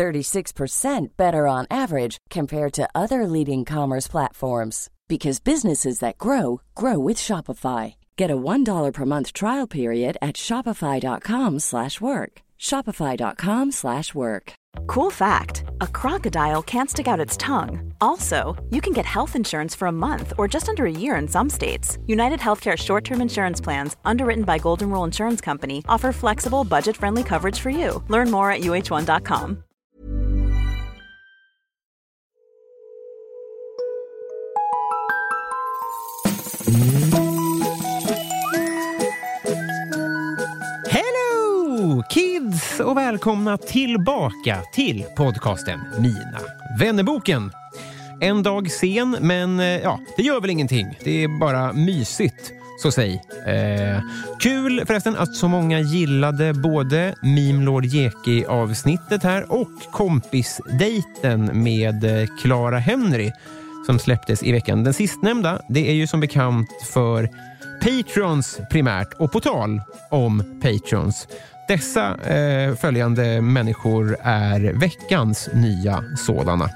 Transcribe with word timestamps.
36% 0.00 1.08
better 1.18 1.46
on 1.46 1.66
average 1.70 2.16
compared 2.30 2.72
to 2.72 2.88
other 2.94 3.26
leading 3.26 3.66
commerce 3.66 4.08
platforms 4.08 4.88
because 5.08 5.40
businesses 5.40 5.98
that 5.98 6.16
grow 6.16 6.62
grow 6.74 6.98
with 6.98 7.18
Shopify. 7.18 7.94
Get 8.16 8.30
a 8.30 8.42
$1 8.52 8.92
per 8.94 9.04
month 9.04 9.32
trial 9.34 9.66
period 9.66 10.16
at 10.22 10.36
shopify.com/work. 10.36 12.32
shopify.com/work. 12.68 14.52
Cool 14.86 15.10
fact 15.10 15.64
a 15.86 15.86
crocodile 16.00 16.62
can't 16.62 16.90
stick 16.90 17.08
out 17.08 17.24
its 17.26 17.36
tongue. 17.36 17.92
Also, 18.00 18.36
you 18.74 18.80
can 18.80 18.92
get 18.92 19.06
health 19.06 19.36
insurance 19.36 19.74
for 19.78 19.88
a 19.88 19.98
month 20.08 20.32
or 20.38 20.48
just 20.48 20.68
under 20.68 20.86
a 20.86 20.98
year 21.02 21.14
in 21.20 21.28
some 21.28 21.50
states. 21.50 21.98
United 22.06 22.40
Healthcare 22.40 22.76
short 22.76 23.04
term 23.04 23.20
insurance 23.20 23.60
plans, 23.66 23.96
underwritten 24.04 24.44
by 24.44 24.58
Golden 24.58 24.90
Rule 24.90 25.04
Insurance 25.04 25.40
Company, 25.40 25.78
offer 25.88 26.12
flexible, 26.12 26.64
budget 26.64 26.96
friendly 26.96 27.24
coverage 27.24 27.58
for 27.60 27.70
you. 27.70 28.02
Learn 28.08 28.30
more 28.30 28.50
at 28.50 28.60
uh1.com. 28.62 29.64
Hello 42.00 42.08
kids 42.08 42.80
och 42.80 42.96
välkomna 42.96 43.56
tillbaka 43.56 44.62
till 44.72 45.04
podcasten 45.16 45.80
Mina 45.98 46.40
vännerboken. 46.78 47.52
En 48.20 48.42
dag 48.42 48.70
sen, 48.70 49.16
men 49.20 49.60
eh, 49.60 49.66
ja, 49.66 50.00
det 50.16 50.22
gör 50.22 50.40
väl 50.40 50.50
ingenting. 50.50 50.98
Det 51.04 51.24
är 51.24 51.40
bara 51.40 51.72
mysigt, 51.72 52.52
så 52.82 52.90
säg. 52.90 53.22
Eh, 53.46 54.02
kul 54.40 54.82
förresten 54.86 55.16
att 55.16 55.34
så 55.34 55.48
många 55.48 55.80
gillade 55.80 56.52
både 56.52 57.14
Meme 57.22 57.64
Lord 57.64 57.84
Jeki 57.84 58.44
avsnittet 58.44 59.22
här 59.22 59.52
och 59.52 59.92
kompisdejten 59.92 61.62
med 61.62 62.04
eh, 62.04 62.28
Clara 62.42 62.78
Henry 62.78 63.32
som 63.86 63.98
släpptes 63.98 64.42
i 64.42 64.52
veckan. 64.52 64.84
Den 64.84 64.94
sistnämnda, 64.94 65.62
det 65.68 65.88
är 65.88 65.94
ju 65.94 66.06
som 66.06 66.20
bekant 66.20 66.68
för 66.92 67.28
Patrons 67.80 68.60
primärt. 68.70 69.14
Och 69.14 69.32
på 69.32 69.40
tal 69.40 69.80
om 70.10 70.60
Patrons. 70.62 71.28
Dessa 71.70 72.14
eh, 72.14 72.76
följande 72.76 73.40
människor 73.40 74.16
är 74.22 74.60
veckans 74.60 75.48
nya 75.54 76.04
sådana. 76.16 76.70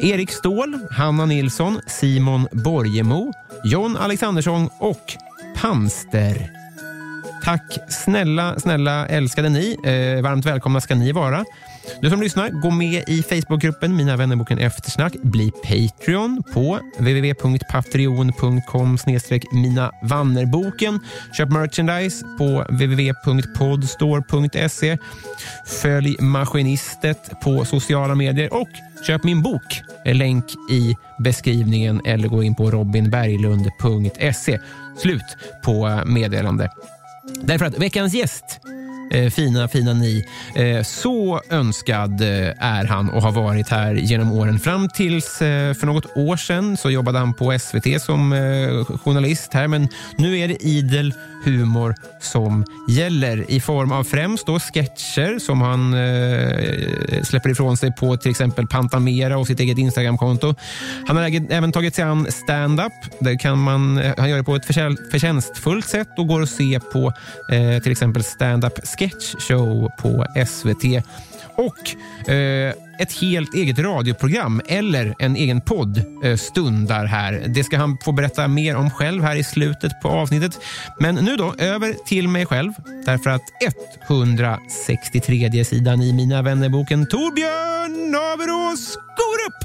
Erik 0.00 0.30
Ståhl, 0.30 0.78
Hanna 0.90 1.26
Nilsson, 1.26 1.80
Simon 1.86 2.48
Borgemo, 2.52 3.32
John 3.64 3.96
Alexandersson 3.96 4.68
och 4.78 5.16
Panster. 5.60 6.50
Tack 7.44 7.78
snälla, 7.88 8.58
snälla 8.58 9.06
älskade 9.06 9.48
ni. 9.48 9.76
Eh, 9.84 10.22
varmt 10.22 10.46
välkomna 10.46 10.80
ska 10.80 10.94
ni 10.94 11.12
vara. 11.12 11.44
Du 12.02 12.10
som 12.10 12.22
lyssnar, 12.22 12.48
gå 12.48 12.70
med 12.70 13.04
i 13.06 13.22
Facebookgruppen 13.22 13.96
Mina 13.96 14.16
vännerboken 14.16 14.58
Eftersnack. 14.58 15.12
Bli 15.22 15.50
Patreon 15.50 16.42
på 16.54 16.78
www.patreon.com 16.98 18.98
mina 19.52 19.92
vannerboken. 20.02 21.00
Köp 21.32 21.50
merchandise 21.50 22.24
på 22.38 22.64
www.podstore.se. 22.68 24.98
Följ 25.66 26.16
Maskinistet 26.20 27.30
på 27.42 27.64
sociala 27.64 28.14
medier 28.14 28.54
och 28.54 28.68
köp 29.06 29.24
min 29.24 29.42
bok. 29.42 29.82
Länk 30.04 30.44
i 30.70 30.94
beskrivningen 31.18 32.00
eller 32.04 32.28
gå 32.28 32.42
in 32.42 32.54
på 32.54 32.70
robinberglund.se. 32.70 34.58
Slut 34.98 35.36
på 35.64 36.02
meddelande. 36.06 36.70
Därför 37.42 37.66
att 37.66 37.78
veckans 37.78 38.14
gäst 38.14 38.60
Eh, 39.10 39.30
fina, 39.30 39.68
fina 39.68 39.92
ni. 39.92 40.24
Eh, 40.54 40.82
så 40.82 41.40
önskad 41.50 42.20
eh, 42.20 42.52
är 42.58 42.84
han 42.84 43.10
och 43.10 43.22
har 43.22 43.32
varit 43.32 43.68
här 43.68 43.94
genom 43.94 44.32
åren. 44.32 44.58
Fram 44.58 44.88
tills 44.88 45.42
eh, 45.42 45.74
för 45.74 45.86
något 45.86 46.16
år 46.16 46.36
sedan 46.36 46.76
så 46.76 46.90
jobbade 46.90 47.18
han 47.18 47.34
på 47.34 47.58
SVT 47.58 48.02
som 48.02 48.32
eh, 48.32 48.98
journalist 48.98 49.54
här, 49.54 49.68
men 49.68 49.88
nu 50.16 50.38
är 50.38 50.48
det 50.48 50.64
idel 50.64 51.14
humor 51.44 51.94
som 52.20 52.64
gäller 52.88 53.50
i 53.50 53.60
form 53.60 53.92
av 53.92 54.04
främst 54.04 54.46
då 54.46 54.60
sketcher 54.60 55.38
som 55.38 55.60
han 55.60 55.94
eh, 55.94 57.22
släpper 57.22 57.50
ifrån 57.50 57.76
sig 57.76 57.92
på 57.92 58.16
till 58.16 58.30
exempel 58.30 58.66
Pantamera 58.66 59.38
och 59.38 59.46
sitt 59.46 59.60
eget 59.60 59.78
Instagramkonto. 59.78 60.54
Han 61.06 61.16
har 61.16 61.52
även 61.52 61.72
tagit 61.72 61.94
sig 61.94 62.04
an 62.04 62.26
stand-up. 62.32 62.92
Där 63.18 63.38
kan 63.38 63.58
man, 63.58 63.98
eh, 63.98 64.14
han 64.18 64.30
gör 64.30 64.36
det 64.36 64.44
på 64.44 64.56
ett 64.56 64.66
förtjänstfullt 65.10 65.88
sätt 65.88 66.08
och 66.18 66.26
går 66.26 66.42
att 66.42 66.50
se 66.50 66.80
på 66.92 67.12
eh, 67.52 67.82
till 67.82 67.92
exempel 67.92 68.24
stand-up 68.24 68.86
sketch 69.00 69.34
show 69.38 69.90
på 69.98 70.26
SVT. 70.46 71.04
Och 71.54 71.96
eh, 72.30 72.74
ett 72.98 73.12
helt 73.12 73.54
eget 73.54 73.78
radioprogram 73.78 74.60
eller 74.68 75.14
en 75.18 75.36
egen 75.36 75.60
podd 75.60 76.02
eh, 76.24 76.36
stundar 76.36 77.04
här. 77.04 77.44
Det 77.46 77.64
ska 77.64 77.78
han 77.78 77.98
få 78.04 78.12
berätta 78.12 78.48
mer 78.48 78.76
om 78.76 78.90
själv 78.90 79.22
här 79.22 79.36
i 79.36 79.44
slutet 79.44 79.92
på 80.02 80.08
avsnittet. 80.08 80.60
Men 80.98 81.14
nu 81.14 81.36
då, 81.36 81.54
över 81.58 81.94
till 82.06 82.28
mig 82.28 82.46
själv. 82.46 82.72
Därför 83.06 83.30
att 83.30 83.42
163 84.08 85.64
sidan 85.64 86.02
i 86.02 86.12
Mina 86.12 86.42
vännerboken 86.42 87.06
Torbjörn 87.06 88.14
Averås 88.14 88.96
går 88.96 89.46
upp! 89.46 89.60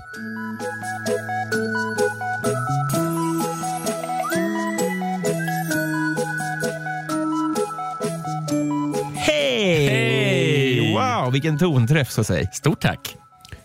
Wow, 11.15 11.31
vilken 11.31 11.57
tonträff 11.57 12.11
så 12.11 12.23
säga. 12.23 12.47
Stort 12.51 12.81
tack. 12.81 13.15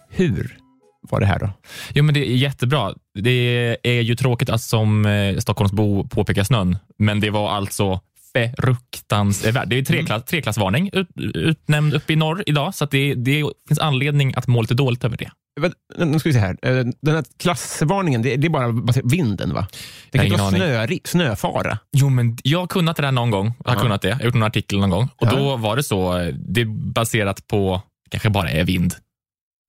Hur 0.08 0.56
var 1.02 1.20
det 1.20 1.26
här 1.26 1.38
då? 1.38 1.50
Jo, 1.94 2.04
men 2.04 2.14
det 2.14 2.30
är 2.30 2.36
jättebra. 2.36 2.94
Det 3.14 3.76
är 3.82 4.00
ju 4.00 4.16
tråkigt 4.16 4.50
att 4.50 4.60
som 4.60 5.06
eh, 5.06 5.36
Stockholmsbo 5.36 6.08
påpeka 6.08 6.44
snön, 6.44 6.78
men 6.98 7.20
det 7.20 7.30
var 7.30 7.50
alltså 7.50 8.00
fruktansvärt. 8.58 9.68
Det 9.70 9.78
är 9.78 9.84
treklass, 9.84 10.24
treklassvarning 10.24 10.91
ut, 10.92 11.08
utnämnd 11.34 11.94
uppe 11.94 12.12
i 12.12 12.16
norr 12.16 12.42
idag, 12.46 12.74
så 12.74 12.86
det, 12.86 13.14
det 13.14 13.44
finns 13.68 13.80
anledning 13.80 14.34
att 14.36 14.46
må 14.46 14.60
lite 14.60 14.74
dåligt 14.74 15.04
över 15.04 15.16
det. 15.16 15.30
Nu 15.98 16.18
ska 16.18 16.28
vi 16.28 16.32
se 16.32 16.38
här. 16.38 16.56
Eh, 16.62 16.84
den 17.02 17.14
här 17.14 17.24
klassvarningen, 17.38 18.22
det, 18.22 18.36
det 18.36 18.46
är 18.46 18.50
bara 18.50 18.74
vinden 19.04 19.54
va? 19.54 19.66
Det 20.10 20.18
kan 20.18 20.26
inte 20.26 20.42
vara 20.42 20.50
snöri, 20.50 21.00
snöfara. 21.04 21.78
Jo, 21.92 22.08
men 22.08 22.38
jag 22.42 22.58
har 22.58 22.66
kunnat 22.66 22.96
det 22.96 23.02
där 23.02 23.12
någon 23.12 23.30
gång. 23.30 23.52
Jag 23.64 23.70
har 23.70 23.76
ja. 23.76 23.82
kunnat 23.82 24.02
det. 24.02 24.08
Jag 24.08 24.16
har 24.16 24.24
gjort 24.24 24.34
en 24.34 24.42
artikel 24.42 24.78
någon 24.78 24.91
gång. 24.91 25.08
Och 25.16 25.26
ja. 25.26 25.36
Då 25.36 25.56
var 25.56 25.76
det 25.76 25.82
så, 25.82 26.32
det 26.48 26.60
är 26.60 26.92
baserat 26.92 27.47
på, 27.47 27.82
kanske 28.10 28.30
bara 28.30 28.50
är 28.50 28.64
vind. 28.64 28.94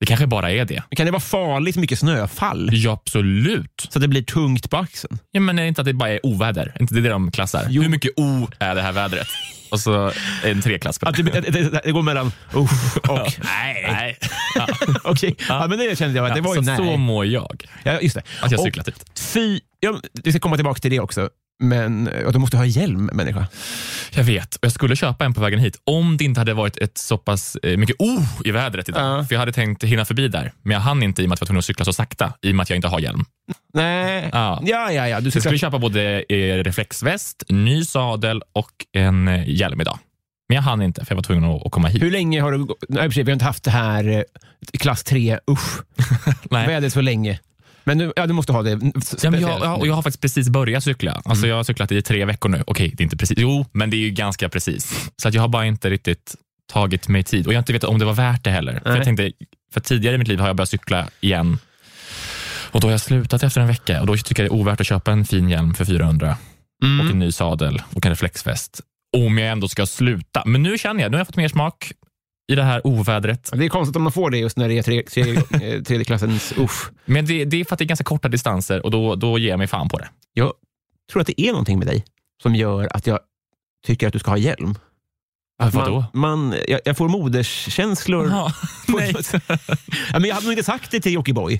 Det 0.01 0.05
kanske 0.05 0.27
bara 0.27 0.51
är 0.51 0.65
det. 0.65 0.83
Kan 0.95 1.05
det 1.05 1.11
vara 1.11 1.19
farligt 1.19 1.75
mycket 1.75 1.99
snöfall? 1.99 2.69
Ja, 2.73 2.91
absolut. 2.91 3.87
Så 3.89 3.99
det 3.99 4.07
blir 4.07 4.21
tungt 4.21 4.69
på 4.69 4.77
axeln? 4.77 5.19
Ja, 5.31 5.39
men 5.39 5.59
är 5.59 5.63
det 5.63 5.67
inte 5.67 5.81
att 5.81 5.85
det 5.85 5.93
bara 5.93 6.09
är 6.09 6.25
oväder? 6.25 6.71
Är 6.75 6.81
inte 6.81 6.93
det 6.93 7.01
det 7.01 7.09
de 7.09 7.31
klassar? 7.31 7.65
Jo. 7.69 7.81
Hur 7.81 7.89
mycket 7.89 8.11
O 8.15 8.47
är 8.59 8.75
det 8.75 8.81
här 8.81 8.91
vädret? 8.91 9.27
Och 9.71 9.79
så 9.79 10.11
en 10.43 10.61
treklass 10.61 10.99
på 10.99 11.11
det. 11.11 11.23
det, 11.23 11.41
det, 11.41 11.81
det 11.83 11.91
går 11.91 12.01
mellan 12.01 12.31
O 12.53 12.67
och 13.09 13.33
nej. 13.43 13.85
nej. 13.91 14.17
Ja. 14.55 14.67
Okej, 15.03 15.35
ja. 15.39 15.45
ja, 15.61 15.67
men 15.67 15.79
det 15.79 15.97
kände 15.97 16.17
jag. 16.17 16.27
Att 16.27 16.35
det 16.35 16.41
var 16.41 16.55
så, 16.55 16.61
nej. 16.61 16.77
så 16.77 16.97
mår 16.97 17.25
jag. 17.25 17.65
Ja, 17.83 18.01
just 18.01 18.15
det. 18.15 18.23
Att 18.41 18.51
jag 18.51 18.59
cyklat 18.59 18.87
ut. 18.87 19.19
Fy, 19.19 19.59
ja, 19.79 20.01
vi 20.23 20.31
ska 20.31 20.39
komma 20.39 20.55
tillbaka 20.55 20.79
till 20.79 20.91
det 20.91 20.99
också. 20.99 21.29
Men 21.61 22.07
och 22.25 22.33
du 22.33 22.39
måste 22.39 22.57
ha 22.57 22.65
hjälm, 22.65 23.09
människa. 23.13 23.47
Jag 24.11 24.23
vet. 24.23 24.57
Jag 24.61 24.71
skulle 24.71 24.95
köpa 24.95 25.25
en 25.25 25.33
på 25.33 25.41
vägen 25.41 25.59
hit 25.59 25.81
om 25.83 26.17
det 26.17 26.23
inte 26.23 26.39
hade 26.39 26.53
varit 26.53 26.77
ett 26.77 26.97
så 26.97 27.17
pass 27.17 27.55
eh, 27.55 27.77
mycket 27.77 27.95
oh 27.99 28.23
i 28.45 28.51
vädret 28.51 28.89
idag. 28.89 29.19
Uh. 29.19 29.25
För 29.25 29.35
Jag 29.35 29.39
hade 29.39 29.51
tänkt 29.51 29.83
hinna 29.83 30.05
förbi 30.05 30.27
där, 30.27 30.51
men 30.61 30.73
jag 30.73 30.81
hann 30.81 31.03
inte 31.03 31.21
i 31.21 31.25
och 31.25 31.29
med 31.29 31.33
att 31.33 31.39
jag 31.39 31.45
var 31.45 31.47
tvungen 31.47 31.59
att 31.59 31.65
cykla 31.65 31.85
så 31.85 31.93
sakta 31.93 32.33
i 32.41 32.51
och 32.51 32.55
med 32.55 32.63
att 32.63 32.69
jag 32.69 32.77
inte 32.77 32.87
har 32.87 32.99
hjälm. 32.99 33.25
Nej, 33.73 34.29
ja, 34.31 34.61
ja, 34.65 34.91
ja. 34.91 35.07
ja. 35.07 35.19
Du 35.19 35.29
jag 35.33 35.43
skulle 35.43 35.57
köpa 35.57 35.79
både 35.79 36.23
eh, 36.29 36.63
reflexväst, 36.63 37.43
ny 37.49 37.85
sadel 37.85 38.41
och 38.53 38.71
en 38.91 39.27
eh, 39.27 39.49
hjälm 39.49 39.81
idag. 39.81 39.99
Men 40.49 40.55
jag 40.55 40.63
hann 40.63 40.81
inte 40.81 41.05
för 41.05 41.11
jag 41.11 41.15
var 41.15 41.23
tvungen 41.23 41.43
att 41.65 41.71
komma 41.71 41.87
hit. 41.87 42.03
Hur 42.03 42.11
länge 42.11 42.41
har 42.41 42.51
du... 42.51 42.67
Nej, 42.89 43.07
vi 43.07 43.23
har 43.23 43.31
inte 43.31 43.45
haft 43.45 43.63
det 43.63 43.71
här 43.71 44.25
klass 44.79 45.03
3, 45.03 45.39
usch. 45.51 45.81
Vädret 46.49 46.93
så 46.93 47.01
länge. 47.01 47.39
Men 47.83 47.97
du, 47.97 48.13
ja, 48.15 48.27
du 48.27 48.33
måste 48.33 48.51
ha 48.51 48.61
det 48.61 48.69
ja, 49.23 49.31
men 49.31 49.41
jag, 49.41 49.59
jag, 49.61 49.87
jag 49.87 49.93
har 49.93 50.01
faktiskt 50.01 50.21
precis 50.21 50.49
börjat 50.49 50.83
cykla. 50.83 51.11
Alltså, 51.11 51.31
mm. 51.45 51.49
Jag 51.49 51.55
har 51.55 51.63
cyklat 51.63 51.91
i 51.91 52.01
tre 52.01 52.25
veckor 52.25 52.49
nu. 52.49 52.63
Okej, 52.67 52.93
det 52.97 53.01
är 53.01 53.03
inte 53.03 53.17
precis. 53.17 53.37
Jo, 53.39 53.65
men 53.71 53.89
det 53.89 53.97
är 53.97 54.01
ju 54.01 54.09
ganska 54.09 54.49
precis. 54.49 55.11
Så 55.17 55.27
att 55.27 55.33
jag 55.33 55.41
har 55.41 55.47
bara 55.47 55.65
inte 55.65 55.89
riktigt 55.89 56.35
tagit 56.71 57.07
mig 57.07 57.23
tid. 57.23 57.47
Och 57.47 57.53
jag 57.53 57.57
har 57.57 57.61
inte 57.61 57.73
vetat 57.73 57.89
om 57.89 57.99
det 57.99 58.05
var 58.05 58.13
värt 58.13 58.43
det 58.43 58.51
heller. 58.51 58.79
För 58.83 58.95
jag 58.95 59.03
tänkte, 59.03 59.31
för 59.73 59.81
tidigare 59.81 60.15
i 60.15 60.17
mitt 60.17 60.27
liv 60.27 60.39
har 60.39 60.47
jag 60.47 60.55
börjat 60.55 60.69
cykla 60.69 61.07
igen 61.21 61.59
Och 62.71 62.81
då 62.81 62.87
har 62.87 62.91
jag 62.91 63.01
slutat 63.01 63.43
efter 63.43 63.61
en 63.61 63.67
vecka 63.67 64.01
och 64.01 64.07
då 64.07 64.17
tycker 64.17 64.43
jag 64.43 64.51
det 64.51 64.55
är 64.55 64.59
ovärt 64.59 64.81
att 64.81 64.87
köpa 64.87 65.11
en 65.11 65.25
fin 65.25 65.49
hjälm 65.49 65.73
för 65.73 65.85
400 65.85 66.37
Mm. 66.83 66.99
och 66.99 67.11
en 67.11 67.19
ny 67.19 67.31
sadel 67.31 67.81
och 67.95 68.05
en 68.05 68.11
reflexväst. 68.11 68.81
Om 69.17 69.37
jag 69.37 69.51
ändå 69.51 69.67
ska 69.67 69.85
sluta. 69.85 70.43
Men 70.45 70.63
nu 70.63 70.77
känner 70.77 71.01
jag, 71.01 71.11
nu 71.11 71.17
har 71.17 71.19
jag 71.19 71.27
fått 71.27 71.35
mer 71.35 71.47
smak 71.47 71.91
i 72.51 72.55
det 72.55 72.63
här 72.63 72.87
ovädret. 72.87 73.49
Det 73.53 73.65
är 73.65 73.69
konstigt 73.69 73.95
om 73.95 74.03
man 74.03 74.11
får 74.11 74.29
det 74.29 74.37
just 74.37 74.57
när 74.57 74.67
det 74.69 74.77
är 74.77 74.83
tre, 74.83 75.03
tre, 75.03 75.21
eh, 75.35 75.83
tredje 75.83 76.03
klassens 76.05 76.53
usch. 76.57 76.89
Men 77.05 77.25
det, 77.25 77.45
det 77.45 77.57
är 77.61 77.65
för 77.65 77.75
att 77.75 77.79
det 77.79 77.83
är 77.83 77.87
ganska 77.87 78.03
korta 78.03 78.27
distanser 78.29 78.85
och 78.85 78.91
då, 78.91 79.15
då 79.15 79.37
ger 79.37 79.49
jag 79.49 79.57
mig 79.57 79.67
fan 79.67 79.89
på 79.89 79.97
det. 79.97 80.07
Jag 80.33 80.53
tror 81.11 81.21
att 81.21 81.27
det 81.27 81.41
är 81.41 81.51
någonting 81.51 81.79
med 81.79 81.87
dig 81.87 82.05
som 82.43 82.55
gör 82.55 82.95
att 82.95 83.07
jag 83.07 83.19
tycker 83.87 84.07
att 84.07 84.13
du 84.13 84.19
ska 84.19 84.31
ha 84.31 84.37
hjälm. 84.37 84.75
Att 85.63 85.73
Vadå? 85.73 86.05
Man, 86.13 86.39
man, 86.47 86.55
jag, 86.67 86.79
jag 86.85 86.97
får 86.97 87.09
moderskänslor. 87.09 88.27
Ja, 88.29 88.53
nej. 88.87 89.13
Ja, 90.13 90.19
men 90.19 90.23
jag 90.23 90.35
hade 90.35 90.45
nog 90.47 90.53
inte 90.53 90.63
sagt 90.63 90.91
det 90.91 90.99
till 90.99 91.13
Jockiboi. 91.13 91.59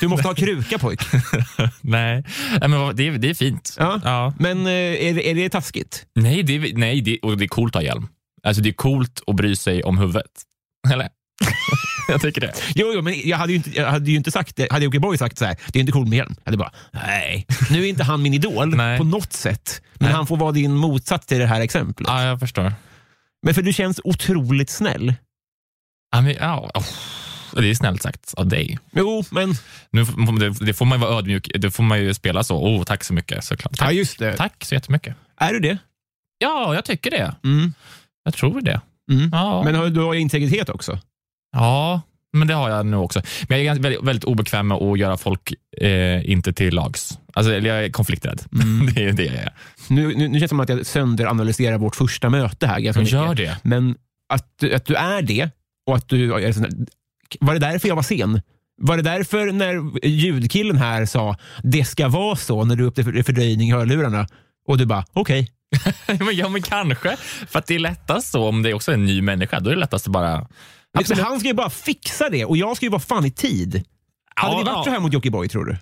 Du 0.00 0.08
måste 0.08 0.28
ha 0.28 0.34
kruka 0.34 0.78
pojk. 0.78 1.00
nej. 1.80 2.24
nej 2.60 2.68
men 2.68 2.96
det, 2.96 3.08
är- 3.08 3.18
det 3.18 3.30
är 3.30 3.34
fint. 3.34 3.76
Ja. 3.78 4.00
Ja. 4.04 4.34
Men 4.38 4.66
eh, 4.66 4.72
är, 4.72 5.14
det- 5.14 5.30
är 5.30 5.34
det 5.34 5.48
taskigt? 5.48 6.06
Nej, 6.14 6.42
det, 6.42 6.72
nej 6.78 7.00
det, 7.00 7.18
och 7.22 7.36
det 7.38 7.44
är 7.44 7.48
coolt 7.48 7.76
att 7.76 7.82
ha 7.82 7.86
hjälm. 7.86 8.08
Alltså 8.44 8.62
det 8.62 8.68
är 8.68 8.72
coolt 8.72 9.20
att 9.26 9.36
bry 9.36 9.56
sig 9.56 9.82
om 9.82 9.98
huvudet. 9.98 10.30
Eller? 10.92 11.08
jag 12.08 12.20
tycker 12.20 12.40
det. 12.40 12.52
Jo, 12.74 12.92
jo 12.94 13.02
men 13.02 13.28
jag 13.28 13.36
hade 13.38 13.52
ju 13.52 13.56
inte, 13.56 13.70
jag 13.70 13.90
hade 13.90 14.10
ju 14.10 14.16
inte 14.16 14.30
sagt 14.30 14.56
det. 14.56 14.72
Hade 14.72 14.84
Jockiboi 14.84 15.18
sagt 15.18 15.38
så 15.38 15.44
här, 15.44 15.56
det 15.72 15.78
är 15.78 15.80
inte 15.80 15.92
coolt 15.92 16.08
med 16.08 16.16
hjälm. 16.16 16.34
Jag 16.38 16.44
hade 16.44 16.56
bara, 16.56 16.72
nej. 16.92 17.46
Nu 17.70 17.84
är 17.84 17.88
inte 17.88 18.04
han 18.04 18.22
min 18.22 18.34
idol 18.34 18.70
på 18.98 19.04
något 19.04 19.32
sätt. 19.32 19.82
Men 19.94 20.06
Nej. 20.06 20.14
han 20.16 20.26
får 20.26 20.36
vara 20.36 20.52
din 20.52 20.74
motsats 20.74 21.26
till 21.26 21.38
det 21.38 21.46
här 21.46 21.60
exemplet. 21.60 22.08
Ja, 22.08 22.24
jag 22.24 22.40
förstår. 22.40 22.72
Men 23.42 23.54
för 23.54 23.62
du 23.62 23.72
känns 23.72 24.00
otroligt 24.04 24.70
snäll. 24.70 25.14
Ja, 26.12 26.20
men, 26.20 26.34
ja, 26.40 26.70
oh, 26.74 26.84
det 27.60 27.70
är 27.70 27.74
snällt 27.74 28.02
sagt 28.02 28.34
av 28.34 28.46
dig. 28.46 28.78
Jo, 28.92 29.24
men... 29.30 29.54
Nu, 29.90 30.04
det, 30.60 30.74
får 30.74 30.84
man 30.84 30.98
ju 30.98 31.04
vara 31.06 31.18
ödmjuk, 31.18 31.50
det 31.54 31.70
får 31.70 31.82
man 31.82 32.00
ju 32.00 32.14
spela 32.14 32.44
så. 32.44 32.56
Oh, 32.56 32.84
tack 32.84 33.04
så 33.04 33.14
mycket 33.14 33.44
såklart. 33.44 33.72
Ja, 33.78 33.84
Tack, 33.84 33.94
just 33.94 34.18
det. 34.18 34.36
tack 34.36 34.64
så 34.64 34.74
jättemycket. 34.74 35.16
Är 35.36 35.52
du 35.52 35.60
det? 35.60 35.78
Ja, 36.38 36.74
jag 36.74 36.84
tycker 36.84 37.10
det. 37.10 37.34
Mm. 37.44 37.74
Jag 38.24 38.34
tror 38.34 38.60
det. 38.60 38.80
Mm. 39.12 39.28
Ja. 39.32 39.62
Men 39.64 39.74
har, 39.74 39.88
du 39.88 40.00
har 40.00 40.14
integritet 40.14 40.68
också. 40.68 40.98
Ja, 41.52 42.00
men 42.32 42.48
det 42.48 42.54
har 42.54 42.70
jag 42.70 42.86
nu 42.86 42.96
också. 42.96 43.22
Men 43.48 43.58
jag 43.58 43.60
är 43.60 43.64
ganska- 43.64 43.82
väldigt, 43.82 44.02
väldigt 44.02 44.24
obekväm 44.24 44.68
med 44.68 44.76
att 44.76 44.98
göra 44.98 45.16
folk 45.16 45.52
eh, 45.80 46.30
inte 46.30 46.52
till 46.52 46.74
lags. 46.74 47.18
Alltså, 47.32 47.52
jag 47.52 47.84
är 47.84 47.90
konflikträdd. 47.90 48.42
det 48.94 49.04
är 49.04 49.12
det 49.12 49.24
jag 49.24 49.34
är. 49.34 49.52
Nu, 49.88 50.16
nu, 50.16 50.28
nu 50.28 50.38
känns 50.38 50.42
det 50.42 50.48
som 50.48 50.60
att 50.60 50.68
jag 50.68 50.86
sönderanalyserar 50.86 51.78
vårt 51.78 51.96
första 51.96 52.30
möte 52.30 52.66
här 52.66 52.80
ganska 52.80 53.02
gör 53.02 53.34
det. 53.34 53.58
Men 53.62 53.96
att, 54.28 54.64
att 54.74 54.84
du 54.86 54.94
är 54.94 55.22
det 55.22 55.50
och 55.86 55.96
att 55.96 56.08
du 56.08 56.34
är 56.34 56.54
Var 57.40 57.52
det 57.54 57.60
därför 57.60 57.88
jag 57.88 57.96
var 57.96 58.02
sen? 58.02 58.40
Var 58.82 58.96
det 58.96 59.02
därför 59.02 59.52
när 59.52 60.06
ljudkillen 60.08 60.76
här 60.76 61.06
sa 61.06 61.36
det 61.62 61.84
ska 61.84 62.08
vara 62.08 62.36
så 62.36 62.64
när 62.64 62.76
du 62.76 62.84
upplevde 62.84 63.24
fördröjning 63.24 63.68
i 63.68 63.72
hörlurarna 63.72 64.26
och 64.68 64.78
du 64.78 64.86
bara 64.86 65.04
okej. 65.12 65.38
men, 65.40 65.48
ja, 66.32 66.48
men 66.48 66.62
kanske. 66.62 67.16
För 67.48 67.58
att 67.58 67.66
det 67.66 67.74
är 67.74 67.78
lättast 67.78 68.30
så 68.30 68.48
om 68.48 68.62
det 68.62 68.70
är 68.70 68.74
också 68.74 68.92
en 68.92 69.04
ny 69.04 69.22
människa. 69.22 69.60
Då 69.60 69.70
är 69.70 69.74
det 69.74 69.80
lättast 69.80 70.06
att 70.06 70.12
bara... 70.12 70.46
Men 71.08 71.18
han 71.18 71.38
ska 71.40 71.48
ju 71.48 71.54
bara 71.54 71.70
fixa 71.70 72.30
det 72.30 72.44
och 72.44 72.56
jag 72.56 72.76
ska 72.76 72.86
ju 72.86 72.90
vara 72.90 73.00
fan 73.00 73.24
i 73.24 73.30
tid. 73.30 73.84
Hade 74.34 74.52
Ja, 74.54 74.58
vi 74.58 74.64
varit 74.64 74.76
ja. 74.76 74.84
så 74.84 74.90
här 74.90 75.00
mot 75.00 75.12
Jockiboi 75.12 75.48
tror 75.48 75.64
du? 75.64 75.76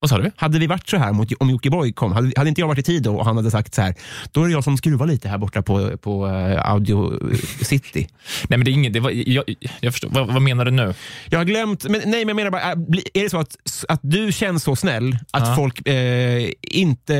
Vad 0.00 0.10
sa 0.10 0.18
du? 0.18 0.30
Hade 0.36 0.58
vi 0.58 0.66
varit 0.66 0.88
så 0.88 0.96
här 0.96 1.12
mot, 1.12 1.32
om 1.40 1.50
Jockiboi 1.50 1.92
kom, 1.92 2.12
hade, 2.12 2.32
hade 2.36 2.48
inte 2.48 2.60
jag 2.60 2.68
varit 2.68 2.78
i 2.78 2.82
tid 2.82 3.06
och 3.06 3.24
han 3.24 3.36
hade 3.36 3.50
sagt 3.50 3.74
så 3.74 3.82
här, 3.82 3.94
då 4.32 4.42
är 4.42 4.46
det 4.46 4.52
jag 4.52 4.64
som 4.64 4.76
skruvar 4.76 5.06
lite 5.06 5.28
här 5.28 5.38
borta 5.38 5.62
på, 5.62 5.96
på 5.98 6.26
eh, 6.26 6.70
Audio 6.70 7.20
City. 7.64 8.08
Nej, 8.48 8.58
men 8.58 8.64
det 8.64 8.70
är 8.70 8.72
inget... 8.72 8.92
Det 8.92 9.00
var, 9.00 9.10
jag, 9.10 9.44
jag 9.80 9.92
förstår. 9.92 10.08
Vad, 10.10 10.26
vad 10.32 10.42
menar 10.42 10.64
du 10.64 10.70
nu? 10.70 10.94
Jag 11.30 11.38
har 11.38 11.44
glömt, 11.44 11.84
men, 11.84 11.92
nej 11.92 12.10
men 12.24 12.28
jag 12.28 12.36
menar 12.36 12.50
bara, 12.50 12.62
är, 12.62 12.76
bli- 12.76 13.08
är 13.14 13.22
det 13.22 13.30
så 13.30 13.38
att, 13.38 13.56
att 13.88 14.00
du 14.02 14.32
känns 14.32 14.62
så 14.64 14.76
snäll 14.76 15.18
att 15.30 15.48
Ja. 15.48 15.56
folk 15.56 15.88
eh, 15.88 16.50
inte 16.60 17.14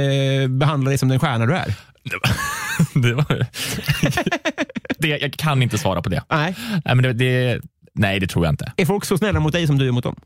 behandlar 0.51 0.91
dig 0.91 0.99
som 0.99 1.09
den 1.09 1.19
stjärna 1.21 1.47
du 1.47 1.55
är? 1.55 1.75
Det 2.95 3.15
var, 3.15 3.25
det, 4.99 5.09
jag 5.09 5.33
kan 5.33 5.63
inte 5.63 5.79
svara 5.79 6.03
på 6.03 6.09
det. 6.09 6.23
Nej. 6.31 6.55
Nej, 6.85 6.95
men 6.95 7.03
det, 7.03 7.13
det, 7.13 7.61
nej, 7.95 8.21
det 8.21 8.27
tror 8.27 8.45
jag 8.45 8.53
inte. 8.53 8.73
Är 8.77 8.87
folk 8.87 9.05
så 9.05 9.19
snälla 9.19 9.41
mot 9.41 9.53
dig 9.53 9.67
som 9.67 9.79
du 9.79 9.89
är 9.89 9.93
mot 9.93 10.05
dem? 10.05 10.17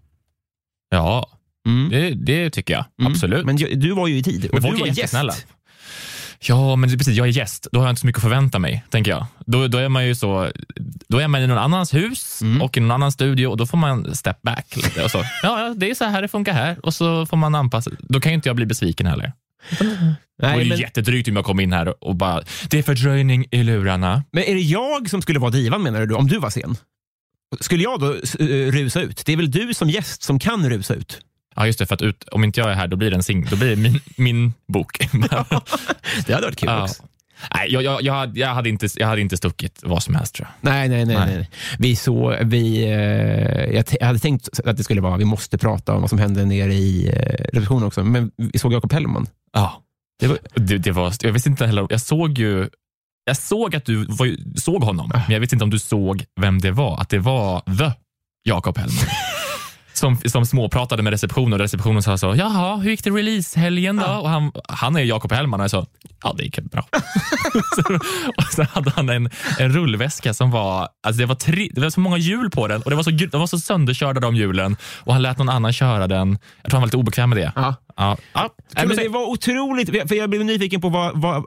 Ja, 0.91 1.27
Mm. 1.67 1.89
det, 1.91 2.11
det 2.15 2.51
tycker 2.51 2.75
jag. 2.75 2.85
Mm. 3.01 3.13
Absolut. 3.13 3.47
Men 3.47 3.57
du 3.57 3.93
var 3.95 4.07
ju 4.07 4.17
i 4.17 4.23
tid 4.23 4.45
och 4.47 4.55
Men 4.55 4.63
du 4.63 4.69
folk 4.69 4.81
är 4.81 4.81
var 4.81 4.87
jättesnälla. 4.97 5.33
gäst. 5.33 5.47
Ja, 6.43 6.77
men 6.77 6.89
det 6.89 6.95
är 6.95 6.99
precis, 6.99 7.17
jag 7.17 7.27
är 7.27 7.31
gäst. 7.33 7.69
Då 7.73 7.81
har 7.81 7.87
jag 7.87 7.93
inte 7.93 8.01
så 8.01 8.07
mycket 8.07 8.19
att 8.19 8.23
förvänta 8.23 8.59
mig, 8.59 8.85
tänker 8.91 9.11
jag. 9.11 9.27
Då, 9.47 9.69
då 9.69 9.79
är 9.79 9.89
man 9.89 10.07
ju 10.07 10.15
så, 10.15 10.51
då 11.09 11.19
är 11.19 11.29
man 11.29 11.43
i 11.43 11.47
någon 11.47 11.59
annans 11.59 11.95
hus 11.95 12.41
Mm. 12.43 12.63
och 12.63 12.77
i 12.77 12.81
någon 12.81 12.91
annan 12.91 13.13
studio 13.13 13.47
och 13.47 13.57
då 13.57 13.67
får 13.67 13.79
man 13.79 14.15
step 14.15 14.43
back 14.43 14.77
lite. 14.77 15.05
Och 15.05 15.11
så. 15.11 15.19
Ja, 15.19 15.61
ja, 15.67 15.75
det 15.77 15.91
är 15.91 15.95
så 15.95 16.05
här 16.05 16.23
det 16.23 16.29
funkar 16.29 16.53
här 16.53 16.77
och 16.87 16.95
så 16.95 17.27
får 17.27 17.37
man 17.37 17.55
anpassa. 17.55 17.91
Då 18.01 18.21
kan 18.21 18.33
ju 18.33 18.37
inte 18.37 18.49
jag 18.49 18.57
bli 18.57 18.67
besviken 18.67 19.07
heller. 19.07 19.33
Det 19.79 19.85
vore 19.85 20.57
Nej, 20.57 20.69
men, 20.69 20.79
jättedrygt 20.79 21.29
om 21.29 21.37
jag 21.37 21.45
kom 21.45 21.61
in 21.61 21.73
här 21.73 22.05
och 22.05 22.17
bara, 22.17 22.43
det 22.71 22.79
är 22.79 22.83
fördröjning 22.83 23.47
i 23.51 23.63
lurarna. 23.63 24.25
men 24.33 24.45
är 24.45 24.55
det 24.55 24.61
jag 24.61 25.11
som 25.11 25.23
skulle 25.23 25.39
vara 25.39 25.51
divan 25.51 25.83
menar 25.83 26.07
du, 26.07 26.15
om 26.15 26.27
du 26.27 26.39
var 26.39 26.51
sen? 26.51 26.77
Skulle 27.61 27.83
jag 27.83 28.01
då 28.01 28.15
eh, 28.15 28.73
rusa 28.73 29.01
ut? 29.01 29.23
Det 29.27 29.33
är 29.33 29.37
väl 29.37 29.51
du 29.51 29.75
som 29.75 29.91
gäst 29.91 30.23
som 30.23 30.39
kan 30.39 30.71
rusa 30.71 30.95
ut? 30.95 31.21
Ja, 31.57 31.67
just 31.67 31.79
det, 31.79 31.87
för 31.87 31.95
att 31.95 32.03
ut, 32.03 32.25
om 32.25 32.45
inte 32.45 32.61
jag 32.61 32.71
är 32.71 32.75
här 32.75 32.89
då 32.89 32.97
blir 32.97 33.11
det, 33.11 33.17
en 33.17 33.23
sing, 33.23 33.47
då 33.51 33.57
blir 33.57 33.77
min, 33.77 34.01
min 34.17 34.53
bok. 34.69 34.99
Det 36.27 36.33
hade 36.35 36.47
varit 36.47 36.59
kul 36.59 36.69
Ja. 36.69 36.83
också. 36.83 37.03
Nej, 37.55 37.73
jag, 37.73 37.83
jag, 37.83 38.03
jag, 38.03 38.15
hade, 38.15 38.41
jag, 38.41 38.49
hade 38.49 38.69
inte, 38.69 38.89
jag 38.97 39.07
hade 39.07 39.21
inte 39.21 39.37
stuckit 39.37 39.81
vad 39.83 40.03
som 40.03 40.15
helst 40.15 40.35
tror 40.35 40.49
jag. 40.49 40.73
Nej, 40.73 40.89
nej, 40.89 41.05
nej. 41.05 41.17
Nej. 41.17 41.37
nej. 41.37 41.51
Vi 41.79 41.97
så, 41.97 42.37
vi, 42.43 42.85
eh, 42.85 43.75
jag, 43.75 43.85
jag 44.01 44.07
hade 44.07 44.19
tänkt 44.19 44.61
att 44.65 44.77
det 44.77 44.85
skulle 44.85 45.01
vara, 45.01 45.17
vi 45.17 45.25
måste 45.25 45.59
prata 45.59 45.95
om 45.95 46.01
vad 46.01 46.11
som 46.11 46.19
hände 46.19 46.45
nere 46.45 46.75
i 46.75 47.09
eh, 47.09 47.45
receptionen 47.53 47.85
också, 47.87 48.05
men 48.05 48.31
vi 48.37 48.59
såg 48.59 48.73
Jakob 48.73 48.93
Hellman. 48.93 49.27
Ja. 49.53 49.83
Det 50.21 50.27
var, 50.27 50.39
Det, 50.55 50.79
det 50.79 50.93
var, 50.93 51.13
jag 51.21 51.33
visste 51.33 51.49
inte 51.49 51.67
heller, 51.67 51.87
jag 51.91 52.01
såg 52.01 52.39
ju 52.39 52.69
jag 53.25 53.37
såg 53.37 53.77
att 53.77 53.85
du 53.85 54.05
var, 54.05 54.59
såg 54.61 54.85
honom, 54.85 55.11
men 55.15 55.23
jag 55.29 55.41
vet 55.41 55.53
inte 55.53 55.65
om 55.65 55.71
du 55.71 55.79
såg 55.79 56.25
vem 56.41 56.59
det 56.59 56.71
var. 56.71 57.01
Att 57.01 57.09
det 57.09 57.19
var 57.19 57.61
the 57.61 57.93
Jakob 58.43 58.79
Hellman. 58.79 58.97
Som, 60.01 60.17
som 60.17 60.47
småpratade 60.47 61.03
med 61.03 61.11
receptionen 61.11 61.53
och 61.53 61.59
receptionen 61.59 62.03
sa 62.03 62.19
så, 62.19 62.35
jaha, 62.37 62.77
hur 62.77 62.91
gick 62.91 63.05
det 63.05 63.11
releasehelgen 63.11 63.97
då? 63.97 64.07
Och 64.07 64.29
han, 64.29 64.53
han 64.69 64.97
är 64.97 65.01
Jakob 65.01 65.33
Hellman 65.33 65.61
och 65.61 65.71
sa, 65.71 65.87
ja 66.23 66.35
det 66.39 66.43
gick 66.45 66.59
bra. 66.59 66.87
så, 67.77 67.95
och 68.37 68.53
så 68.53 68.63
hade 68.63 68.91
han 68.91 69.09
en, 69.09 69.31
en 69.59 69.73
rullväska 69.73 70.35
som 70.35 70.51
var, 70.51 70.89
alltså 71.03 71.21
det 71.21 71.27
var, 71.27 71.35
tre, 71.35 71.69
det 71.73 71.81
var 71.81 71.91
så 71.91 72.01
många 72.01 72.17
hjul 72.19 72.51
på 72.51 72.69
den 72.69 72.83
och 72.83 72.91
det 72.91 72.97
var 72.97 73.03
så, 73.03 73.11
de 73.11 73.41
var 73.41 73.47
så 73.47 73.59
sönderkörda 73.59 74.21
de 74.21 74.37
hjulen 74.37 74.77
och 74.99 75.13
han 75.13 75.23
lät 75.23 75.39
någon 75.39 75.49
annan 75.49 75.73
köra 75.73 76.07
den. 76.07 76.39
Jag 76.63 76.71
tror 76.71 76.73
han 76.73 76.81
var 76.81 76.87
lite 76.87 76.97
obekväm 76.97 77.31
med 77.31 77.39
det. 77.39 77.53
ja. 77.57 77.75
Ja. 77.97 78.17
Ja, 78.35 78.51
men 78.75 78.97
det 78.97 79.09
var 79.09 79.31
otroligt, 79.31 80.09
för 80.09 80.15
jag 80.15 80.31
blev 80.31 80.45
nyfiken 80.45 80.81
på 80.81 80.89
vad, 80.89 81.21
vad 81.21 81.45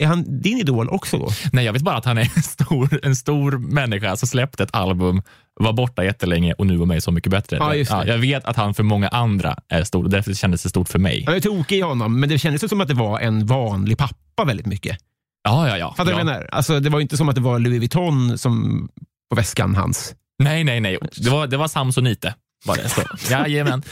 är, 0.00 0.06
han 0.06 0.40
din 0.40 0.58
idol 0.58 0.88
också 0.88 1.18
då? 1.18 1.28
Nej, 1.52 1.64
jag 1.64 1.72
vet 1.72 1.82
bara 1.82 1.96
att 1.96 2.04
han 2.04 2.18
är 2.18 2.30
en 2.36 2.42
stor, 2.42 3.00
en 3.02 3.16
stor 3.16 3.58
människa 3.58 4.16
som 4.16 4.28
släppte 4.28 4.62
ett 4.62 4.74
album, 4.74 5.22
var 5.60 5.72
borta 5.72 6.04
jättelänge 6.04 6.52
och 6.52 6.66
nu 6.66 6.76
var 6.76 6.86
med 6.86 7.02
Så 7.02 7.10
mycket 7.10 7.30
bättre. 7.30 7.56
Ja, 7.56 7.68
det. 7.68 8.08
jag 8.10 8.18
vet 8.18 8.44
att 8.44 8.56
han 8.56 8.74
för 8.74 8.82
många 8.82 9.08
andra 9.08 9.56
är 9.68 9.84
stor 9.84 10.04
och 10.04 10.10
därför 10.10 10.34
kändes 10.34 10.62
det 10.62 10.68
stort 10.68 10.88
för 10.88 10.98
mig. 10.98 11.22
Jag 11.26 11.36
är 11.36 11.40
tokig 11.40 11.78
i 11.78 11.80
honom, 11.80 12.20
men 12.20 12.28
det 12.28 12.38
kändes 12.38 12.68
som 12.68 12.80
att 12.80 12.88
det 12.88 12.94
var 12.94 13.20
en 13.20 13.46
vanlig 13.46 13.98
pappa 13.98 14.44
väldigt 14.44 14.66
mycket. 14.66 14.98
Ja, 15.42 15.68
ja, 15.68 15.78
ja. 15.78 15.94
Fattar 15.96 16.12
du 16.12 16.18
ja. 16.18 16.24
menar? 16.24 16.48
Alltså, 16.52 16.80
det 16.80 16.90
var 16.90 17.00
inte 17.00 17.16
som 17.16 17.28
att 17.28 17.34
det 17.34 17.40
var 17.40 17.58
Louis 17.58 17.78
Vuitton 17.78 18.38
som, 18.38 18.88
på 19.30 19.36
väskan 19.36 19.74
hans. 19.74 20.14
Nej, 20.38 20.64
nej, 20.64 20.80
nej. 20.80 20.98
Det 21.16 21.30
var, 21.30 21.46
det 21.46 21.56
var 21.56 21.68
Samsonite. 21.68 22.34
Var 22.64 22.76
det. 22.76 22.88
Så. 22.88 23.02
Jajamän. 23.32 23.82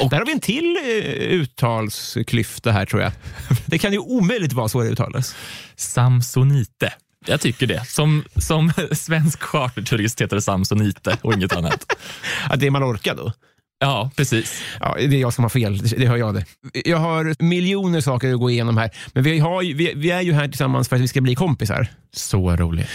Och, 0.00 0.10
Där 0.10 0.18
har 0.18 0.26
vi 0.26 0.32
en 0.32 0.40
till 0.40 0.76
eh, 0.76 0.82
uttalsklyfta 1.40 2.72
här 2.72 2.86
tror 2.86 3.02
jag. 3.02 3.12
Det 3.66 3.78
kan 3.78 3.92
ju 3.92 3.98
omöjligt 3.98 4.52
vara 4.52 4.68
så 4.68 4.82
det 4.82 4.88
uttalas. 4.88 5.34
Samsonite. 5.76 6.92
Jag 7.26 7.40
tycker 7.40 7.66
det. 7.66 7.84
Som, 7.86 8.24
som 8.36 8.72
svensk 8.92 9.42
charterturist 9.42 10.20
heter 10.20 10.36
det 10.36 10.42
Samsonite 10.42 11.18
och 11.22 11.34
inget 11.34 11.52
annat. 11.56 11.92
Att 12.50 12.60
det 12.60 12.66
är 12.66 12.70
Mallorca 12.70 13.14
då? 13.14 13.32
Ja, 13.80 14.10
precis. 14.16 14.62
Ja, 14.80 14.94
det 14.98 15.04
är 15.16 15.20
jag 15.20 15.32
som 15.32 15.44
har 15.44 15.48
fel, 15.48 15.78
det 15.78 15.96
det 15.96 16.06
hör 16.06 16.16
jag 16.16 16.34
det. 16.34 16.44
Jag 16.84 16.98
har 16.98 17.42
miljoner 17.42 18.00
saker 18.00 18.32
att 18.32 18.38
gå 18.40 18.50
igenom 18.50 18.76
här, 18.76 18.90
men 19.12 19.22
vi, 19.24 19.38
har, 19.38 19.62
ju- 19.62 19.74
vi, 19.74 19.92
vi 19.96 20.10
är 20.10 20.20
ju 20.20 20.32
här 20.32 20.48
tillsammans 20.48 20.88
för 20.88 20.96
att 20.96 21.02
vi 21.02 21.08
ska 21.08 21.20
bli 21.20 21.34
kompisar. 21.34 21.86
Så 22.12 22.56
roligt. 22.56 22.86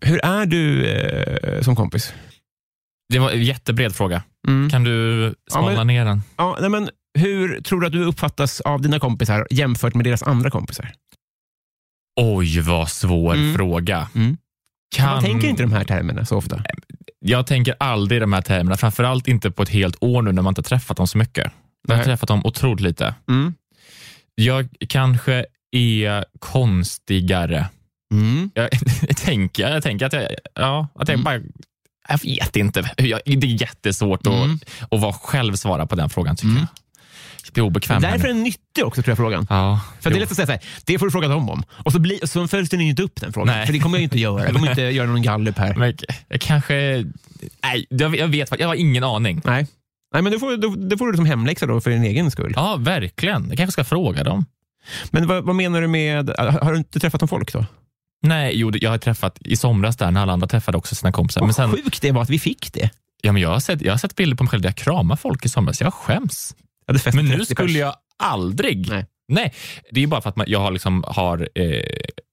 Hur 0.00 0.24
är 0.24 0.46
du 0.46 0.86
eh, 0.86 1.62
som 1.62 1.76
kompis? 1.76 2.12
Det 3.12 3.18
var 3.18 3.30
en 3.30 3.42
jättebred 3.42 3.94
fråga. 3.94 4.22
Mm. 4.48 4.70
Kan 4.70 4.84
du 4.84 5.34
smalna 5.50 5.70
Ja, 5.72 5.76
men- 5.76 5.86
ner 5.86 6.04
den? 6.04 6.22
Ja, 6.36 6.56
nej, 6.60 6.70
men 6.70 6.90
hur 7.18 7.60
tror 7.60 7.80
du 7.80 7.86
att 7.86 7.92
du 7.92 8.04
uppfattas 8.04 8.60
av 8.60 8.82
dina 8.82 8.98
kompisar 8.98 9.46
jämfört 9.50 9.94
med 9.94 10.04
deras 10.04 10.22
andra 10.22 10.50
kompisar? 10.50 10.92
Oj, 12.20 12.60
vad 12.60 12.88
svår 12.90 13.34
Mm. 13.34 13.54
fråga. 13.54 14.08
Mm. 14.14 14.36
Kan... 14.96 15.06
Man 15.06 15.22
tänker 15.22 15.48
inte 15.48 15.62
de 15.62 15.72
här 15.72 15.84
termerna 15.84 16.24
så 16.24 16.36
ofta. 16.36 16.62
Jag 17.20 17.46
tänker 17.46 17.74
aldrig 17.80 18.20
de 18.20 18.32
här 18.32 18.42
termerna, 18.42 18.76
framförallt 18.76 19.28
inte 19.28 19.50
på 19.50 19.62
ett 19.62 19.68
helt 19.68 19.96
år 20.00 20.22
nu 20.22 20.32
när 20.32 20.42
man 20.42 20.50
inte 20.50 20.58
har 20.58 20.64
träffat 20.64 20.96
dem 20.96 21.06
så 21.06 21.18
mycket. 21.18 21.52
Jag 21.88 21.96
har 21.96 22.04
träffat 22.04 22.28
dem 22.28 22.46
otroligt 22.46 22.80
lite. 22.80 23.14
Mm. 23.28 23.54
Jag 24.34 24.68
kanske 24.88 25.46
är 25.76 26.24
konstigare. 26.38 27.66
Mm. 28.14 28.50
Jag, 28.54 28.68
tänker, 29.16 29.68
jag 29.70 29.82
tänker 29.82 30.06
att 30.06 30.12
jag, 30.12 30.28
ja, 30.54 30.88
att 30.94 31.08
jag 31.08 31.14
Mm. 31.20 31.24
bara 31.24 31.40
Jag 32.08 32.18
vet 32.22 32.56
inte. 32.56 32.90
Jag, 32.96 33.20
det 33.24 33.46
är 33.46 33.60
jättesvårt 33.62 34.26
Mm. 34.26 34.54
att, 34.80 34.92
att 34.92 35.00
vara 35.00 35.12
själv 35.12 35.54
svara 35.56 35.86
på 35.86 35.94
den 35.96 36.10
frågan 36.10 36.36
tycker 36.36 36.54
jag. 36.54 36.66
Jag 37.44 37.52
blir 37.52 37.64
obekväm. 37.64 38.02
med 38.02 38.12
Därför 38.12 38.24
är 38.24 38.28
det. 38.28 38.34
den 38.34 38.42
nyttig 38.42 38.84
också 38.84 39.02
tror 39.02 39.10
jag 39.10 39.16
frågan. 39.18 39.46
Ja, 39.50 39.80
För 40.00 40.10
det 40.10 40.16
är 40.16 40.20
lätt 40.20 40.30
att 40.30 40.36
säga 40.36 40.46
så 40.46 40.52
här, 40.52 40.60
det 40.84 40.98
får 40.98 41.06
du 41.06 41.12
fråga 41.12 41.28
dem 41.28 41.50
om. 41.50 41.62
Och 41.70 41.92
så, 41.92 41.98
blir, 41.98 42.26
så 42.26 42.48
följs 42.48 42.70
den 42.70 42.80
inte 42.80 43.02
upp 43.02 43.20
den 43.20 43.32
frågan. 43.32 43.56
Nej. 43.56 43.66
För 43.66 43.72
det 43.72 43.78
kommer 43.78 43.98
jag 43.98 44.02
inte 44.02 44.18
göra. 44.18 44.44
Jag 44.44 44.52
kommer 44.54 44.70
inte 44.70 44.82
göra 44.96 45.06
någon 45.06 45.22
gallup 45.22 45.58
här. 45.58 45.74
Men 45.74 45.96
jag 46.28 46.40
kanske... 46.40 46.74
Nej, 47.62 47.86
jag, 47.88 48.16
jag 48.16 48.28
vet 48.28 48.60
Jag 48.60 48.68
har 48.68 48.74
ingen 48.74 49.04
aning. 49.04 49.40
Nej. 49.44 49.66
Nej, 50.12 50.22
men 50.22 50.32
det 50.32 50.38
får, 50.38 50.56
då, 50.56 50.68
det 50.74 50.98
får 50.98 51.12
du 51.12 51.16
som 51.16 51.26
hemläxa 51.26 51.66
då 51.66 51.80
för 51.80 51.90
din 51.90 52.04
egen 52.04 52.30
skull. 52.30 52.52
Ja, 52.56 52.76
verkligen. 52.76 53.46
Jag 53.48 53.56
kanske 53.56 53.72
ska 53.72 53.84
fråga 53.84 54.24
dem. 54.24 54.46
Men 55.10 55.26
vad, 55.26 55.44
vad 55.44 55.56
menar 55.56 55.80
du 55.80 55.88
med, 55.88 56.30
har 56.38 56.72
du 56.72 56.78
inte 56.78 57.00
träffat 57.00 57.20
någon 57.20 57.28
folk 57.28 57.52
då? 57.52 57.66
Nej, 58.24 58.52
jo, 58.58 58.72
jag 58.80 58.90
har 58.90 58.98
träffat 58.98 59.38
i 59.40 59.56
somras 59.56 59.96
där 59.96 60.10
när 60.10 60.20
alla 60.22 60.32
andra 60.32 60.46
träffade 60.46 60.78
också 60.78 60.94
sina 60.94 61.12
kompisar. 61.12 61.40
Vad 61.40 61.48
Men 61.48 61.54
sen, 61.54 61.70
sjukt 61.70 62.02
det 62.02 62.12
var 62.12 62.22
att 62.22 62.30
vi 62.30 62.38
fick 62.38 62.72
det. 62.72 62.90
ja, 63.22 63.32
men 63.32 63.42
jag, 63.42 63.48
har 63.48 63.60
sett, 63.60 63.80
jag 63.82 63.92
har 63.92 63.98
sett 63.98 64.16
bilder 64.16 64.36
på 64.36 64.44
mig 64.44 64.50
själv 64.50 64.62
där 64.62 64.68
jag 64.68 64.76
kramar 64.76 65.16
folk 65.16 65.44
i 65.44 65.48
somras. 65.48 65.80
Jag 65.80 65.94
skäms. 65.94 66.54
Jag 66.86 67.14
Men 67.14 67.24
nu 67.24 67.30
30 67.30 67.38
pers. 67.38 67.48
skulle 67.48 67.78
jag 67.78 67.94
aldrig... 68.18 68.88
Nej. 68.88 69.06
Nej, 69.28 69.54
det 69.90 70.02
är 70.02 70.06
bara 70.06 70.20
för 70.20 70.28
att 70.30 70.36
man, 70.36 70.46
jag 70.48 70.60
har, 70.60 70.70
liksom, 70.70 71.04
har 71.06 71.48
eh, 71.54 71.80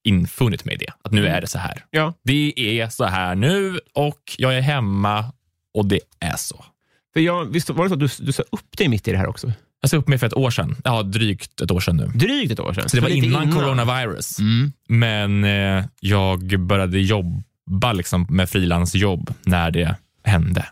infunnit 0.03 0.65
mig 0.65 0.75
i 0.75 0.77
det. 0.77 0.93
Att 1.03 1.11
nu 1.11 1.21
Mm. 1.21 1.33
är 1.33 1.41
det 1.41 1.47
så 1.47 1.57
här. 1.59 1.85
Ja. 1.89 2.13
Det 2.23 2.53
är 2.81 2.89
så 2.89 3.05
här 3.05 3.35
nu 3.35 3.79
och 3.93 4.19
jag 4.37 4.57
är 4.57 4.61
hemma 4.61 5.25
och 5.73 5.85
det 5.85 5.99
är 6.19 6.35
så. 6.37 6.65
För 7.13 7.19
jag, 7.19 7.45
visst 7.45 7.69
var 7.69 7.83
det 7.83 7.89
så 7.89 7.93
att 7.93 7.99
du, 8.19 8.25
du 8.25 8.31
sa 8.31 8.43
upp 8.51 8.77
dig 8.77 8.87
mitt 8.87 9.07
i 9.07 9.11
det 9.11 9.17
här 9.17 9.27
också? 9.27 9.51
Jag 9.81 9.89
sa 9.89 9.97
upp 9.97 10.07
mig 10.07 10.17
för 10.17 10.27
ett 10.27 10.33
år 10.37 10.51
sedan. 10.51 10.75
Ja, 10.83 11.03
drygt 11.03 11.61
ett 11.61 11.71
år 11.71 11.79
sedan 11.79 11.97
nu. 11.97 12.05
Drygt 12.15 12.51
ett 12.51 12.59
år 12.59 12.73
sedan. 12.73 12.89
Så 12.89 12.97
det 12.97 13.01
var 13.01 13.09
lite 13.09 13.27
innan, 13.27 13.51
coronavirus. 13.51 14.39
Mm. 14.39 14.71
Men 14.87 15.43
eh, 15.43 15.85
jag 15.99 16.59
började 16.59 16.99
jobba 16.99 17.93
liksom, 17.93 18.27
med 18.29 18.49
frilansjobb 18.49 19.33
när 19.43 19.71
det 19.71 19.95
hände. 20.23 20.65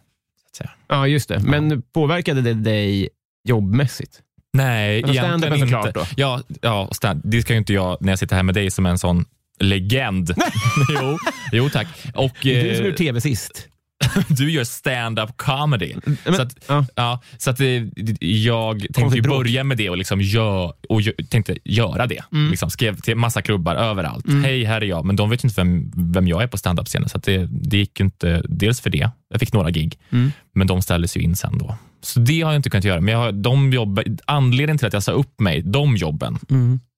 Ja, 0.90 1.08
just 1.08 1.30
det. 1.30 1.40
Men 1.40 1.82
påverkade 1.82 2.42
det 2.42 2.54
dig 2.54 3.10
jobbmässigt? 3.44 4.20
Nej, 4.54 5.04
Alltså 5.04 5.24
egentligen 5.24 5.54
inte. 5.56 5.68
såklart 5.68 5.94
då? 5.94 6.06
Ja, 6.18 6.42
ja 6.62 6.90
stand, 6.92 7.22
det 7.24 7.42
ska 7.42 7.54
ju 7.54 7.60
inte 7.60 7.74
jag 7.74 7.98
när 8.02 8.12
jag 8.12 8.20
sitter 8.20 8.36
här 8.36 8.44
med 8.44 8.56
dig 8.56 8.72
som 8.72 8.86
en 8.86 8.98
sån 9.00 9.26
legend. 9.60 10.34
jo, 10.90 11.18
jo, 11.52 11.70
tack. 11.70 11.88
Och, 12.16 12.38
du 12.42 12.60
som 12.60 12.70
eh, 12.70 12.78
gjorde 12.78 12.98
tv 12.98 13.22
sist. 13.22 13.68
du 14.30 14.52
gör 14.52 14.64
stand-up 14.64 15.38
comedy. 15.38 15.96
Men- 16.26 16.36
så 16.36 16.42
att, 16.42 16.56
ja. 16.68 16.86
ja, 16.96 17.22
så 17.38 17.50
att 17.50 17.60
eh, 17.60 17.68
jag 18.20 18.86
tänkte 18.94 19.16
ju 19.18 19.22
börja 19.22 19.64
med 19.64 19.78
det 19.78 19.90
och, 19.90 19.98
liksom 19.98 20.22
gör, 20.22 20.74
och 20.90 21.02
tänkte 21.30 21.58
göra 21.64 22.08
det. 22.08 22.24
Mm. 22.32 22.50
Liksom 22.52 22.70
skrev 22.70 23.00
till 23.02 23.16
massa 23.16 23.42
klubbar 23.42 23.76
överallt. 23.76 24.26
Hej, 24.44 24.64
här 24.64 24.82
är 24.82 24.86
jag. 24.86 25.06
Men 25.06 25.16
de 25.16 25.30
vet 25.30 25.44
inte 25.44 25.62
vem, 25.62 25.92
vem 26.12 26.28
jag 26.28 26.44
är 26.44 26.48
på 26.48 26.58
stand-up-scenen. 26.58 27.10
Så 27.10 27.18
det, 27.18 27.48
det 27.52 27.78
gick 27.78 28.00
inte, 28.00 28.42
dels 28.50 28.82
för 28.82 28.90
det. 28.90 29.10
Jag 29.30 29.40
fick 29.40 29.54
några 29.54 29.70
gig, 29.72 29.98
Mm. 30.12 30.32
men 30.56 30.68
de 30.68 30.82
ställdes 30.82 31.18
ju 31.18 31.22
in 31.22 31.36
sen 31.36 31.58
då. 31.58 31.76
Så 32.02 32.20
det 32.20 32.42
har 32.42 32.52
jag 32.52 32.60
inte 32.60 32.70
kunnat 32.70 32.84
göra. 32.86 33.02
Men 33.02 33.12
jag 33.14 33.20
har, 33.20 33.32
de 33.32 33.74
jobb, 33.74 34.00
anledningen 34.26 34.78
till 34.78 34.88
att 34.88 34.94
jag 34.94 35.04
sa 35.04 35.12
upp 35.12 35.40
mig, 35.40 35.62
de 35.62 35.96
jobben, 35.98 36.40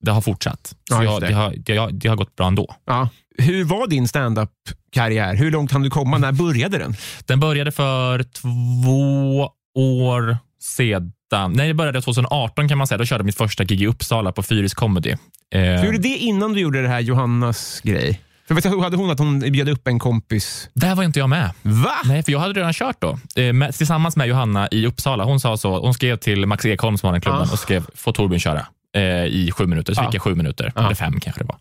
det 0.06 0.12
har 0.12 0.22
fortsatt. 0.22 0.68
Så 0.68 0.76
Ja, 0.96 1.04
jag, 1.04 1.22
det. 1.22 1.28
det. 1.28 1.34
har, 1.34 1.54
det, 1.58 1.78
har, 1.78 1.92
det 1.92 2.08
har 2.10 2.16
gått 2.16 2.36
bra 2.36 2.48
ändå. 2.48 2.76
Ja. 2.86 3.10
Hur 3.38 3.64
var 3.64 3.88
din 3.88 4.08
stand-up-karriär? 4.08 5.36
Hur 5.36 5.52
långt 5.52 5.72
hann 5.72 5.82
du 5.82 5.90
komma? 5.90 6.18
När 6.18 6.32
började 6.32 6.78
den? 6.78 6.96
Den 7.26 7.40
började 7.40 7.72
för 7.72 8.24
två 8.24 9.50
år 9.76 10.38
sedan. 10.64 11.12
Nej, 11.54 11.68
det 11.68 11.74
började 11.74 12.02
2018 12.02 12.70
kan 12.70 12.78
man 12.78 12.88
säga. 12.88 12.98
Då 12.98 13.06
körde 13.06 13.20
jag 13.20 13.26
mitt 13.26 13.38
första 13.38 13.64
gig 13.64 13.82
i 13.82 13.88
Uppsala 13.88 14.32
på 14.32 14.44
Fyris 14.44 14.74
Comedy. 14.74 15.16
Eh, 15.54 15.86
gjorde 15.86 15.98
det 15.98 16.08
innan 16.18 16.54
du 16.54 16.60
gjorde 16.60 16.82
det 16.82 16.88
här 16.88 17.00
Johannas 17.00 17.82
grej? 17.84 18.22
För 18.48 18.56
vet 18.56 18.64
du, 18.64 18.80
hade 18.82 18.98
hon 18.98 19.10
att 19.12 19.20
hon 19.20 19.40
bjöd 19.40 19.70
upp 19.70 19.88
en 19.88 20.00
kompis? 20.00 20.70
där 20.74 20.96
var 20.96 21.04
inte 21.04 21.20
jag 21.20 21.30
med. 21.30 21.52
Va? 21.62 21.92
Nej, 22.06 22.24
för 22.24 22.32
jag 22.32 22.40
hade 22.40 22.54
redan 22.54 22.74
kört 22.74 23.02
då. 23.02 23.20
Eh, 23.42 23.54
med, 23.54 23.76
tillsammans 23.76 24.16
med 24.16 24.28
Johanna 24.28 24.68
i 24.72 24.86
Uppsala. 24.88 25.24
Hon 25.24 25.40
sa 25.40 25.58
så. 25.58 25.80
Hon 25.80 25.94
skrev 25.94 26.18
till 26.18 26.46
Max 26.46 26.66
Ekholm 26.66 26.98
som 26.98 27.08
har 27.08 27.12
den 27.14 27.22
klubben 27.22 27.42
Ah. 27.50 27.52
och 27.54 27.60
skrev, 27.60 27.86
får 27.96 28.12
Torbjörn 28.14 28.40
köra 28.40 28.66
eh, 28.96 29.02
i 29.26 29.52
sju 29.58 29.66
minuter. 29.68 29.94
Så 29.94 30.02
Ah. 30.02 30.06
fick 30.06 30.14
jag 30.16 30.22
sju 30.22 30.36
minuter, 30.36 30.72
Ah. 30.76 30.86
eller 30.86 30.96
fem 30.96 31.20
kanske 31.20 31.42
det 31.42 31.48
var. 31.48 31.58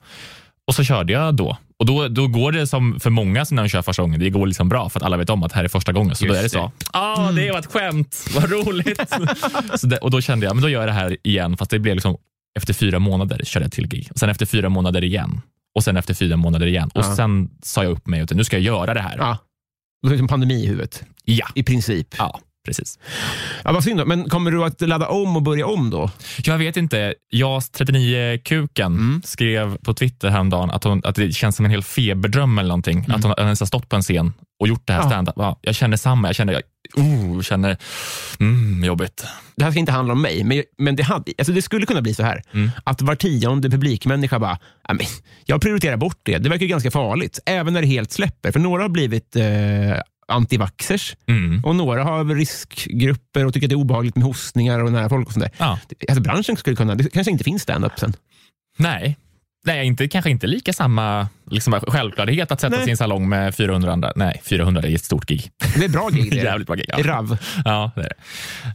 Och 0.71 0.75
så 0.75 0.85
körde 0.85 1.13
jag 1.13 1.35
då. 1.35 1.57
Och 1.79 1.87
då, 1.87 2.09
då 2.09 2.29
går 2.29 2.53
det 2.53 2.67
som 2.67 3.01
för 3.01 3.11
många 3.11 3.45
som 3.45 3.55
när 3.57 3.63
de 3.63 3.69
kör 3.69 3.83
första 3.83 4.03
gången, 4.03 4.21
det 4.21 4.31
går 4.31 4.47
liksom 4.47 4.69
bra 4.69 4.89
för 4.89 5.01
att 5.01 5.07
alla 5.07 5.17
vet 5.17 5.31
om 5.31 5.43
att 5.43 5.51
det 5.51 5.57
här 5.57 5.65
är 5.65 5.69
första 5.69 5.93
gången. 5.93 6.15
Så 6.15 6.25
då 6.25 6.29
Just 6.29 6.39
är 6.39 6.43
det 6.43 6.49
så. 6.49 6.73
Ja, 6.93 7.33
det 7.37 7.53
var 7.53 7.59
ett 7.59 7.73
skämt. 7.73 8.27
Vad 8.35 8.51
roligt. 8.51 9.03
så 9.75 9.87
det, 9.87 9.99
och 9.99 10.11
då 10.11 10.21
kände 10.21 10.47
jag, 10.47 10.55
men 10.57 10.63
då 10.63 10.69
gör 10.69 10.81
jag 10.81 10.89
det 10.89 10.93
här 10.93 11.17
igen. 11.23 11.57
Fast 11.57 11.71
det 11.71 11.79
blev 11.79 11.95
liksom 11.95 12.17
efter 12.57 12.75
fyra 12.75 12.99
månader 12.99 13.41
körde 13.45 13.65
jag 13.65 13.73
till 13.73 13.89
gig. 13.89 14.09
Och 14.13 14.19
sen 14.19 14.29
efter 14.31 14.47
fyra 14.47 14.69
månader 14.69 15.05
igen. 15.05 15.41
Och 15.75 15.85
sen 15.85 15.97
efter 15.97 16.15
fyra 16.15 16.37
månader 16.37 16.67
igen. 16.67 16.91
Och 16.95 17.05
Ja. 17.05 17.17
sen 17.17 17.51
sa 17.63 17.83
jag 17.83 17.93
upp 17.93 18.07
mig 18.07 18.23
och 18.23 18.37
nu 18.37 18.45
ska 18.45 18.57
jag 18.57 18.65
göra 18.65 18.95
det 18.95 19.01
här. 19.01 19.19
Ja. 19.19 19.39
Det 20.03 20.09
var 20.09 20.11
liksom 20.11 20.29
pandemi 20.29 20.55
i 20.55 20.67
huvudet, 20.67 21.03
ja. 21.25 21.47
i 21.55 21.63
princip. 21.63 22.15
ja 22.19 22.41
precis. 22.71 22.99
Ja, 23.65 23.73
vad 23.73 23.85
synd 23.85 23.99
då. 24.01 24.05
Men 24.07 24.29
kommer 24.29 24.51
du 24.51 24.65
att 24.65 24.81
ladda 24.81 25.09
om 25.09 25.37
och 25.37 25.43
börja 25.43 25.67
om 25.67 25.91
då? 25.91 26.11
Jag 26.45 26.59
vet 26.59 26.77
inte. 26.77 27.15
JAS 27.33 27.71
39-kuken 27.73 28.87
Mm. 28.87 29.23
skrev 29.25 29.77
på 29.77 29.95
Twitter 29.95 30.29
häromdagen 30.29 30.71
att, 30.71 30.85
hon, 30.85 31.01
att 31.05 31.15
det 31.15 31.33
känns 31.33 31.57
som 31.57 31.65
en 31.65 31.71
hel 31.71 31.83
feberdröm 31.83 32.59
eller 32.59 32.69
någonting. 32.69 33.07
Att 33.09 33.23
hon 33.25 33.35
ens 33.39 33.61
har 33.61 33.67
stått 33.67 33.89
på 33.89 33.97
en 33.97 34.03
scen 34.03 34.33
och 34.61 34.69
gjort 34.69 34.83
det 34.87 34.93
här 34.93 35.01
Mm. 35.01 35.11
Ja. 35.11 35.15
stand-up. 35.15 35.35
Ja, 35.37 35.59
jag 35.63 35.75
känner 35.75 35.97
samma. 35.97 36.29
Jag 36.29 36.35
känner, 36.37 36.63
oh, 36.95 37.43
känner 37.43 37.77
mm, 38.41 38.85
jobbigt. 38.85 39.27
Det 39.57 39.65
här 39.65 39.71
ska 39.71 39.81
inte 39.81 39.93
handla 39.93 40.13
om 40.13 40.23
mig, 40.23 40.45
men, 40.45 40.63
men 40.79 40.97
det, 40.97 41.03
hade, 41.03 41.33
alltså 41.39 41.53
det 41.53 41.63
skulle 41.63 41.87
kunna 41.87 42.03
bli 42.03 42.15
så 42.15 42.23
här. 42.23 42.43
Mm. 42.55 42.71
Att 42.85 43.03
var 43.03 43.15
tionde 43.15 43.71
publikmänniska 43.71 44.39
bara, 44.39 44.59
"Ja, 44.89 44.95
men 44.95 45.07
jag 45.45 45.61
prioriterar 45.61 45.97
bort 45.97 46.19
det. 46.23 46.39
Det 46.39 46.49
verkar 46.49 46.63
ju 46.63 46.69
ganska 46.69 46.91
farligt. 46.91 47.39
Även 47.47 47.73
när 47.75 47.81
det 47.83 47.87
helt 47.89 48.13
släpper. 48.13 48.53
För 48.53 48.61
några 48.61 48.83
har 48.83 48.89
blivit 48.89 49.37
eh, 49.37 49.45
antivaxxers 50.31 51.17
Mm. 51.27 51.65
och 51.65 51.77
några 51.77 52.05
har 52.05 52.25
riskgrupper 52.25 53.47
och 53.47 53.55
tycker 53.55 53.67
att 53.67 53.71
det 53.71 53.75
är 53.75 53.81
obehagligt 53.81 54.17
med 54.17 54.25
hostningar 54.25 54.85
och 54.85 54.93
nära 54.93 55.09
folk 55.09 55.27
och 55.27 55.33
sånt 55.33 55.45
där. 55.45 55.53
Ja. 55.59 55.79
Alltså 56.09 56.23
branschen 56.23 56.57
skulle 56.57 56.77
kunna, 56.77 56.95
det 56.95 57.11
kanske 57.11 57.31
inte 57.31 57.45
finns 57.45 57.63
stand-up 57.63 57.99
sen. 57.99 58.13
Nej. 58.79 59.17
Nej, 59.65 59.87
inte, 59.87 60.09
kanske 60.09 60.31
inte 60.31 60.47
lika 60.47 60.73
samma 60.73 61.29
liksom, 61.51 61.73
självklarhet 61.73 62.53
att 62.53 62.61
sätta 62.61 62.77
Nej. 62.77 62.85
sin 62.85 62.97
salong 62.97 63.29
med 63.29 63.55
400 63.55 63.93
andra. 63.93 64.13
Nej, 64.17 64.41
400 64.45 64.83
är 64.83 64.95
ett 64.95 65.05
stort 65.05 65.27
gig. 65.29 65.51
Det 65.77 65.85
är 65.85 65.89
bra 65.89 66.09
gig. 66.09 66.31
Det 66.31 66.41
är. 66.41 66.45
Jävligt 66.51 66.67
bra 66.67 66.77
gig. 66.77 66.87
Ja. 66.89 66.99
Rav. 66.99 67.39
Ja, 67.65 67.91
det 67.95 68.01
är 68.01 68.09
det. 68.09 68.15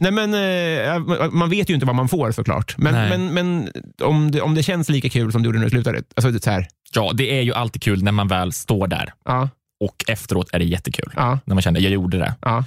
Nej, 0.00 0.12
men, 0.12 0.34
eh, 0.34 1.30
man 1.30 1.50
vet 1.50 1.70
ju 1.70 1.74
inte 1.74 1.86
vad 1.86 1.94
man 1.94 2.08
får 2.08 2.32
såklart. 2.32 2.78
Men, 2.78 2.94
Nej. 2.94 3.08
men, 3.18 3.34
men 3.34 3.70
om, 4.02 4.30
det, 4.30 4.40
om 4.40 4.54
det 4.54 4.62
känns 4.62 4.88
lika 4.88 5.08
kul 5.08 5.32
som 5.32 5.42
det 5.42 5.46
gjorde 5.46 5.58
när 5.58 5.64
du 5.66 5.70
slutade. 5.70 6.02
Alltså, 6.16 6.30
det 6.30 6.44
så 6.44 6.50
här, 6.50 6.68
ja, 6.92 7.12
det 7.14 7.38
är 7.38 7.42
ju 7.42 7.54
alltid 7.54 7.82
kul 7.82 8.02
när 8.02 8.12
man 8.12 8.28
väl 8.28 8.52
står 8.52 8.86
där 8.86 9.12
ja, 9.24 9.48
och 9.80 10.04
efteråt 10.08 10.50
är 10.52 10.58
det 10.58 10.64
jättekul. 10.64 11.12
ja, 11.16 11.38
När 11.44 11.54
man 11.54 11.62
känner, 11.62 11.80
jag 11.80 11.92
gjorde 11.92 12.18
det. 12.18 12.34
ja. 12.42 12.64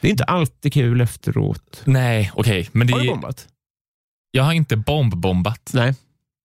Det 0.00 0.08
är 0.08 0.10
inte 0.10 0.24
alltid 0.24 0.72
kul 0.72 1.00
efteråt. 1.00 1.82
Nej, 1.84 2.30
okej. 2.34 2.68
men 2.72 2.86
det 2.86 2.92
Har 2.92 3.00
du 3.00 3.08
bombat? 3.08 3.48
Jag 4.30 4.42
har 4.44 4.52
inte 4.52 4.76
bombbombat. 4.76 5.70
Nej. 5.74 5.94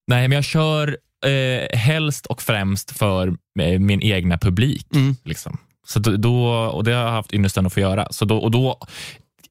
Nej, 0.08 0.28
men 0.28 0.36
jag 0.36 0.44
kör 0.44 0.98
eh, 1.26 1.78
helst 1.78 2.26
och 2.26 2.42
främst 2.42 2.92
för 2.98 3.28
eh, 3.60 3.80
min 3.80 4.02
egna 4.02 4.38
publik. 4.38 4.88
Mm. 4.96 5.16
Liksom. 5.24 5.58
Så 5.88 6.00
då, 6.00 6.46
och 6.50 6.84
det 6.84 6.92
har 6.94 7.02
jag 7.04 7.12
haft 7.12 7.34
ynnesten 7.34 7.66
att 7.66 7.74
få 7.74 7.80
göra. 7.80 8.08
Så 8.12 8.26
då, 8.26 8.38
och 8.38 8.52
då 8.52 8.78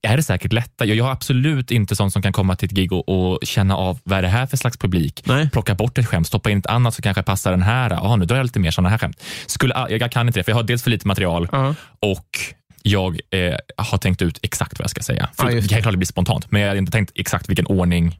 är 0.02 0.16
det 0.16 0.22
säkert 0.22 0.52
lättare. 0.52 0.88
Jag, 0.88 0.98
jag 0.98 1.04
har 1.04 1.12
absolut 1.12 1.70
inte 1.70 1.96
sån 1.96 2.10
som 2.10 2.22
kan 2.22 2.32
komma 2.32 2.56
till 2.56 2.66
ett 2.66 2.72
gig 2.72 2.92
och, 2.92 3.08
och 3.08 3.38
känna 3.42 3.76
av 3.76 3.98
vad 4.04 4.18
är 4.18 4.22
det 4.22 4.28
här 4.28 4.46
för 4.46 4.56
slags 4.56 4.76
publik. 4.76 5.22
Nej. 5.26 5.50
Plocka 5.50 5.74
bort 5.74 5.98
ett 5.98 6.06
skämt, 6.06 6.26
stoppa 6.26 6.50
in 6.50 6.58
ett 6.58 6.66
annat 6.66 6.94
som 6.94 7.02
kanske 7.02 7.22
passar 7.22 7.50
den 7.50 7.62
här. 7.62 7.90
Ah, 7.90 8.16
nu 8.16 8.24
drar 8.24 8.36
jag 8.36 8.44
lite 8.44 8.60
mer 8.60 8.70
såna 8.70 8.88
här 8.88 8.98
skämt. 8.98 9.22
Skulle, 9.46 9.74
ah, 9.74 9.88
jag, 9.88 10.12
kan 10.12 10.26
inte 10.26 10.40
det, 10.40 10.44
för 10.44 10.52
jag 10.52 10.56
har 10.56 10.62
dels 10.62 10.82
för 10.82 10.90
lite 10.90 11.08
material 11.08 11.48
Ja. 11.52 11.74
och 12.00 12.38
jag 12.82 13.20
eh, 13.30 13.56
har 13.76 13.98
tänkt 13.98 14.22
ut 14.22 14.38
exakt 14.42 14.78
vad 14.78 14.84
jag 14.84 14.90
ska 14.90 15.02
säga. 15.02 15.28
För 15.34 15.50
just 15.50 15.68
det 15.68 15.74
kan 15.74 15.82
klart 15.82 15.94
blir 15.94 16.06
spontant, 16.06 16.50
men 16.50 16.62
jag 16.62 16.68
har 16.68 16.76
inte 16.76 16.92
tänkt 16.92 17.12
exakt 17.14 17.48
vilken 17.48 17.66
ordning 17.66 18.18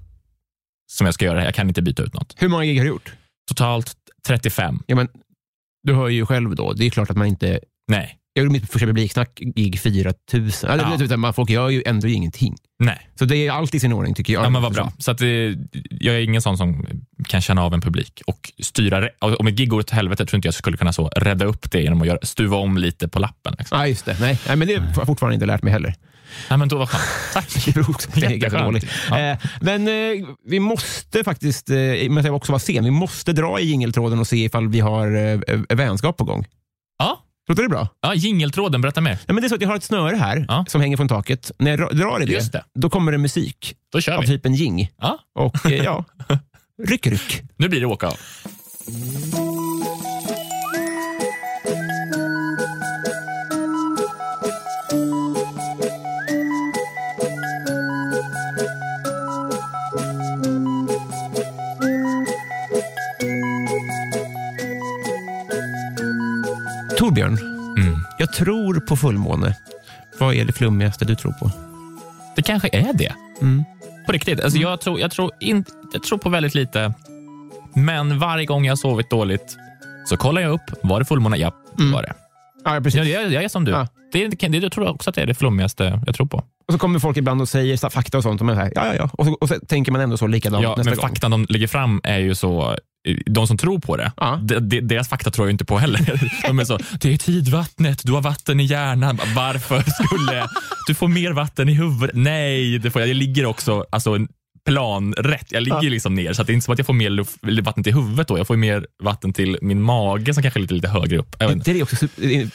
som 0.92 1.04
jag 1.04 1.14
ska 1.14 1.24
göra. 1.24 1.38
det. 1.38 1.44
Jag 1.44 1.54
kan 1.54 1.68
inte 1.68 1.82
byta 1.82 2.02
ut 2.02 2.14
något. 2.14 2.34
Hur 2.36 2.48
många 2.48 2.64
gig 2.64 2.76
har 2.78 2.84
du 2.84 2.88
gjort? 2.88 3.12
Totalt 3.48 3.94
35. 4.26 4.82
Ja, 4.86 4.96
men, 4.96 5.08
du 5.82 5.94
hör 5.94 6.08
ju 6.08 6.26
själv 6.26 6.54
då. 6.54 6.72
Det 6.72 6.86
är 6.86 6.90
klart 6.90 7.10
att 7.10 7.16
man 7.16 7.26
inte... 7.26 7.60
Nej, 7.90 8.17
Jag 8.38 8.44
gjorde 8.44 8.52
mitt 8.52 8.72
första 8.72 8.86
publiksnack-gig 8.86 9.80
4 9.80 10.12
000. 10.32 10.50
Eller, 10.62 10.84
Ja. 10.84 10.96
vet 10.96 11.08
du, 11.08 11.16
man, 11.16 11.34
folk 11.34 11.50
gör 11.50 11.68
ju 11.68 11.82
ändå 11.86 12.08
ingenting. 12.08 12.56
nej. 12.78 12.98
Så 13.18 13.24
det 13.24 13.36
är 13.46 13.50
alltid 13.52 13.74
i 13.74 13.80
sin 13.80 13.92
ordning 13.92 14.14
tycker 14.14 14.32
jag. 14.32 14.44
Ja, 14.44 14.50
men 14.50 14.62
vad 14.62 14.74
bra. 14.74 14.92
Så 14.98 15.10
att, 15.10 15.20
jag 15.90 16.14
är 16.14 16.20
ingen 16.20 16.42
sån 16.42 16.56
som 16.58 16.86
kan 17.28 17.40
känna 17.40 17.62
av 17.64 17.74
en 17.74 17.80
publik 17.80 18.22
och 18.26 18.52
styra. 18.62 19.08
Om 19.20 19.46
ett 19.46 19.54
gig 19.54 19.68
går 19.68 19.78
åt 19.78 19.90
helvete 19.90 20.26
tror 20.26 20.36
inte 20.38 20.46
jag 20.48 20.54
skulle 20.54 20.76
kunna 20.76 20.92
så 20.92 21.08
rädda 21.08 21.44
upp 21.44 21.70
det 21.70 21.80
genom 21.82 22.00
att 22.00 22.06
göra, 22.06 22.18
stuva 22.22 22.56
om 22.56 22.78
lite 22.78 23.08
på 23.08 23.18
lappen. 23.18 23.54
Liksom. 23.58 23.78
Ja, 23.78 23.86
just 23.86 24.04
det. 24.04 24.16
Nej, 24.20 24.38
nej 24.46 24.56
men 24.56 24.68
det 24.68 24.74
har 24.76 24.92
jag 24.96 25.06
fortfarande 25.06 25.34
inte 25.34 25.46
lärt 25.46 25.62
mig 25.62 25.72
heller. 25.72 25.94
Nej, 26.50 26.58
men 26.58 26.68
då 26.68 26.78
var 26.78 26.86
skönt. 26.86 27.04
Tack. 27.34 27.74
Det 27.74 27.80
också 27.80 28.08
ganska 28.10 28.30
Jätteskönt. 28.30 28.84
Ja. 29.10 29.18
Eh, 29.18 29.38
men 29.60 29.88
eh, 29.88 30.26
vi 30.46 30.60
måste 30.60 31.24
faktiskt, 31.24 31.70
eh, 31.70 31.76
men 32.10 32.24
jag 32.24 32.36
också 32.36 32.52
var 32.52 32.58
sen, 32.58 32.84
vi 32.84 32.90
måste 32.90 33.32
dra 33.32 33.60
i 33.60 33.64
jingeltråden 33.66 34.18
och 34.18 34.26
se 34.26 34.36
ifall 34.44 34.68
vi 34.68 34.80
har 34.80 35.16
eh, 35.16 35.76
vänskap 35.76 36.16
på 36.16 36.24
gång. 36.24 36.44
Ja, 37.48 37.52
Låter 37.52 37.62
det 37.62 37.68
bra? 37.68 37.88
ja 38.00 38.14
jingeltråden, 38.14 38.80
berätta 38.80 39.00
mer. 39.00 39.10
Nej, 39.10 39.18
men 39.26 39.36
det 39.36 39.46
är 39.46 39.48
så 39.48 39.54
att 39.54 39.60
jag 39.60 39.68
har 39.68 39.76
ett 39.76 39.84
snöre 39.84 40.16
här 40.16 40.44
Ja. 40.48 40.64
som 40.68 40.80
hänger 40.80 40.96
från 40.96 41.08
taket. 41.08 41.50
När 41.58 41.70
jag 41.70 41.80
dra- 41.80 41.92
drar 41.92 42.22
i 42.22 42.26
det, 42.26 42.32
Just 42.32 42.52
det. 42.52 42.64
då 42.74 42.90
kommer 42.90 43.12
det 43.12 43.18
musik 43.18 43.74
Då 43.92 44.00
kör 44.00 44.12
av 44.12 44.20
vi. 44.20 44.26
typ 44.26 44.46
en 44.46 44.54
jing. 44.54 44.90
Ja, 44.98 45.18
Och 45.34 45.66
eh, 45.66 45.84
ja, 45.84 46.04
ryck, 46.88 47.06
ryck. 47.06 47.42
nu 47.56 47.68
blir 47.68 47.80
det 47.80 47.86
åka 47.86 48.06
av. 48.06 48.16
tror 68.32 68.80
på 68.80 68.96
fullmåne, 68.96 69.56
vad 70.20 70.34
är 70.34 70.44
det 70.44 70.52
flummigaste 70.52 71.04
du 71.04 71.14
tror 71.14 71.32
på? 71.32 71.50
Det 72.36 72.42
kanske 72.42 72.68
är 72.72 72.92
det. 72.92 73.12
Mm. 73.42 73.64
På 74.06 74.12
riktigt. 74.12 74.40
Alltså, 74.40 74.58
jag, 74.58 74.80
tror, 74.80 75.00
jag, 75.00 75.10
tror 75.10 75.30
in, 75.40 75.64
jag 75.92 76.02
tror 76.02 76.18
på 76.18 76.28
väldigt 76.28 76.54
lite. 76.54 76.92
Men 77.74 78.18
varje 78.18 78.46
gång 78.46 78.64
jag 78.64 78.70
har 78.72 78.76
sovit 78.76 79.10
dåligt 79.10 79.56
så 80.08 80.16
kollar 80.16 80.42
jag 80.42 80.52
upp. 80.52 80.62
Var 80.82 80.98
det 80.98 81.04
fullmåne? 81.04 81.36
Ja, 81.36 81.52
det 81.76 81.92
var 81.92 82.02
det. 82.02 82.12
Ja, 82.64 82.80
precis. 82.80 82.94
Jag, 82.94 83.06
jag, 83.08 83.32
jag 83.32 83.44
är 83.44 83.48
som 83.48 83.64
du. 83.64 83.70
Ja. 83.72 83.86
Det, 84.12 84.24
är- 84.24 84.48
det, 84.50 84.58
jag 84.58 84.72
tror 84.72 84.88
också 84.88 85.10
att 85.10 85.16
det 85.16 85.22
är 85.22 85.26
det 85.26 85.34
flummigaste 85.34 86.00
jag 86.06 86.14
tror 86.14 86.26
på. 86.26 86.36
Och 86.68 86.72
så 86.72 86.78
kommer 86.78 86.98
folk 86.98 87.16
ibland 87.16 87.40
och 87.40 87.48
säger 87.48 87.90
fakta 87.90 88.16
och 88.18 88.22
sånt. 88.22 88.40
Och 88.40 88.46
man 88.46 88.54
så 88.56 88.60
här, 88.62 88.72
ja, 88.74 88.86
ja, 88.86 88.94
ja. 88.94 89.10
Och, 89.12 89.26
så, 89.26 89.32
och 89.32 89.48
så 89.48 89.54
tänker 89.68 89.92
man 89.92 90.00
ändå 90.00 90.16
så 90.16 90.26
likadant 90.26 90.62
Ja, 90.62 90.68
nästa 90.76 90.90
men 90.90 90.98
gång. 90.98 91.08
faktan 91.08 91.30
de 91.30 91.46
lägger 91.48 91.66
fram 91.66 92.00
är 92.04 92.18
ju 92.18 92.34
så 92.34 92.76
de 93.26 93.46
som 93.46 93.56
tror 93.58 93.78
på 93.78 93.96
det, 93.96 94.12
Ja. 94.16 94.40
de, 94.42 94.54
de, 94.68 94.80
deras 94.80 95.08
fakta 95.08 95.30
tror 95.30 95.46
jag 95.46 95.54
inte 95.54 95.64
på 95.64 95.78
heller. 95.78 96.00
De 96.46 96.58
är 96.58 96.64
så, 96.64 96.78
det 97.00 97.12
är 97.14 97.16
tidvattnet, 97.18 98.00
du 98.04 98.12
har 98.12 98.20
vatten 98.22 98.60
i 98.60 98.64
hjärnan. 98.64 99.18
Varför 99.36 99.82
skulle 100.04 100.46
du 100.86 100.94
få 100.94 101.08
mer 101.08 101.32
vatten 101.32 101.68
i 101.68 101.74
huvudet? 101.74 102.16
Nej, 102.16 102.78
det 102.78 102.90
får 102.90 103.02
jag. 103.02 103.08
Jag 103.08 103.16
ligger 103.16 103.46
också 103.46 103.84
alltså, 103.92 104.18
en 104.68 104.72
plan 104.74 105.12
rätt. 105.14 105.46
Jag 105.52 105.62
ligger 105.62 105.90
liksom 105.90 106.14
ner, 106.14 106.32
så 106.32 106.42
det 106.42 106.52
är 106.52 106.54
inte 106.54 106.64
som 106.64 106.72
att 106.72 106.78
jag 106.78 106.86
får 106.86 106.94
mer 106.94 107.10
luft, 107.10 107.36
vatten 107.62 107.84
till 107.84 107.94
huvudet. 107.94 108.28
Då. 108.28 108.38
Jag 108.38 108.46
får 108.46 108.56
mer 108.56 108.86
vatten 109.02 109.32
till 109.32 109.58
min 109.62 109.82
mage 109.82 110.34
som 110.34 110.42
kanske 110.42 110.58
är 110.58 110.62
lite, 110.62 110.74
lite 110.74 110.88
högre 110.88 111.18
upp. 111.18 111.42
Inte. 111.42 111.72
Det 111.72 111.78
är 111.78 111.82
också, 111.82 112.06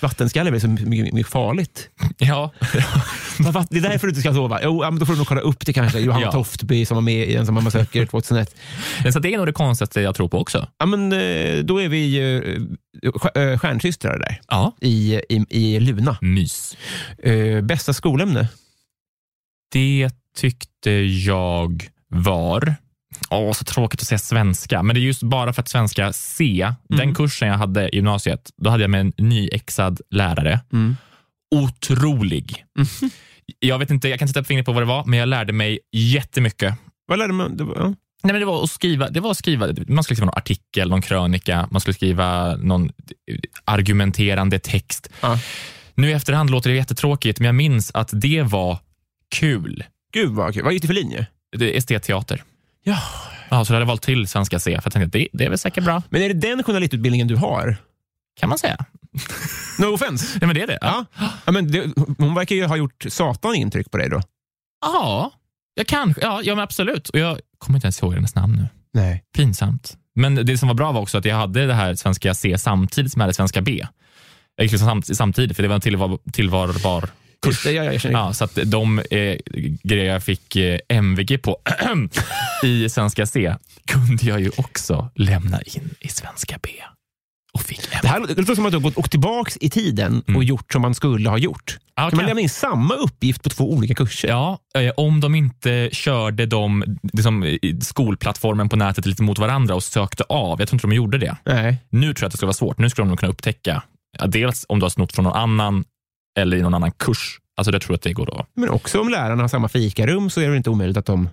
vattenskalle 0.01 0.55
är 0.55 0.60
så 0.60 0.67
mycket, 0.67 1.13
mycket 1.13 1.32
farligt. 1.32 1.89
Ja, 2.17 2.51
Det 3.70 3.77
är 3.77 3.82
därför 3.82 4.08
du 4.08 4.10
inte 4.12 4.22
ska 4.22 4.34
sova. 4.34 4.60
Jo, 4.63 4.84
ja, 4.84 4.91
men 4.91 5.00
då 5.00 5.05
får 5.05 5.13
du 5.13 5.17
nog 5.17 5.27
kolla 5.27 5.41
upp 5.41 5.65
det 5.65 5.74
kanske. 5.74 6.00
Johanna 6.00 6.25
Ja. 6.25 6.32
Toftby 6.32 6.86
som 6.86 6.96
var 6.96 7.01
med 7.01 7.29
i 7.29 7.36
Ensam 7.36 7.55
mamma 7.55 7.72
söker 7.72 8.05
2001. 8.05 8.55
Men 9.03 9.13
så 9.13 9.20
det 9.20 9.34
är 9.34 9.38
nog 9.38 9.46
det 9.48 9.53
konstigaste 9.53 10.01
jag 10.01 10.15
tror 10.15 10.27
på 10.29 10.39
också. 10.39 10.67
Ja, 10.77 10.86
men, 10.86 11.13
eh, 11.13 11.58
då 11.63 11.82
är 11.82 11.88
vi 11.89 12.17
eh, 12.17 13.10
stj- 13.12 13.51
eh, 13.51 13.60
stjärnsystrar 13.60 14.20
där 14.20 14.39
Ja. 14.48 14.75
i, 14.82 15.22
i, 15.29 15.46
i 15.50 15.79
Luna. 15.79 16.17
Mys. 16.22 16.77
Eh, 17.24 17.62
bästa 17.62 17.93
skolämne? 17.93 18.48
Det 19.74 20.10
tyckte 20.38 20.91
jag 20.91 21.88
var... 22.13 22.75
Åh, 23.29 23.53
så 23.53 23.63
tråkigt 23.63 24.01
att 24.01 24.08
säga 24.08 24.20
svenska, 24.20 24.84
men 24.84 24.93
det 24.93 25.00
är 25.00 25.03
just 25.03 25.24
bara 25.24 25.53
för 25.53 25.62
att 25.62 25.67
svenska 25.67 26.13
C, 26.13 26.74
den 26.89 27.15
kursen 27.15 27.48
jag 27.48 27.58
hade 27.58 27.89
i 27.89 27.96
gymnasiet, 27.96 28.50
då 28.58 28.70
hade 28.70 28.84
jag 28.84 28.89
med 28.89 29.01
en 29.01 29.13
nyexad 29.17 30.01
lärare. 30.10 30.60
Mm. 30.74 30.98
Otrolig. 31.55 32.65
Jag 33.60 33.79
vet 33.79 33.91
inte, 33.91 34.10
jag 34.10 34.20
kan 34.20 34.27
inte 34.27 34.39
sätta 34.39 34.48
fingret 34.48 34.65
på 34.65 34.72
vad 34.72 34.82
det 34.82 34.88
var, 34.88 35.05
men 35.05 35.20
jag 35.20 35.29
lärde 35.29 35.53
mig 35.53 35.79
jättemycket. 35.91 36.75
Vad 37.08 37.20
lärde 37.20 37.34
man? 37.34 37.58
Det 37.58 37.63
var, 37.63 37.75
ja. 37.75 37.93
Nej, 38.24 38.34
men 38.34 38.39
det 38.39 38.46
var 38.46 38.63
att 38.63 38.70
skriva, 38.70 39.10
det 39.10 39.20
var 39.20 39.32
att 39.32 39.38
skriva, 39.38 39.67
man 39.88 40.03
skulle 40.03 40.15
skriva 40.15 40.25
någon 40.25 40.38
artikel, 40.38 40.89
någon 40.89 41.01
krönika, 41.01 41.67
man 41.72 41.82
skulle 41.82 41.93
skriva 41.93 42.55
någon 42.55 42.91
argumenterande 43.65 44.60
text. 44.60 45.10
Ja. 45.22 45.39
Nu 45.96 46.10
i 46.10 46.13
efterhand 46.13 46.50
låter 46.50 46.70
det 46.70 46.75
jättetråkigt, 46.75 47.39
men 47.39 47.46
jag 47.46 47.55
minns 47.55 47.91
att 47.93 48.10
det 48.13 48.41
var 48.41 48.79
kul. 49.36 49.84
Gud 50.13 50.29
vad 50.29 50.53
kul. 50.53 50.63
Vad 50.63 50.74
gick 50.74 50.82
det 50.82 50.88
för 50.88 50.93
linje? 50.93 51.27
Det 51.54 51.74
är 51.74 51.78
estetteater. 51.78 52.44
Ja. 52.84 52.98
Ja, 53.50 53.66
så 53.66 53.74
jag 53.74 53.76
hade 53.76 53.86
valt 53.86 54.02
till 54.02 54.28
svenska 54.28 54.60
C, 54.60 54.72
för 54.72 54.86
jag 54.86 54.94
tänkte 54.94 55.20
det, 55.20 55.28
det 55.34 55.46
är 55.46 55.50
väl 55.50 55.58
säkert 55.58 55.84
bra, 55.84 56.02
Men 56.10 56.22
är 56.22 56.28
det 56.28 56.48
den 56.48 56.64
journalistutbildningen 56.64 57.28
du 57.28 57.36
har? 57.36 57.78
kan 58.40 58.50
man 58.50 58.58
säga. 58.58 58.78
No 59.80 59.86
offense. 59.86 60.40
Nej, 60.42 60.48
men 60.48 60.56
det 60.56 60.62
är 60.62 60.68
det. 60.68 60.78
Ja. 60.82 61.06
Ja, 61.46 61.52
men 61.52 61.72
det, 61.72 61.94
hon 62.18 62.36
verkar 62.36 62.56
ju 62.56 62.66
ha 62.66 62.78
gjort 62.78 63.06
satan 63.10 63.56
intryck 63.56 63.92
på 63.92 63.98
dig 63.98 64.10
då. 64.10 64.22
ja 64.82 65.32
jag 65.76 65.88
kanske. 65.88 66.22
Ja, 66.22 66.42
ja, 66.44 66.56
men 66.56 66.64
absolut. 66.64 67.10
Och 67.10 67.20
jag 67.20 67.40
kommer 67.58 67.78
inte 67.78 67.86
ens 67.86 68.02
ihåg 68.02 68.13
hennes 68.13 68.36
namn 68.36 68.56
nu. 68.56 68.68
Nej. 68.94 69.24
Pinsamt. 69.36 69.98
Men 70.16 70.36
det 70.36 70.58
som 70.58 70.68
var 70.68 70.76
bra 70.76 70.92
var 70.92 71.02
också 71.02 71.18
att 71.18 71.26
jag 71.26 71.36
hade 71.36 71.66
det 71.68 71.74
här 71.74 71.96
svenska 71.96 72.34
C 72.34 72.58
samtidigt 72.58 73.12
som 73.12 73.20
jag 73.20 73.24
hade 73.24 73.34
svenska 73.34 73.62
B. 73.62 73.86
Jag 74.56 74.63
gick 74.66 74.72
liksom 74.72 74.88
samt, 74.88 75.18
samtidigt, 75.18 75.56
för 75.56 75.63
det 75.63 75.70
var 75.70 75.76
en 75.76 75.82
tillvar, 75.82 76.20
tillvarbar 76.32 77.10
Just 77.45 77.63
det, 77.63 77.71
ja, 77.71 77.84
jag 77.84 78.01
känner 78.01 78.19
Ja, 78.19 78.34
så 78.34 78.43
att 78.43 78.60
de 78.65 78.99
eh, 78.99 79.38
grejer 79.84 80.13
jag 80.13 80.23
fick 80.23 80.56
eh, 80.56 80.79
MVG 80.89 81.41
på 81.41 81.58
i 82.63 82.89
svenska 82.89 83.25
C 83.25 83.56
kunde 83.88 84.25
jag 84.25 84.39
ju 84.41 84.51
också 84.58 85.10
lämna 85.15 85.62
in 85.62 85.89
i 85.99 86.08
svenska 86.08 86.60
B. 86.63 86.69
Och 87.53 87.62
fick 87.62 87.82
Det 88.01 88.08
här 88.08 88.19
låter 88.19 88.56
som 88.56 88.65
att 88.65 88.71
du 88.71 88.77
har 88.77 88.91
gått 88.91 89.12
tillbaka 89.12 89.51
i 89.62 89.69
tiden 89.69 90.19
och 90.21 90.29
Mm. 90.29 90.41
gjort 90.43 90.71
som 90.73 90.82
man 90.82 90.95
skulle 90.95 91.29
ha 91.29 91.38
gjort. 91.38 91.77
Ja, 91.95 92.10
Kan 92.10 92.17
man 92.17 92.25
lämna 92.25 92.41
in 92.41 92.49
samma 92.49 92.93
uppgift 92.95 93.43
på 93.43 93.49
två 93.49 93.71
olika 93.73 93.93
kurser? 93.95 94.27
Ja, 94.27 94.60
eh, 94.77 94.91
om 94.97 95.19
de 95.19 95.36
inte 95.36 95.89
körde 95.91 96.45
de, 96.45 96.84
liksom, 97.13 97.58
skolplattformen 97.82 98.69
på 98.69 98.75
nätet 98.75 99.06
lite 99.06 99.23
mot 99.23 99.39
varandra 99.39 99.75
och 99.75 99.84
sökte 99.84 100.23
av. 100.23 100.60
Jag 100.60 100.67
tror 100.69 100.75
inte 100.75 100.88
de 100.88 100.93
gjorde 100.95 101.17
det. 101.17 101.38
Nej. 101.45 101.77
Nu 101.89 102.13
tror 102.13 102.23
jag 102.23 102.27
att 102.27 102.32
det 102.32 102.38
skulle 102.38 102.47
vara 102.47 102.53
svårt. 102.53 102.77
Nu 102.77 102.89
skulle 102.89 103.03
de 103.06 103.10
nog 103.10 103.19
kunna 103.19 103.32
upptäcka 103.32 103.84
dels 104.27 104.65
om 104.69 104.79
du 104.79 104.84
har 104.84 104.89
snott 104.89 105.13
från 105.15 105.23
någon 105.25 105.34
annan 105.38 105.84
eller 106.39 106.58
i 106.58 106.62
någon 106.62 106.74
annan 106.74 106.91
kurs. 106.91 107.39
Alltså 107.58 107.72
jag 107.74 107.82
tror 107.82 107.96
att 107.96 108.02
det 108.02 108.13
går 108.13 108.26
då. 108.26 108.46
Men 108.56 108.69
också 108.69 109.02
om 109.02 109.10
lärarna 109.10 109.43
har 109.43 109.48
samma 109.48 109.67
fikarum 109.67 110.30
så 110.30 110.41
är 110.41 110.50
det 110.50 110.58
inte 110.58 110.69
omöjligt 110.69 110.98
att 110.98 111.06
de 111.06 111.30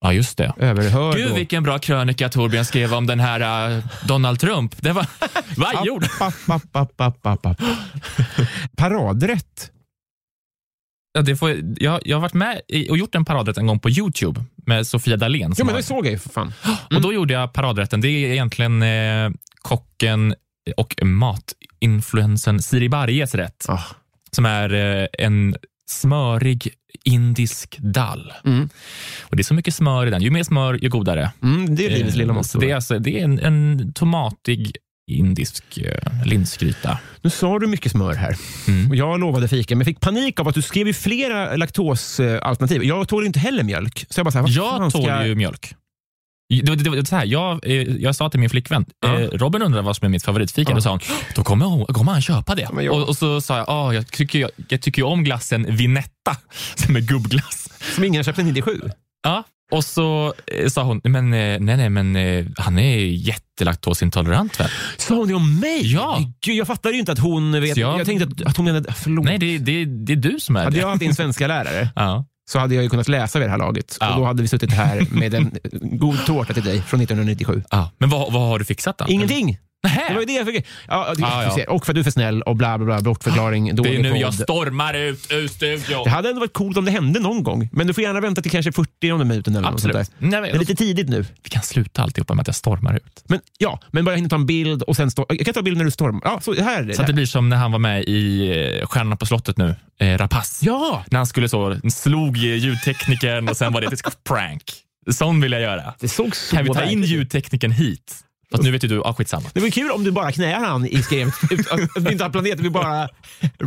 Ja, 0.00 0.12
just 0.12 0.38
det. 0.38 0.52
överhör. 0.56 1.12
Gud 1.12 1.28
då. 1.28 1.34
vilken 1.34 1.62
bra 1.62 1.78
krönika 1.78 2.28
Torbjörn 2.28 2.64
skrev 2.64 2.94
om 2.94 3.06
den 3.06 3.20
här 3.20 3.70
uh, 3.76 3.84
Donald 4.04 4.40
Trump. 4.40 4.82
Det 4.82 4.92
var, 4.92 5.06
app. 6.72 7.46
Paradrätt. 8.76 9.70
ja, 11.12 11.22
det 11.22 11.36
får, 11.36 11.54
jag, 11.76 12.00
jag 12.04 12.16
har 12.16 12.20
varit 12.20 12.34
med 12.34 12.60
i, 12.68 12.90
och 12.90 12.98
gjort 12.98 13.14
en 13.14 13.24
paradrätt 13.24 13.58
en 13.58 13.66
gång 13.66 13.78
på 13.78 13.90
Youtube 13.90 14.44
med 14.66 14.86
Sofia 14.86 15.16
Dalén. 15.16 15.54
Ja, 15.56 15.64
men 15.64 15.74
det 15.74 15.82
såg 15.82 16.06
jag 16.06 16.12
ju 16.12 16.18
för 16.18 16.30
fan. 16.30 16.52
Och 16.94 17.00
då 17.00 17.12
gjorde 17.12 17.34
jag 17.34 17.52
paradrätten. 17.52 18.00
Det 18.00 18.08
är 18.08 18.32
egentligen 18.32 18.82
eh, 18.82 19.30
kocken 19.62 20.34
och 20.76 20.94
matinfluensen 21.02 22.62
Siri 22.62 22.88
Barjes 22.88 23.34
rätt. 23.34 23.66
Ah. 23.68 23.80
Som 24.30 24.46
är 24.46 24.74
eh, 24.74 25.06
en 25.18 25.56
smörig 25.90 26.74
indisk 27.04 27.76
dall. 27.78 28.32
Mm. 28.44 28.68
Och 29.22 29.36
Det 29.36 29.40
är 29.40 29.44
så 29.44 29.54
mycket 29.54 29.74
smör 29.74 30.06
i 30.06 30.10
den. 30.10 30.22
Ju 30.22 30.30
mer 30.30 30.42
smör, 30.42 30.74
ju 30.74 30.88
godare. 30.88 31.32
Mm, 31.42 31.76
det 31.76 31.86
är 31.86 31.90
livets 31.90 32.14
Eh, 32.14 32.18
lilla 32.18 32.32
motto. 32.32 32.58
Det 32.58 32.70
är, 32.70 32.74
alltså, 32.74 32.98
det 32.98 33.20
är 33.20 33.24
en, 33.24 33.38
en 33.38 33.92
tomatig 33.92 34.76
indisk 35.10 35.78
eh, 35.78 36.26
linsgryta. 36.26 36.98
Nu 37.22 37.30
sa 37.30 37.58
du 37.58 37.66
mycket 37.66 37.92
smör 37.92 38.14
här. 38.14 38.36
Mm. 38.68 38.90
Och 38.90 38.96
jag 38.96 39.20
lovade 39.20 39.48
fika, 39.48 39.76
men 39.76 39.84
fick 39.84 40.00
panik 40.00 40.40
av 40.40 40.48
att 40.48 40.54
du 40.54 40.62
skrev 40.62 40.86
ju 40.86 40.92
flera 40.92 41.56
laktosalternativ. 41.56 42.84
Jag 42.84 43.08
tål 43.08 43.26
inte 43.26 43.38
heller 43.38 43.62
mjölk. 43.62 44.06
Så 44.10 44.18
jag 44.18 44.26
bara 44.26 44.30
så 44.32 44.38
här, 44.38 44.48
Jag 44.48 44.92
tål 44.92 45.26
ju 45.26 45.34
mjölk. 45.34 45.74
Det, 46.50 46.62
det, 46.76 46.90
det, 46.96 47.06
så 47.06 47.16
här, 47.16 47.24
jag, 47.24 47.66
eh, 47.66 47.82
jag 47.82 48.16
sa 48.16 48.30
till 48.30 48.40
min 48.40 48.50
flickvän, 48.50 48.84
Ja. 49.00 49.20
eh, 49.20 49.28
Robin 49.28 49.62
undrar 49.62 49.82
vad 49.82 49.96
som 49.96 50.04
är 50.06 50.08
mitt 50.08 50.24
favoritfika. 50.24 50.70
Ja. 50.70 50.74
Då 50.76 50.82
sa 50.82 50.90
hon, 50.90 51.00
då 51.36 51.44
kommer, 51.44 51.66
hon, 51.66 51.86
kommer 51.86 52.12
han 52.12 52.22
köpa 52.22 52.54
det. 52.54 52.68
jag- 52.82 52.94
och, 52.94 53.08
och 53.08 53.16
så 53.16 53.40
sa 53.40 53.56
jag, 53.56 53.64
ah, 53.68 53.92
jag, 53.92 54.06
tycker, 54.12 54.38
jag, 54.38 54.50
jag 54.68 54.80
tycker 54.82 55.02
om 55.02 55.24
glassen 55.24 55.76
Vinetta, 55.76 56.36
som 56.74 56.96
är 56.96 57.00
gubbglass. 57.00 57.68
Som 57.94 58.04
ingen 58.04 58.18
har 58.18 58.24
köpt 58.24 58.38
en 58.38 58.46
97. 58.46 58.80
Ja. 59.22 59.44
Och 59.72 59.84
så 59.84 60.34
eh, 60.46 60.68
sa 60.68 60.82
hon, 60.82 61.00
men 61.04 61.32
eh, 61.32 61.60
nej, 61.60 61.76
nej, 61.76 61.90
men 61.90 62.16
han 62.56 62.78
är 62.78 62.96
jättelaktosintolerant 62.98 64.60
väl? 64.60 64.68
Sa 64.96 65.14
hon 65.14 65.28
det 65.28 65.34
om 65.34 65.60
mig? 65.60 65.92
Ja. 65.92 66.18
Gud, 66.44 66.56
jag 66.56 66.66
fattade 66.66 66.94
ju 66.94 67.00
inte 67.00 67.12
att 67.12 67.18
hon 67.18 67.60
vet. 67.60 67.74
Så 67.74 67.80
jag- 67.80 68.00
Jag, 68.00 68.06
tänkte 68.06 68.26
att, 68.44 68.50
att 68.50 68.56
hon 68.56 68.66
menade, 68.66 68.92
förlåt. 68.92 69.24
Nej, 69.24 69.38
det, 69.38 69.58
det, 69.58 69.84
det 69.84 70.12
är 70.12 70.16
du 70.16 70.40
som 70.40 70.56
är 70.56 70.64
Hade 70.64 70.76
det. 70.76 70.80
jag 70.80 70.88
haft 70.88 71.02
en 71.02 71.14
svenska 71.14 71.46
lärare 71.46 71.88
Ja. 71.96 72.24
Så 72.50 72.58
hade 72.58 72.74
jag 72.74 72.84
ju 72.84 72.90
kunnat 72.90 73.08
läsa 73.08 73.38
vid 73.38 73.48
det 73.48 73.50
här 73.50 73.58
laget. 73.58 73.96
Ja. 74.00 74.14
Och 74.14 74.20
då 74.20 74.26
hade 74.26 74.42
vi 74.42 74.48
suttit 74.48 74.72
här 74.72 75.06
med 75.10 75.34
en 75.34 75.58
god 75.82 76.26
tårta 76.26 76.54
till 76.54 76.64
dig 76.64 76.82
från 76.82 77.00
1997. 77.00 77.62
Ja. 77.70 77.90
Men 77.98 78.10
vad, 78.10 78.32
vad 78.32 78.42
har 78.42 78.58
du 78.58 78.64
fixat 78.64 78.98
då? 78.98 79.04
Ingenting! 79.08 79.58
Nähä. 79.82 80.04
Det 80.08 80.14
var 80.14 80.20
ju 80.20 80.26
det 80.26 80.32
jag 80.32 80.46
fick. 80.46 80.66
Ja, 80.88 81.14
det, 81.16 81.20
Ja. 81.22 81.64
Och 81.68 81.84
för 81.86 81.92
att 81.92 81.94
du 81.94 82.00
är 82.00 82.04
för 82.04 82.10
snäll 82.10 82.42
och 82.42 82.56
bla 82.56 82.78
bla 82.78 82.84
bla, 82.86 83.00
bortförklaring, 83.00 83.76
Det 83.76 83.94
är 83.94 84.02
nu 84.02 84.10
podd. 84.10 84.20
jag 84.20 84.34
stormar 84.34 84.94
ut 84.94 85.32
ur 85.32 85.48
studion. 85.48 86.04
Det 86.04 86.10
hade 86.10 86.28
ändå 86.28 86.40
varit 86.40 86.52
coolt 86.52 86.76
om 86.76 86.84
det 86.84 86.90
hände 86.90 87.20
någon 87.20 87.42
gång. 87.42 87.68
Men 87.72 87.86
du 87.86 87.94
får 87.94 88.02
gärna 88.04 88.20
vänta 88.20 88.42
till 88.42 88.50
kanske 88.50 88.72
40 88.72 89.16
minuten 89.24 89.56
eller 89.56 89.70
något 89.70 89.80
sånt 89.80 89.94
Absolut. 89.94 90.10
där. 90.20 90.28
Nej, 90.28 90.40
Det 90.40 90.48
är 90.48 90.52
men, 90.52 90.60
lite 90.60 90.74
tidigt 90.74 91.08
nu. 91.08 91.24
vi 91.42 91.50
kan 91.50 91.62
sluta 91.62 92.02
alltihopa 92.02 92.34
med 92.34 92.40
att 92.42 92.48
jag 92.48 92.54
stormar 92.54 92.94
ut. 92.96 93.24
Men 93.28 93.40
ja, 93.58 93.80
men 93.90 94.04
bara 94.04 94.14
hinna 94.14 94.28
ta 94.28 94.36
en 94.36 94.46
bild 94.46 94.82
och 94.82 94.96
sen 94.96 95.10
stå, 95.10 95.26
Jag 95.28 95.44
kan 95.44 95.54
ta 95.54 95.60
en 95.60 95.64
bild 95.64 95.76
när 95.76 95.84
du 95.84 95.90
stormar. 95.90 96.20
Ja, 96.24 96.40
så 96.40 96.54
här 96.54 96.80
är 96.80 96.84
det. 96.84 96.94
Så 96.94 97.00
att 97.00 97.06
det 97.06 97.12
blir 97.12 97.26
som 97.26 97.48
när 97.48 97.56
han 97.56 97.72
var 97.72 97.78
med 97.78 98.04
i 98.04 98.48
eh, 98.80 98.86
Stjärnorna 98.86 99.16
på 99.16 99.26
slottet 99.26 99.56
nu, 99.56 99.74
eh, 100.00 100.18
Rapace. 100.18 100.66
Ja! 100.66 101.04
När 101.10 101.18
han 101.18 101.26
skulle 101.26 101.48
så, 101.48 101.76
slog 101.92 102.36
ljudteknikern 102.36 103.48
och 103.48 103.56
sen 103.56 103.72
var 103.72 103.80
det 103.80 103.86
ett 103.92 104.24
prank. 104.28 104.62
Sån 105.10 105.40
vill 105.40 105.52
jag 105.52 105.60
göra. 105.60 105.94
Det 106.00 106.08
såg 106.08 106.36
så 106.36 106.56
Kan 106.56 106.64
vi 106.64 106.70
ta 106.70 106.82
in 106.84 107.02
ljudteknikern 107.04 107.70
hit? 107.72 108.14
Fast 108.50 108.62
nu 108.62 108.70
vet 108.70 108.84
ju 108.84 108.88
du, 108.88 109.02
ah, 109.04 109.14
skitsamma. 109.14 109.48
Det 109.54 109.60
var 109.60 109.70
kul 109.70 109.90
om 109.90 110.04
du 110.04 110.10
bara 110.10 110.32
knäar 110.32 110.60
han 110.60 110.86
i 110.86 111.02
skrevet. 111.02 111.34
Att 111.70 112.02
vi 112.02 112.12
inte 112.12 112.24
har 112.24 112.30
planerat, 112.30 112.60
vi 112.60 112.70
bara... 112.70 113.08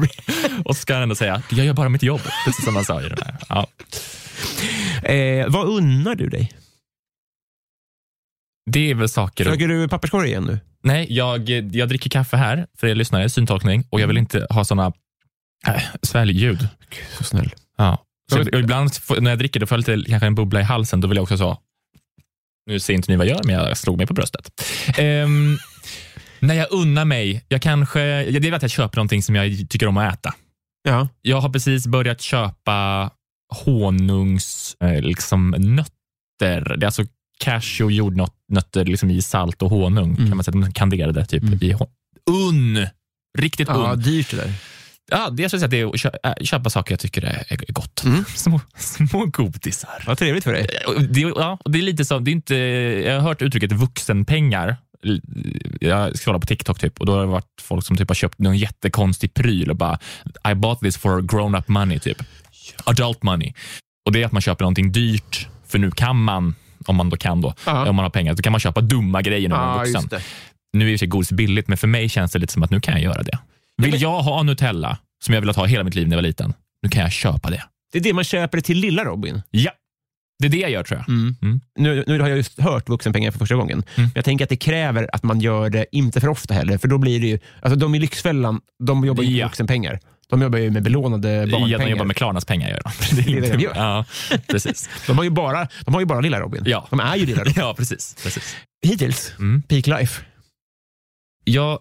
Och 0.65 0.75
så 0.75 0.81
ska 0.81 0.93
han 0.93 1.03
ändå 1.03 1.15
säga, 1.15 1.43
jag 1.49 1.65
gör 1.65 1.73
bara 1.73 1.89
mitt 1.89 2.03
jobb. 2.03 2.21
Precis 2.45 2.65
som 2.65 2.75
han 2.75 2.85
sa 2.85 3.01
i 3.01 3.09
den 3.09 3.17
här. 3.25 3.37
Ja. 3.49 3.67
Eh, 5.09 5.47
vad 5.49 5.67
unnar 5.67 6.15
du 6.15 6.29
dig? 6.29 6.51
Det 8.71 8.91
är 8.91 8.95
väl 8.95 9.09
saker... 9.09 9.43
Söker 9.43 9.67
du 9.67 9.87
papperskorg 9.87 10.29
igen 10.29 10.43
nu? 10.43 10.59
Nej, 10.83 11.07
jag, 11.09 11.49
jag 11.49 11.89
dricker 11.89 12.09
kaffe 12.09 12.37
här 12.37 12.67
för 12.77 12.87
er 12.87 12.95
lyssnare, 12.95 13.29
syntolkning, 13.29 13.83
och 13.89 14.01
jag 14.01 14.07
vill 14.07 14.17
inte 14.17 14.47
ha 14.49 14.65
såna 14.65 14.93
äh, 15.67 15.83
sväljljud. 16.01 16.67
Så 17.17 17.23
snäll. 17.23 17.53
Ja. 17.77 18.05
Så 18.31 18.37
Jag 18.37 18.59
ibland 18.59 18.91
när 19.19 19.31
jag 19.31 19.39
dricker 19.39 19.59
det 19.59 19.65
får 19.65 19.83
jag 19.87 19.97
lite, 19.97 20.09
kanske 20.09 20.27
en 20.27 20.35
bubbla 20.35 20.59
i 20.59 20.63
halsen. 20.63 21.01
Då 21.01 21.07
vill 21.07 21.15
jag 21.15 21.23
också 21.23 21.37
så. 21.37 21.57
Nu 22.65 22.79
ser 22.79 22.93
inte 22.93 23.11
ni 23.11 23.17
vad 23.17 23.27
jag 23.27 23.35
gör, 23.35 23.43
men 23.43 23.55
jag 23.55 23.77
slog 23.77 23.97
mig 23.97 24.07
på 24.07 24.13
bröstet. 24.13 24.51
Ehm, 24.97 25.57
När 26.39 26.53
jag 26.55 26.67
unnar 26.71 27.05
mig, 27.05 27.45
jag 27.47 27.61
kanske, 27.61 28.01
ja, 28.23 28.39
det 28.39 28.47
är 28.47 28.51
att 28.53 28.61
jag 28.61 28.71
köper 28.71 28.97
någonting 28.97 29.23
som 29.23 29.35
jag 29.35 29.69
tycker 29.69 29.87
om 29.87 29.97
att 29.97 30.13
äta. 30.13 30.33
Ja. 30.83 31.07
Jag 31.21 31.41
har 31.41 31.49
precis 31.49 31.87
börjat 31.87 32.21
köpa 32.21 33.09
honungs, 33.65 34.77
eh, 34.79 35.01
liksom 35.01 35.55
nötter. 35.57 36.75
Det 36.77 36.83
är 36.83 36.85
alltså 36.85 37.03
cashew 37.43 37.93
jordnötter 37.95 38.85
liksom 38.85 39.09
i 39.11 39.21
salt 39.21 39.61
och 39.61 39.69
honung. 39.69 40.15
Kan 40.15 40.29
man 40.37 40.43
säga, 40.43 40.51
de 40.61 40.71
kanderade 40.73 41.25
typ 41.25 41.63
i 41.63 41.71
hon- 41.71 41.87
unn. 42.49 42.87
Riktigt 43.37 43.67
ja, 43.67 43.91
unn. 43.93 44.01
dyrt 44.01 44.31
det 44.31 44.37
där. 44.37 44.53
Ja, 45.11 45.29
det 45.29 45.41
jag 45.41 45.51
skulle 45.51 45.59
säga 45.59 45.65
att 45.85 45.93
det 45.93 46.07
är 46.07 46.07
att 46.27 46.39
äh, 46.39 46.45
köpa 46.45 46.69
saker 46.69 46.91
jag 46.93 46.99
tycker 46.99 47.21
är, 47.23 47.45
är 47.49 47.71
gott. 47.73 48.03
Mm. 48.03 48.25
Små, 48.35 48.61
små 48.77 49.25
godisar. 49.25 50.03
Vad 50.07 50.17
trevligt 50.17 50.43
för 50.43 50.53
dig. 50.53 50.67
Det, 51.09 51.19
ja, 51.19 51.59
det 51.65 51.77
är 51.77 51.81
lite 51.81 52.05
så, 52.05 52.19
det 52.19 52.31
är 52.31 52.33
inte, 52.33 52.55
jag 53.05 53.13
har 53.13 53.21
hört 53.21 53.41
uttrycket 53.41 53.71
vuxenpengar. 53.71 54.77
Jag 55.81 56.15
scrollar 56.15 56.39
på 56.39 56.45
TikTok 56.45 56.79
typ 56.79 56.99
och 56.99 57.05
då 57.05 57.13
har 57.13 57.19
det 57.19 57.25
varit 57.27 57.61
folk 57.61 57.85
som 57.85 57.97
typ 57.97 58.09
har 58.09 58.15
köpt 58.15 58.39
någon 58.39 58.57
jättekonstig 58.57 59.33
pryl 59.33 59.69
och 59.69 59.75
bara 59.75 59.99
I 60.51 60.55
bought 60.55 60.79
this 60.79 60.97
for 60.97 61.21
grown 61.21 61.55
up 61.55 61.67
money 61.67 61.99
typ. 61.99 62.17
Adult 62.83 63.23
money. 63.23 63.53
Och 64.05 64.11
det 64.11 64.21
är 64.21 64.25
att 64.25 64.31
man 64.31 64.41
köper 64.41 64.63
någonting 64.63 64.91
dyrt 64.91 65.47
för 65.67 65.79
nu 65.79 65.91
kan 65.91 66.23
man, 66.23 66.55
om 66.85 66.95
man 66.95 67.09
då 67.09 67.17
kan 67.17 67.41
då, 67.41 67.53
Ja. 67.65 67.89
om 67.89 67.95
man 67.95 68.03
har 68.03 68.09
pengar, 68.09 68.33
då 68.33 68.41
kan 68.41 68.51
man 68.51 68.59
köpa 68.59 68.81
dumma 68.81 69.21
grejer 69.21 69.49
när 69.49 69.55
man 69.55 69.79
är 69.79 69.85
vuxen. 69.85 70.19
Nu 70.73 70.93
är 70.93 70.97
sig 70.97 71.07
godis 71.07 71.31
billigt, 71.31 71.67
men 71.67 71.77
för 71.77 71.87
mig 71.87 72.09
känns 72.09 72.31
det 72.31 72.39
lite 72.39 72.53
som 72.53 72.63
att 72.63 72.71
nu 72.71 72.79
kan 72.79 72.93
jag 72.93 73.03
göra 73.03 73.23
det. 73.23 73.39
Vill 73.81 74.01
jag 74.01 74.21
ha 74.21 74.43
Nutella, 74.43 74.97
som 75.25 75.33
jag 75.33 75.41
velat 75.41 75.55
ha 75.55 75.65
hela 75.65 75.83
mitt 75.83 75.95
liv 75.95 76.07
när 76.07 76.15
jag 76.15 76.17
var 76.17 76.27
liten, 76.27 76.53
nu 76.83 76.89
kan 76.89 77.01
jag 77.01 77.11
köpa 77.11 77.49
det. 77.49 77.63
Det 77.91 77.97
är 77.99 78.03
det 78.03 78.13
man 78.13 78.23
köper 78.23 78.61
till 78.61 78.77
lilla 78.77 79.03
Robin. 79.03 79.41
Ja, 79.51 79.71
det 80.39 80.45
är 80.47 80.49
det 80.51 80.57
jag 80.57 80.71
gör 80.71 80.83
tror 80.83 80.99
jag. 80.99 81.09
Mm. 81.09 81.61
Nu, 81.79 82.03
nu 82.07 82.19
har 82.19 82.27
jag 82.29 82.37
just 82.37 82.59
hört 82.59 82.89
vuxenpengar 82.89 83.31
för 83.31 83.39
första 83.39 83.55
gången. 83.55 83.83
Mm. 83.95 84.09
Jag 84.15 84.25
tänker 84.25 84.45
att 84.45 84.49
det 84.49 84.55
kräver 84.57 85.09
att 85.13 85.23
man 85.23 85.39
gör 85.41 85.69
det 85.69 85.85
inte 85.91 86.21
för 86.21 86.27
ofta 86.27 86.53
heller. 86.53 86.77
För 86.77 86.87
då 86.87 86.97
blir 86.97 87.19
det 87.21 87.27
ju, 87.27 87.39
alltså 87.61 87.79
de 87.79 87.95
i 87.95 87.99
Lyxfällan, 87.99 88.61
de 88.83 89.05
jobbar 89.05 89.23
ju 89.23 89.29
Ja. 89.29 89.35
med 89.45 89.49
vuxenpengar. 89.51 89.99
De 90.29 90.41
jobbar 90.41 90.59
ju 90.59 90.71
med 90.71 90.83
belånade 90.83 91.37
barnpengar. 91.39 91.67
Ja, 91.67 91.77
de 91.77 91.89
jobbar 91.89 92.05
med 92.05 92.15
Klarnas 92.15 92.45
pengar. 92.45 92.69
Gör 92.69 92.81
de. 92.83 93.15
Det 93.15 93.37
är 93.37 93.41
det 93.41 93.49
de 93.57 93.59
gör. 93.63 93.73
Ja, 93.75 94.05
precis. 94.47 94.89
De 95.07 95.17
har 95.17 95.23
ju 95.23 95.29
bara, 95.29 95.67
de 95.85 95.93
har 95.93 96.01
ju 96.01 96.05
bara 96.07 96.19
lilla 96.21 96.39
Robin. 96.39 96.63
Ja. 96.65 96.87
De 96.89 96.99
är 96.99 97.15
ju 97.15 97.25
lilla 97.25 97.39
Robin. 97.41 97.53
Ja, 97.57 97.73
precis. 97.77 98.15
precis. 98.23 98.55
Hittills, 98.85 99.33
Mm. 99.39 99.61
peak 99.61 99.87
life. 99.87 100.21
Jag 101.43 101.79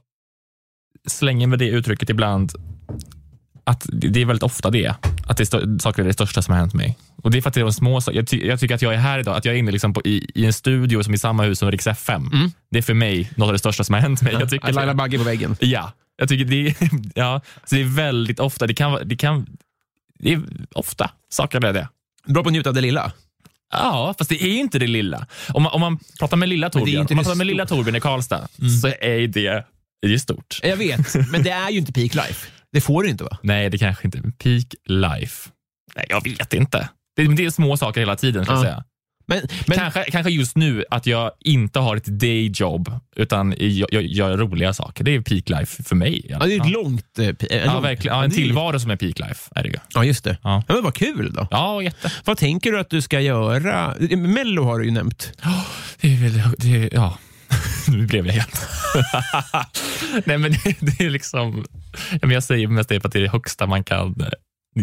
slänger 1.08 1.46
med 1.46 1.58
det 1.58 1.68
uttrycket 1.68 2.10
ibland 2.10 2.52
att 3.64 3.86
det 3.92 4.08
det 4.08 4.20
är 4.22 4.24
väldigt 4.26 4.42
ofta 4.42 4.70
det. 4.70 4.94
Att 5.26 5.36
det 5.36 5.54
är 5.54 5.78
saker 5.78 6.02
är 6.02 6.06
det 6.06 6.12
största 6.12 6.42
som 6.42 6.52
har 6.52 6.58
hänt 6.60 6.74
mig. 6.74 6.98
Och 7.16 7.30
Det 7.30 7.38
är 7.38 7.42
för 7.42 7.48
att 7.48 7.54
det 7.54 7.60
är 7.60 7.64
de 7.64 7.72
små. 7.72 8.00
Jag, 8.12 8.26
ty- 8.26 8.46
jag 8.46 8.60
tycker 8.60 8.74
att 8.74 8.82
jag 8.82 8.94
är 8.94 8.98
här 8.98 9.18
idag, 9.18 9.36
att 9.36 9.44
jag 9.44 9.54
är 9.54 9.58
inne 9.58 9.70
liksom 9.70 9.94
på, 9.94 10.02
i, 10.04 10.30
i 10.34 10.44
en 10.46 10.52
studio 10.52 11.02
som 11.02 11.12
är 11.12 11.16
i 11.16 11.18
samma 11.18 11.42
hus 11.42 11.58
som 11.58 11.70
Rix 11.70 11.86
FM. 11.86 12.30
Det 12.70 12.78
är 12.78 12.82
för 12.82 12.94
mig 12.94 13.30
något 13.36 13.46
av 13.46 13.52
det 13.52 13.58
största 13.58 13.84
som 13.84 13.92
har 13.94 14.00
hänt 14.00 14.22
mig. 14.22 14.32
Jag 14.32 14.50
tycker 14.50 14.68
att- 14.68 14.74
Laila 14.74 14.94
Bagge 14.94 15.18
på 15.18 15.24
väggen. 15.24 15.56
Ja, 15.60 15.92
jag 16.16 16.28
tycker 16.28 16.44
det 16.44 16.66
är, 16.68 16.74
ja, 17.14 17.40
så 17.64 17.74
det 17.74 17.80
är 17.80 17.84
väldigt 17.96 18.40
ofta, 18.40 18.66
det 18.66 18.74
kan, 18.74 18.98
det 19.08 19.16
kan, 19.16 19.46
det 20.18 20.32
är 20.32 20.40
ofta 20.74 21.10
saker 21.28 21.60
det 21.60 21.68
är. 21.68 21.88
Bra 22.26 22.42
på 22.42 22.48
att 22.48 22.52
njuta 22.52 22.68
av 22.70 22.74
det 22.74 22.80
lilla. 22.80 23.12
Ja, 23.72 24.14
fast 24.18 24.30
det 24.30 24.42
är 24.42 24.58
inte 24.60 24.78
det 24.78 24.86
lilla. 24.86 25.26
Om 25.48 25.62
man, 25.62 25.72
om 25.72 25.80
man 25.80 25.98
pratar 26.18 26.36
med 26.36 26.48
lilla 26.48 26.66
det 26.68 26.72
Torbjörn, 26.72 26.96
om 27.10 27.16
man 27.16 27.16
det 27.16 27.24
pratar 27.24 27.34
med 27.36 27.46
lilla 27.46 27.66
Torbjörn 27.66 27.96
i 27.96 28.00
Karlstad, 28.00 28.48
så 28.82 28.88
är 28.88 29.26
det, 29.28 29.64
det 30.08 30.14
är 30.14 30.18
stort. 30.18 30.60
Jag 30.62 30.76
vet, 30.76 31.14
men 31.30 31.42
det 31.42 31.50
är 31.50 31.70
ju 31.70 31.78
inte 31.78 31.92
peak 31.92 32.14
life. 32.14 32.46
Det 32.72 32.80
får 32.80 33.02
det 33.02 33.08
inte 33.08 33.24
vara. 33.24 33.38
Nej, 33.42 33.70
det 33.70 33.78
kanske 33.78 34.04
inte 34.06 34.22
Peak 34.22 34.74
life. 34.86 35.50
Nej, 35.96 36.06
jag 36.08 36.24
vet 36.24 36.54
inte. 36.54 36.88
Det, 37.16 37.34
det 37.36 37.44
är 37.44 37.50
små 37.50 37.76
saker 37.76 38.00
hela 38.00 38.16
tiden, 38.16 38.44
ska 38.44 38.52
jag 38.54 38.58
Ja. 38.60 38.64
säga. 38.64 38.84
Men, 39.26 39.42
men 39.66 39.78
kanske, 39.78 40.10
kanske 40.10 40.30
just 40.32 40.56
nu 40.56 40.84
att 40.90 41.06
jag 41.06 41.30
inte 41.40 41.78
har 41.78 41.96
ett 41.96 42.04
dayjob, 42.04 42.92
utan 43.16 43.54
jag, 43.58 43.88
jag 43.92 44.02
gör 44.02 44.36
roliga 44.36 44.72
saker. 44.74 45.04
Det 45.04 45.14
är 45.14 45.20
peak 45.20 45.48
life 45.60 45.82
för 45.82 45.96
mig. 45.96 46.26
ja, 46.28 46.38
det 46.38 46.54
är 46.54 46.60
ett 46.60 46.70
långt... 46.70 47.18
eh, 47.18 47.26
Ja, 47.26 47.72
långt- 47.72 47.84
verkligen. 47.84 48.16
Ja, 48.16 48.24
en 48.24 48.30
är- 48.30 48.34
tillvaro 48.34 48.80
som 48.80 48.90
är 48.90 48.96
peak 48.96 49.18
life 49.18 49.50
är 49.54 49.62
det 49.62 49.68
ju. 49.68 49.76
Ja, 49.94 50.04
just 50.04 50.24
det. 50.24 50.36
Ja. 50.42 50.62
Ja, 50.68 50.74
men 50.74 50.84
vad 50.84 50.94
kul 50.94 51.32
då. 51.34 51.48
Ja, 51.50 51.82
jätte. 51.82 52.12
Vad 52.24 52.36
tänker 52.36 52.72
du 52.72 52.78
att 52.80 52.90
du 52.90 53.00
ska 53.02 53.20
göra? 53.20 53.94
Mello 54.16 54.64
har 54.64 54.78
du 54.78 54.84
ju 54.84 54.90
nämnt. 54.90 55.32
Det 56.00 56.08
är 56.14 56.22
väl, 56.22 56.42
det, 56.58 56.90
ja. 56.92 57.18
nu 57.92 58.06
blev 58.06 58.26
jag 58.26 58.34
helt... 58.34 58.66
Nej, 60.26 60.38
men 60.38 60.52
det, 60.52 60.76
det 60.80 61.04
är 61.04 61.10
liksom... 61.10 61.64
Men 62.22 62.30
jag 62.30 62.42
säger 62.42 62.68
mest 62.68 62.88
det 62.88 63.00
för 63.00 63.08
att 63.08 63.12
det 63.12 63.18
är 63.18 63.22
det 63.22 63.32
högsta 63.32 63.66
man 63.66 63.84
kan... 63.84 64.24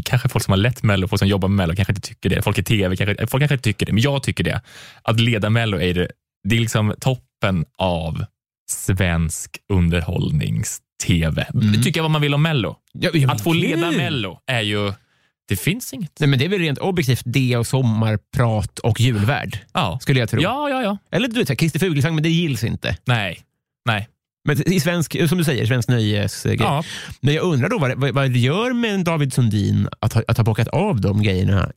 Kanske 0.04 0.30
folk 0.30 0.46
som 0.46 0.52
har 0.52 0.58
lett 0.58 0.84
Mello, 0.84 1.08
folk 1.08 1.20
som 1.20 1.28
jobbar 1.28 1.48
med 1.48 1.56
Mello 1.56 1.76
kanske 1.76 1.92
inte 1.92 2.08
tycker 2.08 2.30
det. 2.30 2.42
Folk 2.42 2.58
i 2.58 2.64
tv 2.64 2.96
kanske, 2.96 3.28
folk 3.28 3.42
kanske 3.42 3.54
inte 3.54 3.64
tycker 3.64 3.86
det, 3.86 3.92
men 3.92 4.02
jag 4.02 4.24
tycker 4.24 4.44
det. 4.44 4.62
Att 5.02 5.20
leda 5.20 5.50
Mello 5.50 5.80
är 5.80 5.94
det, 5.94 6.08
det 6.44 6.56
är 6.56 6.60
liksom 6.60 6.96
toppen 7.00 7.66
av 7.78 8.26
svensk 8.70 9.58
underhållnings-tv. 9.74 11.48
Mm. 11.54 11.82
Tycka 11.82 12.02
vad 12.02 12.12
man 12.12 12.22
vill 12.22 12.34
om 12.34 12.42
Mello. 12.42 12.76
Ja, 12.94 13.10
ja, 13.14 13.32
Att 13.32 13.44
få 13.44 13.54
leda. 13.54 13.92
Mello 13.92 14.40
är 14.48 14.62
ju... 14.62 14.94
Det 15.50 15.56
finns 15.56 15.94
inget. 15.94 16.20
Nej, 16.20 16.30
men 16.30 16.40
det 16.40 16.46
är 16.46 16.50
väl 16.50 16.60
rent 16.60 16.78
objektivt 16.80 17.22
det 17.26 17.58
och 17.58 17.68
sommarprat 17.68 18.80
och 18.80 19.00
julvärd, 19.00 19.60
Ja, 19.74 20.00
skulle 20.02 20.20
jag 20.20 20.30
tro. 20.30 20.42
ja, 20.42 20.70
ja. 20.70 20.82
ja. 20.84 20.98
Eller 21.12 21.28
du 21.28 21.44
vet, 21.44 21.60
Christer 21.60 21.80
Fuglesang, 21.80 22.16
men 22.16 22.24
det 22.24 22.30
gills 22.30 22.64
inte. 22.64 22.98
Nej. 23.06 23.40
Nej. 23.86 24.08
Men 24.48 24.74
i 24.74 24.80
svensk, 24.80 25.30
som 25.30 25.38
du 25.38 25.44
säger, 25.44 25.66
svensk 25.66 25.90
nöjesgrej. 25.90 26.58
Ja. 26.60 26.84
Men 27.22 27.34
jag 27.34 27.44
undrar 27.44 27.70
då 27.70 27.80
vad, 27.80 27.94
vad, 27.98 28.12
vad 28.14 28.32
det 28.32 28.40
gör 28.40 28.74
med 28.74 29.00
David 29.06 29.34
Sundin 29.34 29.88
att 30.00 30.14
ha, 30.14 30.24
att 30.28 30.38
ha 30.38 30.44
bockat 30.44 30.68
av 30.68 31.02
de 31.02 31.24
grejerna. 31.24 31.72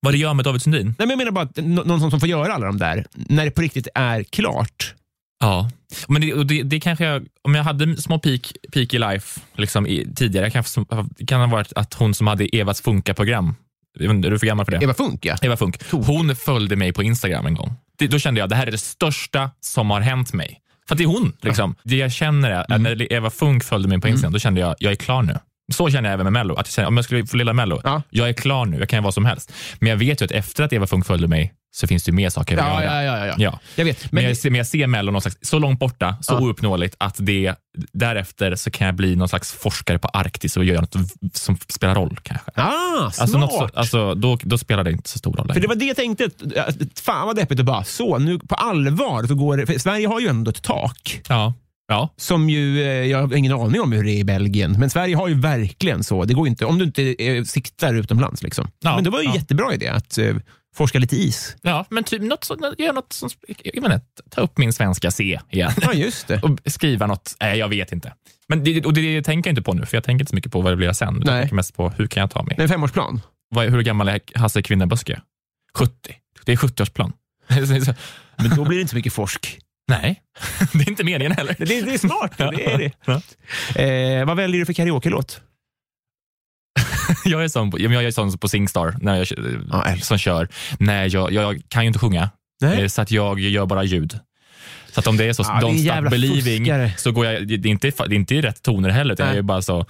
Vad 0.00 0.14
det 0.14 0.18
gör 0.18 0.34
med 0.34 0.44
David 0.44 0.62
Sundin? 0.62 0.86
Nej, 0.86 0.94
men 0.98 1.10
jag 1.10 1.18
menar 1.18 1.30
bara 1.32 1.44
att 1.44 1.56
nå- 1.56 1.82
någon 1.82 2.10
som 2.10 2.20
får 2.20 2.28
göra 2.28 2.54
alla 2.54 2.66
de 2.66 2.78
där, 2.78 3.06
när 3.14 3.44
det 3.44 3.50
på 3.50 3.62
riktigt 3.62 3.88
är 3.94 4.22
klart. 4.22 4.94
Ja, 5.40 5.70
men 6.08 6.22
det, 6.22 6.44
det, 6.44 6.62
det 6.62 6.80
kanske 6.80 7.04
jag, 7.04 7.26
om 7.42 7.54
jag 7.54 7.64
hade 7.64 7.96
små 7.96 8.18
peak, 8.18 8.52
peak 8.72 8.94
i 8.94 8.98
life 8.98 9.40
liksom 9.56 9.86
i, 9.86 10.06
tidigare, 10.16 10.50
kanske, 10.50 10.84
kan 11.26 11.40
ha 11.40 11.46
varit 11.46 11.72
att 11.76 11.94
hon 11.94 12.14
som 12.14 12.26
hade 12.26 12.56
Evas 12.56 12.80
Funka-program, 12.80 13.54
är 14.00 14.30
du 14.30 14.38
för 14.38 14.46
gammal 14.46 14.64
för 14.64 14.72
det? 14.72 14.84
Eva 14.84 14.94
Funk, 14.94 15.24
ja. 15.26 15.36
Eva 15.42 15.56
Funk, 15.56 15.76
hon 15.90 16.36
följde 16.36 16.76
mig 16.76 16.92
på 16.92 17.02
Instagram 17.02 17.46
en 17.46 17.54
gång. 17.54 17.74
Det, 17.98 18.06
då 18.06 18.18
kände 18.18 18.40
jag 18.40 18.48
det 18.48 18.56
här 18.56 18.66
är 18.66 18.70
det 18.70 18.78
största 18.78 19.50
som 19.60 19.90
har 19.90 20.00
hänt 20.00 20.32
mig. 20.32 20.60
För 20.88 20.94
att 20.94 20.98
det 20.98 21.04
är 21.04 21.08
hon. 21.08 21.32
Liksom. 21.40 21.74
Det 21.82 21.96
jag 21.96 22.12
känner 22.12 22.50
är, 22.50 22.72
att 22.72 22.80
när 22.80 23.12
Eva 23.12 23.30
Funk 23.30 23.64
följde 23.64 23.88
mig 23.88 24.00
på 24.00 24.08
Instagram, 24.08 24.32
då 24.32 24.38
kände 24.38 24.60
jag 24.60 24.74
jag 24.78 24.92
är 24.92 24.96
klar 24.96 25.22
nu. 25.22 25.38
Så 25.72 25.90
känner 25.90 26.08
jag 26.08 26.14
även 26.14 26.24
med 26.24 26.32
Mello. 26.32 26.54
Att 26.54 26.66
jag 26.66 26.72
känner, 26.72 26.88
om 26.88 26.96
jag 26.96 27.04
skulle 27.04 27.26
få 27.26 27.36
lilla 27.36 27.52
Mello, 27.52 27.80
Ja. 27.84 28.02
jag 28.10 28.28
är 28.28 28.32
klar 28.32 28.66
nu, 28.66 28.78
jag 28.78 28.88
kan 28.88 28.96
göra 28.96 29.04
vad 29.04 29.14
som 29.14 29.24
helst. 29.24 29.52
Men 29.78 29.90
jag 29.90 29.96
vet 29.96 30.20
ju 30.20 30.24
att 30.24 30.30
efter 30.30 30.64
att 30.64 30.72
Eva 30.72 30.86
Funk 30.86 31.06
följde 31.06 31.28
mig 31.28 31.52
så 31.74 31.86
finns 31.86 32.04
det 32.04 32.08
ju 32.10 32.14
mer 32.14 32.30
saker 32.30 32.56
att 32.58 32.64
Ja, 32.68 32.82
göra. 32.84 33.04
ja, 33.04 33.18
ja, 33.18 33.26
ja. 33.26 33.34
Ja. 33.38 33.60
Jag 33.76 33.84
vet. 33.84 34.02
Men, 34.02 34.08
Men, 34.12 34.24
jag, 34.24 34.36
ser, 34.36 34.50
men 34.50 34.58
jag 34.58 34.66
ser 34.66 34.86
Mello 34.86 35.06
någonstans, 35.06 35.38
så 35.40 35.58
långt 35.58 35.78
borta, 35.80 36.16
så 36.20 36.34
Ja. 36.34 36.38
ouppnåeligt 36.40 36.94
att 36.98 37.16
det, 37.18 37.54
därefter 37.92 38.54
så 38.56 38.70
kan 38.70 38.86
jag 38.86 38.94
bli 38.94 39.16
någon 39.16 39.28
slags 39.28 39.52
forskare 39.52 39.98
på 39.98 40.08
Arktis 40.08 40.56
och 40.56 40.64
göra 40.64 40.80
något 40.80 40.96
som 41.32 41.56
spelar 41.68 41.94
roll 41.94 42.18
kanske. 42.22 42.50
ah, 42.54 43.10
smart! 43.10 43.20
Alltså, 43.20 43.48
så, 43.48 43.68
alltså, 43.74 44.14
då, 44.14 44.38
då 44.42 44.58
spelar 44.58 44.84
det 44.84 44.90
inte 44.92 45.08
så 45.08 45.18
stor 45.18 45.32
roll 45.32 45.46
För 45.46 45.54
längre. 45.54 45.60
det 45.60 45.68
var 45.68 45.74
det 45.74 45.84
jag 45.84 45.96
tänkte, 45.96 46.30
fan 47.02 47.26
vad 47.26 47.36
deppigt 47.36 47.60
att 47.60 47.66
bara 47.66 47.84
så, 47.84 48.18
nu 48.18 48.38
på 48.38 48.54
allvar 48.54 49.26
så 49.26 49.34
går 49.34 49.56
det, 49.56 49.66
för 49.66 49.78
Sverige 49.78 50.08
har 50.08 50.20
ju 50.20 50.28
ändå 50.28 50.50
ett 50.50 50.62
tak. 50.62 51.20
Ja. 51.28 51.54
Ja. 51.88 52.14
Som 52.16 52.50
ju, 52.50 52.82
eh, 52.82 52.88
jag 52.88 53.18
har 53.26 53.36
ingen 53.36 53.52
aning 53.52 53.80
om 53.80 53.92
hur 53.92 54.04
det 54.04 54.10
är 54.10 54.18
i 54.18 54.24
Belgien, 54.24 54.76
men 54.78 54.90
Sverige 54.90 55.16
har 55.16 55.28
ju 55.28 55.34
verkligen 55.40 56.04
så. 56.04 56.24
Det 56.24 56.34
går 56.34 56.46
inte, 56.48 56.64
om 56.64 56.78
du 56.78 56.84
inte 56.84 57.24
eh, 57.24 57.44
siktar 57.44 57.94
utomlands. 57.94 58.42
Liksom. 58.42 58.68
Ja, 58.80 58.94
men 58.94 59.04
det 59.04 59.10
var 59.10 59.20
ju 59.20 59.28
ja. 59.28 59.34
jättebra 59.34 59.74
idé 59.74 59.88
att 59.88 60.18
eh, 60.18 60.34
forska 60.74 60.98
lite 60.98 61.16
is. 61.16 61.56
ja, 61.62 61.86
men 61.90 62.04
typ 62.04 62.22
något, 62.22 62.44
så, 62.44 62.74
gör 62.78 62.92
något 62.92 63.12
som, 63.12 63.30
jag 63.64 63.82
vet 63.82 63.92
inte, 63.92 64.06
ta 64.30 64.40
upp 64.40 64.58
min 64.58 64.72
svenska 64.72 65.10
C 65.10 65.40
igen. 65.50 65.72
Ja, 65.80 65.92
just 65.92 66.26
det. 66.26 66.42
och 66.42 66.58
skriva 66.66 67.06
något, 67.06 67.36
nej 67.40 67.58
jag 67.58 67.68
vet 67.68 67.92
inte. 67.92 68.12
Men 68.48 68.64
det, 68.64 68.84
och 68.84 68.92
det 68.94 69.22
tänker 69.22 69.50
jag 69.50 69.52
inte 69.52 69.62
på 69.62 69.72
nu, 69.72 69.86
för 69.86 69.96
jag 69.96 70.04
tänker 70.04 70.22
inte 70.22 70.30
så 70.30 70.36
mycket 70.36 70.52
på 70.52 70.60
vad 70.60 70.72
det 70.72 70.76
blir 70.76 70.92
sen. 70.92 71.14
Nej. 71.14 71.34
Jag 71.34 71.42
tänker 71.42 71.56
mest 71.56 71.76
på 71.76 71.88
hur 71.88 72.06
kan 72.06 72.20
jag 72.20 72.30
ta 72.30 72.42
mig. 72.42 72.56
En 72.58 72.68
femårsplan. 72.68 73.20
Vad, 73.48 73.66
hur 73.66 73.82
gammal 73.82 74.08
är 74.08 74.20
Hasse 74.34 74.62
Kvinneböske? 74.62 75.20
70. 75.78 75.92
Det 76.44 76.52
är 76.52 76.56
70-årsplan. 76.56 77.12
Men 78.36 78.56
då 78.56 78.64
blir 78.64 78.76
det 78.76 78.80
inte 78.80 78.90
så 78.90 78.96
mycket 78.96 79.12
forsk. 79.12 79.58
nej, 79.88 80.22
det 80.72 80.78
är 80.78 80.88
inte 80.88 81.04
meningen 81.04 81.32
heller. 81.32 81.56
Det, 81.58 81.64
det 81.64 81.94
är 81.94 81.98
smart, 81.98 82.32
det 82.36 82.64
är 82.72 82.78
det. 82.78 82.92
Ja. 83.04 83.20
Eh, 83.82 84.26
vad 84.26 84.36
väljer 84.36 84.60
du 84.60 84.66
för 84.66 84.72
karaoke-låt? 84.72 85.40
Jag 87.30 87.44
är 87.44 87.48
sån 87.48 87.70
jag 87.78 88.04
är 88.04 88.10
sån 88.10 88.38
på 88.38 88.48
Singstar, 88.48 88.96
när 89.00 89.16
jag, 89.16 89.26
Ja, 89.70 89.84
älskar. 89.84 90.04
som 90.04 90.18
kör. 90.18 90.48
Nej, 90.78 91.08
jag, 91.08 91.32
jag 91.32 91.62
kan 91.68 91.82
ju 91.82 91.86
inte 91.86 91.98
sjunga, 91.98 92.30
Nej. 92.60 92.82
eh, 92.82 92.88
så 92.88 93.02
att 93.02 93.10
jag 93.10 93.40
gör 93.40 93.66
bara 93.66 93.84
ljud. 93.84 94.18
Så 94.92 95.00
att 95.00 95.06
om 95.06 95.16
det 95.16 95.24
är 95.24 95.32
så, 95.32 95.42
är 95.42 95.46
en 95.56 95.62
don't 95.62 95.74
jävla 95.74 96.10
stop 96.10 96.14
believing, 96.20 96.64
fuskare. 96.64 96.92
så 96.96 97.12
går 97.12 97.26
jag, 97.26 97.48
det 97.48 97.54
är 97.54 97.66
inte, 97.66 97.90
det 97.90 98.02
är 98.02 98.12
inte 98.12 98.34
i 98.34 98.40
rätt 98.42 98.62
toner 98.62 98.88
heller, 98.88 99.14
utan 99.14 99.26
jag 99.26 99.36
är 99.36 99.42
bara 99.42 99.62
så... 99.62 99.86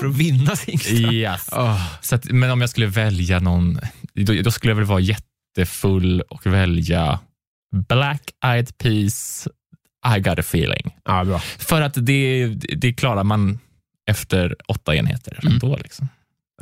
För 0.00 0.06
att 0.08 0.16
vinna 0.16 0.56
Singstar? 0.56 1.12
Yes. 1.12 1.48
Åh. 1.52 1.86
Så 2.00 2.14
att, 2.14 2.24
men 2.24 2.50
om 2.50 2.60
jag 2.60 2.70
skulle 2.70 2.86
välja 2.86 3.38
någon, 3.38 3.78
då, 4.14 4.32
då 4.42 4.50
skulle 4.50 4.70
jag 4.70 4.76
väl 4.76 4.84
vara 4.84 5.00
jättefull 5.00 6.20
och 6.20 6.46
välja 6.46 7.18
Black 7.88 8.22
Eyed 8.44 8.78
Peas 8.78 9.48
I 10.16 10.20
got 10.20 10.38
a 10.38 10.40
feeling. 10.40 10.94
Ja, 11.04 11.24
bra. 11.24 11.38
För 11.38 11.80
att 11.82 11.94
det, 12.06 12.46
det 12.76 12.92
klarar 12.92 13.24
man 13.24 13.58
efter 14.06 14.56
åtta 14.68 14.94
enheter. 14.94 15.38
Mm. 15.42 15.58
Då 15.58 15.76
liksom. 15.76 16.08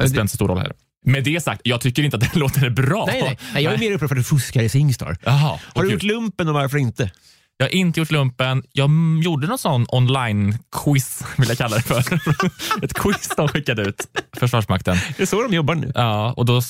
Det 0.00 0.08
spelar 0.08 0.22
inte 0.22 0.30
så 0.30 0.36
stor 0.36 0.48
roll 0.48 0.58
heller. 0.58 0.76
Med 1.04 1.24
det 1.24 1.40
sagt, 1.40 1.60
jag 1.64 1.80
tycker 1.80 2.02
inte 2.02 2.16
att 2.16 2.32
den 2.32 2.40
låten 2.40 2.64
är 2.64 2.70
bra. 2.70 3.06
Nej, 3.06 3.22
nej, 3.22 3.38
nej, 3.54 3.62
jag 3.62 3.74
är 3.74 3.78
mer 3.78 3.92
upprörd 3.92 4.08
för 4.08 4.16
att 4.16 4.20
du 4.20 4.24
fuskar 4.24 4.62
i 4.62 4.68
Singstar. 4.68 5.16
Jaha, 5.24 5.58
Har 5.74 5.82
du 5.82 5.92
gjort 5.92 6.02
lumpen 6.02 6.48
och 6.48 6.54
varför 6.54 6.78
inte? 6.78 7.10
Jag 7.56 7.66
har 7.66 7.74
inte 7.74 8.00
gjort 8.00 8.10
lumpen. 8.10 8.62
Jag 8.72 8.84
mm, 8.84 9.22
gjorde 9.22 9.46
någon 9.46 9.58
sån 9.58 9.86
online-quiz, 9.88 11.24
vill 11.38 11.48
jag 11.48 11.58
kalla 11.58 11.76
det 11.76 11.82
för. 11.82 11.98
Ett 12.84 12.94
quiz 12.94 13.28
de 13.36 13.48
skickade 13.48 13.82
ut, 13.82 14.06
Försvarsmakten. 14.36 14.96
Det 15.16 15.22
är 15.22 15.26
så 15.26 15.42
de 15.42 15.54
jobbar 15.54 15.74
nu. 15.74 15.92
Ja, 15.94 16.32
och 16.32 16.46
då, 16.46 16.60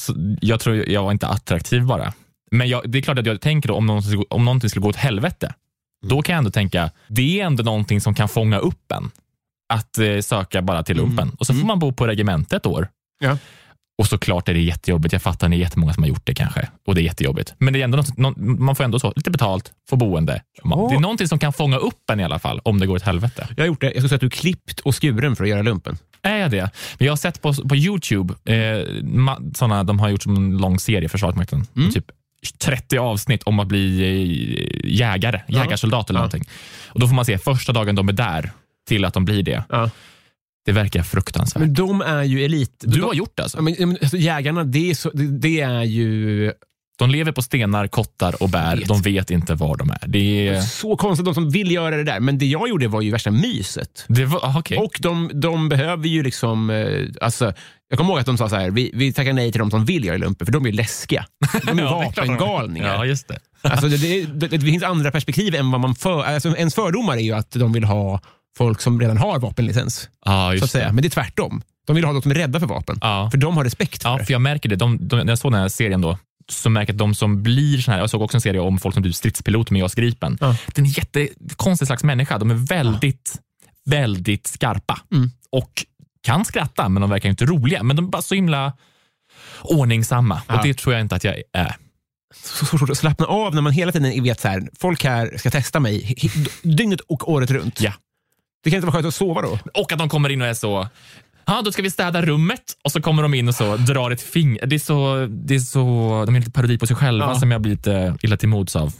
jag 0.40 0.60
tror 0.60 0.76
jag 0.76 1.02
var 1.02 1.12
inte 1.12 1.26
attraktiv 1.26 1.84
bara. 1.84 2.12
Men 2.50 2.68
jag, 2.68 2.90
det 2.90 2.98
är 2.98 3.02
klart 3.02 3.18
att 3.18 3.26
jag 3.26 3.40
tänker 3.40 3.68
då, 3.68 3.74
om 3.74 3.86
någonting, 3.86 4.24
om 4.30 4.44
någonting 4.44 4.70
skulle 4.70 4.82
gå 4.82 4.88
åt 4.88 4.96
helvete, 4.96 5.54
då 6.06 6.22
kan 6.22 6.32
jag 6.32 6.38
ändå 6.38 6.50
tänka, 6.50 6.90
det 7.08 7.40
är 7.40 7.46
ändå 7.46 7.62
någonting 7.62 8.00
som 8.00 8.14
kan 8.14 8.28
fånga 8.28 8.58
upp 8.58 8.92
en. 8.92 9.10
Att 9.72 9.98
eh, 9.98 10.18
söka 10.20 10.62
bara 10.62 10.82
till 10.82 10.96
lumpen. 10.96 11.30
Och 11.38 11.46
så 11.46 11.54
får 11.54 11.66
man 11.66 11.78
bo 11.78 11.92
på 11.92 12.06
regementet 12.06 12.52
ett 12.52 12.66
år. 12.66 12.88
Ja. 13.24 13.38
Och 13.98 14.06
såklart 14.06 14.48
är 14.48 14.54
det 14.54 14.60
jättejobbigt. 14.60 15.12
Jag 15.12 15.22
fattar 15.22 15.46
att 15.46 15.50
det 15.50 15.56
är 15.56 15.58
jättemånga 15.58 15.92
som 15.94 16.02
har 16.02 16.08
gjort 16.08 16.26
det 16.26 16.34
kanske. 16.34 16.68
Och 16.86 16.94
det 16.94 17.00
är 17.00 17.02
jättejobbigt. 17.02 17.54
Men 17.58 17.72
det 17.72 17.80
är 17.80 17.84
ändå 17.84 17.96
något, 17.96 18.16
någon, 18.18 18.64
man 18.64 18.76
får 18.76 18.84
ändå 18.84 18.98
så, 18.98 19.12
lite 19.16 19.30
betalt, 19.30 19.72
få 19.90 19.96
boende. 19.96 20.42
Man. 20.64 20.88
Det 20.88 20.94
är 20.94 21.00
någonting 21.00 21.28
som 21.28 21.38
kan 21.38 21.52
fånga 21.52 21.76
upp 21.76 22.10
en 22.10 22.20
i 22.20 22.24
alla 22.24 22.38
fall, 22.38 22.60
om 22.64 22.80
det 22.80 22.86
går 22.86 22.96
åt 22.96 23.02
helvete. 23.02 23.48
Jag 23.56 23.62
har 23.62 23.66
gjort 23.66 23.80
det. 23.80 23.86
Jag 23.86 23.92
skulle 23.94 24.08
säga 24.08 24.16
att 24.16 24.20
du 24.20 24.26
är 24.26 24.30
klippt 24.30 24.80
och 24.80 25.02
skuren 25.02 25.36
för 25.36 25.44
att 25.44 25.50
göra 25.50 25.62
lumpen. 25.62 25.98
Är 26.22 26.36
jag 26.36 26.50
det? 26.50 26.70
Men 26.98 27.06
jag 27.06 27.12
har 27.12 27.16
sett 27.16 27.42
på, 27.42 27.54
på 27.54 27.76
Youtube, 27.76 28.34
eh, 28.44 28.86
såna, 29.54 29.84
de 29.84 30.00
har 30.00 30.08
gjort 30.08 30.22
som 30.22 30.36
en 30.36 30.56
lång 30.58 30.78
serie, 30.78 31.08
Försvarsmakten, 31.08 31.66
typ 31.94 32.04
30 32.58 32.98
avsnitt 32.98 33.42
om 33.42 33.60
att 33.60 33.66
bli 33.68 34.00
eh, 34.02 34.90
jägare, 34.98 35.40
jägarsoldat 35.48 36.10
eller 36.10 36.18
Ja. 36.20 36.22
någonting. 36.22 36.44
Och 36.88 37.00
Då 37.00 37.08
får 37.08 37.14
man 37.14 37.24
se 37.24 37.38
första 37.38 37.72
dagen 37.72 37.94
de 37.94 38.08
är 38.08 38.12
där 38.12 38.52
till 38.92 39.04
att 39.04 39.14
de 39.14 39.24
blir 39.24 39.42
det. 39.42 39.64
Ja. 39.68 39.90
Det 40.64 40.72
verkar 40.72 41.02
fruktansvärt. 41.02 41.60
Men 41.60 41.74
de 41.74 42.00
är 42.00 42.22
ju 42.22 42.44
elit. 42.44 42.74
du 42.80 43.00
de, 43.00 43.04
har 43.04 43.14
gjort 43.14 43.32
det 43.34 43.42
alltså? 43.42 43.58
Ja, 43.58 43.62
Men, 43.62 43.98
alltså, 44.02 44.16
jägarna, 44.16 44.64
det 44.64 44.90
är, 44.90 44.94
så, 44.94 45.10
det, 45.10 45.26
det 45.26 45.60
är 45.60 45.82
ju 45.82 46.52
De 46.98 47.10
lever 47.10 47.32
på 47.32 47.42
stenar, 47.42 47.86
kottar 47.86 48.42
och 48.42 48.48
bär. 48.48 48.76
vet. 48.76 48.88
De 48.88 49.02
vet 49.02 49.30
inte 49.30 49.54
var 49.54 49.76
de 49.76 49.90
är. 49.90 50.04
Det, 50.06 50.48
är, 50.48 50.60
så 50.60 50.96
konstigt, 50.96 51.24
de 51.24 51.34
som 51.34 51.50
vill 51.50 51.70
göra 51.70 51.96
det 51.96 52.04
där. 52.04 52.20
Men 52.20 52.38
det 52.38 52.46
jag 52.46 52.68
gjorde 52.68 52.88
var 52.88 53.00
ju 53.00 53.10
värsta 53.10 53.30
myset. 53.30 54.04
det 54.08 54.24
var, 54.24 54.40
ah, 54.42 54.58
okej. 54.58 54.78
Och 54.78 54.98
de, 55.00 55.30
de 55.34 55.68
behöver 55.68 56.08
ju 56.08 56.22
liksom... 56.22 56.70
Eh, 56.70 57.08
alltså, 57.20 57.52
jag 57.88 57.98
kommer 57.98 58.10
ihåg 58.10 58.20
att 58.20 58.26
de 58.26 58.38
sa 58.38 58.48
så 58.48 58.56
här, 58.56 58.70
vi, 58.70 58.90
vi 58.94 59.12
tackar 59.12 59.32
nej 59.32 59.52
till 59.52 59.58
de 59.58 59.70
som 59.70 59.84
vill 59.84 60.04
göra 60.04 60.16
lumpen, 60.16 60.46
för 60.46 60.52
de 60.52 60.66
är 60.66 60.72
läskiga. 60.72 61.26
De 61.66 61.78
är 61.78 61.82
Ja, 61.82 62.02
är 62.02 62.06
vapengalningar. 62.06 62.94
Ja, 62.94 63.04
just 63.06 63.28
det. 63.28 63.38
Alltså, 63.62 63.88
det, 63.88 63.96
det, 63.96 64.26
det, 64.26 64.48
det 64.48 64.66
finns 64.66 64.82
andra 64.82 65.10
perspektiv 65.10 65.54
än 65.54 65.70
vad 65.70 65.80
man 65.80 65.94
för... 65.94 66.22
Alltså, 66.22 66.56
ens 66.56 66.74
fördomar 66.74 67.16
är 67.16 67.20
ju 67.20 67.32
att 67.32 67.50
de 67.50 67.72
vill 67.72 67.84
ha 67.84 68.20
folk 68.58 68.80
som 68.80 69.00
redan 69.00 69.16
har 69.18 69.38
vapenlicens. 69.38 70.08
Ja, 70.24 70.54
Så 70.58 70.64
att 70.64 70.70
säga. 70.70 70.86
det. 70.86 70.92
Men 70.92 71.02
det 71.02 71.08
är 71.08 71.10
tvärtom. 71.10 71.62
De 71.86 71.96
vill 71.96 72.04
ha 72.04 72.12
de 72.12 72.22
som 72.22 72.30
är 72.30 72.34
rädda 72.34 72.60
för 72.60 72.66
vapen. 72.66 72.98
Ja. 73.00 73.30
För 73.30 73.38
de 73.38 73.56
har 73.56 73.64
respekt 73.64 74.02
för 74.02 74.10
Ja, 74.10 74.18
det. 74.18 74.24
för 74.24 74.32
jag 74.32 74.40
märker 74.42 74.68
det. 74.68 74.76
De, 74.76 75.08
de, 75.08 75.16
när 75.16 75.28
jag 75.28 75.38
såg 75.38 75.52
den 75.52 75.60
här 75.60 75.68
serien 75.68 76.00
då, 76.00 76.18
så 76.48 76.70
märker 76.70 76.92
jag 76.92 76.94
att 76.94 76.98
de 76.98 77.14
som 77.14 77.42
blir 77.42 77.78
sån 77.78 77.92
här, 77.94 78.00
jag 78.00 78.10
såg 78.10 78.22
också 78.22 78.36
en 78.36 78.40
serie 78.40 78.60
om 78.60 78.78
folk 78.78 78.94
som 78.94 79.02
blir 79.02 79.12
stridspilot 79.12 79.70
med 79.70 79.80
JAS 79.80 79.94
Gripen. 79.94 80.38
Ja. 80.40 80.56
Det 80.66 80.78
är 80.80 80.84
en 80.84 80.90
jättekonstig 80.90 81.86
slags 81.86 82.04
människa. 82.04 82.38
De 82.38 82.50
är 82.50 82.54
väldigt, 82.54 83.40
väldigt 83.84 84.46
skarpa 84.46 85.00
Mm. 85.12 85.30
och 85.50 85.86
kan 86.22 86.44
skratta, 86.44 86.88
men 86.88 87.00
de 87.00 87.10
verkar 87.10 87.28
inte 87.28 87.44
roliga. 87.44 87.82
Men 87.82 87.96
de 87.96 88.04
är 88.04 88.08
bara 88.10 88.22
så 88.22 88.34
himla 88.34 88.72
ordningsamma 89.62 90.42
och 90.48 90.62
det 90.62 90.74
tror 90.74 90.94
jag 90.94 91.00
inte 91.00 91.14
att 91.16 91.24
jag 91.24 91.42
är. 91.52 91.76
så 92.34 92.94
slappna 92.94 93.26
av 93.26 93.54
när 93.54 93.62
man 93.62 93.72
hela 93.72 93.92
tiden 93.92 94.22
vet 94.22 94.40
så 94.40 94.48
här, 94.48 94.68
folk 94.80 95.04
här 95.04 95.36
ska 95.38 95.50
testa 95.50 95.80
mig 95.80 96.14
dygnet 96.62 97.00
och 97.00 97.30
året 97.32 97.50
runt. 97.50 97.80
Ja. 97.80 97.92
Det 98.64 98.70
kan 98.70 98.76
inte 98.76 98.86
vara 98.86 98.92
skönt 98.94 99.06
att 99.06 99.14
sova 99.14 99.42
då. 99.42 99.58
Och 99.74 99.92
att 99.92 99.98
de 99.98 100.08
kommer 100.08 100.28
in 100.28 100.42
och 100.42 100.48
är 100.48 100.54
så, 100.54 100.88
ja 101.46 101.62
då 101.64 101.72
ska 101.72 101.82
vi 101.82 101.90
städa 101.90 102.22
rummet 102.22 102.62
och 102.84 102.92
så 102.92 103.02
kommer 103.02 103.22
de 103.22 103.34
in 103.34 103.48
och 103.48 103.54
så 103.54 103.76
drar 103.76 104.10
ett 104.10 104.22
finger. 104.22 104.66
Det 104.66 104.76
är 104.76 104.78
så, 104.78 105.26
det 105.30 105.54
är 105.54 105.58
så 105.58 105.80
de 106.26 106.34
är 106.34 106.38
lite 106.38 106.50
parodi 106.50 106.78
på 106.78 106.86
sig 106.86 106.96
själva 106.96 107.26
Ja. 107.26 107.40
som 107.40 107.50
jag 107.50 107.60
blir 107.60 107.72
lite 107.72 108.16
illa 108.22 108.36
till 108.36 108.48
mods 108.48 108.76
av. 108.76 108.92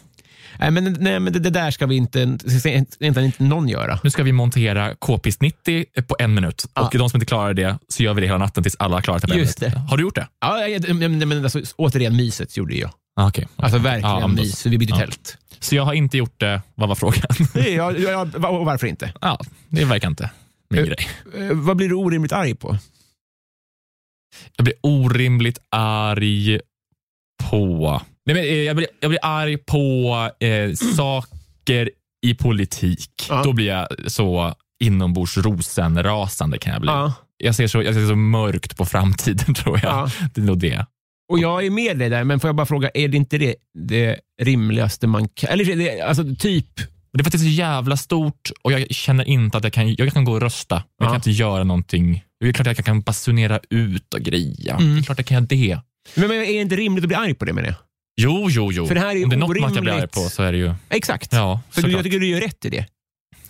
Nej, 0.59 0.71
men, 0.71 0.97
nej, 1.01 1.21
men 1.21 1.33
det, 1.33 1.39
det 1.39 1.51
där 1.51 1.71
ska 1.71 1.87
vi 1.87 1.97
inte, 1.97 2.39
ska 2.61 2.69
egentligen 2.69 3.25
inte 3.25 3.43
någon 3.45 3.69
göra. 3.69 3.99
Nu 4.05 4.11
ska 4.11 4.23
vi 4.23 4.33
montera 4.33 4.95
k-pist 4.95 5.41
90 5.41 5.85
på 6.09 6.17
en 6.19 6.35
minut 6.35 6.65
Ja. 6.75 6.83
och 6.83 6.99
de 6.99 7.11
som 7.11 7.17
inte 7.17 7.27
klarar 7.27 7.55
det 7.55 7.79
så 7.89 8.03
gör 8.03 8.15
vi 8.15 8.21
det 8.21 8.27
hela 8.27 8.39
natten 8.39 8.63
tills 8.63 8.77
alla 8.79 8.97
har 8.97 9.03
klarat 9.03 9.29
det 9.29 9.35
Just 9.35 9.61
det. 9.61 9.71
Har 9.91 9.97
du 9.97 10.03
gjort 10.03 10.15
det? 10.15 10.29
Ja, 10.41 10.69
jag, 10.69 10.95
men, 11.11 11.45
alltså, 11.45 11.61
återigen, 11.77 12.17
myset 12.17 12.57
gjorde 12.57 12.75
jag. 12.75 12.91
Ah, 13.17 13.29
okay. 13.29 13.45
Alltså 13.57 13.79
verkligen 13.79 14.19
Ja, 14.21 14.27
mys. 14.27 14.67
Vi 14.67 14.79
bytte 14.79 14.93
ja. 14.93 14.99
tält. 14.99 15.39
Så 15.63 15.77
jag 15.77 15.83
har 15.83 15.93
inte 15.93 16.19
gjort 16.19 16.41
det. 16.41 16.63
Vad 16.75 16.89
var 16.89 16.95
frågan? 16.95 17.27
Jag, 17.55 18.01
jag, 18.01 18.35
och 18.35 18.65
varför 18.65 18.87
inte? 18.87 19.13
ja, 19.21 19.41
det 19.69 19.85
verkar 19.85 20.09
inte 20.09 20.31
min 20.71 20.81
Eh, 20.81 20.87
grej. 20.87 21.09
Eh, 21.35 21.57
vad 21.57 21.77
blir 21.77 21.89
du 21.89 21.95
orimligt 21.95 22.33
arg 22.33 22.55
på? 22.55 22.79
Jag 24.57 24.65
blir 24.65 24.75
orimligt 24.81 25.59
arg 25.71 26.61
på... 27.51 28.01
Nej, 28.27 28.35
men, 28.37 28.45
eh, 28.45 28.55
jag, 28.55 28.77
blir, 28.77 28.89
jag 29.01 29.11
blir 29.11 29.21
arg 29.23 29.57
på 29.57 30.31
eh, 30.41 30.73
saker 30.97 31.91
i 32.27 32.35
politik. 32.35 33.27
Ja. 33.29 33.43
Då 33.45 33.53
blir 33.53 33.67
jag 33.67 33.89
så 34.07 34.55
inombords 34.85 35.37
rosenrasande 35.37 36.59
kan 36.59 36.73
jag 36.73 36.83
bli. 36.83 36.91
Ja. 36.91 37.15
Jag, 37.37 37.55
ser 37.55 37.67
så, 37.67 37.83
jag 37.83 37.95
ser 37.95 38.07
så 38.07 38.17
mörkt 38.17 38.77
på 38.77 38.85
framtiden 38.85 39.55
tror 39.55 39.81
jag. 39.83 39.93
Ja. 39.93 40.11
Det 40.35 40.41
är 40.41 40.45
nog 40.45 40.59
det. 40.59 40.87
Och 41.29 41.39
jag 41.39 41.67
är 41.67 41.71
med 41.71 41.99
dig 41.99 42.09
där, 42.11 42.25
men 42.25 42.41
får 42.41 42.49
jag 42.49 42.57
bara 42.57 42.67
fråga, 42.67 42.91
är 42.95 43.09
det 43.09 43.17
inte 43.17 43.39
det, 43.39 43.55
det 43.79 44.19
rimligaste 44.43 45.07
man 45.07 45.29
kan... 45.29 45.51
Eller 45.51 45.77
det, 45.77 46.01
alltså 46.01 46.25
typ... 46.39 46.67
Det 47.13 47.21
är 47.27 47.35
är 47.35 47.39
så 47.39 47.45
jävla 47.45 47.97
stort 47.97 48.51
och 48.63 48.73
jag 48.73 48.91
känner 48.91 49.29
inte 49.29 49.59
att 49.59 49.65
jag 49.65 49.73
kan, 49.73 49.95
jag 49.95 50.13
kan 50.13 50.25
gå 50.25 50.33
och 50.33 50.41
rösta. 50.41 50.75
Men 50.75 50.85
jag 50.99 51.07
Ja. 51.07 51.11
kan 51.11 51.17
inte 51.17 51.31
göra 51.31 51.65
någonting. 51.65 52.25
Det 52.41 52.49
är 52.49 52.53
klart 52.53 52.67
att 52.67 52.79
jag 52.79 52.87
kan 52.87 53.01
basunera 53.01 53.61
ut 53.71 54.15
och 54.15 54.21
greja. 54.21 54.77
Mm. 54.77 54.95
Det 54.95 55.01
är 55.01 55.03
klart 55.03 55.19
jag 55.19 55.27
kan 55.27 55.35
göra 55.35 55.47
det. 55.47 55.81
Men, 56.15 56.29
men 56.29 56.37
är 56.37 56.47
det 56.47 56.53
inte 56.53 56.77
rimligt 56.77 57.05
att 57.05 57.09
bli 57.09 57.17
arg 57.17 57.35
på 57.35 57.45
det 57.45 57.53
menar 57.53 57.69
jag? 57.69 57.77
Jo, 58.21 58.47
jo, 58.51 58.73
jo. 58.73 58.87
För 58.87 58.95
det 58.95 59.01
här 59.01 59.17
är 59.17 59.25
Om 59.25 59.31
det 59.31 59.37
är 59.37 59.39
något 59.39 59.61
man 59.61 59.75
kan 59.75 59.85
bli 59.85 59.93
arg 59.93 60.09
på 60.09 60.21
så 60.21 60.43
är 60.43 60.53
det 60.53 60.59
ju... 60.59 60.75
Exakt. 60.89 61.33
Ja, 61.33 61.61
Så 61.71 61.89
jag 61.89 62.03
tycker 62.05 62.19
du 62.21 62.27
gör 62.27 62.41
rätt 62.41 62.65
i 62.65 62.71
det. 62.71 62.87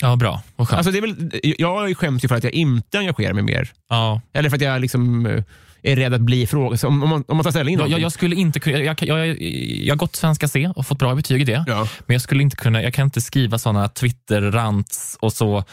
ja 0.00 0.16
bra. 0.16 0.42
Vad 0.56 0.68
skönt. 0.68 0.76
Alltså 0.78 0.92
det 0.92 0.98
är 0.98 1.02
väl, 1.02 1.54
jag 1.58 1.96
skäms 1.96 2.24
ju 2.24 2.28
för 2.28 2.34
att 2.36 2.44
jag 2.44 2.52
inte 2.52 2.98
engagerar 2.98 3.32
mig 3.32 3.42
mer. 3.42 3.72
ja. 3.88 4.20
Eller 4.32 4.48
för 4.50 4.56
att 4.56 4.62
jag 4.62 4.80
liksom 4.80 5.26
eh, 5.26 5.44
är 5.82 5.96
rädd 5.96 6.14
att 6.14 6.20
bli 6.20 6.46
frågad. 6.46 6.84
Om, 6.84 7.02
om, 7.02 7.08
man, 7.08 7.24
om 7.28 7.36
man 7.36 7.44
tar 7.44 7.50
ställning 7.50 7.72
jag, 7.74 7.78
någonting. 7.78 7.92
jag, 7.92 8.00
jag 8.04 8.12
skulle 8.12 8.36
inte 8.36 8.60
kunna... 8.60 8.78
Jag, 8.78 9.02
jag, 9.02 9.26
jag, 9.28 9.42
jag 9.42 9.94
har 9.94 9.98
gått 9.98 10.16
svenska 10.16 10.48
C 10.48 10.72
och 10.76 10.86
fått 10.86 10.98
bra 10.98 11.14
betyg 11.14 11.40
i 11.40 11.44
det. 11.44 11.64
Ja. 11.66 11.88
Men 12.06 12.14
jag 12.14 12.20
skulle 12.22 12.42
inte 12.42 12.56
kunna, 12.56 12.82
jag 12.82 12.94
kan 12.94 13.04
inte 13.04 13.20
skriva 13.20 13.58
sådana 13.58 13.88
Twitter-rants 13.88 15.16
och 15.20 15.32
så. 15.32 15.64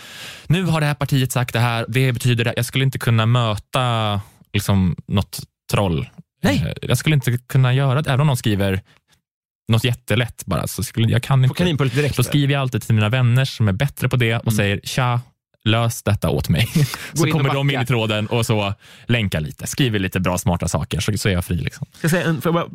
Nu 0.48 0.64
har 0.64 0.80
det 0.80 0.86
här 0.86 0.94
partiet 0.94 1.32
sagt 1.32 1.54
det 1.54 1.60
här, 1.60 1.86
det 1.90 2.12
betyder 2.14 2.44
det. 2.44 2.54
Jag 2.56 2.66
skulle 2.66 2.84
inte 2.86 3.00
kunna 3.00 3.26
möta 3.26 4.22
liksom, 4.54 4.96
något 5.08 5.40
troll. 5.72 6.10
Nej. 6.44 6.64
Eh, 6.68 6.74
Jag 6.90 6.98
skulle 6.98 7.16
inte 7.16 7.38
kunna 7.38 7.74
göra 7.74 8.02
det, 8.02 8.10
även 8.10 8.22
om 8.22 8.28
någon 8.28 8.38
skriver 8.38 8.82
något 9.72 9.84
jättelätt 9.84 10.44
bara. 10.46 10.68
Så 10.68 10.84
skulle, 10.84 11.08
jag 11.12 11.24
kan 11.24 11.40
På 11.42 11.44
inte. 11.44 11.56
kaninpult 11.56 11.96
direkt. 11.96 12.18
Då 12.18 12.24
skriver 12.24 12.54
jag 12.54 12.62
alltid 12.62 12.82
till 12.82 12.96
mina 12.96 13.10
vänner 13.10 13.46
som 13.46 13.68
är 13.68 13.72
bättre 13.74 14.10
på 14.10 14.16
det 14.16 14.36
och 14.36 14.44
Mm. 14.48 14.56
säger 14.56 14.80
tja, 14.84 15.22
lös 15.70 16.04
detta 16.04 16.30
åt 16.30 16.50
mig. 16.50 16.68
så 17.14 17.28
kommer 17.28 17.54
de 17.54 17.70
in 17.70 17.82
i 17.82 17.86
tråden 17.86 18.28
och 18.28 18.46
så 18.46 18.74
länkar 19.06 19.42
lite, 19.42 19.68
skriver 19.68 20.00
lite 20.00 20.20
bra 20.20 20.38
smarta 20.38 20.68
saker 20.68 21.00
så, 21.00 21.18
så 21.18 21.30
är 21.30 21.34
jag 21.34 21.46
fri. 21.46 21.56
Liksom. 21.56 21.88
Jag, 22.02 22.12
säga 22.12 22.36
jag, 22.44 22.54
bara, 22.54 22.68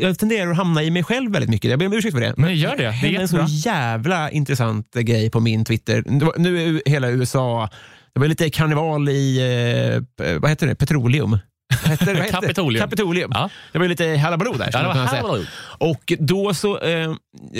jag 0.00 0.18
tenderar 0.18 0.50
att 0.50 0.56
hamna 0.56 0.82
i 0.82 0.90
mig 0.90 1.04
själv 1.04 1.32
väldigt 1.32 1.50
mycket. 1.50 1.70
Jag 1.70 1.78
ber 1.78 1.86
om 1.86 1.92
ursäkt 1.92 2.14
för 2.14 2.20
det. 2.20 2.34
Men 2.36 2.56
gör 2.56 2.76
det, 2.76 2.94
det 3.02 3.16
är 3.16 3.20
en 3.20 3.28
så 3.28 3.44
jävla 3.48 4.30
intressant 4.30 4.94
grej 4.94 5.30
på 5.30 5.40
min 5.40 5.64
Twitter. 5.64 6.04
Nu 6.36 6.62
är 6.62 6.90
hela 6.90 7.08
USA... 7.10 7.68
Det 8.12 8.20
var 8.20 8.28
lite 8.28 8.50
karneval 8.50 9.08
i, 9.08 10.02
eh, 10.18 10.32
vad 10.38 10.50
heter 10.50 10.66
det, 10.66 10.74
petroleum. 10.74 11.38
Heter 11.70 12.14
heter? 12.14 12.40
Kapitolium. 12.40 12.82
Kapitolium. 12.82 13.30
Ja. 13.34 13.50
Det 13.72 13.78
var 13.78 13.88
lite 13.88 14.16
halabaloo 14.16 14.54
där. 14.54 14.70
Ja, 14.72 14.78
det 14.78 14.86
var 14.86 14.94
hallå. 14.94 15.44
Och 15.78 16.12
då 16.18 16.54
så 16.54 16.78
eh, 16.78 17.10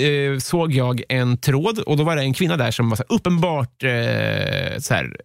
eh, 0.05 0.37
såg 0.39 0.73
jag 0.73 1.03
en 1.09 1.37
tråd 1.37 1.79
och 1.79 1.97
då 1.97 2.03
var 2.03 2.15
det 2.15 2.21
en 2.21 2.33
kvinna 2.33 2.57
där 2.57 2.71
som 2.71 2.89
var 2.89 2.95
så 2.97 3.03
här, 3.09 3.15
uppenbart 3.15 3.83
eh, 3.83 4.79
så 4.79 4.93
här, 4.93 5.17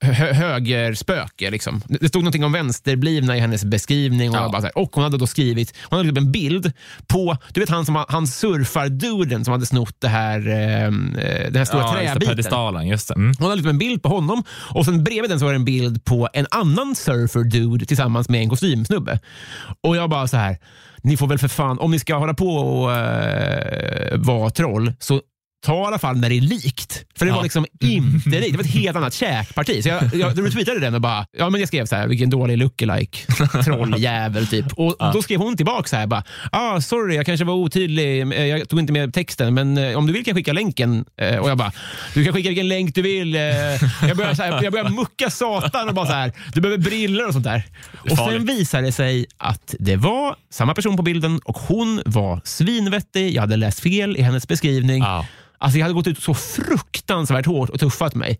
hö 0.00 0.32
högerspöke. 0.32 1.50
Liksom. 1.50 1.82
Det 1.88 2.08
stod 2.08 2.22
någonting 2.22 2.44
om 2.44 2.52
vänsterblivna 2.52 3.36
i 3.36 3.40
hennes 3.40 3.64
beskrivning 3.64 4.30
och, 4.30 4.36
Ja. 4.36 4.48
bara 4.52 4.62
här, 4.62 4.78
och 4.78 4.90
hon 4.94 5.04
hade 5.04 5.18
då 5.18 5.26
skrivit 5.26 5.74
hon 5.90 5.96
hade 5.96 6.10
upp 6.10 6.18
en 6.18 6.32
bild 6.32 6.72
på 7.06 7.36
du 7.54 7.60
vet 7.60 7.68
han, 7.70 7.86
som, 7.86 8.04
han 8.08 8.26
surfar-duden 8.26 9.44
som 9.44 9.52
hade 9.52 9.66
snott 9.66 9.96
det 9.98 10.08
här, 10.08 10.38
eh, 10.38 10.90
den 10.90 11.56
här 11.56 11.64
stora 11.64 11.82
Ja, 11.82 12.02
just 12.02 12.14
det, 12.14 12.20
träbiten. 12.20 12.86
just 12.88 13.08
det. 13.08 13.14
Mm. 13.14 13.34
Hon 13.38 13.50
hade 13.50 13.70
en 13.70 13.78
bild 13.78 14.02
på 14.02 14.08
honom 14.08 14.44
och 14.50 14.84
sen 14.84 15.04
bredvid 15.04 15.30
den 15.30 15.38
så 15.38 15.44
var 15.44 15.52
det 15.52 15.58
en 15.58 15.64
bild 15.64 16.04
på 16.04 16.28
en 16.32 16.46
annan 16.50 16.94
surfer-dude 16.94 17.86
tillsammans 17.86 18.28
med 18.28 18.40
en 18.40 18.48
kostymsnubbe. 18.48 19.18
Och 19.80 19.96
jag 19.96 20.10
bara 20.10 20.26
så 20.28 20.36
här, 20.36 20.58
ni 21.02 21.16
får 21.16 21.26
väl 21.26 21.38
för 21.38 21.48
fan, 21.48 21.78
om 21.78 21.90
ni 21.90 21.98
ska 21.98 22.14
hålla 22.14 22.34
på 22.34 22.48
och 22.56 22.88
uh, 22.90 24.18
vara 24.18 24.50
troll, 24.50 24.92
så 24.98 25.20
ta 25.64 25.82
i 25.82 25.86
alla 25.86 25.98
fall 25.98 26.16
när 26.16 26.28
det 26.28 26.34
är 26.36 26.40
likt. 26.40 27.04
För 27.18 27.24
det 27.24 27.30
Ja. 27.30 27.36
var 27.36 27.42
liksom 27.42 27.66
inte 27.80 28.40
likt. 28.40 28.50
Det 28.52 28.56
var 28.56 28.64
ett 28.64 28.70
helt 28.70 28.96
annat 28.96 29.14
käkparti. 29.14 29.82
Så 29.82 29.88
jag, 29.88 30.14
jag 30.14 30.46
retweetade 30.46 30.80
den 30.80 30.94
och 30.94 31.00
bara, 31.00 31.26
ja 31.38 31.50
men 31.50 31.60
jag 31.60 31.68
skrev 31.68 31.86
så 31.86 31.96
här, 31.96 32.06
vilken 32.06 32.30
dålig 32.30 32.58
lookalike. 32.58 33.18
Trolljävel 33.64 34.46
typ. 34.46 34.66
Och 34.76 34.96
då 35.14 35.22
skrev 35.22 35.40
hon 35.40 35.56
tillbaka 35.56 35.88
så 35.88 35.96
här, 35.96 36.06
bara, 36.06 36.24
ah, 36.52 36.80
sorry 36.80 37.16
jag 37.16 37.26
kanske 37.26 37.44
var 37.44 37.54
otydlig, 37.54 38.04
Eh, 38.32 38.44
jag 38.46 38.68
tog 38.68 38.78
inte 38.78 38.92
med 38.92 39.14
texten, 39.14 39.54
men 39.54 39.78
eh, 39.78 39.96
om 39.98 40.06
du 40.06 40.12
vill 40.12 40.24
kan 40.24 40.30
jag 40.32 40.36
skicka 40.36 40.52
länken. 40.52 41.04
Eh, 41.20 41.36
Och 41.38 41.50
jag 41.50 41.58
bara, 41.58 41.72
du 42.14 42.24
kan 42.24 42.32
skicka 42.34 42.48
vilken 42.48 42.68
länk 42.68 42.94
du 42.94 43.02
vill. 43.02 43.34
Jag 43.34 44.16
börjar, 44.16 44.34
så 44.34 44.42
här, 44.42 44.62
jag 44.62 44.72
börjar 44.72 44.88
mucka 44.88 45.30
satan 45.30 45.88
och 45.88 45.94
bara 45.94 46.06
så 46.06 46.12
här, 46.12 46.32
du 46.54 46.60
behöver 46.60 46.82
briller 46.82 47.26
och 47.26 47.32
sånt 47.32 47.44
där. 47.44 47.62
Och 48.10 48.18
sen 48.18 48.46
visade 48.46 48.86
det 48.86 48.92
sig 48.92 49.26
att 49.36 49.74
det 49.78 49.96
var 49.96 50.36
samma 50.50 50.74
person 50.74 50.96
på 50.96 51.02
bilden 51.02 51.40
och 51.44 51.58
hon 51.58 52.02
var 52.06 52.40
svinvettig. 52.44 53.34
Jag 53.34 53.40
hade 53.42 53.56
läst 53.56 53.80
fel 53.80 54.16
i 54.16 54.22
hennes 54.22 54.48
beskrivning. 54.48 55.02
Ja. 55.02 55.26
Alltså 55.64 55.78
jag 55.78 55.84
hade 55.84 55.94
gått 55.94 56.06
ut 56.06 56.22
så 56.22 56.34
fruktansvärt 56.34 57.46
hårt 57.46 57.70
och 57.70 57.80
tuffat 57.80 58.14
mig. 58.14 58.38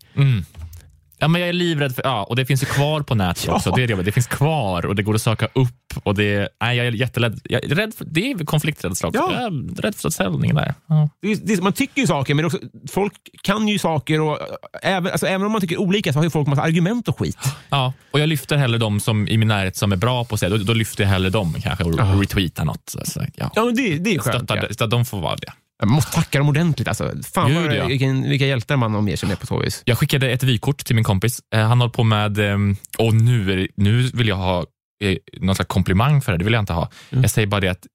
Ja, 1.17 1.27
men 1.27 1.41
jag 1.41 1.49
är 1.49 1.53
livrädd 1.53 1.95
för, 1.95 2.03
ja, 2.03 2.23
och 2.23 2.35
det 2.35 2.45
finns 2.45 2.61
ju 2.63 2.65
kvar 2.65 3.01
på 3.01 3.15
nätet 3.15 3.45
Ja. 3.47 3.53
också. 3.55 3.71
Det, 3.71 3.83
är 3.83 3.87
det, 3.87 4.03
det 4.03 4.11
finns 4.11 4.27
kvar 4.27 4.85
och 4.85 4.95
det 4.95 5.03
går 5.03 5.15
att 5.15 5.21
söka 5.21 5.47
upp. 5.53 5.71
Och 6.03 6.15
det, 6.15 6.49
nej, 6.61 6.77
jag 6.77 6.87
är 6.87 6.91
jätterädd. 6.91 7.39
Jag 7.43 7.63
är 7.63 7.75
rädd 7.75 7.93
för, 7.93 8.05
det 8.05 8.31
är 8.31 8.45
konflikträdsla 8.45 9.09
också. 9.09 9.21
Ja. 9.21 9.33
Jag 9.33 9.43
är 9.43 9.81
rädd 9.81 9.95
för 9.95 10.09
ställningen 10.09 10.55
där. 10.55 10.73
Ja. 10.87 11.09
Det 11.21 11.35
det 11.35 11.61
man 11.63 11.73
tycker 11.73 12.01
ju 12.01 12.07
saker, 12.07 12.33
men 12.33 12.45
också, 12.45 12.57
folk 12.91 13.13
kan 13.43 13.67
ju 13.67 13.79
saker. 13.79 14.21
Och, 14.21 14.39
äh, 14.41 14.47
även, 14.95 15.11
alltså, 15.11 15.27
även 15.27 15.45
om 15.45 15.51
man 15.51 15.61
tycker 15.61 15.77
olika 15.77 16.13
så 16.13 16.19
har 16.19 16.23
ju 16.23 16.29
folk 16.29 16.47
massa 16.47 16.61
argument 16.61 17.07
och 17.07 17.19
skit. 17.19 17.37
Ja, 17.69 17.93
och 18.11 18.19
jag 18.19 18.29
lyfter 18.29 18.57
hellre 18.57 18.77
de 18.77 18.99
som 18.99 19.27
i 19.27 19.37
min 19.37 19.47
närhet 19.47 19.75
som 19.77 19.91
är 19.91 19.95
bra 19.95 20.25
på 20.25 20.33
att 20.35 20.39
säga, 20.39 20.49
då, 20.49 20.57
då 20.57 20.73
lyfter 20.73 21.03
jag 21.03 21.09
hellre 21.11 21.29
dem 21.29 21.55
kanske 21.63 21.83
och 21.83 21.93
Ja. 21.97 22.03
retweetar 22.21 22.65
något. 22.65 22.95
Så, 23.05 23.25
ja. 23.35 23.51
Ja, 23.55 23.65
men 23.65 23.75
det, 23.75 23.97
det 23.97 24.15
är 24.15 24.19
skönt. 24.19 24.35
Stöttar, 24.49 24.69
Ja. 24.79 24.87
de 24.87 25.05
får 25.05 25.19
vara 25.21 25.35
det. 25.35 25.51
Man 25.83 25.93
måste 25.93 26.11
tacka 26.11 26.37
dem 26.37 26.49
ordentligt. 26.49 26.87
Alltså. 26.87 27.11
Fan 27.33 27.53
Gud, 27.53 27.65
vad, 27.65 27.75
ja. 27.75 27.85
vilken, 27.85 28.29
vilka 28.29 28.45
hjältar 28.45 28.77
man 28.77 28.95
omger 28.95 29.15
sig 29.15 29.29
med 29.29 29.39
på 29.39 29.47
så 29.47 29.59
vis. 29.59 29.81
Jag 29.85 29.97
skickade 29.97 30.29
ett 30.29 30.43
vykort 30.43 30.85
till 30.85 30.95
min 30.95 31.03
kompis. 31.03 31.39
Eh, 31.55 31.67
han 31.67 31.81
håller 31.81 31.93
på 31.93 32.03
med, 32.03 32.39
eh, 32.39 32.57
och 32.97 33.13
nu, 33.13 33.51
är 33.51 33.67
nu 33.75 34.01
vill 34.13 34.27
jag 34.27 34.35
ha 34.35 34.65
eh, 35.03 35.17
någon 35.41 35.55
slags 35.55 35.67
komplimang 35.67 36.21
för 36.21 36.31
det. 36.31 36.37
Det 36.37 36.43
vill 36.43 36.53
jag 36.53 36.61
inte 36.61 36.73
ha. 36.73 36.89
Mm. 37.09 37.21
Jag 37.21 37.31
säger 37.31 37.47
bara 37.47 37.61
det 37.61 37.67
att 37.67 37.85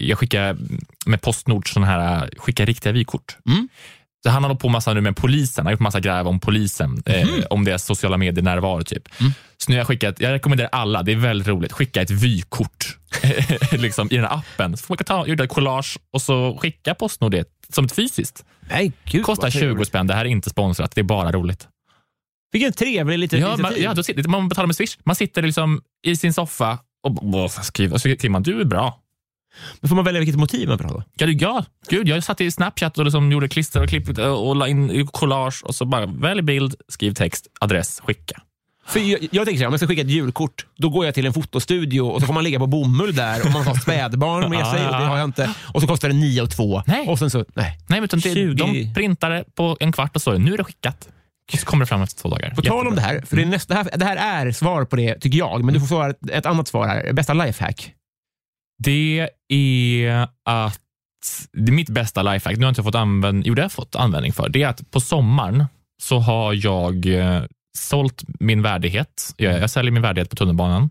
jag 0.00 0.18
skickar 0.18 0.56
med 1.06 1.22
Postnord 1.22 1.72
såna 1.72 1.86
här, 1.86 2.30
skickar 2.36 2.66
riktiga 2.66 2.92
vykort. 2.92 3.36
Mm. 3.48 3.68
Så 4.22 4.30
han 4.30 4.44
håller 4.44 4.54
på 4.54 4.68
massa 4.68 4.94
nu 4.94 5.00
med 5.00 5.16
polisen. 5.16 5.62
Han 5.62 5.66
har 5.66 5.72
gjort 5.72 5.80
massa 5.80 6.00
gräv 6.00 6.28
om 6.28 6.40
polisen, 6.40 7.02
eh, 7.06 7.28
om 7.50 7.64
deras 7.64 7.84
sociala 7.84 8.16
medier 8.16 8.44
närvaro. 8.44 8.84
Typ. 8.84 9.08
Mm. 9.20 9.32
Så 9.56 9.70
nu 9.70 9.76
har 9.76 9.80
jag 9.80 9.86
skickat, 9.86 10.20
jag 10.20 10.32
rekommenderar 10.32 10.68
alla, 10.72 11.02
det 11.02 11.12
är 11.12 11.16
väldigt 11.16 11.48
roligt, 11.48 11.72
skicka 11.72 12.02
ett 12.02 12.10
vykort 12.10 12.97
liksom, 13.72 14.08
i 14.10 14.16
den 14.16 14.24
här 14.24 14.34
appen. 14.34 14.76
Så 14.76 14.86
får 14.86 14.94
man 14.94 15.04
ta, 15.04 15.26
göra 15.26 15.44
ett 15.44 15.50
collage 15.50 15.98
och 16.12 16.22
så 16.22 16.58
skicka 16.58 16.94
Postnord 16.94 17.32
det 17.32 17.48
som 17.72 17.84
ett 17.84 17.92
fysiskt. 17.92 18.44
Nej, 18.70 18.92
gud, 19.04 19.24
Kostar 19.24 19.42
vad 19.42 19.52
20 19.52 19.58
trevligt. 19.60 19.88
spänn, 19.88 20.06
det 20.06 20.14
här 20.14 20.24
är 20.24 20.28
inte 20.28 20.50
sponsrat, 20.50 20.94
det 20.94 21.00
är 21.00 21.02
bara 21.02 21.32
roligt. 21.32 21.68
Vilken 22.52 22.72
trevlig 22.72 23.18
liten 23.18 23.40
Ja, 23.40 23.56
man, 23.56 23.72
ja 23.76 24.02
sitter, 24.02 24.28
man 24.28 24.48
betalar 24.48 24.66
med 24.66 24.76
Swish. 24.76 24.98
Man 25.04 25.16
sitter 25.16 25.42
liksom 25.42 25.82
i 26.06 26.16
sin 26.16 26.32
soffa 26.32 26.78
och, 27.02 27.50
skriver, 27.50 27.94
och 27.94 28.00
så 28.00 28.08
skriver 28.08 28.28
man 28.28 28.42
du 28.42 28.60
är 28.60 28.64
bra. 28.64 29.00
Men 29.80 29.88
får 29.88 29.96
man 29.96 30.04
välja 30.04 30.20
vilket 30.20 30.36
motiv 30.36 30.68
man 30.68 30.76
vill 30.78 30.86
ha? 30.86 31.02
Ja, 31.14 31.26
ja, 31.26 31.64
gud, 31.88 32.08
jag 32.08 32.24
satt 32.24 32.40
i 32.40 32.50
Snapchat 32.50 32.98
och 32.98 33.04
liksom 33.04 33.32
gjorde 33.32 33.48
klister 33.48 33.82
och 33.82 33.88
klipp 33.88 34.18
och 34.18 34.56
la 34.56 34.68
in 34.68 35.06
collage 35.06 35.64
och 35.64 35.74
så 35.74 35.84
bara 35.84 36.06
välj 36.06 36.42
bild, 36.42 36.74
skriv 36.88 37.14
text, 37.14 37.46
adress, 37.60 38.00
skicka. 38.00 38.42
För 38.88 39.00
jag, 39.00 39.28
jag 39.32 39.44
tänker 39.46 39.58
så 39.58 39.58
här, 39.58 39.66
om 39.66 39.72
jag 39.72 39.80
ska 39.80 39.86
skicka 39.86 40.02
ett 40.02 40.10
julkort, 40.10 40.66
då 40.76 40.88
går 40.88 41.04
jag 41.04 41.14
till 41.14 41.26
en 41.26 41.32
fotostudio 41.32 42.00
och 42.00 42.20
så 42.20 42.26
får 42.26 42.34
man 42.34 42.44
ligga 42.44 42.58
på 42.58 42.66
bomull 42.66 43.14
där 43.14 43.46
och 43.46 43.52
man 43.52 43.66
har 43.66 43.74
spädbarn 43.74 44.50
med 44.50 44.66
sig 44.66 44.86
och 44.86 44.92
det 44.92 45.06
har 45.06 45.18
jag 45.18 45.24
inte. 45.24 45.54
Och 45.74 45.80
så 45.80 45.86
kostar 45.86 46.08
det 46.08 46.14
9 46.14 46.42
och 46.42 46.50
2. 46.50 46.82
Nej. 46.86 47.08
Och 47.08 47.18
sen 47.18 47.30
så, 47.30 47.38
nej. 47.38 47.78
Nej, 47.86 48.00
men 48.00 48.04
utan 48.04 48.20
det, 48.20 48.34
20. 48.34 48.54
de 48.54 48.94
printar 48.94 49.30
det 49.30 49.44
på 49.54 49.76
en 49.80 49.92
kvart 49.92 50.16
och 50.16 50.22
så 50.22 50.38
nu 50.38 50.54
är 50.54 50.58
det 50.58 50.64
skickat. 50.64 51.08
Och 51.52 51.58
så 51.58 51.66
kommer 51.66 51.84
det 51.84 51.88
fram 51.88 52.02
efter 52.02 52.22
två 52.22 52.28
dagar. 52.28 52.50
På 52.50 52.62
tal 52.62 52.86
om 52.86 52.94
det 52.94 53.00
här, 53.00 53.20
för 53.20 53.36
det, 53.36 53.42
är 53.42 53.46
nästa, 53.46 53.74
det, 53.74 53.78
här, 53.78 53.98
det 53.98 54.04
här 54.04 54.46
är 54.46 54.52
svar 54.52 54.84
på 54.84 54.96
det 54.96 55.20
tycker 55.20 55.38
jag, 55.38 55.64
men 55.64 55.74
du 55.74 55.80
får 55.80 55.86
svara 55.86 56.10
ett, 56.10 56.30
ett 56.30 56.46
annat 56.46 56.68
svar 56.68 56.86
här. 56.86 57.12
Bästa 57.12 57.34
lifehack? 57.34 57.92
Det 58.84 59.28
är 59.48 60.28
att 60.44 60.80
det 61.52 61.70
är 61.70 61.74
mitt 61.74 61.88
bästa 61.88 62.22
lifehack, 62.22 62.56
nu 62.56 62.64
har 62.64 62.66
jag 62.66 62.70
inte 62.70 62.82
fått 62.82 62.94
användning, 62.94 63.44
jo 63.46 63.54
det 63.54 63.62
har 63.62 63.68
fått 63.68 63.96
användning 63.96 64.32
för, 64.32 64.48
det 64.48 64.62
är 64.62 64.68
att 64.68 64.90
på 64.90 65.00
sommaren 65.00 65.64
så 66.02 66.18
har 66.18 66.54
jag 66.54 67.06
eh, 67.06 67.42
sålt 67.78 68.24
min 68.40 68.62
värdighet. 68.62 69.34
Jag, 69.36 69.60
jag 69.60 69.70
säljer 69.70 69.92
min 69.92 70.02
värdighet 70.02 70.30
på 70.30 70.36
tunnelbanan 70.36 70.90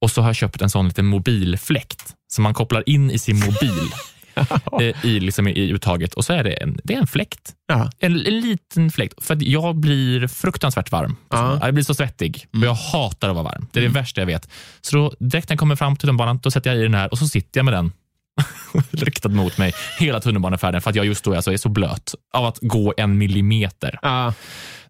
och 0.00 0.10
så 0.10 0.20
har 0.20 0.28
jag 0.28 0.36
köpt 0.36 0.62
en 0.62 0.70
sån 0.70 0.88
liten 0.88 1.06
mobilfläkt 1.06 2.14
som 2.32 2.42
man 2.42 2.54
kopplar 2.54 2.88
in 2.88 3.10
i 3.10 3.18
sin 3.18 3.36
mobil 3.38 3.90
eh, 4.80 5.04
i, 5.04 5.20
liksom, 5.20 5.48
i 5.48 5.70
uttaget 5.70 6.14
och 6.14 6.24
så 6.24 6.32
är 6.32 6.44
det 6.44 6.52
en, 6.52 6.80
det 6.84 6.94
är 6.94 6.98
en 6.98 7.06
fläkt. 7.06 7.52
Ja. 7.66 7.90
En, 7.98 8.26
en 8.26 8.40
liten 8.40 8.90
fläkt. 8.90 9.24
För 9.24 9.38
jag 9.40 9.76
blir 9.76 10.26
fruktansvärt 10.26 10.92
varm. 10.92 11.16
Ja. 11.28 11.36
sommaren. 11.36 11.60
Jag 11.62 11.74
blir 11.74 11.84
så 11.84 11.94
svettig 11.94 12.46
och 12.52 12.58
jag 12.64 12.74
hatar 12.74 13.28
att 13.28 13.34
vara 13.34 13.44
varm. 13.44 13.66
Det 13.72 13.80
är 13.80 13.82
det 13.82 13.88
värsta 13.88 14.20
jag 14.20 14.26
vet. 14.26 14.48
Så 14.80 14.96
då, 14.96 15.14
direkt 15.18 15.48
när 15.48 15.54
jag 15.54 15.58
kommer 15.58 15.76
fram 15.76 15.96
till 15.96 16.00
tunnelbanan, 16.00 16.40
då 16.42 16.50
sätter 16.50 16.70
jag 16.70 16.78
i 16.80 16.82
den 16.82 16.94
här 16.94 17.10
och 17.12 17.18
så 17.18 17.28
sitter 17.28 17.58
jag 17.58 17.64
med 17.64 17.74
den 17.74 17.92
riktad 18.90 19.28
mot 19.28 19.58
mig 19.58 19.72
hela 19.98 20.20
tunnelbanefärden 20.20 20.80
för 20.80 20.90
att 20.90 20.96
jag 20.96 21.06
just 21.06 21.24
då 21.24 21.34
alltså 21.34 21.52
är 21.52 21.56
så 21.56 21.68
blöt 21.68 22.14
av 22.32 22.44
att 22.44 22.58
gå 22.60 22.94
en 22.96 23.18
millimeter. 23.18 23.98
Ja. 24.02 24.32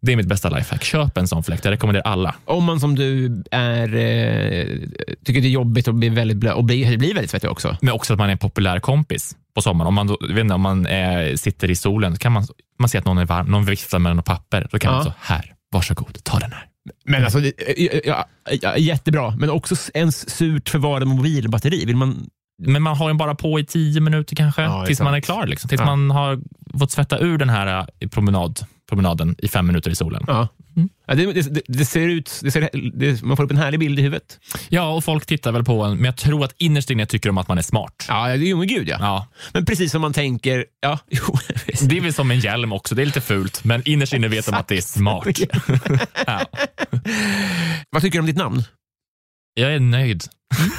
Det 0.01 0.13
är 0.13 0.17
mitt 0.17 0.27
bästa 0.29 0.49
lifehack. 0.49 0.85
Köp 0.85 1.19
en 1.19 1.29
sån 1.29 1.43
fläkt. 1.43 1.65
Jag 1.65 1.73
rekommenderar 1.73 2.05
alla. 2.05 2.35
Om 2.45 2.65
man 2.65 2.81
som 2.81 2.95
du 2.95 3.27
är, 3.51 3.95
eh, 3.95 4.67
tycker 5.25 5.41
det 5.41 5.49
är 5.49 5.51
jobbigt 5.51 5.89
och 5.89 5.95
blir 5.95 6.11
väldigt, 6.11 6.37
blö- 6.39 6.53
och 6.53 6.65
blir, 6.65 6.99
blir 6.99 7.15
väldigt 7.15 7.31
svettig 7.31 7.51
också. 7.51 7.77
Men 7.81 7.95
också 7.95 8.13
att 8.13 8.19
man 8.19 8.29
är 8.29 8.33
en 8.33 8.39
populär 8.39 8.81
kompis 8.81 9.37
på 9.55 9.63
sommaren. 9.63 9.87
Om 9.89 9.95
man, 9.95 10.07
då, 10.07 10.19
vet 10.29 10.39
inte, 10.39 10.55
om 10.55 10.61
man 10.61 10.87
är, 10.87 11.37
sitter 11.37 11.71
i 11.71 11.77
solen, 11.77 12.17
kan 12.17 12.33
man, 12.33 12.47
man 12.79 12.89
ser 12.89 12.99
att 12.99 13.05
någon 13.05 13.19
är 13.19 13.25
varm, 13.27 13.47
någon 13.47 13.65
viftar 13.65 13.99
med 13.99 14.17
något 14.17 14.25
papper. 14.25 14.69
Då 14.71 14.79
kan 14.79 14.91
Ja. 14.91 14.97
man 14.97 15.05
så, 15.05 15.13
här, 15.21 15.53
varsågod, 15.73 16.25
ta 16.25 16.39
den 16.39 16.53
här. 16.53 16.65
Men 17.05 17.25
alltså, 17.25 17.39
det, 17.41 17.53
ja, 18.07 18.25
ja, 18.63 18.77
jättebra. 18.77 19.31
Men 19.37 19.51
också 19.51 19.75
ens 19.95 20.31
surt 20.31 20.69
förvarade 20.69 21.07
mobilbatteri. 21.07 21.85
Vill 21.85 21.97
man, 21.97 22.27
Men 22.67 22.83
man 22.83 22.97
har 22.97 23.09
den 23.09 23.17
bara 23.17 23.35
på 23.35 23.61
i 23.61 23.65
tio 23.65 24.01
minuter 24.01 24.37
kanske, 24.37 24.63
Ja, 24.63 24.87
tills 24.87 25.01
man 25.01 25.09
är 25.09 25.13
sant. 25.17 25.25
klar. 25.25 25.47
Liksom. 25.47 25.69
Tills 25.69 25.81
man 25.83 26.11
har 26.11 26.41
fått 26.79 26.91
svetta 26.91 27.19
ur 27.19 27.39
den 27.39 27.49
här 27.51 27.87
eh, 28.01 28.09
promenad, 28.09 28.61
promenaden 28.88 29.35
i 29.38 29.48
fem 29.48 29.66
minuter 29.66 29.90
i 29.90 29.94
solen. 29.94 30.24
ja. 30.27 30.48
Ja, 31.07 31.14
det, 31.14 31.33
det, 31.33 31.62
det 31.68 31.85
ser 31.85 32.09
ut, 32.09 32.40
det 32.42 32.51
ser, 32.51 33.24
man 33.24 33.37
får 33.37 33.44
upp 33.44 33.51
en 33.51 33.57
härlig 33.57 33.81
bild 33.81 33.98
i 33.98 34.03
huvudet. 34.03 34.38
Ja, 34.68 34.88
och 34.94 35.05
folk 35.05 35.27
tittar 35.27 35.53
väl 35.53 35.64
på 35.64 35.83
en, 35.85 35.96
men 35.96 36.05
jag 36.05 36.16
tror 36.16 36.44
att 36.44 36.55
innerst 36.59 36.90
inne 36.90 37.07
tycker 37.07 37.29
de 37.29 37.38
att 37.38 37.48
man 37.48 37.59
är 37.59 37.62
smart. 37.62 38.05
Ja, 38.09 38.27
det 38.27 38.33
är 38.33 38.37
ju 38.37 38.57
men 38.57 38.66
gud 38.66 38.88
ja. 38.88 38.96
Ja, 39.01 39.27
Men 39.53 39.64
precis 39.64 39.92
som 39.92 40.01
man 40.01 40.12
tänker, 40.12 40.64
ja, 40.81 40.98
jo, 41.11 41.38
det 41.88 41.96
är 41.96 42.01
väl 42.01 42.12
som 42.12 42.31
en 42.31 42.40
hjälm 42.40 42.72
också. 42.72 42.94
Det 42.94 43.03
är 43.03 43.07
lite 43.07 43.20
fult, 43.20 43.64
men 43.64 43.83
innerst 43.88 44.12
inne 44.12 44.29
vet 44.29 44.46
de 44.46 44.55
att 44.55 44.68
det 44.68 44.77
är 44.77 44.81
smart. 44.81 45.27
Ja. 46.27 46.40
Vad 47.90 48.03
tycker 48.03 48.18
du 48.18 48.20
om 48.20 48.27
ditt 48.27 48.37
namn? 48.37 48.62
Jag 49.55 49.74
är 49.74 49.81
nöjd. 49.81 50.24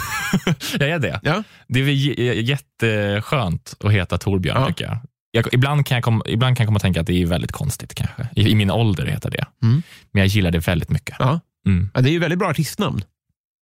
jag 0.80 0.90
är 0.90 1.00
det. 1.00 1.20
Ja. 1.24 1.44
Det 1.68 1.80
är 1.80 2.34
jätteskönt 2.34 3.76
att 3.80 3.92
heta 3.92 4.18
Torbjörn, 4.18 4.62
Ja. 4.62 4.68
tycker 4.68 4.86
jag. 4.86 4.98
Jag 5.32 5.54
ibland, 5.54 5.86
kan 5.86 5.96
jag 5.96 6.04
komma, 6.04 6.24
ibland 6.28 6.58
kan 6.58 6.64
jag 6.64 6.68
komma 6.68 6.78
att 6.78 6.82
tänka 6.82 7.02
att 7.02 7.08
det 7.08 7.22
är 7.22 7.26
väldigt 7.26 7.52
konstigt 7.52 7.94
kanske. 7.96 8.28
I, 8.36 8.50
i 8.50 8.56
min 8.56 8.72
ålder 8.72 9.06
heter 9.06 9.30
det. 9.32 9.46
Mm. 9.64 9.84
Men 10.12 10.20
jag 10.20 10.28
gillar 10.28 10.52
det 10.52 10.60
väldigt 10.68 10.90
mycket. 10.90 11.16
Ja. 11.20 11.40
Mm. 11.66 11.90
ja, 11.94 12.02
det 12.02 12.10
är 12.10 12.12
ju 12.12 12.20
väldigt 12.20 12.40
bra 12.40 12.48
artistnamn. 12.50 13.02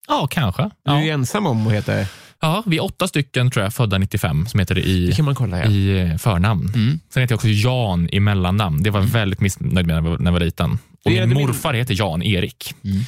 Ja, 0.08 0.26
kanske. 0.30 0.70
Du 0.84 0.90
är 0.92 1.00
ju 1.00 1.06
Ja. 1.06 1.12
ensam 1.14 1.46
om 1.46 1.66
att 1.66 1.72
heta, 1.72 2.06
ja, 2.40 2.62
vi 2.66 2.76
är 2.76 2.84
åtta 2.84 3.08
stycken 3.08 3.50
tror 3.50 3.62
jag, 3.64 3.74
födda 3.74 3.98
95, 3.98 4.46
som 4.46 4.60
heter 4.60 4.74
det 4.74 4.80
det 4.80 4.88
i, 4.88 5.12
kan 5.12 5.24
man 5.24 5.34
kolla 5.34 5.58
ja. 5.58 5.70
i 5.70 6.00
eh, 6.00 6.16
förnamn. 6.16 6.72
Mm. 6.74 7.00
Sen 7.10 7.20
heter 7.20 7.32
jag 7.32 7.36
också 7.36 7.48
Jan 7.48 8.08
i 8.12 8.20
mellannamn. 8.20 8.82
Det 8.82 8.90
var 8.90 9.00
jag 9.00 9.06
väldigt 9.06 9.40
missnöjd 9.40 9.86
med 9.86 9.86
när 9.86 10.24
jag 10.24 10.32
var- 10.32 10.40
liten. 10.40 10.70
Och 10.72 10.78
Det 11.04 11.10
min 11.10 11.28
det 11.28 11.34
min- 11.34 11.46
morfar 11.46 11.74
heter 11.74 11.94
Jan 11.98 12.22
Erik. 12.22 12.74
Mm. 12.84 13.02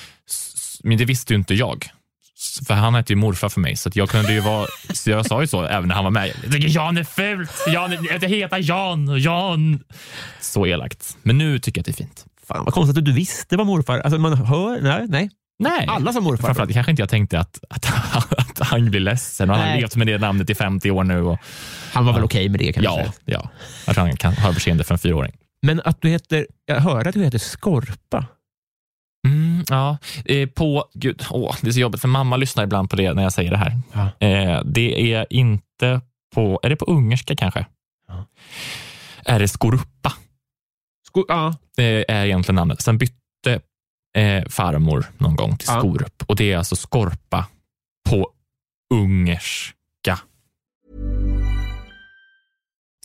Men 0.83 0.99
det 0.99 1.05
visste 1.05 1.33
ju 1.33 1.39
inte 1.39 1.55
jag. 1.55 1.87
För 2.67 2.75
han 2.75 2.95
hette 2.95 3.13
ju 3.13 3.17
morfar 3.17 3.49
för 3.49 3.61
mig, 3.61 3.77
så 3.77 3.89
att 3.89 3.97
jag 3.97 4.09
kunde 4.09 4.33
ju 4.33 4.41
vara... 4.41 4.67
Så 4.95 5.11
jag 5.11 5.27
sa 5.27 5.41
ju 5.41 5.47
så 5.47 5.65
även 5.65 5.89
när 5.89 5.95
han 5.95 6.05
var 6.05 6.11
med. 6.11 6.33
Jag 6.43 6.53
tycker 6.53 6.69
Jan 6.69 6.97
är 6.97 7.05
fult! 7.05 7.65
Jan, 7.67 7.93
jag 7.93 8.29
heter 8.29 8.59
Jan! 8.63 9.21
Jan! 9.21 9.81
Så 10.41 10.67
elakt. 10.67 11.17
Men 11.23 11.39
nu 11.39 11.59
tycker 11.59 11.79
jag 11.79 11.83
att 11.83 11.87
det 11.87 12.03
är 12.03 12.05
fint. 12.05 12.25
Fan 12.49 12.65
vad 12.65 12.75
konstigt 12.75 12.99
att 12.99 13.05
du 13.05 13.13
visste 13.13 13.57
vad 13.57 13.67
morfar... 13.67 13.99
Alltså 13.99 14.19
man 14.19 14.33
hör... 14.33 14.81
Nej, 14.81 15.07
nej. 15.09 15.31
Nej. 15.59 15.87
Alla 15.89 16.13
som 16.13 16.25
morfar. 16.25 16.45
Framförallt 16.45 16.73
kanske 16.73 16.91
inte 16.91 17.03
jag 17.03 17.09
tänkte 17.09 17.41
att, 17.41 17.65
att, 17.71 17.87
att 18.31 18.59
han 18.69 18.91
blir 18.91 19.01
ledsen 19.01 19.51
och 19.51 19.57
han 19.57 19.69
har 19.69 19.77
levt 19.77 19.97
med 19.97 20.07
det 20.07 20.19
namnet 20.19 20.51
i 20.51 20.55
50 20.55 20.91
år 20.91 21.05
nu. 21.05 21.23
Och, 21.23 21.39
Han 21.93 22.07
var 22.07 22.13
väl 22.13 22.25
okej 22.25 22.49
med 22.49 22.61
det 22.61 22.73
kan 22.73 22.83
jag 22.83 22.99
ja, 22.99 23.13
ja, 23.25 23.51
jag 23.87 23.95
tror 23.95 24.05
han 24.05 24.17
kan 24.17 24.35
ha 24.35 24.49
överseende 24.49 24.85
för 24.85 24.95
en 24.95 24.99
fyraåring. 24.99 25.33
Men 25.63 25.81
att 25.85 26.03
du 26.03 26.09
heter... 26.09 26.47
Jag 26.67 26.81
hörde 26.81 27.09
att 27.09 27.15
du 27.15 27.25
heter 27.25 27.39
Skorpa. 27.39 28.27
Mm, 29.59 29.65
ja, 29.69 29.99
eh, 30.25 30.49
på, 30.49 30.85
gud, 30.95 31.23
åh, 31.31 31.57
det 31.63 31.69
är 31.69 31.73
så 31.73 31.81
jobbigt 31.81 32.01
för 32.01 32.09
mamma 32.09 32.37
lyssnar 32.37 32.65
ibland 32.65 32.91
på 32.91 32.97
det 32.97 33.13
när 33.15 33.23
jag 33.23 33.33
säger 33.33 33.51
det 33.51 33.57
här. 33.57 33.73
Ja. 33.93 34.27
Eh, 34.27 34.63
det 34.65 35.13
är 35.15 35.27
inte 35.31 36.01
på, 36.35 36.61
är 36.63 36.69
det 36.71 36.77
på 36.77 36.85
ungerska 36.85 37.37
kanske? 37.37 37.67
Ja. 38.09 38.27
Är 39.25 39.39
det 39.39 39.49
skoruppa? 39.49 40.13
Sko- 41.07 41.25
ja. 41.29 41.55
Det 41.77 42.11
är 42.11 42.25
egentligen 42.27 42.57
namnet. 42.57 42.81
Sen 42.83 42.99
bytte 42.99 43.61
eh, 44.17 44.45
farmor 44.49 45.07
någon 45.19 45.37
gång 45.37 45.57
till 45.57 45.69
Ja. 45.71 45.79
skorup 45.79 46.23
och 46.27 46.37
det 46.37 46.53
är 46.53 46.59
alltså 46.59 46.77
skorpa 46.77 47.47
på 48.09 48.31
ungerska. 48.95 50.19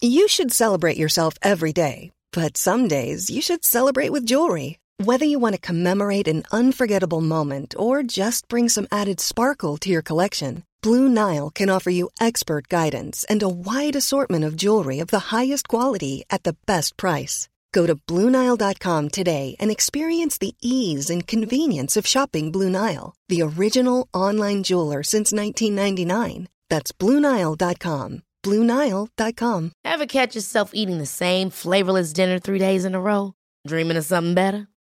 You 0.01 0.28
should 0.30 0.54
celebrate 0.54 0.99
yourself 0.99 1.38
every 1.41 1.72
day, 1.72 2.12
but 2.36 2.58
some 2.58 2.88
days 2.88 3.30
you 3.30 3.41
should 3.41 3.64
celebrate 3.66 4.12
with 4.14 4.26
jewelry. 4.32 4.76
Whether 4.97 5.25
you 5.25 5.39
want 5.39 5.55
to 5.55 5.61
commemorate 5.61 6.27
an 6.27 6.43
unforgettable 6.51 7.21
moment 7.21 7.73
or 7.77 8.03
just 8.03 8.47
bring 8.47 8.69
some 8.69 8.87
added 8.91 9.19
sparkle 9.19 9.77
to 9.77 9.89
your 9.89 10.03
collection, 10.03 10.63
Blue 10.83 11.09
Nile 11.09 11.49
can 11.49 11.69
offer 11.69 11.89
you 11.89 12.11
expert 12.21 12.67
guidance 12.67 13.25
and 13.27 13.41
a 13.41 13.49
wide 13.49 13.95
assortment 13.95 14.45
of 14.45 14.55
jewelry 14.55 14.99
of 14.99 15.07
the 15.07 15.33
highest 15.35 15.67
quality 15.67 16.25
at 16.29 16.43
the 16.43 16.55
best 16.67 16.95
price. 16.95 17.49
Go 17.71 17.87
to 17.87 17.95
BlueNile.com 17.95 19.09
today 19.09 19.55
and 19.59 19.71
experience 19.71 20.37
the 20.37 20.55
ease 20.61 21.09
and 21.09 21.25
convenience 21.25 21.97
of 21.97 22.05
shopping 22.05 22.51
Blue 22.51 22.69
Nile, 22.69 23.15
the 23.29 23.41
original 23.41 24.07
online 24.13 24.61
jeweler 24.61 25.01
since 25.01 25.33
1999. 25.33 26.49
That's 26.69 26.91
BlueNile.com. 26.91 28.21
BlueNile.com. 28.43 29.71
Ever 29.83 30.05
catch 30.05 30.35
yourself 30.35 30.69
eating 30.73 30.99
the 30.99 31.07
same 31.07 31.49
flavorless 31.49 32.13
dinner 32.13 32.37
three 32.37 32.59
days 32.59 32.85
in 32.85 32.93
a 32.93 33.01
row? 33.01 33.33
Dreaming 33.65 33.97
of 33.97 34.05
something 34.05 34.35
better? 34.35 34.67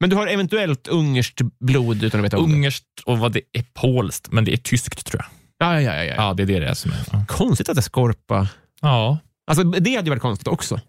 Men 0.00 0.10
du 0.10 0.16
har 0.16 0.26
eventuellt 0.26 0.88
ungerskt 0.88 1.40
blod 1.60 2.02
utan 2.02 2.20
att 2.20 2.24
veta 2.26 2.38
om 2.38 2.50
det? 2.50 2.56
Ungerskt 2.56 2.84
och 3.04 3.18
vad 3.18 3.32
det 3.32 3.40
är 3.52 3.64
polskt, 3.74 4.32
men 4.32 4.44
det 4.44 4.52
är 4.52 4.56
tyskt 4.56 5.06
tror 5.06 5.22
jag. 5.22 5.30
Ja, 5.68 5.80
ja, 5.80 5.94
ja, 5.94 6.04
ja. 6.04 6.14
Ja, 6.16 6.34
det 6.34 6.42
är 6.42 6.46
det 6.46 6.58
det 6.58 6.66
är 6.66 6.74
som 6.74 6.90
är. 6.90 6.98
Ja. 7.12 7.24
Konstigt 7.28 7.68
att 7.68 7.74
det 7.74 7.80
är 7.80 7.82
skorpa. 7.82 8.48
Ja, 8.80 9.18
Alltså, 9.46 9.64
det 9.64 9.94
hade 9.96 10.06
ju 10.06 10.10
varit 10.10 10.22
konstigt 10.22 10.48
också. 10.48 10.80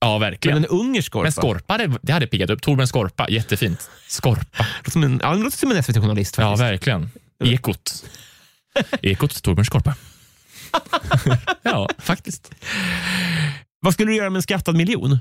ja 0.00 0.12
Men 0.12 0.20
verkligen. 0.20 0.58
en 0.58 0.64
ungersk 0.66 1.06
skorpa. 1.08 1.22
Men 1.22 1.32
Skorpa, 1.32 1.78
det, 1.78 1.98
det 2.02 2.12
hade 2.12 2.26
piggat 2.26 2.50
upp. 2.50 2.62
Torbjörn 2.62 2.86
Skorpa, 2.86 3.26
jättefint. 3.30 3.90
Skorpa. 4.08 4.66
låter 4.78 4.90
som 4.90 5.02
en, 5.04 5.20
ja, 5.22 5.34
det 5.34 5.42
låter 5.42 5.58
som 5.58 5.70
en 5.70 5.82
SVT-journalist 5.82 6.38
Ja, 6.38 6.56
verkligen. 6.56 7.10
Ekot. 7.44 8.04
Ekot, 9.02 9.42
Torbjörn 9.42 9.64
Skorpa. 9.64 9.94
ja, 11.62 11.88
faktiskt. 11.98 12.50
Vad 13.80 13.94
skulle 13.94 14.10
du 14.10 14.16
göra 14.16 14.30
med 14.30 14.36
en 14.38 14.42
skattad 14.42 14.76
miljon? 14.76 15.18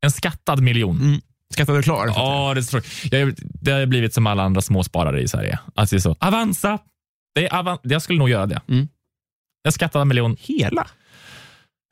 En 0.00 0.10
skattad 0.10 0.62
miljon. 0.62 1.20
Skattad 1.54 1.76
och 1.76 1.84
klar? 1.84 2.06
Ja, 2.06 2.52
det, 2.54 2.62
så, 2.62 2.80
jag, 3.10 3.34
det 3.38 3.70
har 3.70 3.86
blivit 3.86 4.14
som 4.14 4.26
alla 4.26 4.42
andra 4.42 4.60
småsparare 4.60 5.22
i 5.22 5.28
Sverige. 5.28 5.58
Alltså 5.74 5.96
det 5.96 5.98
är 5.98 6.00
så, 6.00 6.16
Avanza. 6.20 6.78
Det 7.34 7.46
är 7.46 7.54
avan, 7.54 7.78
jag 7.82 8.02
skulle 8.02 8.18
nog 8.18 8.30
göra 8.30 8.46
det. 8.46 8.60
Mm. 8.68 8.88
En 9.66 9.72
skattad 9.72 10.06
miljon. 10.06 10.36
Hela? 10.40 10.86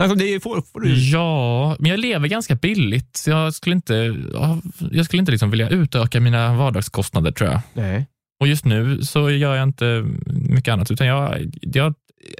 Alltså, 0.02 0.16
det 0.16 0.42
får, 0.42 0.62
får 0.62 0.80
du... 0.80 0.94
Ja, 1.10 1.76
men 1.78 1.90
jag 1.90 2.00
lever 2.00 2.28
ganska 2.28 2.54
billigt. 2.54 3.24
Jag 3.26 3.54
skulle 3.54 3.76
inte, 3.76 3.94
ja, 4.32 4.58
jag 4.90 5.04
skulle 5.04 5.20
inte 5.20 5.32
liksom 5.32 5.50
vilja 5.50 5.68
utöka 5.68 6.20
mina 6.20 6.54
vardagskostnader 6.54 7.32
tror 7.32 7.50
jag. 7.50 7.60
Nej. 7.74 8.06
Och 8.40 8.46
just 8.46 8.64
nu 8.64 9.02
så 9.02 9.30
gör 9.30 9.54
jag 9.54 9.62
inte 9.62 10.04
mycket 10.26 10.72
annat, 10.72 10.90
utan 10.90 11.06
jag, 11.06 11.54
jag, 11.62 11.94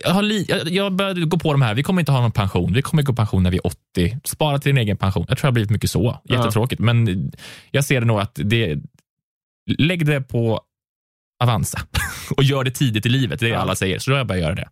jag, 0.05 0.11
har 0.11 0.23
li, 0.23 0.47
jag, 0.67 0.93
började 0.93 1.25
gå 1.25 1.39
på 1.39 1.53
de 1.53 1.63
här, 1.63 1.75
vi 1.75 1.83
kommer 1.83 2.03
inte 2.03 2.13
ha 2.13 2.21
någon 2.21 2.33
pension, 2.33 2.73
vi 2.73 2.83
kommer 2.83 3.03
gå 3.03 3.13
pension 3.13 3.43
när 3.43 3.51
vi 3.51 3.57
är 3.57 3.67
80. 3.67 4.19
Spara 4.25 4.59
till 4.59 4.75
din 4.75 4.79
egen 4.79 4.97
pension. 4.97 5.27
Jag 5.29 5.39
tror 5.39 5.43
det 5.43 5.49
har 5.49 5.53
blivit 5.53 5.71
mycket 5.71 5.91
så. 5.91 6.21
Jättetråkigt, 6.25 6.81
men 6.81 7.33
jag 7.71 7.85
ser 7.85 8.01
det 8.01 8.07
nog 8.07 8.21
att 8.21 8.33
det, 8.35 8.79
lägg 9.79 10.07
det 10.07 10.21
på 10.21 10.61
Avanza 11.43 11.81
och 12.37 12.43
gör 12.43 12.65
det 12.65 12.71
tidigt 12.71 13.07
i 13.07 13.09
livet, 13.09 13.41
det 13.41 13.47
är 13.47 13.51
det 13.51 13.59
alla 13.59 13.77
säger. 13.77 13.99
Så 13.99 14.11
då 14.11 14.15
har 14.15 14.19
jag 14.19 14.27
börjat 14.27 14.43
göra 14.43 14.55
det. 14.55 14.69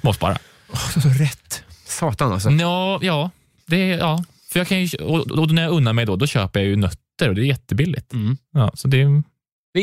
Småspara. 0.00 0.38
Oh, 0.68 1.00
så, 1.00 1.08
rätt. 1.08 1.64
Satan 1.84 2.32
alltså. 2.32 2.50
Ja, 2.50 2.98
ja, 3.02 3.30
det, 3.66 3.86
ja. 3.86 4.24
För 4.52 4.60
jag 4.60 4.68
kan 4.68 4.84
ju, 4.84 4.98
och, 4.98 5.30
och 5.30 5.50
när 5.50 5.62
jag 5.62 5.72
unnar 5.72 5.92
mig 5.92 6.06
då, 6.06 6.16
då 6.16 6.26
köper 6.26 6.60
jag 6.60 6.68
ju 6.68 6.76
nötter 6.76 7.28
och 7.28 7.34
det 7.34 7.40
är 7.40 7.44
jättebilligt. 7.44 8.12
Mm. 8.12 8.36
Ja, 8.52 8.70
så 8.74 8.88
det, 8.88 9.04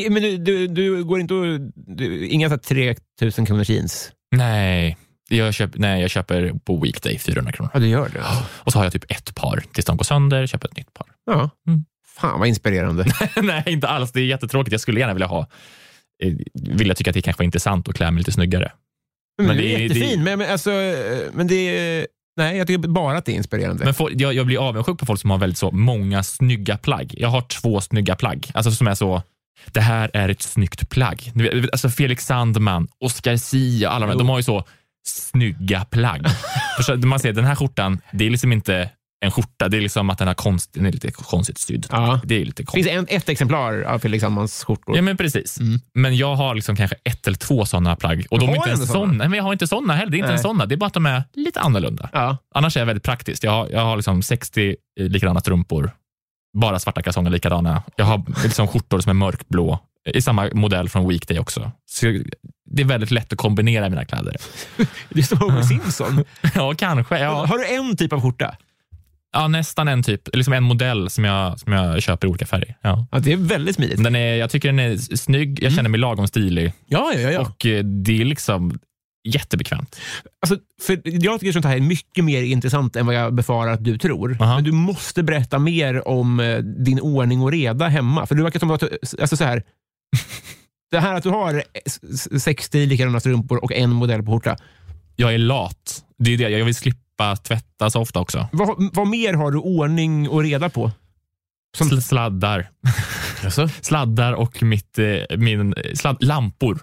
Men 0.09 0.21
du, 0.21 0.37
du, 0.37 0.67
du 0.67 1.03
går 1.03 1.19
inte 1.19 1.33
och... 1.33 1.59
Du, 1.75 2.27
inga 2.27 2.49
så 2.49 2.53
här 2.53 2.93
3000 3.17 3.45
kronors 3.45 3.69
jeans? 3.69 4.11
Nej, 4.35 4.97
jag 5.29 5.53
köper, 5.53 5.79
nej, 5.79 6.01
jag 6.01 6.09
köper 6.09 6.53
på 6.65 6.77
weekday 6.77 7.19
400 7.19 7.51
kronor. 7.51 7.71
Ja, 7.73 7.79
du 7.79 7.87
gör 7.87 8.09
det. 8.13 8.21
Och 8.47 8.71
så 8.71 8.79
har 8.79 8.83
jag 8.85 8.93
typ 8.93 9.11
ett 9.11 9.35
par 9.35 9.63
tills 9.73 9.85
de 9.85 9.97
går 9.97 10.03
sönder, 10.03 10.47
köper 10.47 10.67
ett 10.67 10.77
nytt 10.77 10.93
par. 10.93 11.07
Ja. 11.25 11.49
Mm. 11.67 11.85
Fan 12.17 12.39
vad 12.39 12.47
inspirerande. 12.47 13.05
nej, 13.41 13.63
inte 13.65 13.87
alls. 13.87 14.11
Det 14.11 14.19
är 14.19 14.25
jättetråkigt. 14.25 14.71
Jag 14.71 14.81
skulle 14.81 14.99
gärna 14.99 15.13
vilja 15.13 15.27
ha, 15.27 15.47
eh, 16.23 16.33
vilja 16.53 16.95
tycka 16.95 17.09
att 17.09 17.13
det 17.13 17.21
kanske 17.21 17.41
var 17.41 17.45
intressant 17.45 17.89
att 17.89 17.95
klä 17.95 18.11
mig 18.11 18.17
lite 18.21 18.31
snyggare. 18.31 18.71
Men, 19.37 19.47
Men 19.47 19.57
det 19.57 19.63
det 19.63 19.75
är 19.75 19.79
jättefin, 19.79 20.23
men, 20.23 20.39
men, 20.39 20.51
alltså, 20.51 20.69
men 21.33 21.47
det 21.47 21.55
är... 21.55 22.07
Nej, 22.37 22.57
jag 22.57 22.67
tycker 22.67 22.87
bara 22.87 23.17
att 23.17 23.25
det 23.25 23.31
är 23.31 23.35
inspirerande. 23.35 23.85
Men 23.85 23.93
folk, 23.93 24.13
jag, 24.21 24.33
jag 24.33 24.45
blir 24.45 24.67
avundsjuk 24.67 24.99
på 24.99 25.05
folk 25.05 25.21
som 25.21 25.29
har 25.29 25.37
väldigt 25.37 25.57
så 25.57 25.71
många 25.71 26.23
snygga 26.23 26.77
plagg. 26.77 27.13
Jag 27.17 27.29
har 27.29 27.41
två 27.41 27.81
snygga 27.81 28.15
plagg. 28.15 28.51
Alltså 28.53 28.71
som 28.71 28.87
är 28.87 28.95
så, 28.95 29.23
det 29.65 29.81
här 29.81 30.11
är 30.13 30.29
ett 30.29 30.41
snyggt 30.41 30.89
plagg. 30.89 31.31
Alltså 31.71 31.89
Felix 31.89 32.25
Sandman, 32.25 32.87
Oscar 32.99 33.37
Sia, 33.37 33.89
alla 33.89 34.07
de, 34.07 34.17
de 34.17 34.29
har 34.29 34.37
ju 34.37 34.43
så 34.43 34.63
snygga 35.07 35.85
plagg. 35.85 36.25
Man 37.05 37.19
ser 37.19 37.33
den 37.33 37.45
här 37.45 37.55
skjortan, 37.55 38.01
det 38.11 38.25
är 38.25 38.29
liksom 38.29 38.51
inte 38.51 38.89
en 39.19 39.31
skjorta, 39.31 39.69
det 39.69 39.77
är 39.77 39.81
liksom 39.81 40.09
att 40.09 40.17
den, 40.17 40.27
har 40.27 40.35
konst, 40.35 40.73
den 40.73 40.85
är 40.85 40.91
lite 40.91 41.11
konstigt 41.11 41.57
sydd. 41.57 41.87
Ja. 41.91 42.21
Det 42.23 42.41
är 42.41 42.45
lite 42.45 42.63
konstigt. 42.63 42.85
finns 42.85 43.09
en, 43.09 43.17
ett 43.17 43.29
exemplar 43.29 43.81
av 43.81 43.99
Felix 43.99 44.21
Sandmans 44.21 44.63
skjortor. 44.63 44.95
Ja 44.95 45.01
men 45.01 45.17
precis. 45.17 45.59
Men 45.93 46.17
jag 46.17 46.35
har 46.35 46.55
liksom 46.55 46.75
kanske 46.75 46.95
ett 47.03 47.27
eller 47.27 47.37
två 47.37 47.65
sådana 47.65 47.95
plagg. 47.95 48.25
Och 48.29 48.39
Du 48.39 48.45
de 48.45 48.51
är 48.51 48.55
inte 48.55 48.69
ens 48.69 48.91
såna? 48.91 49.13
Nej, 49.13 49.29
men 49.29 49.37
jag 49.37 49.43
har 49.43 49.53
inte 49.53 49.67
såna 49.67 49.93
heller. 49.93 50.11
Det 50.11 50.15
är 50.15 50.19
inte 50.19 50.27
Nej. 50.27 50.31
ens 50.31 50.41
såna. 50.41 50.65
Det 50.65 50.75
är 50.75 50.77
bara 50.77 50.85
att 50.85 50.93
de 50.93 51.05
är 51.05 51.23
lite 51.33 51.59
annorlunda. 51.59 52.09
Ja. 52.13 52.37
Annars 52.55 52.77
är 52.77 52.81
jag 52.81 52.85
väldigt 52.85 53.03
praktiskt. 53.03 53.43
Jag 53.43 53.51
har, 53.51 53.69
jag 53.69 53.81
har 53.81 53.95
liksom 53.95 54.21
60 54.21 54.75
likadana 54.99 55.39
strumpor. 55.39 55.91
Bara 56.59 56.79
svarta 56.79 57.01
kalsonger 57.01 57.29
likadana. 57.29 57.83
Jag 57.95 58.05
har 58.05 58.23
liksom 58.43 58.67
skjortor 58.67 58.99
som 58.99 59.09
är 59.09 59.13
mörkblå. 59.13 59.79
I 60.13 60.21
samma 60.21 60.49
modell 60.53 60.89
från 60.89 61.07
Weekday 61.09 61.39
också. 61.39 61.71
Så 61.85 62.05
det 62.65 62.81
är 62.81 62.85
väldigt 62.85 63.11
lätt 63.11 63.33
att 63.33 63.39
kombinera 63.39 63.89
mina 63.89 64.05
kläder. 64.05 64.35
Det 65.09 65.19
är 65.19 65.23
som 65.23 65.37
Homer 65.37 65.61
Simpson. 65.61 66.23
Ja, 66.55 66.73
kanske. 66.77 67.19
Ja, 67.19 67.45
Har 67.45 67.57
du 67.57 67.75
en 67.75 67.97
typ 67.97 68.13
av 68.13 68.21
skjorta? 68.21 68.55
ja 69.33 69.47
nästan 69.47 69.87
en 69.87 70.03
typ. 70.03 70.35
Liksom 70.35 70.53
en 70.53 70.63
modell 70.63 71.09
som 71.09 71.23
jag, 71.23 71.59
som 71.59 71.73
jag 71.73 72.01
köper 72.03 72.27
i 72.27 72.29
olika 72.29 72.45
färger. 72.45 72.77
Ja. 72.81 73.07
Ja, 73.11 73.19
det 73.19 73.33
är 73.33 73.37
väldigt 73.37 73.75
smidigt. 73.75 74.03
Den 74.03 74.15
är, 74.15 74.35
jag 74.35 74.49
tycker 74.49 74.69
den 74.69 74.79
är 74.79 74.97
snygg. 75.17 75.63
Jag 75.63 75.73
känner 75.73 75.89
mig 75.89 75.99
lagom 75.99 76.27
stilig. 76.27 76.73
Ja, 76.87 77.11
ja, 77.13 77.19
ja. 77.19 77.31
ja. 77.31 77.39
Och 77.39 77.65
eh, 77.65 77.83
det 77.83 78.21
är 78.21 78.25
liksom 78.25 78.79
jättebekvämt. 79.27 79.99
Alltså, 80.41 80.57
för 80.81 81.01
jag 81.03 81.39
tycker 81.39 81.51
sånt 81.53 81.65
här 81.65 81.75
är 81.75 81.81
mycket 81.81 82.23
mer 82.23 82.41
intressant 82.43 82.95
än 82.95 83.05
vad 83.05 83.15
jag 83.15 83.33
befarar 83.33 83.71
att 83.71 83.83
du 83.83 83.97
tror. 83.97 84.37
Aha. 84.39 84.55
Men 84.55 84.63
du 84.63 84.71
måste 84.71 85.23
berätta 85.23 85.59
mer 85.59 86.07
om 86.07 86.39
eh, 86.39 86.57
din 86.57 86.99
ordning 86.99 87.41
och 87.41 87.51
reda 87.51 87.87
hemma. 87.87 88.25
För 88.25 88.35
du 88.35 88.43
verkar 88.43 88.59
som 88.59 88.71
att 88.71 88.83
alltså 89.21 89.37
så 89.37 89.43
här, 89.43 89.63
det 90.91 90.99
här 90.99 91.13
att 91.13 91.23
du 91.23 91.29
har 91.29 91.63
s- 91.85 91.99
s- 92.13 92.43
60 92.43 92.85
likadana 92.85 93.19
strumpor 93.19 93.63
och 93.63 93.71
en 93.73 93.89
modell 93.89 94.23
på 94.23 94.31
skjorta. 94.31 94.57
Jag 95.15 95.33
är 95.33 95.37
lat. 95.37 96.03
Det 96.17 96.33
är 96.33 96.37
det. 96.37 96.49
Jag 96.49 96.65
vill 96.65 96.75
slippa 96.75 97.35
tvätta 97.35 97.89
så 97.89 98.01
ofta 98.01 98.19
också. 98.19 98.47
Vad, 98.51 98.89
vad 98.93 99.07
mer 99.07 99.33
har 99.33 99.51
du 99.51 99.57
ordning 99.57 100.29
och 100.29 100.43
reda 100.43 100.69
på? 100.69 100.91
Som- 101.77 101.87
Sl- 101.89 102.01
Sladdar. 102.01 102.69
Sladdar 103.81 104.33
och 104.33 104.63
mitt, 104.63 104.99
eh, 104.99 105.37
min, 105.37 105.73
eh, 105.73 105.93
sladd, 105.93 106.17
lampor. 106.23 106.79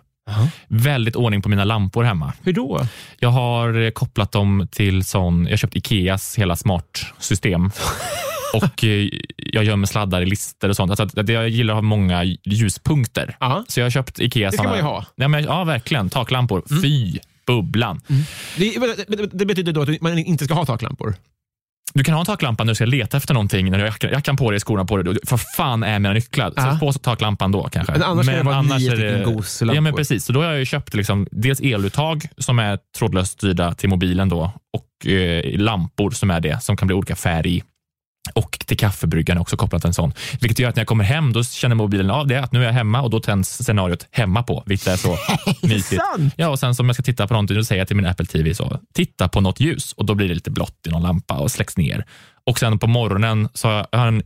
Väldigt 0.69 1.17
ordning 1.17 1.43
på 1.43 1.49
mina 1.49 1.65
lampor 1.65 2.05
hemma. 2.05 2.33
Hur 2.43 2.53
då? 2.53 2.81
Jag 3.19 3.29
har 3.29 3.91
kopplat 3.91 4.33
dem 4.33 4.69
till 4.71 5.05
sån, 5.05 5.45
jag 5.45 5.53
har 5.53 5.57
köpt 5.57 5.77
Ikeas 5.77 6.39
hela 6.39 6.57
smart-system. 6.57 7.71
och 8.55 8.85
eh, 8.85 9.09
jag 9.37 9.65
gömmer 9.65 9.87
sladdar 9.87 10.23
i 10.23 10.27
lister 10.27 10.69
och 10.69 10.77
sånt. 10.77 11.01
Alltså 11.01 11.21
att, 11.21 11.29
jag 11.29 11.49
gillar 11.49 11.75
att 11.75 11.79
ha 11.79 11.83
många 11.83 12.25
ljuspunkter. 12.45 13.37
Ja. 13.41 13.65
Så 13.69 13.81
jag 13.81 13.85
har 13.85 13.91
köpt 13.91 14.21
Ikea 14.21 14.51
Det 14.51 14.57
ska 14.57 14.69
man 14.69 14.77
ju 14.77 14.83
ha. 14.83 15.05
Ja, 15.15 15.29
men, 15.29 15.45
ja, 15.45 15.65
verkligen. 15.65 16.11
Taklampor. 16.11 16.63
Fy, 16.83 17.19
bubblan. 17.47 18.01
Det, 18.57 18.79
det, 19.09 19.27
det 19.33 19.47
betyder 19.47 19.73
då 19.73 19.83
att 19.83 20.01
man 20.01 20.19
inte 20.19 20.45
ska 20.45 20.55
ha 20.55 20.67
taklampor? 20.67 21.15
Du 21.95 22.05
kan 22.05 22.15
ha 22.15 22.21
en 22.21 22.27
taklampa 22.27 22.65
när 22.65 22.71
du 22.71 22.75
ska 22.75 22.85
leta 22.85 23.17
efter 23.17 23.35
någonting, 23.35 23.71
när 23.71 23.79
du 23.79 23.85
har 23.85 23.89
jackan, 23.89 24.11
jackan 24.11 24.37
på 24.37 24.51
dig, 24.51 24.61
skorna 24.61 24.85
på 24.85 24.97
dig. 24.97 25.17
För 25.27 25.37
fan 25.37 25.83
är 25.83 25.99
mina 25.99 26.15
nycklar? 26.15 26.53
Så 26.57 26.79
på 26.79 26.93
taklampan 26.93 27.53
då 27.53 27.69
kanske. 27.73 27.93
Men 27.93 28.03
annars 28.03 28.27
ska 28.27 28.37
det 28.37 28.43
vara 28.43 28.63
nio 28.63 28.91
stycken 28.91 29.23
Goose-lampor. 29.25 29.75
Ja 29.75 29.81
men 29.81 29.95
precis, 29.95 30.25
så 30.25 30.33
då 30.33 30.43
har 30.43 30.53
jag 30.53 30.67
köpt 30.67 30.95
liksom, 30.95 31.27
dels 31.31 31.61
eluttag 31.61 32.23
som 32.39 32.59
är 32.59 32.79
trådlöst 32.99 33.33
styrda 33.33 33.75
till 33.75 33.89
mobilen 33.89 34.29
då 34.29 34.53
och 34.73 35.11
eh, 35.11 35.59
lampor 35.59 36.11
som 36.11 36.31
är 36.31 36.41
det, 36.41 36.63
som 36.63 36.77
kan 36.77 36.87
bli 36.87 36.95
olika 36.95 37.17
färg. 37.17 37.63
Och 38.33 38.59
till 38.67 38.77
kaffebryggaren 38.77 39.41
också 39.41 39.57
kopplat 39.57 39.85
en 39.85 39.95
sån. 39.95 40.13
Vilket 40.41 40.59
gör 40.59 40.69
att 40.69 40.77
när 40.77 40.81
jag 40.81 40.89
kommer 40.89 41.05
hem 41.05 41.33
då 41.33 41.45
känner 41.45 41.75
mobilen 41.75 42.11
av 42.11 42.27
det, 42.27 42.37
att 42.37 42.53
nu 42.53 42.61
är 42.61 42.65
jag 42.65 42.73
hemma 42.73 43.03
och 43.03 43.11
då 43.11 43.21
tänds 43.21 43.59
scenariot 43.63 44.07
hemma 44.11 44.43
på, 44.43 44.63
vilket 44.67 44.87
är 44.87 44.97
så 44.97 45.19
mysigt. 45.67 46.03
Ja, 46.37 46.49
och 46.49 46.59
sen 46.59 46.75
som 46.75 46.87
jag 46.87 46.97
ska 46.97 47.03
titta 47.03 47.27
på 47.27 47.35
någonting, 47.35 47.57
då 47.57 47.65
säger 47.65 47.81
jag 47.81 47.89
till 47.89 47.97
min 47.97 48.07
Apple 48.07 48.27
TV 48.27 48.55
så, 48.55 48.81
titta 48.95 49.29
på 49.29 49.41
något 49.41 49.61
ljus 49.61 49.93
och 49.93 50.05
då 50.05 50.15
blir 50.15 50.29
det 50.29 50.35
lite 50.35 50.51
blått 50.51 50.87
i 50.87 50.91
någon 50.91 51.03
lampa 51.03 51.35
och 51.35 51.51
släcks 51.51 51.77
ner. 51.77 52.05
Och 52.47 52.59
sen 52.59 52.79
på 52.79 52.87
morgonen 52.87 53.49
så 53.55 53.69
har 53.69 53.87
jag, 53.91 54.09
en- 54.09 54.23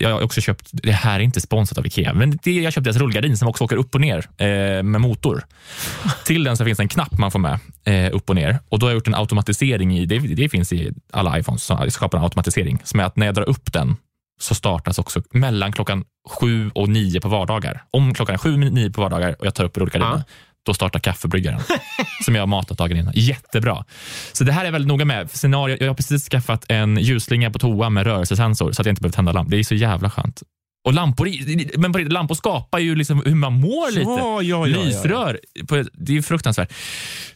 jag 0.00 0.10
har 0.12 0.20
också 0.22 0.40
köpt, 0.40 0.68
det 0.72 0.92
här 0.92 1.20
är 1.20 1.24
inte 1.24 1.40
sponsrat 1.40 1.78
av 1.78 1.86
Ikea, 1.86 2.14
men 2.14 2.38
det, 2.42 2.50
jag 2.52 2.72
köpte 2.72 2.90
deras 2.90 2.96
rullgardin 3.02 3.36
som 3.36 3.48
också 3.48 3.64
åker 3.64 3.76
upp 3.76 3.94
och 3.94 4.00
ner 4.00 4.18
eh, 4.38 4.82
med 4.82 5.00
motor. 5.00 5.44
Till 6.24 6.44
den 6.44 6.56
så 6.56 6.64
finns 6.64 6.80
en 6.80 6.88
knapp 6.88 7.18
man 7.18 7.30
får 7.30 7.38
med 7.38 7.58
eh, 7.84 8.14
upp 8.14 8.28
och 8.30 8.34
ner. 8.36 8.58
Och 8.68 8.78
då 8.78 8.86
har 8.86 8.90
jag 8.90 8.94
gjort 8.96 9.06
en 9.08 9.14
automatisering 9.14 9.98
i, 9.98 10.06
det, 10.06 10.18
det 10.18 10.48
finns 10.48 10.72
i 10.72 10.92
alla 11.12 11.38
iPhones, 11.38 11.64
så 11.64 11.78
jag 11.80 11.92
skapar 11.92 12.18
en 12.18 12.24
automatisering 12.24 12.78
som 12.84 13.00
är 13.00 13.04
att 13.04 13.16
när 13.16 13.26
jag 13.26 13.34
drar 13.34 13.48
upp 13.48 13.72
den 13.72 13.96
så 14.40 14.54
startas 14.54 14.98
också 14.98 15.22
mellan 15.32 15.72
klockan 15.72 16.04
sju 16.28 16.70
och 16.74 16.88
nio 16.88 17.20
på 17.20 17.28
vardagar. 17.28 17.82
Om 17.90 18.14
klockan 18.14 18.34
är 18.34 18.38
sju 18.38 18.52
och 18.52 18.58
nio 18.58 18.90
på 18.90 19.00
vardagar 19.00 19.36
och 19.38 19.46
jag 19.46 19.54
tar 19.54 19.64
upp 19.64 19.76
rullgardinen, 19.76 20.12
Ja. 20.18 20.22
Då 20.66 20.74
startar 20.74 21.00
kaffebryggaren 21.00 21.60
som 22.24 22.34
jag 22.34 22.42
har 22.42 22.46
matat 22.46 22.78
dagen 22.78 22.96
innan. 22.96 23.12
Jättebra. 23.16 23.84
Så 24.32 24.44
det 24.44 24.52
här 24.52 24.60
är 24.60 24.64
jag 24.64 24.72
väldigt 24.72 24.88
noga 24.88 25.04
med. 25.04 25.30
Scenario, 25.30 25.76
jag 25.80 25.86
har 25.88 25.94
precis 25.94 26.28
skaffat 26.28 26.64
en 26.68 26.96
ljusslinga 26.98 27.50
på 27.50 27.58
toa 27.58 27.90
med 27.90 28.06
rörelsesensor 28.06 28.72
så 28.72 28.82
att 28.82 28.86
jag 28.86 28.92
inte 28.92 29.02
behöver 29.02 29.14
tända 29.16 29.32
lamp. 29.32 29.50
Det 29.50 29.56
är 29.56 29.64
så 29.64 29.74
jävla 29.74 30.10
skönt. 30.10 30.42
Och 30.84 30.92
lampor, 30.94 31.28
men 31.78 31.92
lampor 32.08 32.34
skapar 32.34 32.78
ju 32.78 32.94
liksom 32.94 33.22
hur 33.26 33.34
man 33.34 33.52
mår 33.52 33.90
lite. 33.90 34.00
Ja, 34.10 34.42
ja, 34.42 34.66
ja. 34.66 34.82
Lysrör, 34.84 35.40
det 35.92 36.16
är 36.16 36.22
fruktansvärt. 36.22 36.72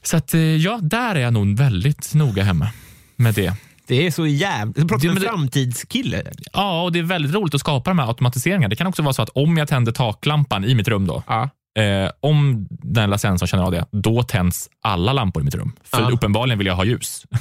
Så 0.03 0.17
att, 0.17 0.35
eh, 0.35 0.41
ja, 0.41 0.79
där 0.83 1.15
är 1.15 1.21
jag 1.21 1.33
nog 1.33 1.57
väldigt 1.59 2.15
noga 2.15 2.43
hemma 2.43 2.69
med 3.17 3.35
det. 3.35 3.55
Det 3.87 4.07
är 4.07 4.11
så 4.11 4.27
jävla... 4.27 4.73
Du 4.77 4.89
pratar 4.89 5.09
om 5.09 5.17
en 5.17 5.23
det- 5.23 5.29
framtidskille. 5.29 6.23
Ja, 6.53 6.83
och 6.83 6.93
det 6.93 6.99
är 6.99 7.03
väldigt 7.03 7.35
roligt 7.35 7.55
att 7.55 7.61
skapa 7.61 7.91
de 7.91 7.99
här 7.99 8.07
automatiseringarna. 8.09 8.69
Det 8.69 8.77
kan 8.77 8.87
också 8.87 9.03
vara 9.03 9.13
så 9.13 9.23
att 9.23 9.29
om 9.29 9.57
jag 9.57 9.69
tänder 9.69 9.93
taklampan 9.93 10.65
i 10.65 10.75
mitt 10.75 10.89
rum 10.89 11.07
då, 11.07 11.23
Ja. 11.27 11.51
Eh, 11.79 12.11
om 12.21 12.67
den 12.71 13.03
lilla 13.05 13.19
sensorn 13.19 13.47
känner 13.47 13.65
av 13.65 13.73
det, 13.73 13.85
då 13.91 14.23
tänds 14.23 14.69
alla 14.83 15.13
lampor 15.13 15.43
i 15.43 15.45
mitt 15.45 15.55
rum. 15.55 15.73
För 15.85 16.01
Ja. 16.03 16.11
uppenbarligen 16.11 16.59
vill 16.59 16.67
jag 16.67 16.75
ha 16.77 16.85
ljus. 16.85 17.25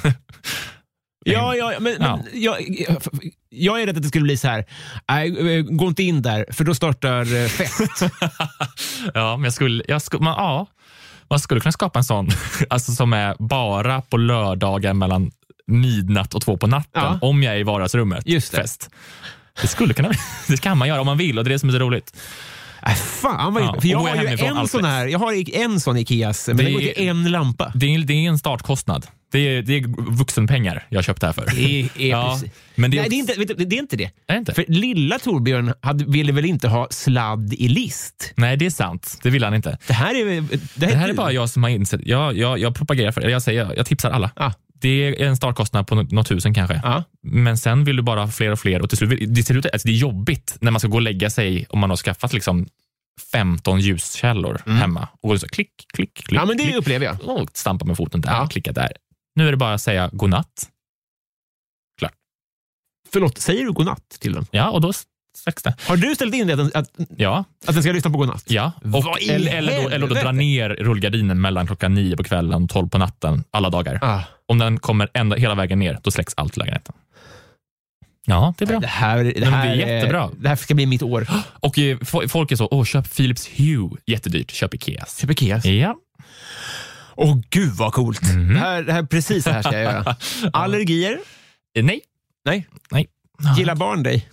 Ja, 1.26 1.54
ja, 1.54 1.72
men, 1.80 1.96
Ja. 2.00 2.16
men 2.32 2.42
jag, 2.42 2.56
jag 3.50 3.82
är 3.82 3.86
rädd 3.86 3.96
att 3.96 4.02
det 4.02 4.08
skulle 4.08 4.22
bli 4.22 4.36
så 4.36 4.48
här. 4.48 4.64
Nej, 5.08 5.56
eh, 5.58 5.62
gå 5.62 5.86
inte 5.88 6.02
in 6.02 6.22
där, 6.22 6.46
för 6.50 6.64
då 6.64 6.74
startar 6.74 7.42
eh, 7.42 7.48
fest. 7.48 8.02
ja, 9.14 9.36
men 9.36 9.44
jag 9.44 9.52
skulle, 9.52 9.84
jag 9.88 10.02
skulle, 10.02 10.22
man, 10.24 10.34
ja, 10.36 10.66
man 11.30 11.38
skulle 11.38 11.60
kunna 11.60 11.72
skapa 11.72 11.98
en 11.98 12.04
sån 12.04 12.28
alltså, 12.70 12.92
som 12.92 13.12
är 13.12 13.36
bara 13.38 14.00
på 14.02 14.16
lördagar 14.16 14.92
mellan 14.92 15.30
midnatt 15.66 16.34
och 16.34 16.42
två 16.42 16.56
på 16.56 16.66
natten, 16.66 17.02
Ja. 17.02 17.18
om 17.22 17.42
jag 17.42 17.54
är 17.54 17.58
i 17.58 17.62
vardagsrummet. 17.62 18.26
Just 18.26 18.52
det. 18.52 18.56
Fest. 18.58 18.90
Det 19.62 19.66
skulle 19.68 19.94
kunna 19.94 20.10
det 20.48 20.60
kan 20.60 20.78
man 20.78 20.88
göra 20.88 21.00
om 21.00 21.06
man 21.06 21.18
vill 21.18 21.38
och 21.38 21.44
det 21.44 21.48
är 21.48 21.52
det 21.52 21.58
som 21.58 21.68
är 21.68 21.72
så 21.72 21.78
roligt. 21.78 22.16
Äh, 22.86 22.94
fan 22.94 23.54
vad 23.54 23.62
Ja, 23.62 23.80
För 23.80 23.88
jag 23.88 23.98
har 23.98 24.16
ju 24.22 24.28
en 24.28 24.68
sån 24.68 24.84
här, 24.84 25.06
jag 25.06 25.18
har 25.18 25.56
en 25.64 25.80
sån 25.80 25.96
Ikeas, 25.96 26.48
men 26.48 26.56
Det 26.56 26.62
den 26.62 26.72
går 26.72 26.80
till 26.80 27.08
en 27.08 27.30
lampa. 27.30 27.72
Det 27.74 27.94
är, 27.94 27.98
det 27.98 28.12
är 28.14 28.28
en 28.28 28.38
startkostnad. 28.38 29.06
Det 29.32 29.38
är, 29.38 29.62
det 29.62 29.76
är 29.76 30.12
vuxenpengar 30.16 30.86
jag 30.88 30.98
har 30.98 31.02
köpt 31.02 31.20
det 31.20 31.26
här 31.26 31.32
för. 31.34 31.46
Det 31.56 31.88
är 31.98 32.08
Ja, 32.10 32.30
precis. 32.40 32.58
men 32.74 32.90
det 32.90 32.98
är 32.98 33.08
Nej, 33.10 33.20
också- 33.22 33.34
det 33.36 33.40
är 33.40 33.40
inte, 33.42 33.54
du, 33.54 33.64
det 33.64 33.76
är 33.76 33.80
inte 33.80 33.96
det. 33.96 34.10
Är 34.26 34.36
inte? 34.36 34.54
För 34.54 34.64
lilla 34.68 35.18
Torbjörn 35.18 35.74
hade, 35.80 36.04
ville 36.04 36.32
väl 36.32 36.44
inte 36.44 36.68
ha 36.68 36.88
sladd 36.90 37.52
i 37.54 37.68
list? 37.68 38.32
Nej, 38.36 38.56
det 38.56 38.66
är 38.66 38.70
sant. 38.70 39.18
Det 39.22 39.30
vill 39.30 39.44
han 39.44 39.54
inte. 39.54 39.78
Det 39.86 39.92
här 39.92 40.14
är, 40.14 40.40
det 40.40 40.60
Det 40.74 40.96
här 40.96 41.08
är 41.08 41.12
bara 41.14 41.32
jag 41.32 41.50
som 41.50 41.62
har 41.62 41.70
insett. 41.70 42.00
Jag, 42.04 42.36
jag, 42.38 42.58
jag 42.58 42.74
propagerar 42.74 43.12
för 43.12 43.20
det. 43.20 43.30
Jag, 43.30 43.42
säger, 43.42 43.72
jag 43.76 43.86
tipsar 43.86 44.10
alla. 44.10 44.30
Ja. 44.36 44.52
Det 44.84 45.22
är 45.22 45.26
en 45.26 45.36
startkostnad 45.36 45.86
på 45.86 45.94
nå- 45.94 46.02
något 46.10 46.26
tusen 46.28 46.54
kanske. 46.54 46.80
Ja. 46.84 47.04
Men 47.22 47.58
sen 47.58 47.84
vill 47.84 47.96
du 47.96 48.02
bara 48.02 48.20
ha 48.20 48.28
fler 48.28 48.50
och 48.52 48.58
fler 48.58 48.82
och 48.82 48.88
till 48.88 48.98
slut, 48.98 49.10
det, 49.10 49.34
till 49.34 49.44
slut, 49.44 49.66
alltså 49.72 49.88
det 49.88 49.92
är 49.94 49.96
jobbigt 49.96 50.56
när 50.60 50.70
man 50.70 50.80
ska 50.80 50.88
gå 50.88 50.96
och 50.96 51.02
lägga 51.02 51.30
sig 51.30 51.66
om 51.68 51.78
man 51.78 51.90
har 51.90 51.96
skaffat 51.96 52.32
liksom 52.32 52.66
15 53.32 53.80
ljuskällor 53.80 54.62
hemma. 54.66 55.08
Och 55.20 55.40
så 55.40 55.48
klick, 55.48 55.70
klick, 55.94 56.14
klick. 56.14 56.32
Mm. 56.32 56.40
ja, 56.40 56.46
men 56.46 56.56
det 56.56 56.62
klick, 56.64 56.76
upplever 56.76 57.06
jag. 57.06 57.22
och 57.22 57.50
stampa 57.54 57.84
med 57.84 57.96
foten 57.96 58.20
där, 58.20 58.30
Ja. 58.32 58.46
klicka 58.46 58.72
där. 58.72 58.92
Nu 59.34 59.46
är 59.48 59.50
det 59.50 59.56
bara 59.56 59.74
att 59.74 59.82
säga 59.82 60.10
godnatt. 60.12 60.70
Förlåt, 63.12 63.38
säger 63.38 63.64
du 63.64 63.72
godnatt 63.72 64.08
till 64.20 64.32
den? 64.32 64.46
Ja, 64.50 64.70
och 64.70 64.80
då 64.80 64.92
det. 65.64 65.74
Har 65.86 65.96
du 65.96 66.14
ställt 66.14 66.34
in 66.34 66.46
det 66.46 66.52
att, 66.54 66.74
att, 66.74 66.90
Ja, 67.16 67.44
att 67.66 67.74
den 67.74 67.82
ska 67.82 67.92
lyssna 67.92 68.10
på 68.10 68.18
godnatt? 68.18 68.44
ja. 68.46 68.72
Och, 68.94 69.22
eller, 69.22 69.54
eller, 69.54 69.82
då, 69.82 69.88
eller 69.88 70.06
då 70.08 70.14
dra 70.14 70.32
ner 70.32 70.68
rullgardinen 70.70 71.40
mellan 71.40 71.66
klockan 71.66 71.94
nio 71.94 72.16
på 72.16 72.24
kvällen 72.24 72.64
och 72.64 72.70
tolv 72.70 72.88
på 72.88 72.98
natten 72.98 73.44
alla 73.50 73.70
dagar. 73.70 73.98
Ah. 74.02 74.20
Om 74.48 74.58
den 74.58 74.78
kommer 74.78 75.08
ända, 75.14 75.36
hela 75.36 75.54
vägen 75.54 75.78
ner, 75.78 75.98
då 76.02 76.10
släcks 76.10 76.34
allt 76.36 76.56
i 76.56 76.60
lägenheten. 76.60 76.94
Ja, 78.26 78.54
det 78.58 78.64
är 78.64 78.66
bra. 78.66 78.78
Det 78.80 78.86
här, 78.86 79.24
det 79.24 79.46
här 79.46 79.66
det 79.76 79.82
är 79.82 79.96
jättebra. 79.96 80.30
Det 80.40 80.48
här 80.48 80.56
ska 80.56 80.74
bli 80.74 80.86
mitt 80.86 81.02
år. 81.02 81.26
Och 81.60 81.78
eh, 81.78 81.96
fo- 81.98 82.28
folk 82.28 82.52
är 82.52 82.56
så, 82.56 82.68
åh, 82.70 82.84
köp 82.84 83.16
Philips 83.16 83.48
Hue, 83.56 83.90
jättedyrt, 84.06 84.50
köp 84.50 84.74
Ikeas. 84.74 85.18
Köp 85.20 85.30
Ikeas. 85.30 85.64
Ja. 85.64 85.96
Åh 87.16 87.38
gud 87.50 87.72
vad 87.72 87.92
coolt. 87.92 88.22
Mhm. 88.22 88.54
Det, 88.54 88.60
här, 88.60 88.82
det 88.82 88.92
här, 88.92 89.02
precis 89.02 89.44
så 89.44 89.50
här 89.50 89.62
ska 89.62 89.72
jag 89.72 89.82
göra. 89.92 90.16
Allergier? 90.52 91.18
Eh, 91.78 91.84
Nej, 91.84 92.00
Nej. 92.44 92.68
Nej. 92.90 93.08
Gillar 93.58 93.74
barn 93.76 94.02
dig? 94.02 94.28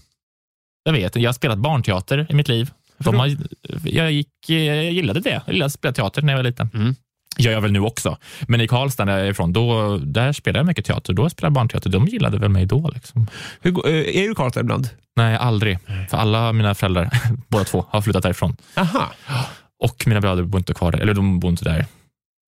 Jag 0.83 0.93
vet. 0.93 1.15
Jag 1.15 1.29
har 1.29 1.33
spelat 1.33 1.59
barnteater 1.59 2.27
i 2.29 2.33
mitt 2.33 2.47
liv. 2.47 2.71
De 2.97 3.15
har, 3.15 3.37
jag, 3.83 4.11
gick, 4.11 4.27
jag 4.47 4.91
gillade 4.91 5.19
det. 5.19 5.29
Jag 5.45 5.53
gillade 5.53 5.65
att 5.65 5.73
spela 5.73 5.93
teater 5.93 6.21
när 6.21 6.33
jag 6.33 6.37
var 6.37 6.43
liten. 6.43 6.69
Mm. 6.73 6.95
Jag 7.37 7.53
gör 7.53 7.61
väl 7.61 7.71
nu 7.71 7.79
också. 7.79 8.17
Men 8.47 8.61
i 8.61 8.67
Karlstad 8.67 9.05
där 9.05 9.17
jag 9.17 9.27
är 9.27 9.31
ifrån, 9.31 9.53
då, 9.53 9.97
där 9.97 10.33
spelade 10.33 10.59
jag 10.59 10.65
mycket 10.65 10.85
teater. 10.85 11.13
Då 11.13 11.29
spelade 11.29 11.47
jag 11.47 11.53
barnteater. 11.53 11.89
De 11.89 12.07
gillade 12.07 12.37
väl 12.37 12.49
mig 12.49 12.65
då. 12.65 12.91
Liksom. 12.93 13.27
Hur, 13.61 13.87
eh, 13.87 13.93
är 13.93 14.23
du 14.23 14.31
i 14.31 14.35
Karlstad 14.35 14.59
ibland? 14.59 14.89
Nej, 15.15 15.35
aldrig. 15.35 15.79
För 16.09 16.17
alla 16.17 16.53
mina 16.53 16.75
föräldrar, 16.75 17.09
båda 17.47 17.63
två, 17.63 17.85
har 17.89 18.01
flyttat 18.01 18.23
därifrån. 18.23 18.55
Aha. 18.75 19.11
Och 19.83 20.03
mina 20.07 20.21
bröder 20.21 20.43
bor 20.43 20.59
inte 20.59 20.73
kvar 20.73 20.91
där. 20.91 20.99
Eller 20.99 21.13
de 21.13 21.39
bor 21.39 21.51
inte 21.51 21.63
där. 21.63 21.85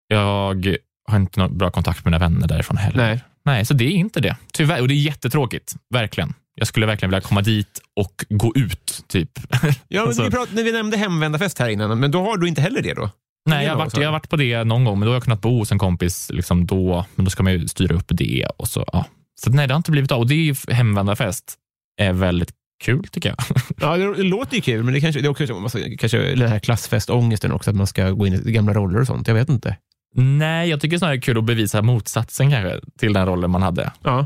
Jag 0.07 0.77
har 1.07 1.17
inte 1.17 1.39
någon 1.39 1.57
bra 1.57 1.71
kontakt 1.71 2.05
med 2.05 2.11
mina 2.11 2.19
vänner 2.19 2.47
därifrån 2.47 2.77
heller. 2.77 2.97
Nej. 2.97 3.23
Nej, 3.45 3.65
så 3.65 3.73
det 3.73 3.85
är 3.85 3.91
inte 3.91 4.19
det. 4.19 4.35
Tyvärr. 4.53 4.81
Och 4.81 4.87
det 4.87 4.93
är 4.93 4.95
jättetråkigt. 4.95 5.75
Verkligen. 5.93 6.33
Jag 6.55 6.67
skulle 6.67 6.85
verkligen 6.85 7.09
vilja 7.09 7.21
komma 7.21 7.41
dit 7.41 7.79
och 7.95 8.25
gå 8.29 8.53
ut, 8.55 9.03
typ. 9.07 9.29
Ja, 9.51 9.59
men 9.89 10.07
Alltså- 10.07 10.23
vi, 10.23 10.31
prat, 10.31 10.49
när 10.51 10.63
vi 10.63 10.71
nämnde 10.71 10.97
hemvändarfest 10.97 11.59
här 11.59 11.69
innan, 11.69 11.99
men 11.99 12.11
då 12.11 12.23
har 12.23 12.37
du 12.37 12.47
inte 12.47 12.61
heller 12.61 12.81
det 12.81 12.93
då? 12.93 13.09
Nej, 13.49 13.65
jag 13.65 13.71
har, 13.71 13.77
varit, 13.79 13.97
jag 13.97 14.05
har 14.07 14.11
varit 14.11 14.29
på 14.29 14.35
det 14.35 14.63
någon 14.63 14.83
gång, 14.85 14.99
men 14.99 15.05
då 15.05 15.11
har 15.11 15.15
jag 15.15 15.23
kunnat 15.23 15.41
bo 15.41 15.57
hos 15.57 15.71
en 15.71 15.79
kompis 15.79 16.29
liksom 16.33 16.65
då. 16.65 17.05
Men 17.15 17.25
då 17.25 17.31
ska 17.31 17.43
man 17.43 17.53
ju 17.53 17.67
styra 17.67 17.95
upp 17.95 18.05
det. 18.07 18.45
och 18.57 18.67
Så 18.67 18.85
ja. 18.93 19.05
Så 19.41 19.49
nej, 19.49 19.67
det 19.67 19.73
har 19.73 19.77
inte 19.77 19.91
blivit 19.91 20.11
av. 20.11 20.19
Och 20.19 20.27
det 20.27 20.49
är 20.49 20.73
hemvändarfest 20.73 21.55
är 22.01 22.13
väldigt 22.13 22.51
kul, 22.83 23.07
tycker 23.11 23.29
jag. 23.29 23.37
Ja, 23.81 23.97
det, 23.97 24.15
det 24.15 24.23
låter 24.23 24.55
ju 24.55 24.61
kul, 24.61 24.83
men 24.83 24.93
det, 24.93 25.01
kanske, 25.01 25.21
det 25.21 25.27
är 25.27 25.29
också 25.29 25.59
massa, 25.59 25.79
kanske 25.99 26.17
den 26.35 26.49
här 26.49 26.59
klassfestångesten 26.59 27.51
också, 27.51 27.69
att 27.69 27.75
man 27.75 27.87
ska 27.87 28.09
gå 28.11 28.27
in 28.27 28.33
i 28.47 28.51
gamla 28.51 28.73
roller 28.73 28.99
och 29.01 29.07
sånt. 29.07 29.27
Jag 29.27 29.35
vet 29.35 29.49
inte. 29.49 29.77
nej, 30.15 30.69
jag 30.69 30.81
tycker 30.81 30.97
snarare 30.97 31.15
det 31.15 31.19
är 31.19 31.21
kul 31.21 31.37
att 31.37 31.43
bevisa 31.43 31.81
motsatsen 31.81 32.51
kanske 32.51 32.79
till 32.99 33.13
den 33.13 33.25
rollen 33.25 33.51
man 33.51 33.61
hade. 33.61 33.91
Ja. 34.03 34.25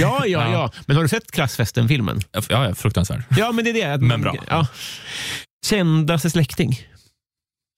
Ja, 0.00 0.26
ja, 0.26 0.52
Ja. 0.52 0.70
Men 0.86 0.96
har 0.96 1.02
du 1.02 1.08
sett 1.08 1.30
Klassfesten-filmen? 1.30 2.20
Ja, 2.32 2.42
ja, 2.48 2.74
fruktansvärd. 2.74 3.24
Ja, 3.36 3.52
men 3.52 3.64
det 3.64 3.70
är 3.70 3.74
det. 3.74 3.94
Att 3.94 4.00
Men 4.00 4.08
man, 4.08 4.20
bra. 4.20 4.34
Ja. 4.48 4.66
Kändaste 5.66 6.30
släkting? 6.30 6.80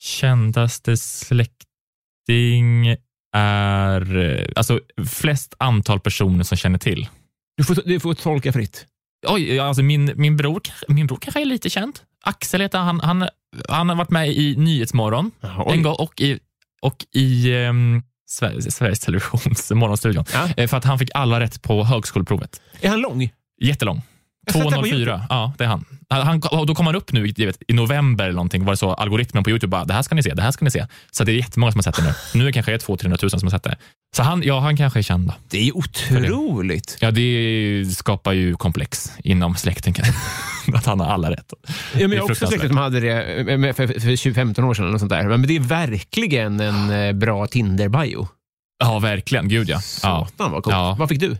Kändaste 0.02 0.96
släkting 0.96 2.96
är 3.36 4.16
eh, 4.16 4.46
alltså 4.56 4.80
flest 5.08 5.54
antal 5.58 6.00
personer 6.00 6.44
som 6.44 6.56
känner 6.58 6.78
till. 6.78 7.08
Du 7.56 7.64
får, 7.64 7.76
du 7.84 8.00
får 8.00 8.14
tolka 8.14 8.52
fritt. 8.52 8.86
Oj, 9.26 9.54
ja, 9.54 9.64
alltså 9.64 9.82
min, 9.82 10.12
min, 10.16 10.36
bror, 10.36 10.60
kanske- 10.64 10.86
min 10.92 11.06
bror 11.06 11.18
kanske 11.20 11.40
är 11.40 11.44
lite 11.44 11.70
känd. 11.70 11.98
Axel 12.24 12.60
heter 12.60 12.78
han. 12.78 13.00
Han, 13.00 13.28
han 13.68 13.88
har 13.88 13.96
varit 13.96 14.10
med 14.10 14.28
i 14.28 14.56
Nyhetsmorgon 14.56 15.30
Oj. 15.42 15.72
en 15.76 15.82
gång 15.82 15.94
och 15.98 16.20
i, 16.20 16.38
och 16.82 17.04
i 17.14 17.54
um, 17.54 18.02
Sveriges, 18.26 18.76
Sveriges 18.76 19.00
Televisions 19.00 19.70
Morgonstudion. 19.74 20.24
Ja. 20.32 20.48
Eh, 20.56 20.68
För 20.68 20.76
att 20.76 20.84
han 20.84 20.98
fick 20.98 21.10
alla 21.14 21.40
rätt 21.40 21.62
på 21.62 21.84
högskoleprovet. 21.84 22.60
Är 22.80 22.88
han 22.88 23.00
lång? 23.00 23.30
Jättelång. 23.60 24.02
Jag 24.46 24.52
har 24.52 24.60
sett 24.60 24.70
det 24.70 24.76
på 24.76 24.82
204. 24.86 25.26
Ja, 25.28 25.52
det 25.58 25.64
är 25.64 25.68
han. 25.68 25.84
han. 26.08 26.42
och 26.50 26.66
Då 26.66 26.74
kom 26.74 26.86
han 26.86 26.94
upp 26.96 27.12
nu 27.12 27.32
vet, 27.32 27.62
i 27.68 27.72
november 27.72 28.24
eller 28.24 28.34
någonting. 28.34 28.64
Var 28.64 28.72
det 28.72 28.76
så 28.76 28.92
algoritmen 28.94 29.44
på 29.44 29.50
Youtube 29.50 29.70
bara, 29.70 29.84
det 29.84 29.94
här 29.94 30.02
ska 30.02 30.14
ni 30.14 30.22
se, 30.22 30.34
det 30.34 30.42
här 30.42 30.50
ska 30.50 30.64
ni 30.64 30.70
se. 30.70 30.86
Så 31.10 31.24
det 31.24 31.32
är 31.32 31.36
jättemånga 31.36 31.72
som 31.72 31.78
har 31.78 31.82
sett 31.82 31.96
det 31.96 32.02
nu. 32.02 32.12
Nu 32.34 32.40
är 32.40 32.46
det 32.46 32.52
kanske 32.52 32.76
200-300 32.76 33.08
000 33.22 33.30
som 33.30 33.40
har 33.42 33.50
sett 33.50 33.62
det. 33.62 33.76
Så 34.16 34.22
han, 34.22 34.42
ja, 34.42 34.60
han 34.60 34.76
kanske 34.76 34.98
är 34.98 35.02
känd. 35.02 35.26
Då. 35.28 35.34
Det 35.48 35.68
är 35.68 35.76
otroligt. 35.76 36.96
Ja, 37.00 37.10
det 37.10 37.84
skapar 37.96 38.32
ju 38.32 38.54
komplex 38.56 39.12
inom 39.24 39.56
släkten. 39.56 39.94
att 40.74 40.86
han 40.86 41.00
har 41.00 41.06
alla 41.06 41.30
rätt. 41.30 41.52
Ja, 41.62 41.68
men 41.92 42.10
Det 42.10 42.16
jag 42.16 42.22
har 42.22 42.30
också 42.30 42.46
fruktansvärt. 42.46 42.68
som 42.68 42.76
hade 42.76 43.00
det 43.00 43.22
eh, 43.52 43.58
med- 43.58 43.76
för, 43.76 43.86
för 43.86 43.92
20-15 44.10 44.64
år 44.64 44.74
sedan. 44.74 44.94
Och 44.94 45.00
sånt 45.00 45.10
där. 45.10 45.28
Men 45.28 45.42
det 45.42 45.56
är 45.56 45.60
verkligen 45.60 46.60
en 46.60 46.90
eh, 46.90 47.12
bra 47.12 47.46
Tinder-bio. 47.46 48.28
Ja, 48.84 48.98
verkligen. 48.98 49.48
Gud 49.48 49.68
ja. 49.68 49.80
ja. 50.02 50.28
Satan 50.30 50.52
vad 50.52 50.62
coolt. 50.62 50.74
Ja. 50.76 50.96
Vad 50.98 51.08
fick 51.08 51.20
du? 51.20 51.36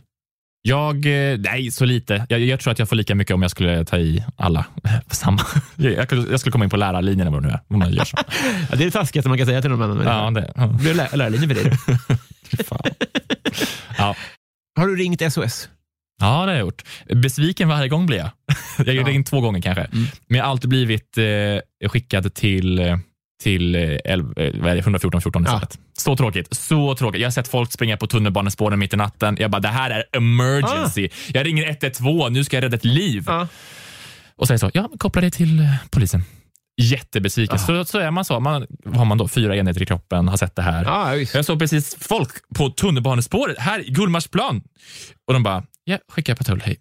Jag, 0.69 1.07
eh, 1.33 1.39
nej, 1.39 1.71
så 1.71 1.85
lite. 1.85 2.27
Jag, 2.29 2.41
jag 2.41 2.61
tror 2.61 2.73
att 2.73 2.79
jag 2.79 2.89
får 2.89 2.97
lika 2.97 3.15
mycket 3.15 3.35
om 3.35 3.43
jag 3.43 3.51
skulle 3.51 3.85
ta 3.85 3.99
i 3.99 4.25
alla 4.37 4.67
samma. 5.11 5.43
Jag, 5.77 6.13
jag 6.31 6.41
skulle 6.41 6.53
komma 6.53 6.65
in 6.65 6.71
på 6.71 6.77
lärarlinjen 6.77 7.21
eller 7.21 7.31
vad 7.31 7.43
det 7.43 7.61
nu 7.69 7.85
är. 7.85 7.91
Gör 7.91 8.05
så. 8.05 8.17
Ja, 8.71 8.77
det 8.77 8.83
är 8.83 8.85
det 8.85 8.91
taskigaste 8.91 9.29
man 9.29 9.39
kan 9.39 9.47
säga 9.47 9.61
till 9.63 9.71
någon 9.71 9.83
annan. 9.83 10.07
Ja, 10.07 10.41
det, 10.41 10.53
ja. 10.57 10.67
Blir 10.67 10.95
lär, 10.95 11.17
lärarlinje 11.17 11.49
för 11.49 11.65
dig. 11.65 11.79
Ja. 13.99 14.17
Har 14.77 14.87
du 14.87 14.97
ringt 14.97 15.33
SOS? 15.33 15.69
ja, 16.21 16.27
det 16.27 16.33
har 16.33 16.49
jag 16.49 16.59
gjort. 16.61 16.83
Besviken 17.15 17.69
varje 17.69 17.89
gång 17.89 18.07
blir 18.07 18.19
jag. 18.19 18.31
Jag 18.79 18.87
har 18.87 18.93
Ja. 18.93 19.03
ringt 19.07 19.27
två 19.27 19.41
gånger 19.41 19.61
kanske. 19.61 19.83
Mm. 19.85 20.07
Men 20.29 20.39
jag 20.39 20.45
har 20.45 20.51
alltid 20.51 20.71
blivit 20.71 21.19
eh, 21.19 21.89
skickad 21.89 22.35
till 22.35 22.79
eh, 22.79 22.97
till 23.43 23.75
eh, 23.75 23.81
elv- 24.05 24.39
eh, 24.41 24.61
vad 24.63 24.71
är 24.71 24.75
det, 24.75 24.81
114 24.81 25.21
14 25.23 25.45
Ja. 25.47 25.55
istället. 25.55 25.79
Så 25.99 26.17
tråkigt. 26.17 26.55
Så 26.55 26.95
tråkigt. 26.95 27.21
Jag 27.21 27.27
har 27.27 27.33
sett 27.33 27.49
folk 27.49 27.73
springa 27.73 27.97
på 27.97 28.07
tunnelbanespåren 28.07 28.79
mitt 28.79 28.95
i 28.95 28.97
natten. 28.97 29.37
Jag 29.41 29.51
bara, 29.51 29.61
det 29.61 29.69
här 29.69 29.91
är 29.91 30.05
emergency. 30.13 31.09
Jag 31.35 31.47
ringer 31.47 31.67
112, 31.69 32.33
nu 32.33 32.45
ska 32.45 32.57
jag 32.57 32.65
rädda 32.65 32.77
ett 32.77 32.85
liv. 32.85 33.25
Ah. 33.31 33.33
Ja. 33.41 33.49
Och 34.37 34.47
säger 34.47 34.59
så, 34.59 34.71
ja, 34.75 34.91
koppla 34.99 35.21
det 35.23 35.31
till 35.31 35.61
eh, 35.61 35.67
polisen. 35.91 36.23
Jättebesviken. 36.83 37.59
Så, 37.59 37.85
så 37.85 37.99
är 37.99 38.11
man 38.11 38.25
så. 38.25 38.41
Man, 38.41 38.67
har 38.95 39.05
man 39.05 39.19
då? 39.19 39.29
Fyra 39.29 39.57
enheter 39.57 39.83
i 39.83 39.87
kroppen, 39.87 40.29
har 40.29 40.37
sett 40.37 40.57
det 40.57 40.63
här. 40.63 40.85
Ja, 40.85 41.11
visst. 41.15 41.35
Jag 41.35 41.45
såg 41.45 41.59
precis 41.59 41.97
folk 42.01 42.31
på 42.55 42.71
tunnelbanespåret 42.71 43.59
här 43.59 43.89
i 43.89 43.91
Gullmarsplan. 43.91 44.63
Och 45.27 45.33
de 45.35 45.43
bara, 45.43 45.63
ja, 45.85 45.99
skicka 46.09 46.37
patrull, 46.37 46.63
hej. 46.65 46.77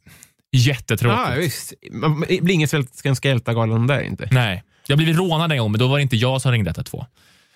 Jättetråkigt. 0.56 1.20
Ja, 1.30 1.36
visst. 1.38 1.74
Det 2.30 2.42
blir 2.42 2.54
ingen 2.56 2.68
Svenska 2.68 3.28
hjältar-galan 3.30 3.88
där 3.88 4.02
inte. 4.02 4.28
Nej. 4.32 4.64
Jag 4.88 4.98
blivit 4.98 5.18
rånad 5.18 5.52
en 5.52 5.58
gång, 5.58 5.72
men 5.72 5.80
då 5.80 5.88
var 5.88 5.98
det 5.98 6.02
inte 6.02 6.16
jag 6.16 6.42
som 6.42 6.52
ringde 6.52 6.70
112. 6.70 7.04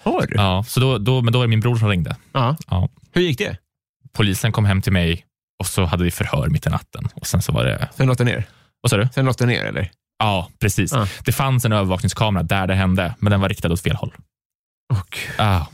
Har 0.03 0.25
du? 0.27 0.36
Ja, 0.36 0.63
så 0.67 0.80
då, 0.80 0.97
då, 0.97 1.21
men 1.21 1.34
då 1.34 1.39
var 1.39 1.45
det 1.45 1.49
min 1.49 1.59
bror 1.59 1.75
som 1.75 1.88
ringde. 1.89 2.15
Ja. 2.32 2.57
Ja. 2.69 2.89
Hur 3.11 3.21
gick 3.21 3.38
det? 3.38 3.57
Polisen 4.13 4.51
kom 4.51 4.65
hem 4.65 4.82
till 4.82 4.93
mig 4.93 5.25
och 5.59 5.67
så 5.67 5.86
hade 5.86 6.03
vi 6.03 6.11
förhör 6.11 6.47
mitt 6.47 6.65
i 6.65 6.69
natten. 6.69 7.07
Och 7.13 7.27
sen 7.27 7.41
så 7.41 7.51
var 7.51 7.63
det... 7.65 7.89
Sen 7.97 8.07
låste 8.07 8.23
ner? 8.23 8.43
Vad 8.82 8.89
sa 8.89 8.97
du? 8.97 9.07
Sen 9.13 9.25
låste 9.25 9.45
ner, 9.45 9.63
eller? 9.65 9.91
Ja, 10.19 10.49
precis. 10.59 10.91
Ja. 10.91 11.07
Det 11.25 11.32
fanns 11.32 11.65
en 11.65 11.71
övervakningskamera 11.71 12.43
där 12.43 12.67
det 12.67 12.75
hände, 12.75 13.15
men 13.19 13.32
den 13.32 13.41
var 13.41 13.49
riktad 13.49 13.73
åt 13.73 13.82
fel 13.82 13.95
håll. 13.95 14.13
Och, 14.93 15.17
Ah. 15.38 15.65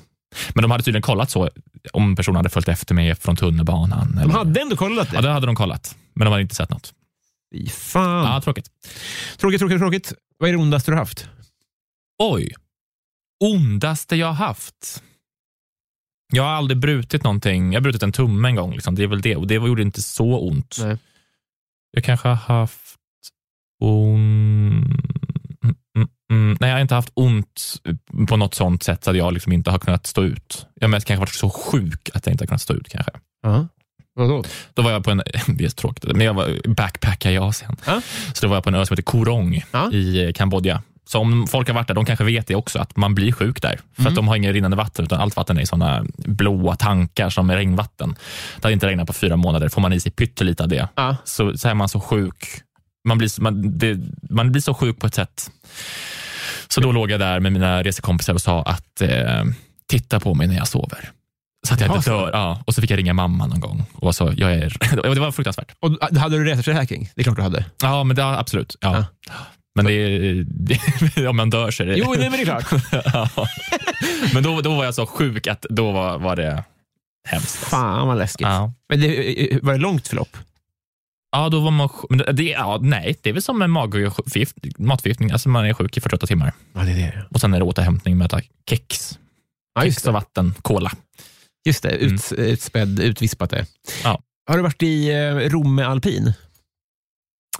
Men 0.54 0.62
de 0.62 0.72
hade 0.72 0.84
tydligen 0.84 1.02
kollat 1.02 1.30
så, 1.30 1.50
om 1.94 2.16
personen 2.16 2.36
hade 2.36 2.50
följt 2.50 2.68
efter 2.68 2.96
mig 2.96 3.16
från 3.16 3.36
tunnelbanan. 3.36 4.12
de 4.16 4.22
eller- 4.22 4.34
hade 4.34 4.62
ändå 4.62 4.76
kollat 4.76 5.10
det? 5.10 5.16
Ja, 5.16 5.22
det 5.22 5.30
hade 5.32 5.46
de 5.46 5.56
kollat, 5.56 5.96
men 6.14 6.26
de 6.26 6.32
hade 6.32 6.42
inte 6.42 6.56
sett 6.56 6.70
något. 6.70 6.94
Fy 7.54 7.70
fan. 7.70 8.26
Ja, 8.34 8.42
tråkigt. 8.42 8.70
Tråkigt, 9.38 9.60
tråkigt, 9.60 9.80
tråkigt. 9.80 10.14
Vad 10.38 10.50
är 10.50 10.54
det 10.54 10.60
ondaste 10.60 10.92
du 10.92 10.96
har 10.96 11.00
haft? 11.00 11.28
Oj. 12.24 12.54
Ondaste 13.44 14.16
jag 14.16 14.28
har 14.28 14.34
haft? 14.48 15.04
Jag 16.34 16.44
har 16.44 16.50
aldrig 16.50 16.78
brutit 16.78 17.24
någonting. 17.24 17.74
Jag 17.74 17.80
har 17.80 17.84
brutit 17.84 18.04
en 18.04 18.12
tumme 18.12 18.48
en 18.50 18.56
gång. 18.56 18.74
Liksom. 18.74 18.96
Det 18.96 19.04
är 19.04 19.08
väl 19.08 19.22
det. 19.22 19.36
Och 19.36 19.48
det 19.48 19.54
gjorde 19.56 19.82
inte 19.82 20.02
så 20.02 20.40
ont. 20.40 20.78
Nej. 20.80 20.98
Jag 21.92 22.04
kanske 22.04 22.28
har 22.28 22.36
haft 22.36 22.96
ont... 23.84 24.16
Mm, 25.64 25.76
mm, 25.96 26.08
mm. 26.32 26.58
Nej, 26.60 26.70
jag 26.70 26.76
har 26.76 26.82
inte 26.82 26.96
haft 26.96 27.12
ont 27.14 27.76
på 28.28 28.38
något 28.38 28.54
sånt 28.54 28.84
sätt 28.84 29.04
så 29.04 29.10
att 29.12 29.18
jag 29.18 29.34
liksom 29.34 29.52
inte 29.52 29.72
har 29.72 29.80
kunnat 29.80 30.06
stå 30.08 30.24
ut. 30.24 30.68
Jag 30.76 30.88
har 30.88 30.92
mest 30.92 31.08
kanske 31.08 31.20
varit 31.20 31.34
så 31.34 31.50
sjuk 31.50 32.10
att 32.14 32.26
jag 32.26 32.34
inte 32.34 32.42
har 32.44 32.48
kunnat 32.48 32.62
stå 32.62 32.74
ut. 32.74 32.90
kanske. 32.90 33.12
Ja. 33.42 33.68
Vadå? 34.14 34.44
Då 34.74 34.82
var 34.82 34.92
jag 34.92 35.04
på 35.04 35.12
en, 35.12 35.18
det 35.48 35.66
är 35.66 35.70
tråkigt, 35.70 36.04
men 36.16 36.22
jag 36.26 36.34
var 36.34 36.68
backpackare 36.68 37.34
i 37.34 37.38
Asien. 37.38 37.76
Ja. 37.86 38.02
Så 38.34 38.46
då 38.46 38.50
var 38.50 38.56
jag 38.58 38.64
på 38.64 38.70
en 38.70 38.76
ö 38.76 38.86
som 38.86 38.94
heter 38.94 39.04
Korong 39.04 39.64
Ja. 39.72 39.92
i 39.92 40.34
Kambodja. 40.36 40.84
Så 41.08 41.20
om 41.20 41.48
folk 41.48 41.68
har 41.68 41.76
varit 41.76 41.88
där, 41.88 41.96
de 41.96 42.06
kanske 42.06 42.26
vet 42.26 42.48
det 42.48 42.56
också, 42.56 42.80
att 42.80 42.96
man 42.98 43.16
blir 43.16 43.32
sjuk 43.32 43.62
där. 43.62 43.80
För 43.94 44.02
Mm. 44.02 44.12
att 44.12 44.16
de 44.16 44.28
har 44.28 44.36
inget 44.36 44.54
rinnande 44.54 44.78
vatten, 44.78 45.06
utan 45.06 45.22
allt 45.22 45.36
vatten 45.36 45.58
är 45.58 45.62
i 45.62 45.66
sådana 45.66 46.06
blåa 46.18 46.76
tankar 46.76 47.30
som 47.30 47.50
är 47.50 47.56
regnvatten. 47.56 48.16
Det 48.56 48.64
har 48.68 48.72
inte 48.72 48.88
regnat 48.88 49.08
på 49.08 49.14
fyra 49.14 49.36
månader, 49.36 49.70
får 49.70 49.82
man 49.82 49.94
i 49.94 50.00
sig 50.00 50.12
pyttelite 50.12 50.64
av 50.64 50.70
det, 50.70 50.88
Ja. 50.96 51.16
så, 51.24 51.58
så 51.58 51.68
är 51.68 51.74
man 51.74 51.90
så 51.90 52.00
sjuk. 52.00 52.46
Man 53.08 53.18
blir, 53.18 53.42
man, 53.42 53.78
det, 53.78 54.00
man 54.30 54.52
blir 54.52 54.62
så 54.62 54.74
sjuk 54.74 55.00
på 55.00 55.08
ett 55.08 55.16
sätt. 55.16 55.52
Så 56.68 56.82
då 56.82 56.92
låg 56.92 57.12
jag 57.12 57.20
där 57.20 57.40
med 57.40 57.52
mina 57.54 57.84
resekompisar 57.84 58.34
och 58.34 58.42
sa 58.42 58.62
att 58.64 59.02
eh, 59.02 59.44
titta 59.90 60.20
på 60.20 60.34
mig 60.34 60.48
när 60.48 60.56
jag 60.56 60.68
sover. 60.68 61.10
Så 61.68 61.74
att 61.74 61.82
jag 61.82 61.96
inte 61.96 62.10
dör. 62.10 62.30
Ja, 62.34 62.62
och 62.66 62.74
så 62.76 62.82
fick 62.82 62.92
jag 62.92 62.98
ringa 62.98 63.14
mamma 63.14 63.48
någon 63.48 63.60
gång. 63.60 63.86
Och 63.94 64.16
så, 64.16 64.34
jag 64.38 64.54
är, 64.54 64.74
det 65.16 65.20
var 65.20 65.32
fruktansvärt. 65.32 65.72
Och 65.80 65.92
ah, 66.02 66.20
hade 66.20 66.38
du 66.38 66.46
reseförsäkring? 66.46 67.10
Det 67.16 67.22
är 67.22 67.24
klart 67.24 67.36
du 67.36 67.42
hade. 67.42 67.66
Ja, 67.82 68.04
men 68.04 68.16
det, 68.16 68.22
ja, 68.22 68.38
absolut. 68.40 68.76
Ja. 68.82 69.06
Men 69.76 69.86
det, 69.86 69.94
är- 69.94 70.46
det, 70.48 71.28
om 71.28 71.38
man 71.38 71.50
dör 71.50 71.72
så 71.72 71.84
är 71.84 71.88
det... 71.88 71.96
Jo, 71.96 72.14
nej, 72.18 72.30
men 72.30 72.32
det 72.32 72.42
är 72.42 72.62
klart. 72.62 72.84
ja. 73.36 73.48
Men 74.34 74.44
då, 74.44 74.62
då 74.62 74.76
var 74.76 74.86
jag 74.86 74.96
så 74.96 75.06
sjuk 75.06 75.48
att 75.48 75.66
då 75.70 75.92
var, 75.92 76.20
var 76.20 76.36
det 76.36 76.64
hemskt. 77.28 77.56
Fan 77.56 78.08
vad 78.08 78.18
läskigt. 78.18 78.48
Ja. 78.48 78.74
Men 78.90 79.02
det, 79.02 79.60
var 79.64 79.74
det 79.74 79.80
långt 79.80 80.08
förlopp? 80.08 80.38
Ja, 81.32 81.50
då 81.50 81.60
var 81.60 81.72
man 81.72 81.90
men 82.10 82.36
det, 82.36 82.44
ja, 82.44 82.80
Nej, 82.82 83.16
det 83.22 83.30
är 83.30 83.34
väl 83.34 83.42
som 83.42 83.62
en 83.62 83.72
matförgiftning. 84.78 85.32
Alltså 85.32 85.50
man 85.50 85.66
är 85.66 85.74
sjuk 85.74 85.98
i 85.98 86.02
48 86.02 86.28
timmar. 86.28 86.54
Ja, 86.74 86.80
det 86.82 86.92
är 86.92 86.96
det. 86.96 87.26
Och 87.30 87.42
sen 87.42 87.54
är 87.54 87.60
det 87.60 87.66
återhämtning 87.66 88.18
med 88.18 88.26
att 88.26 88.34
äta 88.34 88.48
kex. 88.70 89.20
Ja, 89.76 89.82
kex 89.82 90.08
och 90.08 90.14
vatten, 90.14 90.54
cola. 90.62 90.92
Just 91.66 91.84
det. 91.84 91.92
Ut, 91.92 92.32
Utspädd, 92.32 93.00
utvispat 93.00 93.50
det. 93.50 93.66
Ja. 94.04 94.22
Har 94.48 94.58
du 94.58 94.64
varit 94.64 94.84
i 94.84 95.12
eh, 95.12 95.36
Romme 95.36 95.84
alpin? 95.84 96.34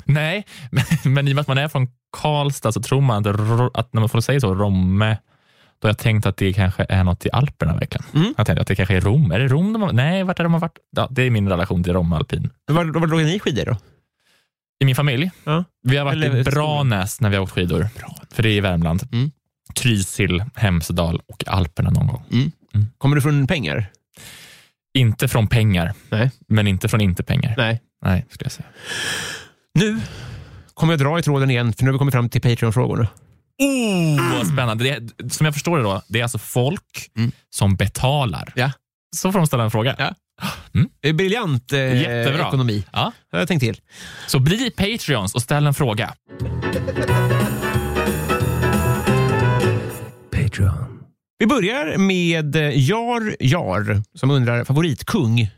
Nej, 0.06 0.46
men, 0.72 0.84
men 1.14 1.28
i 1.28 1.32
och 1.32 1.36
med 1.36 1.42
att 1.42 1.48
man 1.48 1.58
är 1.58 1.68
från 1.68 1.88
Karlstad 2.16 2.72
så 2.72 2.82
tror 2.82 3.02
man 3.02 3.28
att, 3.28 3.78
att 3.78 3.94
när 3.94 4.00
man 4.00 4.10
får 4.10 4.22
säga 4.22 4.40
så, 4.40 4.56
Romme, 4.56 5.18
då 5.80 5.86
har 5.88 5.90
jag 5.90 5.98
tänkt 5.98 6.26
att 6.26 6.38
det 6.38 6.54
kanske 6.54 6.86
är 6.90 7.04
något 7.04 7.26
i 7.26 7.30
Alperna 7.34 7.74
verkligen. 7.76 8.06
Mm. 8.14 8.34
Jag 8.38 8.46
tänkte 8.46 8.62
att 8.62 8.68
det 8.68 8.76
kanske 8.76 8.96
är 8.98 9.02
Rom. 9.02 9.32
Är 9.32 9.40
det 9.40 9.48
Rom 9.48 9.74
de 9.74 9.82
har, 9.82 9.94
Nej, 9.94 10.24
vart 10.24 10.40
är 10.40 10.44
de 10.44 10.54
har 10.54 10.60
varit? 10.60 10.78
Ja, 10.92 11.08
det 11.12 11.22
är 11.24 11.30
min 11.30 11.50
relation 11.50 11.84
till 11.84 11.94
Romme 11.94 12.16
alpin. 12.16 12.50
Var, 12.68 13.00
var 13.00 13.08
låg 13.08 13.22
ni 13.24 13.40
skidor 13.40 13.66
då? 13.66 13.78
I 14.80 14.86
min 14.86 14.96
familj, 14.96 15.32
Ja. 15.44 15.64
vi 15.84 15.98
har 15.98 16.06
varit 16.06 16.26
Eller- 16.26 16.38
i 16.40 16.44
Branäs 16.44 17.22
när 17.22 17.30
vi 17.30 17.36
har 17.36 17.44
åkt 17.44 17.52
skidor. 17.52 17.88
För 18.32 18.44
det 18.44 18.50
är 18.50 18.54
i 18.54 18.60
Värmland. 18.62 19.04
Mm. 19.12 19.32
Trysil, 19.76 20.44
Hemsedal 20.56 21.22
och 21.28 21.44
Alperna 21.48 21.90
någon 21.90 22.08
gång. 22.08 22.24
Kommer 22.98 23.16
du 23.16 23.22
från 23.22 23.48
pengar? 23.48 23.86
Inte 24.98 25.28
från 25.28 25.48
pengar, 25.48 25.94
Nej. 26.10 26.32
men 26.48 26.68
inte 26.68 26.88
från 26.88 27.02
inte 27.02 27.24
pengar. 27.24 27.54
Nej. 27.58 27.82
Nej, 28.06 28.26
skulle 28.30 28.46
jag 28.46 28.52
säga. 28.52 28.68
Nu 29.74 30.00
kommer 30.76 30.94
jag 30.94 31.00
dra 31.00 31.20
i 31.20 31.22
tråden 31.22 31.52
igen, 31.52 31.74
för 31.74 31.84
nu 31.84 31.90
har 31.90 31.94
vi 31.94 31.98
kommit 32.00 32.14
fram 32.14 32.30
till 32.30 32.42
Patreon-frågorna. 32.42 33.08
Oh, 33.62 34.38
vad 34.38 34.48
spännande. 34.48 35.00
Det 35.18 35.30
som 35.34 35.46
jag 35.46 35.54
förstår 35.54 35.78
det 35.78 35.84
då, 35.84 36.02
det 36.08 36.20
är 36.20 36.24
alltså 36.24 36.38
folk 36.38 37.10
Mm. 37.18 37.32
som 37.50 37.76
betalar. 37.76 38.54
Ja. 38.56 38.72
Så 39.16 39.32
får 39.32 39.40
de 39.40 39.48
ställa 39.48 39.64
en 39.64 39.72
fråga. 39.72 39.96
Ja. 39.98 40.16
Det 41.02 41.10
är 41.10 41.14
briljant 41.14 41.72
eh, 41.74 41.80
Jättebra. 42.02 42.48
ekonomi. 42.48 42.86
Ja. 42.94 43.12
Det 43.32 43.38
har 43.38 43.42
jag 43.42 43.48
tänkt 43.48 43.62
till. 43.62 43.82
Så 44.28 44.40
bli 44.40 44.72
Patreons 44.72 45.36
och 45.36 45.42
ställ 45.42 45.68
en 45.68 45.74
fråga. 45.74 46.14
Patreon. 50.32 51.04
Vi 51.38 51.48
börjar 51.48 51.98
med 51.98 52.56
eh, 52.56 52.62
Jar 52.90 53.36
Jar 53.40 54.02
som 54.14 54.32
undrar 54.32 54.64
favoritkung. 54.64 55.50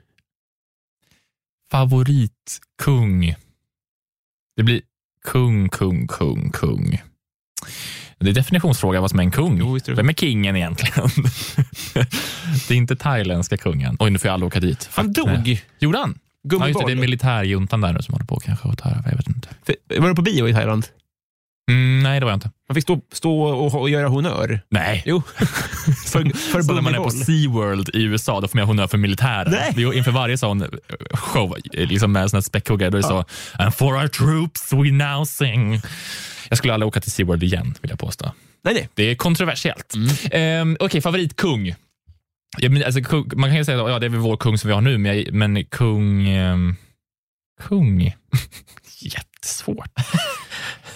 Favoritkung. 1.72 3.36
Det 4.55 4.63
blir 4.63 4.82
kung, 5.26 5.70
kung, 5.70 6.07
kung, 6.07 6.51
kung. 6.51 7.01
Det 8.20 8.30
är 8.30 8.34
definitionsfråga 8.34 9.01
vad 9.01 9.09
som 9.09 9.20
är 9.20 9.24
en 9.24 9.32
kung. 9.32 9.57
Jo. 9.57 9.80
Vem 9.88 10.09
är 10.09 10.13
kingen 10.13 10.55
egentligen? 10.55 11.09
det 12.68 12.74
är 12.74 12.78
inte 12.78 12.95
thailändska 12.95 13.57
kungen. 13.57 13.97
Oj, 13.99 14.09
nu 14.09 14.20
får 14.20 14.28
jag 14.28 14.34
aldrig 14.34 14.47
åka 14.47 14.59
dit. 14.59 14.89
Han 14.93 15.13
dog. 15.13 15.61
Gjorde 15.80 15.97
han? 15.97 16.20
Ja, 16.59 16.68
just 16.68 16.80
det, 16.80 16.86
det 16.86 16.91
är 16.91 16.95
militärjuntan 17.01 17.82
där 17.82 17.93
nu 17.93 18.01
som 18.01 18.13
håller 18.13 18.26
på 18.26 18.39
kanske 18.39 18.70
att 18.70 18.78
ta 18.78 18.89
över. 18.89 19.09
Jag 19.09 19.18
vet 19.18 19.28
inte. 19.28 19.49
För- 19.65 19.99
Var 20.01 20.09
du 20.09 20.15
på 20.15 20.22
bio 20.22 20.47
i 20.49 20.53
Thailand? 20.53 20.88
Mm, 21.72 22.03
nej, 22.03 22.20
det 22.20 22.26
var 22.26 22.32
jag 22.32 22.38
inte. 22.38 22.51
Man 22.70 22.76
fick 22.76 22.84
stå, 22.84 23.01
stå 23.11 23.41
och, 23.41 23.82
och 23.82 23.89
göra 23.89 24.07
honör. 24.07 24.61
Nej. 24.70 25.03
Jo. 25.05 25.22
för, 26.05 26.38
för 26.38 26.61
Så 26.61 26.74
när 26.74 26.82
man 26.82 26.95
är 26.95 26.99
på. 26.99 27.09
SeaWorld 27.11 27.89
i 27.95 28.03
USA, 28.03 28.41
då 28.41 28.47
får 28.47 28.57
man 28.57 28.68
honör 28.68 28.88
för 28.88 28.97
militären. 28.97 29.51
Nej. 29.76 29.97
Inför 29.97 30.11
varje 30.11 30.38
sån 30.38 30.68
show, 31.13 31.57
liksom 31.74 32.11
med 32.11 32.30
såna 32.30 32.41
späckhuggare, 32.41 32.89
då 32.89 32.97
är 32.97 33.01
det 33.01 33.07
så 33.07 33.26
And 33.53 33.76
for 33.76 33.93
our 33.95 34.07
troops 34.07 34.74
we 34.74 34.91
now 34.91 35.26
sing. 35.26 35.82
Jag 36.49 36.57
skulle 36.57 36.74
aldrig 36.74 36.88
åka 36.88 37.01
till 37.01 37.11
SeaWorld 37.11 37.43
igen, 37.43 37.76
vill 37.82 37.89
jag 37.89 37.99
påstå. 37.99 38.32
Nej, 38.63 38.74
nej. 38.74 38.89
Det 38.93 39.03
är 39.03 39.15
kontroversiellt. 39.15 39.93
Ehm, 40.32 40.78
Okej, 40.80 41.01
favoritkung. 41.01 41.76
Ja, 42.57 42.70
men, 42.70 42.84
alltså, 42.84 43.01
kung. 43.01 43.32
Man 43.36 43.49
kan 43.49 43.57
ju 43.57 43.65
säga 43.65 43.84
att 43.84 43.91
ja, 43.91 43.99
det 43.99 44.05
är 44.05 44.09
väl 44.09 44.20
vår 44.20 44.38
kung 44.38 44.57
som 44.57 44.68
vi 44.68 44.74
har 44.74 44.82
nu, 44.82 44.97
men, 44.97 45.26
men 45.32 45.65
kung... 45.65 46.30
ehm, 46.30 46.76
kung? 47.61 48.01
Jättesvårt. 48.99 49.91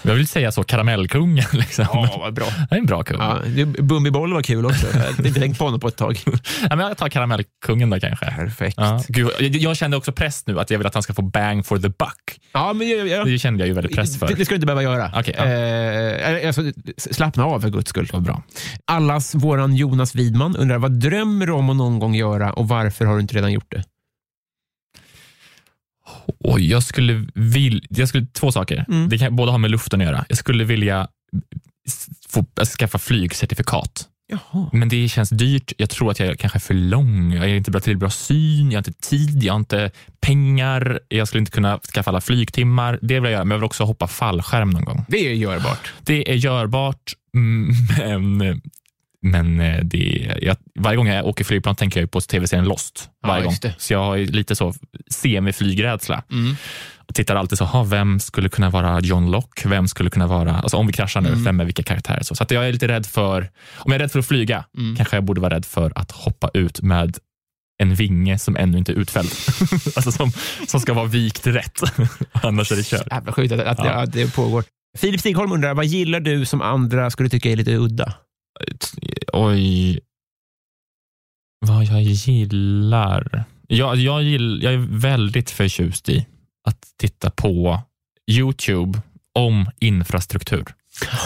Jag 0.02 0.16
vill 0.16 0.28
säga 0.28 0.52
så, 0.52 0.64
karamellkungen. 0.64 1.45
Liksom. 1.54 1.86
Ja, 1.93 2.18
vad 2.20 2.34
bra. 2.34 2.45
Det 2.70 2.76
är 2.76 2.80
en 2.80 2.86
bra 2.86 3.04
kung. 3.04 3.20
Ja, 3.20 3.39
Bumbiboll 3.80 4.34
var 4.34 4.41
kul 4.41 4.66
också. 4.66 4.88
Jag 4.93 4.99
hade 4.99 5.28
inte 5.28 5.39
tänkt 5.39 5.58
på 5.60 5.66
honom 5.66 5.80
på 5.80 5.88
ett 5.88 5.97
tag. 5.97 6.20
Ja, 6.70 6.76
men 6.76 6.88
jag 6.88 6.97
tar 6.97 7.10
karamellkungen 7.10 7.89
då 7.89 7.99
kanske. 7.99 8.26
Perfekt. 8.26 8.78
Ja. 8.78 9.04
Gud, 9.08 9.30
jag, 9.39 9.56
jag 9.56 9.78
kände 9.78 9.97
också 9.97 10.12
press 10.12 10.47
nu, 10.47 10.60
att 10.60 10.70
jag 10.70 10.78
vill 10.78 10.88
att 10.88 10.93
han 10.93 11.04
ska 11.04 11.14
få 11.14 11.22
bang 11.22 11.66
for 11.66 11.78
the 11.78 11.89
buck. 11.89 12.39
Ja, 12.54 12.74
men 12.74 12.89
jag, 12.89 13.08
jag, 13.08 13.28
Det 13.28 13.39
kände 13.39 13.60
jag 13.60 13.68
ju 13.68 13.74
väldigt 13.74 13.95
press 13.95 14.20
för. 14.20 14.28
Det, 14.28 14.34
det 14.34 14.45
ska 14.45 14.54
du 14.54 14.56
inte 14.56 14.66
behöva 14.66 14.84
göra. 14.84 15.12
Okej, 15.16 15.36
ja. 15.38 15.45
eh, 15.45 16.47
alltså, 16.47 16.62
slappna 16.97 17.45
av 17.45 17.60
för 17.60 17.70
guds 17.70 17.89
skull. 17.89 18.10
Vad 18.14 18.24
bra. 18.24 18.43
Allas 18.86 19.36
våran 19.36 19.76
Jonas 19.76 20.16
Widman 20.16 20.56
undrar 20.56 20.78
vad 20.78 20.91
drömmer 20.91 21.45
du 21.45 21.52
om 21.52 21.70
att 21.70 21.76
någon 21.76 21.99
gång 21.99 22.16
göra 22.16 22.54
och 22.54 22.68
varför 22.68 23.06
har 23.06 23.16
du 23.16 23.22
inte 23.22 23.36
redan 23.36 23.52
gjort 23.52 23.72
det? 23.72 23.84
Oj, 26.44 26.70
jag 26.70 26.84
skulle 26.84 27.28
vilja... 27.34 27.82
Jag 27.89 28.10
skulle, 28.10 28.26
två 28.26 28.52
saker. 28.52 28.86
Mm. 28.88 29.10
Det 29.10 29.18
kan 29.18 29.36
båda 29.36 29.52
ha 29.52 29.58
med 29.58 29.72
luften 29.72 30.02
att 30.02 30.08
göra. 30.08 30.26
Jag 30.30 30.38
skulle 30.38 30.64
vilja 30.64 31.08
få, 32.30 32.46
alltså, 32.56 32.78
skaffa 32.78 33.00
flygcertifikat. 33.00 34.08
Jaha. 34.32 34.70
Men 34.74 34.89
det 34.89 35.10
känns 35.10 35.30
dyrt. 35.30 35.74
Jag 35.78 35.89
tror 35.89 36.12
att 36.12 36.20
jag 36.20 36.39
kanske 36.39 36.58
är 36.58 36.60
för 36.60 36.74
lång. 36.74 37.34
Jag 37.34 37.46
är 37.46 37.56
inte 37.56 37.72
bra 37.72 37.82
till 37.82 37.98
bra 37.98 38.10
syn, 38.10 38.72
jag 38.72 38.78
har 38.78 38.89
inte 38.89 39.10
tid, 39.10 39.44
jag 39.44 39.54
har 39.54 39.60
inte 39.60 39.92
pengar. 40.22 41.00
Jag 41.08 41.28
skulle 41.28 41.39
inte 41.39 41.52
kunna 41.52 41.80
skaffa 41.94 42.12
alla 42.12 42.22
flygtimmar. 42.22 43.00
Det 43.02 43.14
vill 43.14 43.24
jag 43.24 43.32
göra, 43.32 43.44
men 43.44 43.52
jag 43.52 43.58
vill 43.58 43.66
också 43.66 43.84
hoppa 43.84 44.08
fallskärm 44.08 44.70
någon 44.70 44.86
gång. 44.86 45.06
Det 45.08 45.28
är 45.28 45.34
görbart. 45.34 45.94
Det 46.04 46.32
är 46.32 46.36
görbart, 46.36 47.14
men 47.34 48.62
Men 49.22 49.60
eh, 49.60 49.80
det, 49.84 50.38
jag, 50.42 50.58
varje 50.80 50.98
gång 50.98 51.08
jag 51.08 51.26
åker 51.26 51.44
flygplan 51.44 51.76
tänker 51.76 52.00
jag 52.00 52.12
på 52.12 52.22
tv-serien 52.22 52.66
Lost. 52.66 53.10
Ja, 53.22 53.28
Varje 53.28 53.44
gång. 53.44 53.52
just 53.52 53.62
det. 53.62 53.76
Så 53.78 53.94
jag 53.94 54.00
har 54.04 54.18
lite 54.18 54.56
så 54.56 54.74
semiflygrädsla. 55.10 56.24
Mm. 56.32 56.56
Och 57.08 57.16
tittar 57.16 57.36
alltid 57.36 57.58
så, 57.58 57.66
ha, 57.66 57.84
vem 57.84 58.20
skulle 58.20 58.50
kunna 58.50 58.70
vara 58.70 59.00
John 59.00 59.32
Locke? 59.32 59.70
Vem 59.70 59.88
skulle 59.88 60.10
kunna 60.10 60.28
vara, 60.28 60.56
alltså 60.56 60.78
om 60.78 60.88
vi 60.88 60.94
kraschar 60.94 61.22
nu, 61.22 61.30
Mm. 61.30 61.44
vem 61.44 61.60
är 61.60 61.66
vilka 61.66 61.84
karaktärer? 61.84 62.24
Så, 62.24 62.36
så 62.36 62.46
jag 62.50 62.68
är 62.68 62.74
lite 62.74 62.88
rädd 62.88 63.06
för, 63.06 63.50
om 63.78 63.92
jag 63.92 63.96
är 63.96 64.00
rädd 64.00 64.12
för 64.12 64.20
att 64.20 64.28
flyga, 64.28 64.66
Mm. 64.78 64.96
kanske 64.96 65.16
jag 65.18 65.24
borde 65.24 65.42
vara 65.42 65.56
rädd 65.56 65.66
för 65.66 65.92
att 65.96 66.12
hoppa 66.12 66.50
ut 66.54 66.82
med 66.82 67.18
en 67.84 67.96
vinge 67.96 68.40
som 68.40 68.56
ännu 68.56 68.78
inte 68.78 68.92
är 68.92 68.96
utfälld. 68.96 69.30
alltså 69.96 70.12
som, 70.12 70.32
som 70.68 70.80
ska 70.80 70.94
vara 70.94 71.06
vikt 71.06 71.48
rätt. 71.48 71.80
Annars 72.32 72.72
är 72.72 72.76
det 72.76 72.84
kört. 72.88 73.08
Jävla 73.12 73.32
sjukt 73.32 73.54
att, 73.54 73.60
att, 73.60 73.80
Ja. 73.80 73.92
att 73.92 74.12
det 74.14 74.34
pågår. 74.36 74.64
Filip 74.98 75.20
Stigholm 75.20 75.52
undrar, 75.52 75.74
vad 75.74 75.86
gillar 75.86 76.20
du 76.20 76.46
som 76.46 76.62
andra 76.62 77.10
skulle 77.10 77.30
tycka 77.30 77.50
är 77.52 77.56
lite 77.56 77.76
udda? 77.76 78.14
Oj. 79.34 79.99
Vad 81.66 81.84
jag 81.86 82.01
gillar? 82.01 83.43
Jag, 83.68 83.95
jag, 83.95 84.24
gill, 84.24 84.59
jag 84.64 84.74
är 84.74 84.88
väldigt 84.89 85.51
förtjust 85.51 86.09
i 86.09 86.26
att 86.68 86.78
titta 86.97 87.30
på 87.30 87.82
YouTube 88.32 88.99
om 89.39 89.70
infrastruktur. 89.80 90.64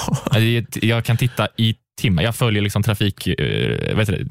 Alltså, 0.07 0.39
jag- 0.85 1.05
kan 1.05 1.17
titta 1.17 1.47
i 1.57 1.75
timmar. 2.01 2.23
Jag 2.23 2.35
följer 2.35 2.61
liksom 2.61 2.83
trafik... 2.83 3.27
eh, 3.27 3.97
heter 3.97 4.11
det? 4.11 4.27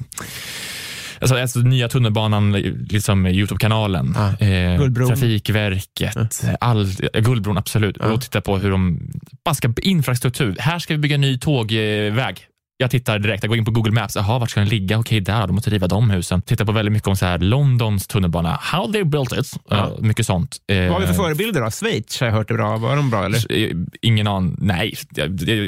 Alltså, 1.21 1.37
alltså 1.37 1.59
nya 1.59 1.89
tunnelbanan, 1.89 2.53
liksom 2.91 3.27
Youtube-kanalen, 3.27 4.15
Ja. 4.17 4.47
eh. 4.47 4.79
Trafikverket, 5.09 6.43
all, 6.61 6.87
eh, 7.15 7.21
Guldbron 7.23 7.59
absolut. 7.59 7.97
Ja. 8.01 8.13
Och 8.13 8.21
titta 8.23 8.41
på 8.41 8.59
hur 8.59 8.71
de... 8.71 9.11
Bara 9.45 9.55
ska, 9.55 9.73
infrastruktur. 9.83 10.57
Här 10.59 10.79
ska 10.79 10.95
vi 10.95 10.99
bygga 10.99 11.17
ny 11.17 11.39
tågväg. 11.39 12.47
Jag 12.77 12.91
tittar 12.91 13.19
direkt, 13.19 13.43
jag 13.43 13.49
går 13.49 13.59
in 13.59 13.65
på 13.65 13.71
Google 13.71 13.93
Maps. 13.93 14.17
Jaha, 14.17 14.39
vart 14.39 14.51
ska 14.51 14.61
den 14.61 14.69
ligga? 14.69 14.99
Okej, 14.99 15.21
där. 15.21 15.47
De 15.47 15.53
måste 15.55 15.71
riva 15.71 15.87
de 15.87 16.11
husen. 16.11 16.43
Tittar 16.43 16.65
på 16.65 16.73
väldigt 16.73 16.93
mycket 16.93 17.09
om 17.09 17.17
så 17.17 17.27
här, 17.27 17.39
Londons 17.39 18.07
tunnelbana. 18.07 18.59
How 18.63 18.93
they 18.93 19.05
built 19.05 19.33
it. 19.33 19.53
Ja. 19.69 19.77
Ja, 19.77 19.97
mycket 20.01 20.27
sånt. 20.27 20.57
Eh, 20.73 20.79
Vad 20.83 20.91
har 20.93 21.01
vi 21.01 21.07
för 21.07 21.15
förebilder 21.15 21.61
då? 21.61 21.71
Schweiz 21.71 22.21
har 22.21 22.27
jag 22.27 22.35
hört 22.35 22.51
är 22.51 22.55
bra. 22.55 22.77
Var 22.77 22.97
de 22.97 23.11
bra 23.11 23.25
eller? 23.25 23.53
eh, 23.53 23.71
Ingen 24.03 24.27
aning. 24.27 24.57
Nej, 24.59 24.95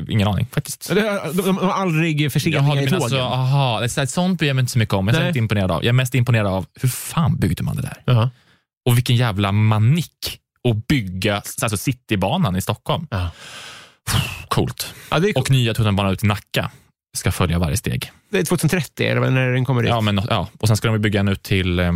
ingen 0.09 0.29
aning 0.29 0.47
faktiskt. 0.53 0.89
De, 0.89 0.95
de, 1.35 1.43
de 1.43 1.59
har 1.59 1.73
aldrig 1.73 2.33
förseningar 2.33 2.83
i 2.83 2.87
tågen. 2.91 3.11
så, 3.11 3.21
aha, 3.21 3.79
det 3.81 3.87
är 3.87 3.89
så 3.89 4.01
här, 4.01 4.07
sånt 4.07 4.39
bryr 4.39 4.49
jag 4.49 4.55
mig 4.57 4.61
inte 4.63 4.73
så 4.73 4.79
mycket 4.79 4.95
om. 4.95 5.07
Jag 5.07 5.17
är 5.17 5.21
Nej. 5.21 5.29
inte 5.29 5.39
imponerad 5.39 5.71
av. 5.71 5.83
Jag 5.85 5.89
är 5.89 5.93
mest 5.93 6.15
imponerad 6.15 6.47
av 6.47 6.67
hur 6.81 6.89
fan 6.89 7.37
byggde 7.37 7.63
man 7.63 7.77
det 7.77 7.83
där? 7.83 7.97
Jaha. 8.05 8.31
Och 8.89 8.97
vilken 8.97 9.17
jävla 9.17 9.53
manick 9.53 10.39
att 10.69 10.87
bygga 10.87 11.35
alltså 11.63 11.77
Citybanan 11.77 12.57
i 12.57 12.61
Stockholm. 12.61 13.07
Ja. 13.11 13.31
Coolt. 14.49 14.95
Ja, 15.11 15.17
är, 15.17 15.39
Och 15.39 15.51
nya 15.51 15.75
tunnelbanan 15.75 16.13
ut 16.13 16.25
i 16.25 16.27
Nacka 16.27 16.71
ska 17.17 17.33
följa 17.33 17.59
varje 17.59 17.77
steg. 17.77 18.11
det 18.31 18.39
är 18.39 18.45
2030 18.45 19.07
eller 19.07 19.31
när 19.31 19.53
den 19.53 19.65
kommer 19.65 19.83
ut. 19.83 19.89
Ja, 19.89 20.01
men, 20.01 20.21
ja. 20.31 20.49
Och 20.59 20.69
sen 20.69 20.77
ska 20.77 20.89
de 20.89 20.99
bygga 20.99 21.21
en 21.21 21.29
ut 21.29 21.43
till 21.43 21.79
eh, 21.79 21.93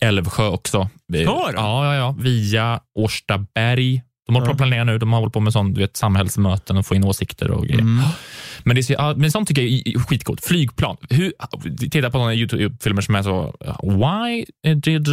Älvsjö 0.00 0.46
också. 0.46 0.88
Vi-? 1.08 1.22
Ja, 1.22 1.50
ja, 1.54 1.94
ja. 1.96 2.16
Via 2.20 2.80
Årstaberg. 2.98 4.02
De 4.26 4.34
håller 4.34 4.46
på 4.46 4.52
att 4.52 4.58
planera 4.58 4.84
nu. 4.84 4.98
De 4.98 5.12
har 5.12 5.20
hållit 5.20 5.32
på 5.34 5.40
med 5.40 5.52
sånt, 5.52 5.74
du 5.74 5.80
vet, 5.80 5.96
samhällsmöten 5.96 6.76
och 6.76 6.86
få 6.86 6.94
in 6.94 7.04
åsikter 7.04 7.50
och 7.50 7.64
grejer. 7.66 7.80
Mm. 7.80 8.04
Men, 8.64 8.76
det 8.76 8.90
ja, 8.90 9.14
men 9.16 9.30
sånt 9.32 9.48
tycker 9.48 9.62
jag 9.62 9.70
är 9.94 9.98
skitcoolt. 9.98 10.44
Flygplan. 10.44 10.96
Hur, 11.10 11.32
titta 11.90 12.10
på 12.10 12.18
några 12.18 12.34
YouTube-filmer 12.34 13.02
som 13.02 13.14
är 13.14 13.22
så, 13.22 13.54
why 13.82 14.44
did 14.74 15.08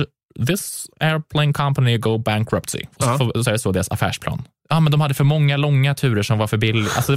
this 0.47 0.87
airplane 0.99 1.53
company 1.53 1.97
go 1.97 2.17
bankruptcy? 2.17 2.79
Och 2.97 3.03
så, 3.03 3.09
Ja. 3.09 3.17
får- 3.17 3.43
så 3.43 3.49
är 3.49 3.53
det 3.53 3.59
så 3.59 3.71
deras 3.71 3.89
affärsplan. 3.91 4.43
Ja, 4.69 4.79
men 4.79 4.91
de 4.91 5.01
hade 5.01 5.13
för 5.13 5.23
många 5.23 5.57
långa 5.57 5.95
turer 5.95 6.23
som 6.23 6.37
var 6.37 6.47
för 6.47 6.57
billiga. 6.57 6.89
Alltså, 6.95 7.15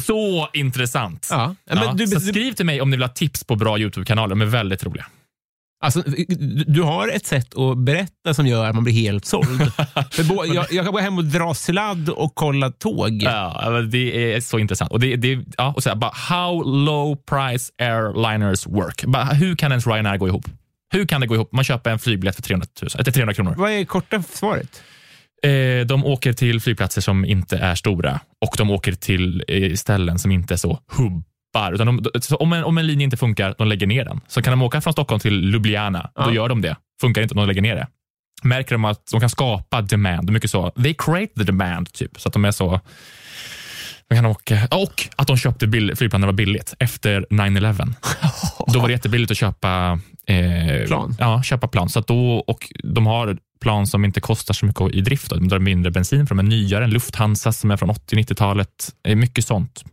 så 0.04 0.48
intressant. 0.52 1.28
Ja. 1.30 1.54
Ja, 1.64 1.92
du, 1.96 2.06
så 2.06 2.20
skriv 2.20 2.52
till 2.52 2.66
mig 2.66 2.80
om 2.80 2.90
ni 2.90 2.96
vill 2.96 3.02
ha 3.04 3.08
tips 3.08 3.44
på 3.44 3.56
bra 3.56 3.78
YouTube-kanaler. 3.78 4.28
De 4.28 4.40
är 4.42 4.46
väldigt 4.46 4.84
roliga. 4.84 5.06
alltså, 5.84 6.02
du 6.66 6.82
har 6.82 7.08
ett 7.08 7.26
sätt 7.26 7.58
att 7.58 7.78
berätta 7.78 8.34
som 8.34 8.46
gör 8.46 8.66
att 8.68 8.74
man 8.74 8.84
blir 8.84 8.94
helt 8.94 9.24
såld. 9.24 9.72
För 10.10 10.54
jag, 10.54 10.66
jag 10.72 10.84
kan 10.84 10.92
gå 10.92 10.98
hem 10.98 11.18
och 11.18 11.24
dra 11.24 11.54
sladd 11.54 12.08
och 12.08 12.34
kolla 12.34 12.70
tåg. 12.70 13.22
Ja, 13.22 13.70
det 13.90 14.34
är 14.34 14.40
så 14.40 14.58
intressant. 14.58 14.90
Och 14.92 15.00
det, 15.00 15.16
det, 15.16 15.44
ja, 15.56 15.72
och 15.76 15.82
så 15.82 15.88
här, 15.88 15.96
bara, 15.96 16.12
how 16.14 16.62
low 16.62 17.16
price 17.16 17.72
airliners 17.78 18.66
work. 18.66 19.04
Bara, 19.04 19.24
hur 19.24 19.56
kan 19.56 19.72
ens 19.72 19.86
Ryanair 19.86 20.16
gå 20.16 20.28
ihop? 20.28 20.44
Hur 20.92 21.06
kan 21.06 21.20
det 21.20 21.26
gå 21.26 21.34
ihop? 21.34 21.52
Man 21.52 21.64
köper 21.64 21.90
en 21.90 21.98
flygbiljett 21.98 22.36
för 22.36 22.42
300, 22.42 22.66
000, 22.82 22.90
eller 22.94 23.12
300 23.12 23.34
kronor. 23.34 23.54
Vad 23.58 23.70
är 23.70 23.84
korta 23.84 24.22
svaret? 24.32 24.82
Eh, 25.46 25.86
de 25.86 26.04
åker 26.04 26.32
till 26.32 26.60
flygplatser 26.60 27.00
som 27.00 27.24
inte 27.24 27.58
är 27.58 27.74
stora 27.74 28.20
och 28.40 28.54
de 28.58 28.70
åker 28.70 28.92
till 28.92 29.44
eh, 29.48 29.74
ställen 29.74 30.18
som 30.18 30.30
inte 30.30 30.54
är 30.54 30.58
så 30.58 30.78
hubbar. 30.92 31.72
Utan 31.72 31.86
de, 31.86 32.10
om, 32.36 32.52
en, 32.52 32.64
om 32.64 32.78
en 32.78 32.86
linje 32.86 33.04
inte 33.04 33.16
funkar, 33.16 33.54
de 33.58 33.68
lägger 33.68 33.86
ner 33.86 34.04
den. 34.04 34.20
Så 34.28 34.42
kan 34.42 34.50
de 34.52 34.62
åka 34.62 34.80
från 34.80 34.92
Stockholm 34.92 35.20
till 35.20 35.52
Ljubljana, 35.52 36.10
Ja. 36.14 36.24
då 36.24 36.32
gör 36.34 36.48
de 36.48 36.60
det. 36.62 36.76
Funkar 37.00 37.22
inte, 37.22 37.34
de 37.34 37.46
lägger 37.46 37.62
ner 37.62 37.74
det. 37.76 37.86
Märker 38.42 38.74
de 38.74 38.84
att 38.84 39.06
de 39.10 39.20
kan 39.20 39.30
skapa 39.30 39.82
demand, 39.82 40.30
mycket 40.30 40.50
så, 40.50 40.70
they 40.70 40.94
create 40.98 41.34
the 41.34 41.44
demand, 41.44 41.92
typ. 41.92 42.20
Så 42.20 42.28
att 42.28 42.32
de 42.32 42.44
är 42.44 42.50
så... 42.50 42.80
De 44.08 44.14
kan 44.16 44.26
åka, 44.26 44.68
och 44.70 45.08
att 45.16 45.26
de 45.26 45.36
köpte 45.36 45.66
bill, 45.66 45.86
det 45.86 46.12
var 46.18 46.32
billigt 46.32 46.74
efter 46.78 47.26
9-11. 47.30 47.94
Då 48.72 48.80
var 48.80 48.88
det 48.88 48.92
jättebilligt 48.92 49.30
att 49.30 49.36
köpa 49.36 50.00
eh, 50.26 50.86
Plan. 50.86 51.16
Ja, 51.18 51.42
köpa 51.42 51.68
plan. 51.68 51.88
Så 51.88 52.00
då, 52.00 52.36
och 52.46 52.72
de 52.84 53.06
har 53.06 53.38
plan 53.62 53.86
som 53.86 54.04
inte 54.04 54.20
kostar 54.20 54.54
så 54.54 54.66
mycket 54.66 54.94
i 54.94 55.00
drift. 55.00 55.30
De 55.30 55.48
drar 55.48 55.58
mindre 55.58 55.90
bensin 55.90 56.26
för 56.26 56.34
de 56.34 56.38
är 56.38 56.50
nyare. 56.50 56.84
En 56.84 56.90
Lufthansa 56.90 57.52
som 57.52 57.70
är 57.70 57.76
från 57.76 57.90
80-90-talet. 57.90 58.68
Eh, 59.08 59.16
Mycket 59.16 59.44
sånt. 59.46 59.84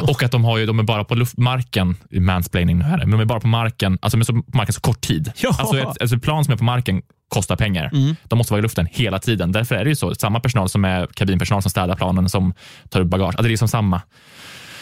Och 0.00 0.22
att 0.22 0.32
de, 0.32 0.44
har 0.44 0.58
ju, 0.58 0.66
de 0.66 0.78
är 0.78 0.82
bara 0.82 1.04
på 1.04 1.14
luftmarken, 1.14 1.96
mansplaining 2.10 2.78
nu 2.78 2.84
här, 2.84 2.98
men 2.98 3.10
de 3.10 3.20
är 3.20 3.24
bara 3.24 3.40
på 3.40 3.48
marken, 3.48 3.98
alltså 4.02 4.16
de 4.16 4.20
är 4.20 4.24
så, 4.24 4.32
på 4.32 4.56
marken 4.56 4.72
så 4.72 4.80
kort 4.80 5.00
tid. 5.00 5.32
Ja. 5.36 5.56
Alltså 5.58 5.78
ett, 5.78 5.86
alltså 6.00 6.16
ett 6.16 6.22
plan 6.22 6.44
som 6.44 6.52
är 6.52 6.58
på 6.58 6.64
marken 6.64 7.02
kostar 7.28 7.56
pengar. 7.56 7.90
De 8.22 8.38
måste 8.38 8.52
vara 8.52 8.58
i 8.58 8.62
luften 8.62 8.86
hela 8.90 9.18
tiden. 9.18 9.52
Därför 9.52 9.74
är 9.74 9.84
det 9.84 9.90
ju 9.90 9.96
så. 9.96 10.14
Samma 10.14 10.40
personal 10.40 10.68
som 10.68 10.84
är 10.84 11.06
kabinpersonal 11.06 11.62
som 11.62 11.70
städar 11.70 11.96
planen, 11.96 12.28
som 12.28 12.54
tar 12.88 13.00
upp 13.00 13.08
bagage. 13.08 13.26
Alltså 13.26 13.42
det 13.42 13.48
är 13.48 13.50
liksom 13.50 13.68
samma. 13.68 14.02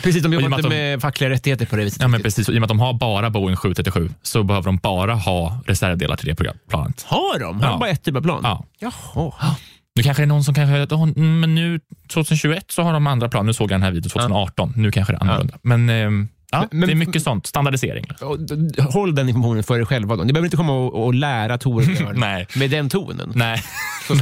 Precis, 0.05 0.23
de 0.23 0.33
jobbar 0.33 0.49
med 0.49 0.59
inte 0.59 0.67
att 0.67 0.73
de- 0.73 0.77
med 0.91 1.01
fackliga 1.03 1.31
rättigheter 1.31 1.67
på 1.67 1.77
det 1.77 1.85
viset. 1.85 2.03
Ja, 2.03 2.09
men 2.09 2.23
precis. 2.23 2.49
I 2.49 2.53
och 2.53 2.55
med 2.55 2.63
att 2.63 2.69
de 2.69 2.81
har 2.81 2.93
bara 2.93 3.31
Boeing 3.31 3.57
737 3.57 4.11
så 4.23 4.43
behöver 4.43 4.65
de 4.67 4.77
bara 4.77 5.15
ha 5.15 5.59
reservdelar 5.67 6.17
till 6.17 6.27
det 6.27 6.35
planet. 6.69 7.05
Har 7.09 7.39
de? 7.39 7.61
Har 7.61 7.67
Ja. 7.67 7.71
de 7.71 7.81
bara 7.81 7.91
ett 7.91 8.03
typ 8.05 8.17
av 8.17 8.21
plan? 8.23 8.41
Ja. 8.43 8.65
Jaha. 8.79 9.33
Nu 9.97 10.03
kanske 10.03 10.23
det 10.23 10.25
är 10.25 10.27
någon 10.27 10.45
som 10.45 10.55
kanske, 10.55 10.95
"Åh, 10.95 11.03
mm, 11.03 11.41
men 11.41 11.55
nu 11.55 11.81
2021 12.09 12.65
så 12.73 12.83
har 12.83 12.93
de 12.93 13.07
andra 13.07 13.29
plan. 13.29 13.47
Nu 13.47 13.53
såg 13.53 13.65
jag 13.71 13.75
den 13.75 13.83
här 13.83 13.91
videon 13.91 14.11
2018. 14.11 14.73
Nu 14.77 14.93
kanske 14.93 15.13
det 15.13 15.17
är 15.17 15.23
annorlunda. 15.23 15.55
Men, 15.63 15.91
ehm, 15.91 16.29
ja, 16.51 16.69
Men- 16.71 16.81
det 16.87 16.93
är 16.93 16.95
mycket 16.95 17.23
sånt. 17.23 17.47
Standardisering. 17.47 18.07
Håll 18.91 19.15
den 19.15 19.29
informationen 19.29 19.63
för 19.65 19.81
er 19.81 19.85
själva. 19.85 20.17
Då. 20.17 20.25
Ni 20.25 20.33
behöver 20.33 20.47
inte 20.47 20.57
komma 20.57 20.73
och, 20.73 21.05
och 21.05 21.15
lära 21.15 21.59
Torbjörn 21.59 22.15
Nej. 22.21 22.47
med 22.57 22.71
den 22.71 22.89
tonen. 22.89 23.33
Nej. 23.35 23.65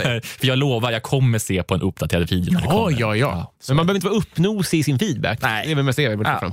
Nej, 0.04 0.20
för 0.22 0.46
jag 0.46 0.58
lovar, 0.58 0.90
jag 0.90 1.02
kommer 1.02 1.38
se 1.38 1.62
på 1.62 1.74
en 1.74 1.82
uppdaterad 1.82 2.30
video 2.30 2.52
när 2.52 2.60
det 2.60 2.66
Ja, 2.66 2.90
ja, 2.90 3.16
ja. 3.16 3.54
Men 3.68 3.76
man 3.76 3.86
behöver 3.86 3.96
inte 3.96 4.06
vara 4.06 4.16
uppnosig 4.18 4.78
i 4.78 4.82
sin 4.82 4.98
feedback. 4.98 5.38
Nej. 5.42 5.66
Det 5.66 5.72
är 5.72 5.74
väl 5.76 5.84
mest 5.84 5.96
det 5.96 6.02
jag 6.02 6.10
vill 6.16 6.26
Ja. 6.26 6.38
fram. 6.38 6.52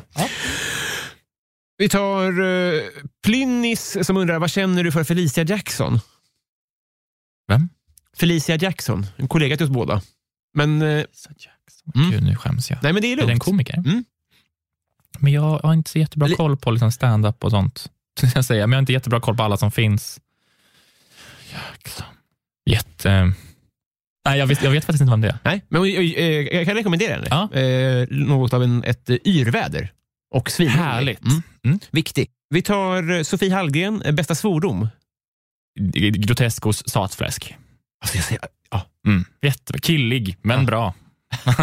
Vi 1.78 1.90
tar 1.90 2.40
uh, 2.42 2.82
Plynnis 3.24 3.98
som 4.08 4.18
undrar, 4.18 4.40
vad 4.40 4.52
känner 4.52 4.84
du 4.84 4.92
för 4.92 5.04
Felicia 5.04 5.44
Jackson? 5.44 6.00
Vem? 7.48 7.70
Felicia 8.18 8.56
Jackson, 8.56 9.06
en 9.18 9.28
kollega 9.28 9.58
till 9.58 9.66
oss 9.66 9.72
båda. 9.72 10.02
Men, 10.54 10.82
eh, 10.82 11.04
Mm. 11.96 12.12
Gud, 12.12 12.24
nu 12.24 12.36
skäms 12.36 12.70
jag. 12.70 12.80
nej 12.84 12.94
men 12.94 13.02
det 13.02 13.08
är 13.08 13.12
Är 13.12 13.16
det 13.16 13.22
en 13.22 13.28
lugnt. 13.28 13.44
komiker? 13.44 13.74
Mm. 13.78 14.04
Men 15.20 15.34
jag 15.34 15.60
har 15.60 15.74
inte 15.74 15.90
så 15.92 16.00
jättebra 16.00 16.28
Li- 16.28 16.36
koll 16.36 16.58
på 16.58 16.72
liksom 16.72 16.92
stand-up 16.92 17.44
och 17.44 17.52
sånt. 17.52 17.92
Jag 18.36 18.46
säga. 18.46 18.68
Men 18.68 18.72
jag 18.72 18.78
har 18.78 18.82
inte 18.82 18.94
jättebra 18.94 19.20
koll 19.20 19.38
på 19.38 19.44
alla 19.44 19.58
som 19.58 19.72
finns. 19.72 20.20
Jäklar. 21.52 22.08
Jätte... 22.70 23.34
Nej, 24.26 24.40
jag 24.40 24.48
vet, 24.48 24.64
jag 24.64 24.72
vet 24.72 24.86
faktiskt 24.86 25.02
inte 25.02 25.12
vem 25.12 25.22
det 25.22 25.28
är. 25.30 25.38
Nej, 25.44 25.66
men 25.70 25.82
eh, 25.84 25.90
eh, 25.90 26.32
jag 26.58 26.66
kan 26.66 26.76
rekommendera 26.76 27.14
henne. 27.14 27.28
Ja. 27.30 27.54
Eh, 27.60 28.08
något 28.10 28.54
av 28.54 28.64
en, 28.64 28.84
ett 28.84 29.10
eh, 29.10 29.18
yrväder. 29.26 29.92
Och 30.36 30.52
svin. 30.52 30.68
Härligt. 30.70 31.22
Mm. 31.26 31.42
Mm. 31.66 31.80
Viktig. 31.92 32.30
Vi 32.50 32.62
tar 32.62 33.24
Sofie 33.24 33.54
Hallgren, 33.54 34.04
bästa 34.16 34.36
svordom. 34.36 34.88
Groteskos 36.14 36.90
satfläsk. 36.90 37.56
Alltså 38.02 38.18
jag 38.18 38.26
säger, 38.26 38.42
ja, 38.72 38.86
Mm. 39.08 39.26
Jättebra. 39.42 39.80
Killig, 39.80 40.38
men 40.42 40.60
Ja. 40.60 40.66
bra. 40.66 40.94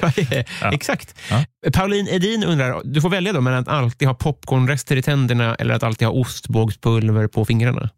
ja, 0.00 0.12
Ja. 0.60 0.72
exakt. 0.72 1.18
Ja. 1.30 1.44
Pauline 1.72 2.08
Edin 2.08 2.44
undrar, 2.44 2.80
du 2.84 3.00
får 3.00 3.10
välja 3.10 3.32
då 3.32 3.40
mellan 3.40 3.60
att 3.60 3.68
alltid 3.68 4.08
ha 4.08 4.14
popcornrester 4.14 4.96
i 4.96 5.02
tänderna 5.02 5.54
eller 5.54 5.74
att 5.74 5.82
alltid 5.82 6.08
ha 6.08 6.14
ostbågspulver 6.14 7.26
på 7.26 7.44
fingrarna. 7.44 7.90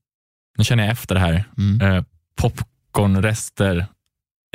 Nu 0.59 0.65
känner 0.65 0.85
jag 0.85 0.93
efter 0.93 1.15
det 1.15 1.21
här. 1.21 1.45
Eh, 1.83 2.03
popcornrester 2.93 3.87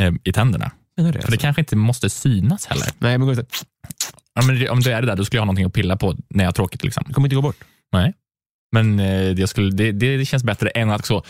eh, 0.02 0.12
i 0.24 0.34
tänderna. 0.34 0.72
Det, 0.98 1.22
För 1.22 1.32
det 1.32 1.38
kanske 1.38 1.62
inte 1.62 1.76
måste 1.76 2.10
synas 2.10 2.66
heller. 2.66 2.88
Nej, 3.00 3.18
men 3.18 3.28
gå 3.28 3.34
ut- 3.34 3.66
Ja, 4.34 4.42
men 4.46 4.70
om 4.70 4.80
det 4.82 4.92
är 4.94 5.02
det 5.02 5.08
där, 5.08 5.16
då 5.16 5.26
skulle 5.26 5.38
jag 5.38 5.42
ha 5.42 5.46
någonting 5.46 5.66
att 5.66 5.74
pilla 5.74 5.98
på 5.98 6.16
när 6.30 6.44
jag 6.44 6.48
har 6.48 6.54
tråkigt. 6.54 6.84
Liksom. 6.84 7.04
det 7.08 7.14
kommer 7.14 7.28
inte 7.28 7.36
gå 7.36 7.42
bort. 7.42 7.64
Nej. 7.92 8.14
Men 8.72 9.00
eh, 9.00 9.36
det, 9.36 9.48
skulle, 9.48 9.72
det, 9.72 9.92
det 9.92 10.26
känns 10.26 10.44
bättre 10.44 10.70
än 10.70 10.90
att 10.90 11.06
så, 11.06 11.24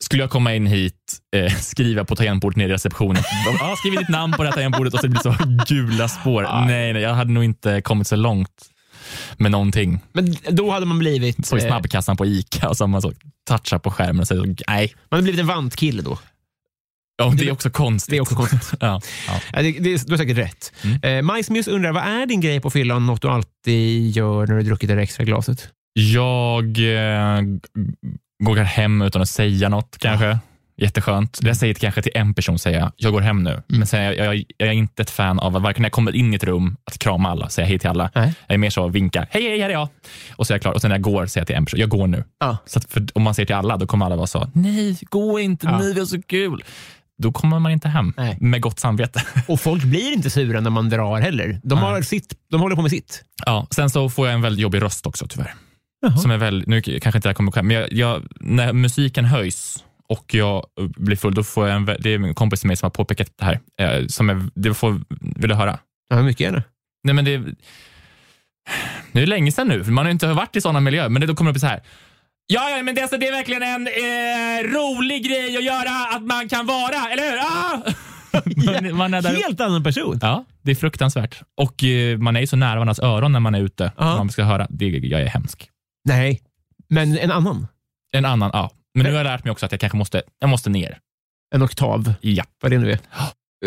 skulle 0.00 0.22
jag 0.22 0.30
komma 0.30 0.54
in 0.54 0.66
hit, 0.66 1.18
eh, 1.36 1.52
skriva 1.60 2.04
på 2.04 2.16
tangentbordet 2.16 2.56
nere 2.56 2.68
i 2.68 2.72
receptionen. 2.72 3.22
De, 3.46 3.64
ah, 3.64 3.76
skriv 3.76 3.98
ditt 3.98 4.08
namn 4.08 4.32
på 4.32 4.42
det 4.42 4.48
här 4.48 4.54
tangentbordet 4.54 4.94
och 4.94 5.00
så 5.00 5.08
blir 5.08 5.20
det 5.24 5.36
så 5.66 5.74
gula 5.74 6.08
spår. 6.08 6.66
Nej, 6.66 6.92
nej, 6.92 7.02
jag 7.02 7.14
hade 7.14 7.32
nog 7.32 7.44
inte 7.44 7.80
kommit 7.80 8.06
så 8.06 8.16
långt. 8.16 8.70
med 9.36 9.50
någonting. 9.50 10.00
Men 10.12 10.36
då 10.50 10.70
hade 10.70 10.86
man 10.86 10.98
blivit... 10.98 11.46
Så 11.46 11.56
i 11.56 11.62
eh, 11.62 11.66
snabbkassan 11.66 12.16
på 12.16 12.26
Ica 12.26 12.68
och 12.68 12.76
så 12.76 12.84
har 12.84 12.88
man 12.88 13.02
så 13.02 13.12
touchar 13.48 13.78
på 13.78 13.90
skärmen 13.90 14.20
och 14.20 14.28
säger 14.28 14.42
så, 14.42 14.54
nej. 14.68 14.94
man 15.10 15.16
hade 15.16 15.22
blivit 15.22 15.40
en 15.40 15.46
vantkille 15.46 16.02
då. 16.02 16.18
Ja, 17.18 17.32
det 17.36 17.48
är 17.48 17.52
också 17.52 17.70
konstigt. 17.70 18.10
Det 18.10 18.16
är 18.16 18.20
också 18.20 18.34
konstigt. 18.34 18.72
ja, 18.80 19.00
ja. 19.52 19.62
Det, 19.62 19.72
det, 19.72 20.06
du 20.06 20.12
har 20.12 20.18
säkert 20.18 20.36
rätt. 20.36 20.72
Mm. 20.84 21.02
Eh, 21.02 21.22
Majsmus 21.22 21.68
undrar, 21.68 21.92
vad 21.92 22.02
är 22.02 22.26
din 22.26 22.40
grej 22.40 22.60
på 22.60 22.70
fyllan? 22.70 23.06
Något 23.06 23.22
du 23.22 23.28
alltid 23.28 24.10
gör 24.10 24.46
när 24.46 24.56
du 24.56 24.62
druckit 24.62 24.88
det 24.88 24.94
där 24.94 25.02
extra 25.02 25.24
glaset? 25.24 25.68
Jag 25.92 26.64
eh, 26.78 27.42
går 28.44 28.56
hem 28.56 29.02
utan 29.02 29.22
att 29.22 29.28
säga 29.28 29.68
något 29.68 29.96
kanske. 29.98 30.38
Jätteskönt. 30.78 31.38
Det 31.42 31.48
jag 31.48 31.56
säger 31.56 31.74
till, 31.74 31.80
kanske 31.80 32.02
till 32.02 32.12
en 32.14 32.34
person, 32.34 32.58
säger 32.58 32.78
jag, 32.78 32.92
jag 32.96 33.12
går 33.12 33.20
hem 33.20 33.42
nu. 33.42 33.62
Men 33.66 33.86
sen, 33.86 34.02
jag, 34.02 34.16
jag, 34.16 34.44
jag 34.56 34.68
är 34.68 34.72
inte 34.72 35.02
ett 35.02 35.10
fan 35.10 35.38
av 35.38 35.52
varken 35.52 35.82
när 35.82 35.86
jag 35.86 35.92
kommer 35.92 36.16
in 36.16 36.32
i 36.32 36.36
ett 36.36 36.44
rum, 36.44 36.76
att 36.84 36.98
krama 36.98 37.28
alla, 37.28 37.48
säga 37.48 37.66
hej 37.66 37.78
till 37.78 37.90
alla. 37.90 38.10
Nej. 38.14 38.34
Jag 38.46 38.54
är 38.54 38.58
mer 38.58 38.70
så, 38.70 38.88
vinka, 38.88 39.26
hej, 39.30 39.42
hej, 39.42 39.60
här 39.60 39.68
är 39.68 39.72
jag. 39.72 39.88
Och 40.36 40.46
så 40.46 40.52
är 40.52 40.54
jag 40.54 40.62
klar. 40.62 40.72
Och 40.72 40.80
sen 40.80 40.88
när 40.88 40.96
jag 40.96 41.02
går, 41.02 41.26
säger 41.26 41.40
jag 41.40 41.46
till 41.46 41.56
en 41.56 41.64
person, 41.64 41.80
jag 41.80 41.88
går 41.88 42.06
nu. 42.06 42.24
Ja. 42.40 42.56
Så 42.66 42.78
att 42.78 42.96
om 43.14 43.22
man 43.22 43.34
säger 43.34 43.46
till 43.46 43.56
alla, 43.56 43.76
då 43.76 43.86
kommer 43.86 44.06
alla 44.06 44.16
vara 44.16 44.26
så, 44.26 44.50
nej, 44.52 44.98
gå 45.10 45.40
inte, 45.40 45.66
Ja. 45.66 45.78
nej, 45.78 45.94
det 45.94 46.00
är 46.00 46.04
så 46.04 46.22
kul. 46.22 46.64
Då 47.18 47.32
kommer 47.32 47.58
man 47.58 47.72
inte 47.72 47.88
hem 47.88 48.12
Nej. 48.16 48.36
med 48.40 48.60
gott 48.60 48.78
samvete. 48.80 49.22
Och 49.46 49.60
folk 49.60 49.82
blir 49.84 50.12
inte 50.12 50.30
sura 50.30 50.60
när 50.60 50.70
man 50.70 50.88
drar 50.90 51.20
heller. 51.20 51.60
De, 51.62 51.78
har 51.78 52.02
sitt, 52.02 52.34
de 52.50 52.60
håller 52.60 52.76
på 52.76 52.82
med 52.82 52.90
sitt. 52.90 53.24
Ja, 53.46 53.66
sen 53.70 53.90
så 53.90 54.08
får 54.08 54.26
jag 54.26 54.34
en 54.34 54.42
väldigt 54.42 54.62
jobbig 54.62 54.82
röst 54.82 55.06
också 55.06 55.26
tyvärr. 55.26 55.54
Jaha. 56.00 56.16
Som 56.16 56.30
är 56.30 56.36
väl, 56.36 56.64
nu 56.66 56.80
kanske 56.82 57.18
inte 57.18 57.18
det 57.18 57.28
här 57.28 57.34
kommer 57.34 57.62
men 57.62 57.76
jag, 57.76 57.92
jag, 57.92 58.22
när 58.40 58.72
musiken 58.72 59.24
höjs 59.24 59.84
och 60.08 60.34
jag 60.34 60.66
blir 60.76 61.16
full, 61.16 61.34
då 61.34 61.44
får 61.44 61.68
jag 61.68 61.76
en, 61.76 61.84
det 61.84 62.10
är 62.10 62.14
en 62.14 62.34
kompis 62.34 62.60
till 62.60 62.66
mig 62.66 62.76
som 62.76 62.86
har 62.86 62.90
påpekat 62.90 63.32
det 63.38 63.44
här. 63.44 63.60
Eh, 63.80 64.06
som 64.06 64.30
är, 64.30 64.48
det 64.54 64.74
får, 64.74 65.00
vill 65.20 65.48
du 65.48 65.54
höra? 65.54 65.78
Ja, 66.08 66.22
mycket 66.22 66.40
gärna. 66.40 66.62
Nej, 67.04 67.14
men 67.14 67.24
det, 67.24 67.42
det 69.12 69.22
är 69.22 69.26
länge 69.26 69.52
sedan 69.52 69.68
nu, 69.68 69.84
för 69.84 69.92
man 69.92 70.04
har 70.04 70.10
inte 70.10 70.26
varit 70.26 70.56
i 70.56 70.60
sådana 70.60 70.80
miljöer, 70.80 71.08
men 71.08 71.20
det, 71.20 71.26
då 71.26 71.34
kommer 71.34 71.52
det 71.52 71.56
upp 71.56 71.60
så 71.60 71.66
här. 71.66 71.82
Ja, 72.46 72.70
ja, 72.70 72.82
men 72.82 72.94
det, 72.94 73.02
alltså, 73.02 73.18
det 73.18 73.28
är 73.28 73.32
verkligen 73.32 73.62
en 73.62 73.86
eh, 73.86 74.72
rolig 74.72 75.24
grej 75.24 75.56
att 75.56 75.64
göra, 75.64 76.16
att 76.16 76.22
man 76.22 76.48
kan 76.48 76.66
vara, 76.66 77.10
eller 77.12 77.30
hur? 77.30 77.38
Ah! 77.38 77.82
man, 78.82 78.96
man 78.96 79.14
är 79.14 79.22
där 79.22 79.34
Helt 79.34 79.60
annan 79.60 79.84
person. 79.84 80.18
Ja, 80.22 80.44
det 80.62 80.70
är 80.70 80.74
fruktansvärt. 80.74 81.42
Och 81.56 81.84
eh, 81.84 82.18
man 82.18 82.36
är 82.36 82.40
ju 82.40 82.46
så 82.46 82.56
nära 82.56 82.74
varandras 82.74 82.98
öron 82.98 83.32
när 83.32 83.40
man 83.40 83.54
är 83.54 83.60
ute. 83.60 83.92
Ja. 83.96 84.04
när 84.04 84.16
Man 84.16 84.30
ska 84.30 84.44
höra. 84.44 84.66
Det, 84.70 84.86
jag 84.86 85.20
är 85.20 85.26
hemsk. 85.26 85.70
Nej, 86.06 86.42
men 86.88 87.18
en 87.18 87.30
annan. 87.30 87.66
En 88.12 88.24
annan, 88.24 88.50
ja. 88.52 88.70
Men 88.94 89.04
nu 89.04 89.10
har 89.10 89.16
jag 89.16 89.24
lärt 89.24 89.44
mig 89.44 89.50
också 89.50 89.66
att 89.66 89.72
jag 89.72 89.80
kanske 89.80 89.98
måste, 89.98 90.22
jag 90.38 90.50
måste 90.50 90.70
ner. 90.70 90.98
En 91.54 91.62
oktav, 91.62 92.14
Ja. 92.20 92.44
vad 92.62 92.70
det 92.72 92.78
nu 92.78 92.90
är. 92.92 92.98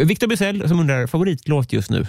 Victor 0.06 0.28
Bysell 0.28 0.70
som 0.70 0.80
undrar, 0.80 1.08
favoritlåt 1.08 1.74
just 1.74 1.90
nu? 1.90 2.08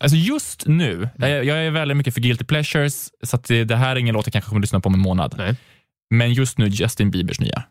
Alltså 0.00 0.16
just 0.16 0.66
nu, 0.66 1.08
jag, 1.16 1.44
jag 1.44 1.66
är 1.66 1.70
väldigt 1.70 1.96
mycket 1.96 2.14
för 2.14 2.20
guilty 2.20 2.44
pleasures, 2.44 3.10
så 3.22 3.36
att 3.36 3.44
det, 3.44 3.64
det 3.64 3.76
här 3.76 3.96
är 3.96 4.00
ingen 4.00 4.14
låt 4.14 4.26
jag 4.26 4.32
kanske 4.32 4.48
kommer 4.48 4.60
lyssna 4.60 4.80
på 4.80 4.86
om 4.86 4.94
en 4.94 5.00
månad. 5.00 5.34
Nej. 5.38 5.56
Men 6.10 6.32
just 6.32 6.58
nu 6.58 6.66
Justin 6.68 7.10
Biebers 7.10 7.40
nya. 7.40 7.62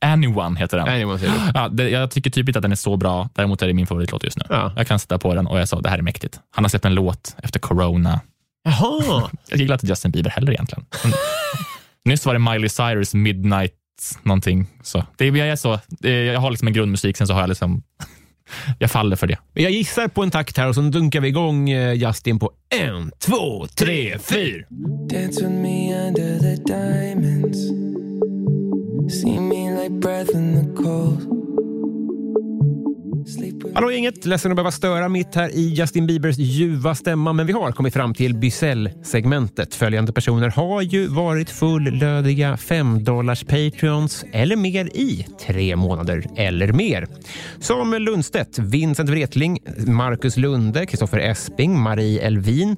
Anyone 0.00 0.58
heter 0.60 0.76
den. 0.78 0.88
Anyone. 0.88 1.20
Ja, 1.54 1.68
det, 1.68 1.88
jag 1.90 2.10
tycker 2.10 2.30
typ 2.30 2.48
inte 2.48 2.58
att 2.58 2.62
den 2.62 2.72
är 2.72 2.76
så 2.76 2.96
bra, 2.96 3.28
däremot 3.34 3.62
är 3.62 3.66
det 3.66 3.72
min 3.74 3.86
favoritlåt 3.86 4.24
just 4.24 4.38
nu. 4.38 4.44
Ja. 4.48 4.72
Jag 4.76 4.86
kan 4.86 4.98
sätta 4.98 5.18
på 5.18 5.34
den 5.34 5.46
och 5.46 5.60
jag 5.60 5.68
sa 5.68 5.80
det 5.80 5.88
här 5.88 5.98
är 5.98 6.02
mäktigt. 6.02 6.40
Han 6.50 6.64
har 6.64 6.68
släppt 6.68 6.84
en 6.84 6.94
låt 6.94 7.36
efter 7.42 7.60
corona. 7.60 8.20
Jaha, 8.66 9.30
Jag 9.48 9.58
gillar 9.58 9.74
inte 9.74 9.86
Justin 9.86 10.10
Bieber 10.10 10.30
heller 10.30 10.52
egentligen. 10.52 10.84
Men 11.04 11.12
Nyss 12.04 12.26
var 12.26 12.34
det 12.34 12.38
Miley 12.38 12.68
Cyrus 12.68 13.14
Midnight 13.14 13.72
någonting. 14.22 14.66
Så 14.82 15.04
det, 15.16 15.26
jag, 15.26 15.48
är 15.48 15.56
så, 15.56 15.80
jag 16.00 16.40
har 16.40 16.50
liksom 16.50 16.68
en 16.68 16.74
grundmusik, 16.74 17.16
sen 17.16 17.26
så 17.26 17.32
har 17.32 17.40
jag 17.40 17.48
liksom... 17.48 17.82
Jag 18.78 18.90
faller 18.90 19.16
för 19.16 19.26
det. 19.26 19.38
jag 19.52 19.70
gissar 19.70 20.08
på 20.08 20.22
en 20.22 20.30
takt 20.30 20.56
här 20.56 20.68
och 20.68 20.74
så 20.74 20.80
dunkar 20.80 21.20
vi 21.20 21.28
igång 21.28 21.70
eh, 21.70 21.92
Justin 21.92 22.38
på 22.38 22.50
en, 22.74 23.12
två, 23.18 23.66
tre, 23.66 24.18
fyra. 24.18 24.64
Dance 25.10 25.40
with 25.40 25.50
me 25.50 26.06
under 26.06 26.38
the 26.38 26.62
diamonds. 26.62 27.58
See 29.20 29.40
me 29.40 29.82
like 29.82 29.90
breath 30.00 30.30
in 30.36 30.54
the 30.54 30.82
cold. 30.82 31.45
Hallå 33.76 33.92
gänget, 33.92 34.26
ledsen 34.26 34.52
att 34.52 34.56
behöva 34.56 34.70
störa 34.70 35.08
mitt 35.08 35.34
här 35.34 35.48
i 35.54 35.68
Justin 35.68 36.06
Biebers 36.06 36.38
ljuva 36.38 36.94
stämma, 36.94 37.32
men 37.32 37.46
vi 37.46 37.52
har 37.52 37.72
kommit 37.72 37.94
fram 37.94 38.14
till 38.14 38.34
Bysell-segmentet. 38.34 39.74
Följande 39.74 40.12
personer 40.12 40.48
har 40.48 40.82
ju 40.82 41.06
varit 41.06 41.50
fullödiga 41.50 42.56
5 42.56 43.04
dollars 43.04 43.44
Patreons 43.44 44.24
eller 44.32 44.56
mer 44.56 44.84
i 44.84 45.26
tre 45.46 45.76
månader 45.76 46.26
eller 46.36 46.72
mer. 46.72 47.06
Samuel 47.60 48.02
Lundstedt, 48.02 48.58
Vincent 48.58 49.10
Wretling, 49.10 49.58
Marcus 49.86 50.36
Lunde, 50.36 50.86
Kristoffer 50.86 51.18
Esping, 51.18 51.80
Marie 51.80 52.20
Elvin, 52.20 52.76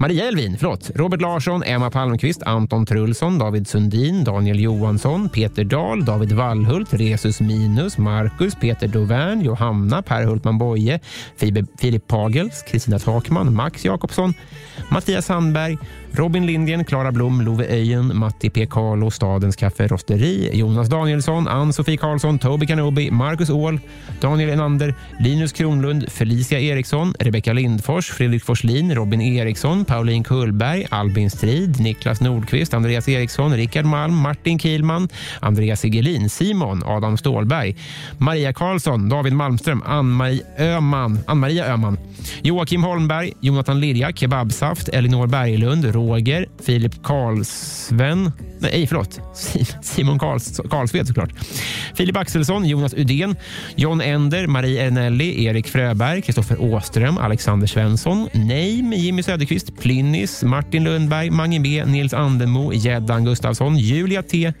Maria 0.00 0.24
Elvin, 0.24 0.58
förlåt. 0.58 0.90
Robert 0.94 1.20
Larsson, 1.20 1.62
Emma 1.62 1.90
Palmqvist, 1.90 2.42
Anton 2.42 2.86
Trulsson, 2.86 3.38
David 3.38 3.68
Sundin, 3.68 4.24
Daniel 4.24 4.60
Johansson, 4.60 5.28
Peter 5.28 5.64
Dahl, 5.64 6.04
David 6.04 6.32
Wallhult, 6.32 6.92
Resus 6.92 7.40
Minus, 7.40 7.98
Marcus, 7.98 8.54
Peter 8.54 8.88
Dovern, 8.88 9.44
Johanna, 9.44 10.02
Per 10.02 10.26
Hultman 10.26 10.58
Boye, 10.58 11.00
Filip 11.78 12.06
Pagels, 12.08 12.62
Kristina 12.62 12.98
Takman, 12.98 13.52
Max 13.52 13.84
Jakobsson, 13.84 14.34
Mattias 14.88 15.26
Sandberg, 15.26 15.78
Robin 16.12 16.46
Lindgren, 16.46 16.84
Klara 16.84 17.10
Blom, 17.12 17.40
Love 17.40 17.66
Öjen, 17.66 18.16
Matti 18.16 18.50
P. 18.50 18.66
Carlo, 18.66 19.10
Stadens 19.10 19.56
Kaffe 19.56 19.86
Rosteri, 19.86 20.50
Jonas 20.52 20.88
Danielsson, 20.88 21.48
Ann-Sofie 21.48 21.96
Karlsson, 21.96 22.38
Toby 22.38 22.66
Kanobi, 22.66 23.10
Marcus 23.10 23.50
Åhl, 23.50 23.80
Daniel 24.20 24.50
Enander, 24.50 24.94
Linus 25.20 25.52
Kronlund, 25.52 26.10
Felicia 26.10 26.58
Eriksson, 26.58 27.12
Rebecka 27.18 27.52
Lindfors, 27.52 28.10
Fredrik 28.10 28.42
Forslin, 28.42 28.94
Robin 28.94 29.20
Eriksson, 29.20 29.84
Pauline 29.84 30.24
Kullberg, 30.24 30.86
Albin 30.90 31.30
Strid, 31.30 31.76
Niklas 31.78 32.20
Nordqvist, 32.20 32.74
Andreas 32.74 33.08
Eriksson, 33.08 33.52
Rickard 33.52 33.86
Malm, 33.86 34.14
Martin 34.14 34.58
Kielman, 34.58 35.08
Andreas 35.40 35.80
Sigelin, 35.80 36.28
Simon, 36.28 36.82
Adam 36.86 37.16
Stålberg, 37.16 37.76
Maria 38.18 38.52
Karlsson, 38.52 39.08
David 39.08 39.32
Malmström, 39.32 39.82
Ann-Marie 39.86 40.42
Öhman, 40.58 41.18
Ann-Maria 41.26 41.64
Öhman, 41.72 41.98
Joakim 42.42 42.84
Holmberg, 42.84 43.32
Jonathan 43.40 43.80
Lilja, 43.80 44.12
Kebabsaft, 44.12 44.88
Elinor 44.92 45.26
Berglund, 45.28 45.92
Roger, 46.08 46.46
Filip 46.62 47.02
Karlsven, 47.02 48.32
nej 48.58 48.86
förlåt, 48.86 49.20
Simon 49.82 50.18
Karls, 50.18 50.60
Karlsved 50.70 51.06
såklart, 51.06 51.30
Filip 51.94 52.16
Axelsson, 52.16 52.64
Jonas 52.64 52.94
Udén, 52.94 53.36
John 53.76 54.00
Ender, 54.00 54.46
Marie 54.46 54.80
Ernelli, 54.80 55.44
Erik 55.44 55.68
Fröberg, 55.68 56.24
Kristoffer 56.24 56.60
Åström, 56.60 57.18
Alexander 57.18 57.66
Svensson, 57.66 58.28
Neim, 58.32 58.92
Jimmy 58.92 59.22
Söderqvist, 59.22 59.76
Plynnis, 59.80 60.42
Martin 60.42 60.84
Lundberg, 60.84 61.32
Mange 61.32 61.60
B, 61.60 61.84
Nils 61.84 62.14
Andemo, 62.14 62.72
Gäddan 62.72 63.24
Gustafsson, 63.24 63.78
Julia 63.78 64.22
T, 64.22 64.52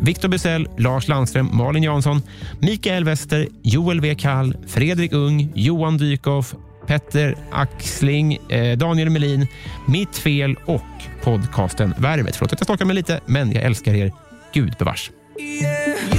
Viktor 0.00 0.28
Busell, 0.28 0.68
Lars 0.78 1.08
Landström, 1.08 1.50
Malin 1.52 1.82
Jansson, 1.82 2.22
Mikael 2.60 3.04
Wester, 3.04 3.46
Joel 3.62 3.96
W. 3.96 4.14
Kall, 4.14 4.54
Fredrik 4.66 5.12
Ung, 5.12 5.52
Johan 5.54 5.98
Dykhoff, 5.98 6.54
Petter 6.88 7.36
Axling, 7.50 8.38
eh, 8.48 8.78
Daniel 8.78 9.10
Melin, 9.10 9.46
Mitt 9.88 10.16
fel 10.16 10.56
och 10.64 10.82
podcasten 11.22 11.94
Värvet. 11.98 12.36
Förlåt 12.36 12.52
att 12.52 12.60
jag 12.60 12.66
stakar 12.66 12.84
mig 12.84 12.96
lite, 12.96 13.20
men 13.26 13.52
jag 13.52 13.62
älskar 13.62 13.94
er. 13.94 14.12
Gud 14.52 14.74
bevars. 14.78 15.10
Yeah. 15.38 16.18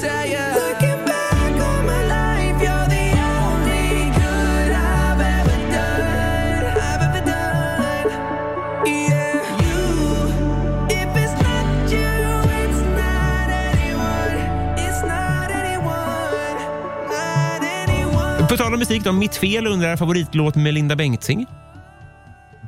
tell 0.00 0.26
you, 0.26 0.39
På 18.50 18.56
tal 18.56 18.72
om 18.72 18.78
musik, 18.78 19.04
då, 19.04 19.12
Mitt 19.12 19.36
fel 19.36 19.66
undrar 19.66 19.96
favoritlåt 19.96 20.54
med 20.54 20.74
Linda 20.74 20.96
Bengtzing. 20.96 21.46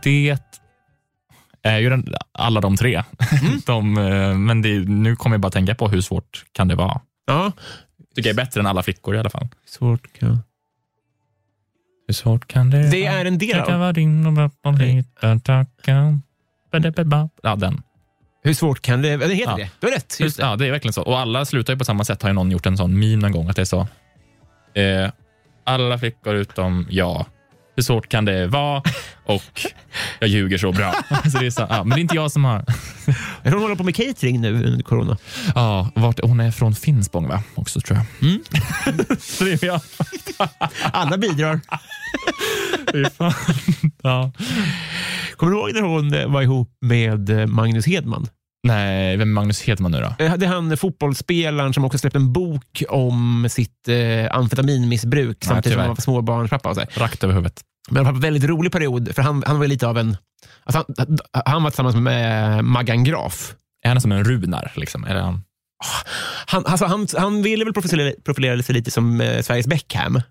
Det 0.03 0.39
är 1.63 1.79
ju 1.79 1.91
den, 1.91 2.15
alla 2.33 2.61
de 2.61 2.77
tre. 2.77 3.03
de, 3.67 3.99
eh, 3.99 4.35
men 4.35 4.63
det, 4.63 4.79
nu 4.79 5.17
kommer 5.17 5.35
jag 5.35 5.41
bara 5.41 5.51
tänka 5.53 5.75
på 5.75 5.89
hur 5.89 6.01
svårt 6.01 6.45
kan 6.53 6.69
det 6.69 6.75
vara. 6.75 7.01
Ja, 7.27 7.53
tycker 8.15 8.31
jag 8.31 8.35
är 8.35 8.45
bättre 8.45 8.61
än 8.61 8.67
alla 8.67 8.83
flickor 8.83 9.15
i 9.15 9.19
alla 9.19 9.31
fall. 9.31 9.49
svårt 9.67 10.13
kan... 10.19 10.43
Hur 12.07 12.15
svårt 12.15 12.47
kan 12.47 12.71
det 12.71 12.91
Det 12.91 13.07
är 13.07 13.25
en 13.25 13.39
del 13.39 13.61
av... 13.61 13.67
vara. 17.09 17.29
Ja, 17.43 17.57
den. 17.57 17.83
Hur 18.45 18.55
svårt 18.55 18.81
kan 18.81 19.03
det... 19.03 19.17
Det 19.17 19.35
heter 19.35 19.51
Ja. 19.53 19.57
det. 19.57 19.71
Du 19.81 19.87
har 19.87 19.95
rätt. 19.95 20.17
Just, 20.21 20.39
ja, 20.39 20.57
det 20.57 20.67
är 20.67 20.71
verkligen 20.71 20.93
så. 20.93 21.03
Och 21.03 21.19
alla 21.19 21.45
slutar 21.45 21.73
ju 21.73 21.79
på 21.79 21.85
samma 21.85 22.05
sätt. 22.05 22.23
Har 22.23 22.29
ju 22.31 22.35
någon 22.35 22.51
gjort 22.51 22.67
en 22.67 22.77
sån 22.77 22.99
meme 22.99 23.17
någon 23.17 23.33
gång, 23.33 23.49
att 23.49 23.57
det 23.57 23.63
är 23.63 23.67
så. 23.67 23.81
Eh, 24.75 25.11
alla 25.65 25.99
flickor 25.99 26.35
utom 26.35 26.87
jag 26.91 27.27
Hur 27.77 27.83
svårt 27.83 28.09
kan 28.09 28.25
det 28.25 28.47
vara? 28.47 28.83
Och 29.25 29.67
jag 30.21 30.29
ljuger 30.29 30.59
så 30.59 30.73
bra. 30.73 30.95
Så 31.33 31.39
det 31.39 31.47
är 31.47 31.51
så, 31.51 31.67
ja, 31.71 31.85
men 31.85 31.91
det 31.91 31.99
är 31.99 32.03
inte 32.03 32.17
jag 32.17 32.33
som 32.33 32.45
har... 32.45 32.65
Hon 33.45 33.63
håller 33.63 33.75
på 33.75 33.85
med 33.85 33.97
catering 33.97 34.41
nu 34.41 34.65
under 34.65 34.83
corona. 34.83 35.17
Ja, 35.55 35.91
vart, 35.95 36.21
hon 36.23 36.41
är 36.41 36.51
från 36.51 36.75
Finspång 36.75 37.29
va? 37.29 37.43
Också 37.55 37.81
tror 37.81 37.99
jag. 37.99 38.31
Mm. 38.31 38.43
så 39.21 39.45
det 39.45 39.63
är 39.63 39.65
jag. 39.65 39.81
Alla 40.93 41.19
bidrar. 41.19 41.61
Ja. 44.03 44.33
Kommer 45.37 45.53
du 45.53 45.59
ihåg 45.59 45.75
när 45.75 45.83
hon 45.83 46.33
var 46.33 46.43
ihop 46.43 46.69
med 46.81 47.49
Magnus 47.49 47.87
Hedman? 47.87 48.27
Nej, 48.63 49.17
vem 49.17 49.29
är 49.29 49.33
Magnus 49.33 49.63
Hedman 49.63 49.93
nu 49.93 49.99
då? 50.01 50.25
Eh, 50.25 50.35
Det 50.37 50.47
är 50.47 50.51
han 50.51 50.77
fotbollsspelaren 50.77 51.73
som 51.75 51.85
också 51.85 51.99
släppt 51.99 52.17
en 52.17 52.33
bok 52.33 52.83
om 52.89 53.47
sitt 53.51 53.89
eh, 53.89 54.37
amfetaminmissbruk 54.37 55.37
samtidigt 55.45 55.65
som 55.65 55.71
tyvärr. 55.71 55.79
han 55.79 55.89
var 55.89 55.97
småbarnspappa. 55.97 56.69
Och 56.69 56.75
så. 56.75 56.81
här. 56.81 56.89
Rakt 57.01 57.25
över 57.25 57.35
huvudet. 57.35 57.61
Men 57.91 58.05
det 58.05 58.11
var 58.11 58.15
en 58.17 58.21
väldigt 58.21 58.45
rolig 58.45 58.73
period, 58.73 59.15
för 59.15 59.23
han, 59.23 59.43
han 59.47 59.59
var 59.59 59.67
lite 59.67 59.87
av 59.89 59.99
en... 59.99 60.17
Alltså 60.65 60.85
han, 60.99 61.19
han 61.45 61.63
var 61.63 61.71
tillsammans 61.71 61.97
med 61.97 62.65
Maggan 62.65 63.05
Graf. 63.05 63.55
Är 63.85 63.89
han 63.89 64.01
som 64.01 64.13
en 64.13 64.25
runar? 64.25 64.73
Liksom? 64.77 65.05
Är 65.05 65.15
han? 65.15 65.43
Han, 66.47 66.67
alltså 66.67 66.87
han, 66.87 67.07
han 67.19 67.43
ville 67.43 67.65
väl 67.65 67.75
profilera, 67.75 68.13
profilera 68.25 68.63
sig 68.63 68.75
lite 68.75 68.91
som 68.91 69.21
eh, 69.21 69.43
Sveriges 69.43 69.67
Beckham, 69.67 70.17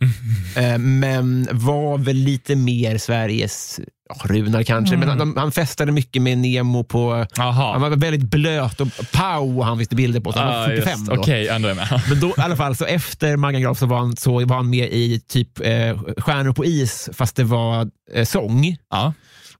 eh, 0.57 0.77
men 0.77 1.47
var 1.51 1.97
väl 1.97 2.15
lite 2.15 2.55
mer 2.55 2.97
Sveriges 2.97 3.79
Runar 4.23 4.63
kanske. 4.63 4.97
Men 4.97 5.09
han, 5.19 5.37
han 5.37 5.51
festade 5.51 5.91
mycket 5.91 6.21
med 6.21 6.37
Nemo 6.37 6.83
på... 6.83 7.25
Jaha. 7.35 7.71
Han 7.71 7.81
var 7.81 7.89
väldigt 7.89 8.29
blöt 8.31 8.81
och 8.81 8.87
pow 9.11 9.63
han 9.63 9.77
visste 9.77 9.95
bilder 9.95 10.19
på. 10.19 10.31
Så 10.33 10.39
han 10.39 10.47
var 10.47 10.63
Ah, 10.63 10.65
45 10.67 10.91
just- 10.99 11.05
då. 11.11 11.15
Okej, 11.21 11.47
ändå 11.47 11.69
är 11.69 11.73
med. 11.75 12.01
Men 12.09 12.19
då, 12.19 12.27
i 12.29 12.33
alla 12.41 12.55
fall, 12.55 12.75
så 12.75 12.85
efter 12.85 13.37
Maggan 13.37 13.61
Graf 13.61 13.77
så 13.79 13.85
var, 13.85 13.97
han, 13.99 14.15
så 14.17 14.45
var 14.45 14.55
han 14.55 14.69
med 14.69 14.89
i 14.91 15.19
typ 15.19 15.59
eh, 15.59 15.99
Stjärnor 16.17 16.53
på 16.53 16.65
is, 16.65 17.09
fast 17.13 17.35
det 17.35 17.43
var 17.43 17.87
eh, 18.13 18.25
sång. 18.25 18.77
Ja. 18.89 19.13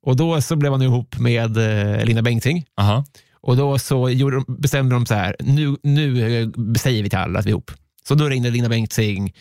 Och 0.03 0.15
då 0.15 0.41
så 0.41 0.55
blev 0.55 0.71
han 0.71 0.81
ihop 0.81 1.19
med 1.19 1.57
eh, 1.97 2.05
Linda 2.05 2.21
Bengtzing. 2.21 2.65
Aha. 2.79 3.05
Och 3.41 3.57
då 3.57 3.79
så 3.79 4.09
gjorde 4.09 4.35
de, 4.35 4.45
bestämde 4.61 4.95
de 4.95 5.05
så 5.05 5.13
här, 5.13 5.35
nu, 5.39 5.75
nu 5.83 6.41
eh, 6.41 6.47
säger 6.79 7.03
vi 7.03 7.09
till 7.09 7.19
alla 7.19 7.39
att 7.39 7.45
vi 7.45 7.49
är 7.49 7.51
ihop. 7.51 7.71
Så 8.07 8.15
då 8.15 8.25
ringde 8.29 8.49
Linda 8.49 8.69
Bengtzing 8.69 9.33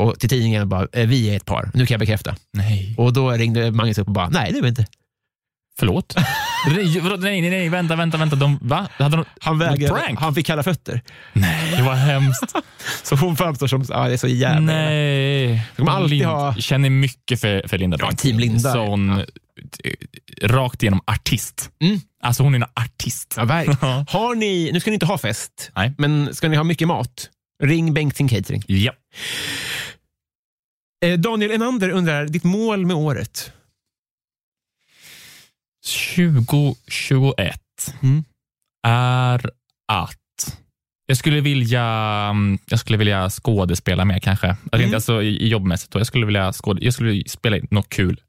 och 0.00 0.20
till 0.20 0.28
tidningen 0.28 0.68
bara, 0.68 0.86
eh, 0.92 1.06
vi 1.06 1.30
är 1.30 1.36
ett 1.36 1.44
par, 1.44 1.70
nu 1.74 1.86
kan 1.86 1.94
jag 1.94 2.00
bekräfta. 2.00 2.36
Nej. 2.52 2.94
Och 2.98 3.12
då 3.12 3.30
ringde 3.30 3.70
Magnus 3.70 3.98
upp 3.98 4.06
och 4.08 4.14
bara, 4.14 4.28
nej 4.28 4.52
det 4.52 4.58
är 4.58 4.62
vi 4.62 4.68
inte. 4.68 4.86
Förlåt? 5.78 6.14
nej, 7.20 7.40
nej, 7.40 7.50
nej, 7.50 7.68
vänta, 7.68 7.96
vänta, 7.96 8.18
vänta. 8.18 8.36
De, 8.36 8.58
va? 8.62 8.88
Hade 8.92 9.16
de, 9.16 9.24
Han, 9.40 9.58
vägrade, 9.58 10.00
Prank? 10.00 10.20
han 10.20 10.34
fick 10.34 10.46
kalla 10.46 10.62
fötter. 10.62 11.00
Nej, 11.32 11.76
det 11.76 11.82
var 11.82 11.94
hemskt. 11.94 12.52
Så 13.02 13.16
hon 13.16 13.36
framstår 13.36 13.66
som, 13.66 13.84
ja 13.88 14.06
det 14.08 14.12
är 14.12 14.16
så 14.16 14.28
jävla... 14.28 14.60
Nej. 14.60 15.62
Ska 15.74 15.84
man 15.84 15.94
alltid 15.96 16.18
Lind- 16.18 16.26
ha- 16.26 16.54
Känner 16.54 16.90
mycket 16.90 17.40
för, 17.40 17.68
för 17.68 17.78
Linda 17.78 17.96
Ja, 18.00 18.06
Bengtzing. 18.06 18.30
team 18.30 18.40
Linda. 18.40 18.72
Sån, 18.72 19.08
Ja. 19.08 19.20
eh, 19.90 19.94
Rakt 20.48 20.82
igenom 20.82 21.00
artist. 21.06 21.70
Mm. 21.84 22.00
Alltså 22.22 22.42
hon 22.42 22.54
är 22.54 22.58
en 22.58 22.66
artist. 22.84 23.34
Ja, 23.36 23.44
verkligen. 23.44 24.06
Har 24.08 24.34
ni, 24.34 24.70
nu 24.72 24.80
ska 24.80 24.90
ni 24.90 24.94
inte 24.94 25.06
ha 25.06 25.18
fest, 25.18 25.70
Nej. 25.76 25.92
men 25.98 26.34
ska 26.34 26.48
ni 26.48 26.56
ha 26.56 26.64
mycket 26.64 26.88
mat? 26.88 27.28
Ring 27.62 27.94
Bengtzing 27.94 28.28
Catering. 28.28 28.62
Ja. 28.66 28.92
Eh, 31.02 31.18
Daniel 31.18 31.50
Enander 31.50 31.88
undrar, 31.90 32.26
ditt 32.26 32.44
mål 32.44 32.86
med 32.86 32.96
året? 32.96 33.52
2021 36.16 37.60
Mm. 38.02 38.24
är 38.86 39.50
att 39.88 40.18
jag 41.06 41.16
skulle 41.16 41.40
vilja, 41.40 41.82
mm, 42.30 42.58
jag 42.66 42.78
skulle 42.78 42.98
vilja 42.98 43.30
skådespela 43.30 44.04
mer 44.04 44.18
kanske. 44.18 44.56
Mm. 44.72 44.94
alltså, 44.94 45.22
jobbmässigt. 45.22 45.92
Då. 45.92 45.98
Jag 46.00 46.06
skulle 46.06 46.26
vilja 46.26 46.52
skåd, 46.52 46.78
jag 46.82 46.94
skulle 46.94 47.22
spela 47.28 47.56
i 47.56 47.62
något 47.70 47.88
kul 47.88 48.20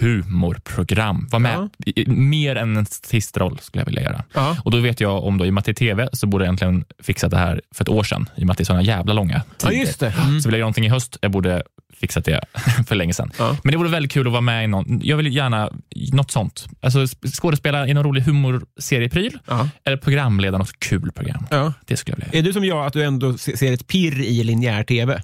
humorprogram. 0.00 1.28
Var 1.30 1.38
med. 1.38 1.68
Ja. 1.78 2.02
Mer 2.06 2.56
än 2.56 2.76
en 2.76 2.86
statistroll 2.86 3.58
skulle 3.62 3.80
jag 3.80 3.86
vilja 3.86 4.02
göra. 4.02 4.24
Ja. 4.32 4.56
Och 4.64 4.70
då 4.70 4.78
vet 4.78 5.00
jag 5.00 5.24
om, 5.24 5.38
då, 5.38 5.46
i 5.46 5.48
och 5.50 5.54
med 5.54 5.60
att 5.60 5.64
det 5.64 5.72
är 5.72 5.74
tv, 5.74 6.08
så 6.12 6.26
borde 6.26 6.44
jag 6.44 6.48
egentligen 6.48 6.84
fixat 6.98 7.30
det 7.30 7.36
här 7.38 7.60
för 7.74 7.84
ett 7.84 7.88
år 7.88 8.02
sedan. 8.02 8.28
I 8.36 8.42
och 8.42 8.46
med 8.46 8.50
att 8.52 8.58
det 8.58 8.62
är 8.62 8.64
sådana 8.66 8.82
jävla 8.82 9.12
långa 9.12 9.42
Ja, 9.60 9.68
tider. 9.68 9.80
just 9.80 10.00
det. 10.00 10.10
Mm. 10.10 10.40
Så 10.40 10.48
vill 10.48 10.52
jag 10.54 10.58
göra 10.58 10.64
någonting 10.66 10.86
i 10.86 10.88
höst. 10.88 11.18
Jag 11.20 11.30
borde 11.30 11.62
fixat 12.02 12.24
det 12.24 12.40
för 12.88 12.94
länge 12.94 13.14
sedan. 13.14 13.30
Ja. 13.38 13.56
Men 13.64 13.72
det 13.72 13.78
vore 13.78 13.88
väldigt 13.88 14.12
kul 14.12 14.26
att 14.26 14.32
vara 14.32 14.40
med 14.40 14.64
i 14.64 14.66
någon, 14.66 15.00
jag 15.04 15.16
vill 15.16 15.36
gärna 15.36 15.70
något 16.12 16.30
sånt. 16.30 16.66
Alltså 16.80 17.06
skådespela 17.40 17.88
i 17.88 17.94
någon 17.94 18.04
rolig 18.04 18.22
humorseriepryl 18.22 19.38
Ja. 19.46 19.68
eller 19.84 19.96
programleda 19.96 20.58
något 20.58 20.78
kul 20.80 21.12
program. 21.12 21.46
Ja. 21.50 21.72
Det 21.86 21.96
skulle 21.96 22.16
jag 22.18 22.24
vilja. 22.26 22.38
Är 22.38 22.42
du 22.42 22.52
som 22.52 22.64
jag, 22.64 22.86
att 22.86 22.92
du 22.92 23.02
ändå 23.04 23.38
se- 23.38 23.56
ser 23.56 23.72
ett 23.72 23.86
pirr 23.86 24.20
i 24.20 24.44
linjär 24.44 24.84
tv? 24.84 25.22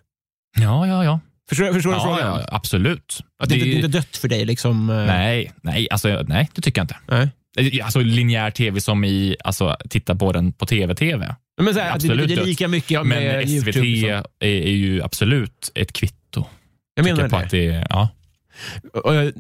Ja, 0.59 0.87
ja, 0.87 1.05
ja. 1.05 1.21
Förstår, 1.49 1.73
förstår 1.73 1.91
du 1.91 1.97
ja, 1.97 2.03
frågan? 2.03 2.21
ja 2.41 2.49
absolut. 2.53 3.21
Att 3.43 3.49
det, 3.49 3.55
Det- 3.55 3.61
är 3.73 3.75
inte 3.77 3.89
dött 3.89 4.17
för 4.17 4.29
dig? 4.29 4.45
Liksom, 4.45 4.91
eh, 4.91 4.97
Nej, 4.97 5.53
nej, 5.63 5.89
alltså, 5.91 6.25
nej, 6.29 6.49
det 6.55 6.63
tycker 6.63 6.79
jag 6.81 6.85
inte. 6.85 6.97
nej. 7.09 7.29
Alltså 7.83 8.01
linjär 8.01 8.51
tv 8.51 8.81
som 8.81 9.05
i, 9.05 9.37
alltså 9.45 9.77
titta 9.91 10.15
på 10.15 10.33
den 10.33 10.53
på 10.53 10.67
tv-tv. 10.67 11.35
Men 11.61 11.75
så 11.75 11.81
här, 11.81 11.87
att 11.87 12.01
det, 12.01 12.07
Absolut 12.09 12.29
det 12.29 12.35
är 12.35 12.45
lika 12.45 12.69
mycket 12.69 13.07
med 13.07 13.23
Men 13.49 13.49
SVT 13.63 13.77
YouTube. 13.77 14.23
är, 14.41 14.47
är 14.49 14.73
ju 14.73 15.03
absolut 15.03 15.73
ett 15.75 15.93
kvitto. 15.93 16.18
Jag 16.99 17.05
menar 17.05 17.29
det. 17.29 17.37
Att 17.37 17.51
det 17.51 17.87
ja. 17.91 18.09
Eh, 19.15 19.33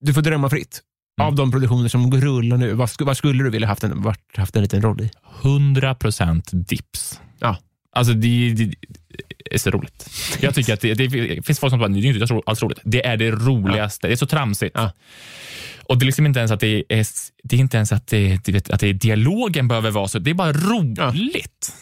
Du 0.00 0.14
får 0.14 0.22
drömma 0.22 0.50
fritt. 0.50 0.80
Mm. 1.20 1.28
Av 1.28 1.34
de 1.34 1.50
produktioner 1.50 1.88
som 1.88 2.20
rullar 2.20 2.56
nu, 2.56 2.72
vad, 2.72 2.90
vad 2.98 3.16
skulle 3.16 3.44
du 3.44 3.50
vilja 3.50 3.68
haft 3.68 3.84
en, 3.84 4.02
varit, 4.02 4.36
haft 4.36 4.56
en 4.56 4.62
liten 4.62 4.82
roll 4.82 5.00
i? 5.00 5.10
100% 5.42 6.54
dips. 6.54 7.20
Ja. 7.38 7.56
Alltså 7.92 8.12
det, 8.12 8.54
det, 8.54 8.64
det 8.64 9.54
är 9.54 9.58
så 9.58 9.70
roligt. 9.70 10.10
Jag 10.40 10.54
tycker 10.54 10.74
att 10.74 10.80
det, 10.80 10.94
det 10.94 11.42
finns 11.46 11.60
folk 11.60 11.70
som 11.70 11.78
bara, 11.78 11.88
det 11.88 11.98
är 11.98 12.22
inte 12.22 12.40
alls 12.46 12.62
roligt. 12.62 12.78
Det 12.84 13.06
är 13.06 13.16
det 13.16 13.30
roligaste. 13.30 14.06
Det 14.06 14.12
är 14.12 14.16
så 14.16 14.26
tramsigt. 14.26 14.72
Ja. 14.74 14.92
Och 15.84 15.98
det 15.98 16.04
är 16.04 16.06
liksom 16.06 16.26
inte 16.26 16.38
ens 16.38 16.52
att 16.52 16.60
det 16.60 16.84
är, 16.88 17.06
det 17.42 17.56
är 17.56 17.60
inte 17.60 17.76
ens 17.76 17.92
att 17.92 18.06
det, 18.06 18.48
vet, 18.48 18.70
att 18.70 18.80
det 18.80 18.88
är 18.88 18.92
dialogen 18.92 19.68
behöver 19.68 19.90
vara 19.90 20.08
så. 20.08 20.18
Det 20.18 20.30
är 20.30 20.34
bara 20.34 20.52
roligt. 20.52 21.74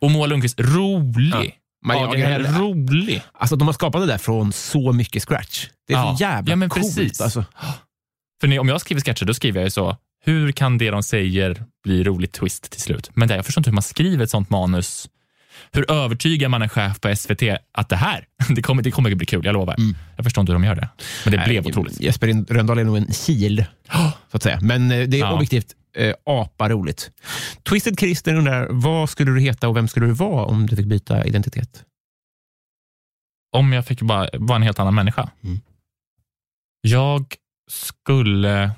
Och 0.00 0.10
Moa 0.10 0.26
Lundqvist, 0.26 0.60
rolig. 0.60 1.54
Ja. 1.84 1.94
Aga 2.08 2.26
Hell, 2.26 2.46
Agahel- 2.46 2.58
rolig. 2.58 3.22
Alltså 3.34 3.56
de 3.56 3.68
har 3.68 3.72
skapat 3.72 4.00
det 4.02 4.06
där 4.06 4.18
från 4.18 4.52
så 4.52 4.92
mycket 4.92 5.22
scratch. 5.28 5.66
Det 5.88 5.92
är 5.94 5.98
Ja. 5.98 6.16
så 6.16 6.22
jävla 6.22 6.52
Ja, 6.52 6.56
men 6.56 6.68
coolt. 6.68 6.96
precis. 6.96 7.20
Alltså. 7.20 7.44
För 8.40 8.48
när, 8.48 8.58
om 8.58 8.68
jag 8.68 8.80
skriver 8.80 9.00
sketcher, 9.02 9.24
då 9.24 9.34
skriver 9.34 9.60
jag 9.60 9.66
ju 9.66 9.70
så. 9.70 9.96
Hur 10.24 10.52
kan 10.52 10.78
det 10.78 10.90
de 10.90 11.02
säger 11.02 11.62
bli 11.84 12.04
roligt 12.04 12.32
twist 12.32 12.70
till 12.70 12.80
slut? 12.80 13.10
Men 13.14 13.28
det, 13.28 13.36
jag 13.36 13.44
förstår 13.46 13.60
inte 13.60 13.70
hur 13.70 13.74
man 13.74 13.82
skriver 13.82 14.24
ett 14.24 14.30
sånt 14.30 14.50
manus. 14.50 15.08
Hur 15.72 15.90
övertygar 15.90 16.48
man 16.48 16.62
en 16.62 16.68
chef 16.68 17.00
på 17.00 17.16
SVT 17.16 17.42
att 17.74 17.88
det 17.88 17.96
här, 17.96 18.24
det 18.48 18.62
kommer, 18.62 18.82
det 18.82 18.90
kommer 18.90 19.10
att 19.10 19.16
bli 19.16 19.26
kul, 19.26 19.44
jag 19.44 19.52
lovar. 19.52 19.76
Jag 20.16 20.24
förstår 20.24 20.40
inte 20.42 20.52
hur 20.52 20.58
de 20.58 20.64
gör 20.64 20.74
det. 20.74 20.88
Men 21.24 21.32
det 21.32 21.38
blev 21.44 21.62
Nej, 21.62 21.70
otroligt. 21.72 22.00
Jesper 22.00 22.44
Rönndahl 22.54 22.78
är 22.78 22.84
nog 22.84 22.96
en 22.96 23.06
kil, 23.06 23.64
så 24.30 24.36
att 24.36 24.42
säga. 24.42 24.58
Men 24.62 24.90
eh, 24.90 25.08
det 25.08 25.16
är 25.16 25.20
Ja. 25.20 25.32
objektivt 25.32 25.66
eh, 25.96 26.14
apa 26.26 26.68
roligt. 26.68 27.10
Twisted 27.62 27.98
Christer 27.98 28.34
undrar, 28.34 28.68
vad 28.70 29.10
skulle 29.10 29.30
du 29.30 29.40
heta 29.40 29.68
och 29.68 29.76
vem 29.76 29.88
skulle 29.88 30.06
du 30.06 30.12
vara 30.12 30.44
om 30.46 30.66
du 30.66 30.76
fick 30.76 30.86
byta 30.86 31.24
identitet? 31.26 31.84
Om 33.56 33.72
jag 33.72 33.86
fick 33.86 34.02
bara 34.02 34.28
vara 34.32 34.56
en 34.56 34.62
helt 34.62 34.78
annan 34.78 34.94
människa. 34.94 35.30
Mm. 35.44 35.60
Jag 36.80 37.34
skulle 37.70 38.70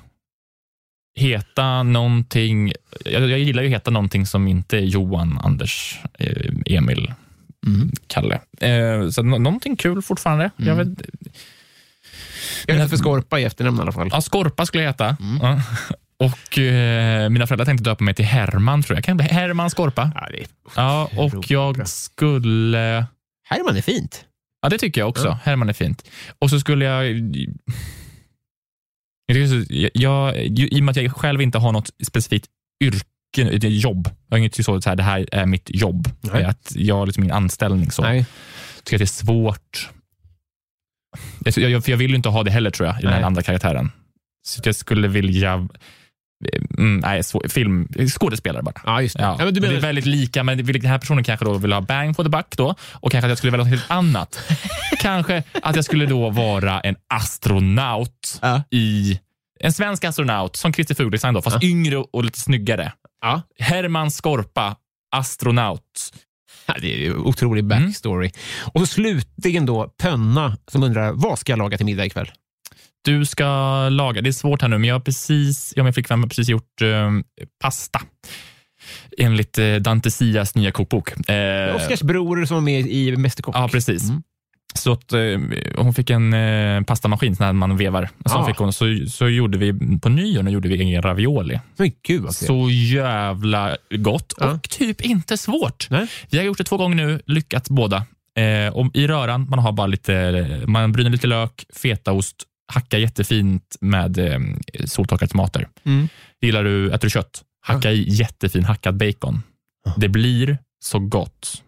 heta 1.17 1.83
någonting, 1.83 2.73
jag, 3.05 3.29
jag 3.29 3.39
gillar 3.39 3.63
ju 3.63 3.69
att 3.69 3.73
heta 3.75 3.91
någonting 3.91 4.25
som 4.25 4.47
inte 4.47 4.77
är 4.77 4.81
Johan, 4.81 5.37
Anders, 5.43 5.99
eh, 6.19 6.51
Emil, 6.65 7.13
Mm. 7.67 7.91
Kalle. 8.07 8.39
Eh, 8.61 9.09
så 9.09 9.23
nå- 9.23 9.37
någonting 9.37 9.75
kul 9.75 10.01
fortfarande. 10.01 10.51
Jag 10.55 10.75
vet, 10.75 10.87
Jag 12.67 12.75
heter 12.75 12.87
för 12.87 12.97
Skorpa 12.97 13.39
i 13.39 13.43
efternamn 13.43 13.77
i 13.77 13.81
alla 13.81 13.91
fall. 13.91 14.09
Ja, 14.11 14.21
Skorpa 14.21 14.65
skulle 14.65 14.83
jag 14.83 14.89
heta. 14.91 15.17
Mm. 15.19 15.37
Ja. 15.41 15.61
Och 16.19 16.59
eh, 16.59 17.29
Mina 17.29 17.47
föräldrar 17.47 17.65
tänkte 17.65 17.83
döpa 17.89 18.03
mig 18.03 18.13
till 18.13 18.25
Herman, 18.25 18.83
tror 18.83 18.97
jag. 18.97 19.03
Kan 19.03 19.17
jag 19.17 19.27
bli 19.27 19.35
Herman 19.35 19.69
Skorpa? 19.69 20.11
Ja, 20.15 20.27
det 20.31 20.41
är, 20.41 20.47
Ja, 20.75 21.09
och 21.17 21.51
jag 21.51 21.87
skulle... 21.87 23.05
Herman 23.49 23.77
är 23.77 23.81
fint. 23.81 24.25
Ja, 24.61 24.69
det 24.69 24.77
tycker 24.77 25.01
jag 25.01 25.09
också. 25.09 25.27
Ja. 25.27 25.39
Herman 25.43 25.69
är 25.69 25.73
fint. 25.73 26.09
Och 26.39 26.49
så 26.49 26.59
skulle 26.59 26.85
jag... 26.85 27.05
Jag, 29.27 29.37
jag, 29.69 29.91
jag, 29.93 30.37
I 30.37 30.79
och 30.79 30.83
med 30.83 30.91
att 30.91 31.03
jag 31.03 31.15
själv 31.15 31.41
inte 31.41 31.57
har 31.57 31.71
något 31.71 31.89
specifikt 32.07 32.45
yrke, 32.83 33.05
ett 33.37 33.63
jobb. 33.63 34.09
Jag 34.27 34.35
har 34.35 34.37
inget 34.37 34.55
så, 34.55 34.81
så 34.81 34.89
här, 34.89 34.95
det 34.95 35.03
här 35.03 35.27
är 35.31 35.45
mitt 35.45 35.69
jobb. 35.73 36.09
Nej. 36.21 36.43
Att 36.43 36.71
jag 36.75 36.95
har 36.95 37.05
liksom 37.05 37.21
min 37.21 37.31
anställning. 37.31 37.91
Så. 37.91 38.01
Nej. 38.01 38.25
tycker 38.83 38.95
att 38.95 38.99
det 38.99 39.03
är 39.03 39.05
svårt. 39.05 39.89
Jag, 41.45 41.69
jag, 41.71 41.83
för 41.83 41.91
jag 41.91 41.97
vill 41.97 42.09
ju 42.09 42.15
inte 42.15 42.29
ha 42.29 42.43
det 42.43 42.51
heller 42.51 42.71
tror 42.71 42.87
jag, 42.87 42.99
i 42.99 43.01
den 43.01 43.11
här 43.11 43.19
Nej. 43.19 43.25
andra 43.25 43.41
karaktären. 43.41 43.91
Så 44.45 44.61
jag 44.65 44.75
skulle 44.75 45.07
vilja... 45.07 45.67
Mm, 46.77 46.97
nej, 46.99 47.21
film, 47.49 47.87
skådespelare 48.09 48.63
bara. 48.63 48.81
Ja, 48.85 49.01
just 49.01 49.17
det. 49.17 49.23
Ja, 49.23 49.35
Ja, 49.39 49.45
men 49.45 49.53
du 49.53 49.59
det 49.59 49.67
menar, 49.67 49.77
är 49.77 49.81
väldigt 49.81 50.05
lika, 50.05 50.43
men 50.43 50.65
den 50.65 50.85
här 50.85 50.97
personen 50.99 51.23
kanske 51.23 51.45
då 51.45 51.53
vill 51.53 51.73
ha 51.73 51.81
bang 51.81 52.15
for 52.15 52.23
the 52.23 52.29
buck 52.29 52.57
då 52.57 52.75
och 52.93 53.11
kanske 53.11 53.25
att 53.25 53.29
jag 53.31 53.37
skulle 53.37 53.51
välja 53.51 53.63
något 53.63 53.71
helt 53.79 53.91
annat. 53.91 54.39
kanske 54.99 55.43
att 55.61 55.75
jag 55.75 55.85
skulle 55.85 56.05
då 56.05 56.29
vara 56.29 56.79
en 56.81 56.95
astronaut 57.13 58.39
Ja. 58.41 58.63
i 58.71 59.19
en 59.59 59.73
svensk 59.73 60.03
astronaut 60.03 60.55
som 60.55 60.73
Christer 60.73 60.95
Fuglesang 60.95 61.33
då, 61.33 61.41
fast 61.41 61.63
yngre 61.63 61.97
och 61.97 62.23
lite 62.23 62.39
snyggare. 62.39 62.91
Herman 63.59 64.11
Skorpa, 64.11 64.75
astronaut. 65.15 66.13
Det 66.81 66.93
är 66.93 66.97
ju 66.97 67.15
otrolig 67.15 67.65
backstory. 67.65 68.31
Och 68.73 68.79
så 68.81 68.85
slutligen 68.87 69.65
då 69.65 69.87
Pönna 70.01 70.57
som 70.67 70.83
undrar, 70.83 71.11
vad 71.11 71.39
ska 71.39 71.51
jag 71.51 71.57
laga 71.59 71.77
till 71.77 71.85
middag 71.85 72.05
ikväll? 72.05 72.31
Du 73.05 73.25
ska 73.25 73.45
laga, 73.89 74.21
det 74.21 74.29
är 74.29 74.31
svårt 74.31 74.61
här 74.61 74.69
nu, 74.69 74.77
men 74.77 74.87
jag 74.87 74.95
har 74.95 74.99
precis, 74.99 75.73
jag 75.75 75.83
och 75.83 75.85
min 75.85 75.93
flickvän 75.93 76.19
har 76.19 76.27
precis 76.27 76.49
gjort 76.49 76.81
eh, 76.81 77.11
pasta. 77.61 78.01
Enligt 79.17 79.57
eh, 79.57 79.75
Dante 79.75 80.11
Sias 80.11 80.55
nya 80.55 80.71
kokbok. 80.71 81.29
Eh, 81.29 81.75
Oscars 81.75 82.01
bror 82.01 82.45
som 82.45 82.57
är 82.57 82.61
med 82.61 82.87
i 82.87 83.17
Mästerkock. 83.17 83.55
Ja, 83.55 83.67
precis. 83.71 84.03
Så 84.75 84.91
att, 84.91 85.13
eh, 85.13 85.19
hon 85.77 85.93
fick 85.93 86.09
en 86.09 86.33
eh, 86.33 86.81
pastamaskin 86.83 87.35
när 87.39 87.53
man 87.53 87.77
vevar. 87.77 88.09
Så, 88.25 88.37
Ah. 88.37 88.45
fick 88.47 88.57
hon, 88.57 88.73
så, 88.73 88.85
så 89.09 89.27
gjorde 89.29 89.57
vi 89.57 89.99
på 89.99 90.09
nyår 90.09 90.49
gjorde 90.49 90.69
vi 90.69 90.75
egen 90.81 91.01
ravioli. 91.01 91.59
Men 91.77 91.91
gud 92.07 92.21
vad 92.21 92.37
kul. 92.37 92.47
Så 92.47 92.69
jävla 92.69 93.77
gott 93.97 94.33
Ja. 94.37 94.51
och 94.51 94.61
typ 94.69 95.01
inte 95.01 95.37
svårt. 95.37 95.87
Nej. 95.89 96.07
Vi 96.29 96.37
har 96.37 96.45
gjort 96.45 96.57
det 96.57 96.63
två 96.63 96.77
gånger 96.77 96.95
nu, 97.05 97.21
lyckats 97.25 97.69
båda. 97.69 97.97
Eh, 98.37 98.73
I 98.93 99.07
röran 99.07 99.49
man 99.49 99.59
har 99.59 99.71
bara 99.71 99.87
lite, 99.87 100.45
man 100.67 100.91
bryner 100.91 101.09
lite 101.09 101.27
lök, 101.27 101.65
fetaost, 101.81 102.35
hackar 102.73 102.97
jättefint 102.97 103.75
med 103.81 104.17
eh, 104.17 104.39
soltorkade 104.85 105.31
tomater. 105.31 105.67
Mm. 105.83 106.07
Gillar 106.41 106.63
du, 106.63 106.87
äter 106.87 106.99
du 107.05 107.09
kött? 107.09 107.43
Hacka 107.61 107.91
i 107.91 108.05
jättefin 108.09 108.63
hackad 108.63 108.95
bacon. 108.97 109.43
Det 109.97 110.09
blir 110.09 110.57
så 110.83 110.99
gott. 110.99 111.61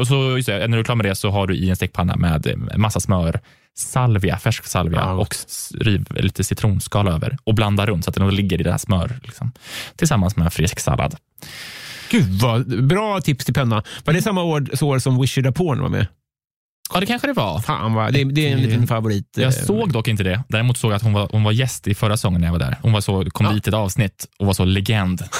Och 0.00 0.06
så- 0.06 0.36
just 0.36 0.46
det, 0.48 0.58
när 0.68 0.76
du 0.76 0.80
är 0.80 0.84
klar 0.84 0.94
med 0.96 1.06
det 1.06 1.14
så 1.14 1.30
har 1.30 1.46
du 1.46 1.56
i 1.56 1.70
en 1.70 1.76
stekpanna 1.76 2.16
med 2.16 2.46
eh, 2.46 2.76
massa 2.78 3.00
smör, 3.00 3.40
salvia, 3.78 4.38
färsk 4.38 4.64
salvia 4.66 5.00
Ja, 5.00 5.12
och 5.12 5.34
riv 5.80 6.06
lite 6.10 6.44
citronskal 6.44 7.08
över 7.08 7.36
och 7.44 7.54
blanda 7.54 7.86
runt 7.86 8.04
så 8.04 8.10
att 8.10 8.14
den 8.16 8.34
ligger 8.34 8.60
i 8.60 8.62
det 8.64 8.70
här 8.70 8.78
smör. 8.78 9.20
Liksom. 9.22 9.52
Tillsammans 9.96 10.36
med 10.36 10.44
en 10.44 10.50
frisk 10.50 10.80
sallad. 10.80 11.16
Gud 12.10 12.40
vad 12.40 12.84
bra 12.86 13.20
tips 13.20 13.44
till 13.44 13.54
penna. 13.54 13.82
Var 14.04 14.12
det 14.14 14.22
samma 14.22 14.42
år, 14.42 14.84
år 14.84 14.98
som 14.98 15.20
Wish 15.20 15.38
It 15.38 15.46
Upon 15.46 15.80
var 15.80 15.88
med? 15.88 16.06
Ja, 16.94 17.00
det 17.00 17.06
kanske 17.06 17.26
det 17.28 17.32
var. 17.32 17.60
Fan 17.60 17.94
vad, 17.94 18.12
det, 18.12 18.24
det 18.24 18.48
är 18.48 18.52
en 18.52 18.62
liten 18.62 18.86
favorit. 18.86 19.38
eh, 19.38 19.42
Jag 19.44 19.54
såg 19.54 19.92
dock 19.92 20.08
inte 20.08 20.22
det. 20.22 20.42
Däremot 20.48 20.78
såg 20.78 20.90
jag 20.90 20.96
att 20.96 21.02
hon 21.02 21.12
var, 21.12 21.28
hon 21.32 21.44
var 21.44 21.52
gäst 21.52 21.86
i 21.86 21.94
förra 21.94 22.16
säsongen 22.16 22.40
när 22.40 22.48
jag 22.48 22.52
var 22.52 22.58
där. 22.60 22.76
Hon 22.82 22.92
var 22.92 23.00
så, 23.00 23.30
kom 23.30 23.54
dit 23.54 23.66
i 23.66 23.70
ett 23.70 23.74
avsnitt 23.74 24.26
och 24.38 24.46
var 24.46 24.52
så 24.52 24.64
legend. 24.64 25.22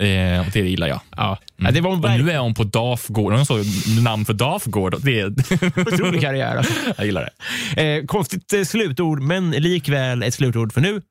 Eh, 0.00 0.40
och 0.40 0.46
det 0.52 0.60
gillar 0.60 0.88
jag. 0.88 1.00
ja. 1.16 1.38
ja, 1.56 1.70
det 1.70 1.80
var 1.80 1.92
en 1.92 2.04
Och 2.04 2.10
nu 2.10 2.30
är 2.30 2.38
hon 2.38 2.54
på 2.54 2.64
Dafgård. 2.64 3.32
Hon 3.32 3.46
så 3.46 3.64
namn 4.02 4.24
för 4.24 4.32
Dafgård. 4.32 4.96
Det 5.02 5.20
är, 5.20 5.26
otrolig 5.92 6.20
karriär. 6.20 6.56
Alltså. 6.56 6.72
jag 6.96 7.06
gillar 7.06 7.30
det. 7.74 7.82
Eh, 7.96 8.04
konstigt 8.04 8.52
eh, 8.52 8.62
slutord, 8.62 9.22
men 9.22 9.50
likväl 9.50 10.22
ett 10.22 10.34
slutord. 10.34 10.72
För 10.72 10.80
nu 10.80 11.02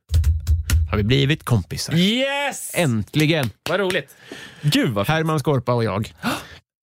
har 0.92 0.98
vi 0.98 1.04
blivit 1.04 1.44
kompisar. 1.44 1.96
Yes! 1.96 2.72
Äntligen! 2.74 3.50
Vad 3.70 3.80
roligt. 3.80 4.16
Gud 4.62 4.90
vad 4.90 5.08
Herman 5.08 5.40
Skorpa 5.40 5.74
och 5.74 5.84
jag. 5.84 6.14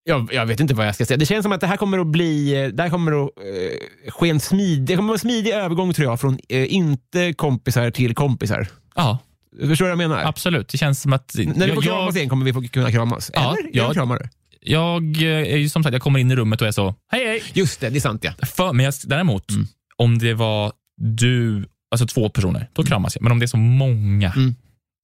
Jag, 0.04 0.28
jag 0.32 0.46
vet 0.46 0.60
inte 0.60 0.74
vad 0.74 0.86
jag 0.86 0.94
ska 0.94 1.06
säga. 1.06 1.16
Det 1.16 1.26
känns 1.26 1.42
som 1.42 1.52
att 1.52 1.60
det 1.60 1.66
här 1.66 1.76
kommer 1.76 1.98
att 1.98 2.06
bli... 2.06 2.62
eh, 2.64 2.68
Det 2.68 2.82
här 2.82 2.90
kommer 2.90 3.12
att 3.24 3.30
eh, 3.38 4.10
ske 4.12 4.28
en 4.30 4.40
smidig, 4.40 4.86
det 4.86 4.96
kommer 4.96 5.06
att 5.06 5.24
vara 5.24 5.32
en 5.32 5.42
smidig 5.42 5.50
övergång 5.50 5.92
tror 5.94 6.08
jag, 6.10 6.20
från 6.20 6.38
eh, 6.48 6.74
inte 6.74 7.32
kompisar 7.32 7.90
till 7.90 8.14
kompisar. 8.14 8.68
Ja, 8.94 9.18
Förstår 9.60 9.84
du 9.84 9.90
vad 9.96 10.02
jag 10.04 10.08
menar? 10.10 10.24
absolut. 10.24 10.68
Det 10.68 10.78
känns 10.78 11.02
som 11.02 11.12
att... 11.12 11.34
När 11.38 11.44
vi 11.44 11.52
får 11.54 11.68
jag, 11.68 11.82
kramas 11.84 12.06
jag, 12.14 12.16
igen 12.16 12.28
kommer 12.28 12.44
vi 12.44 12.52
få 12.52 12.62
kunna 12.62 12.90
kramas. 12.92 13.30
Ja, 13.34 13.56
Eller? 13.58 13.70
ja. 13.72 13.82
Jag 13.84 13.94
kramar 13.94 14.28
jag 14.66 15.22
är 15.22 15.56
ju 15.56 15.68
som 15.68 15.82
sagt, 15.82 15.92
jag 15.92 16.02
kommer 16.02 16.18
in 16.18 16.30
i 16.30 16.36
rummet 16.36 16.60
och 16.62 16.68
är 16.68 16.72
så, 16.72 16.94
hej 17.12 17.26
hej. 17.26 17.42
Just 17.52 17.80
det, 17.80 17.90
det 17.90 17.98
är 17.98 18.00
sant 18.00 18.24
ja. 18.24 18.46
För, 18.46 18.72
men 18.72 18.84
jag, 18.84 18.94
däremot, 19.06 19.50
Mm. 19.50 19.66
om 19.96 20.18
det 20.18 20.34
var 20.34 20.72
du, 21.00 21.64
alltså 21.90 22.06
två 22.06 22.28
personer, 22.28 22.68
då 22.72 22.82
kramas 22.84 23.16
jag. 23.16 23.22
Men 23.22 23.32
om 23.32 23.38
det 23.38 23.44
är 23.44 23.46
så 23.46 23.56
många. 23.56 24.32
Mm. 24.36 24.54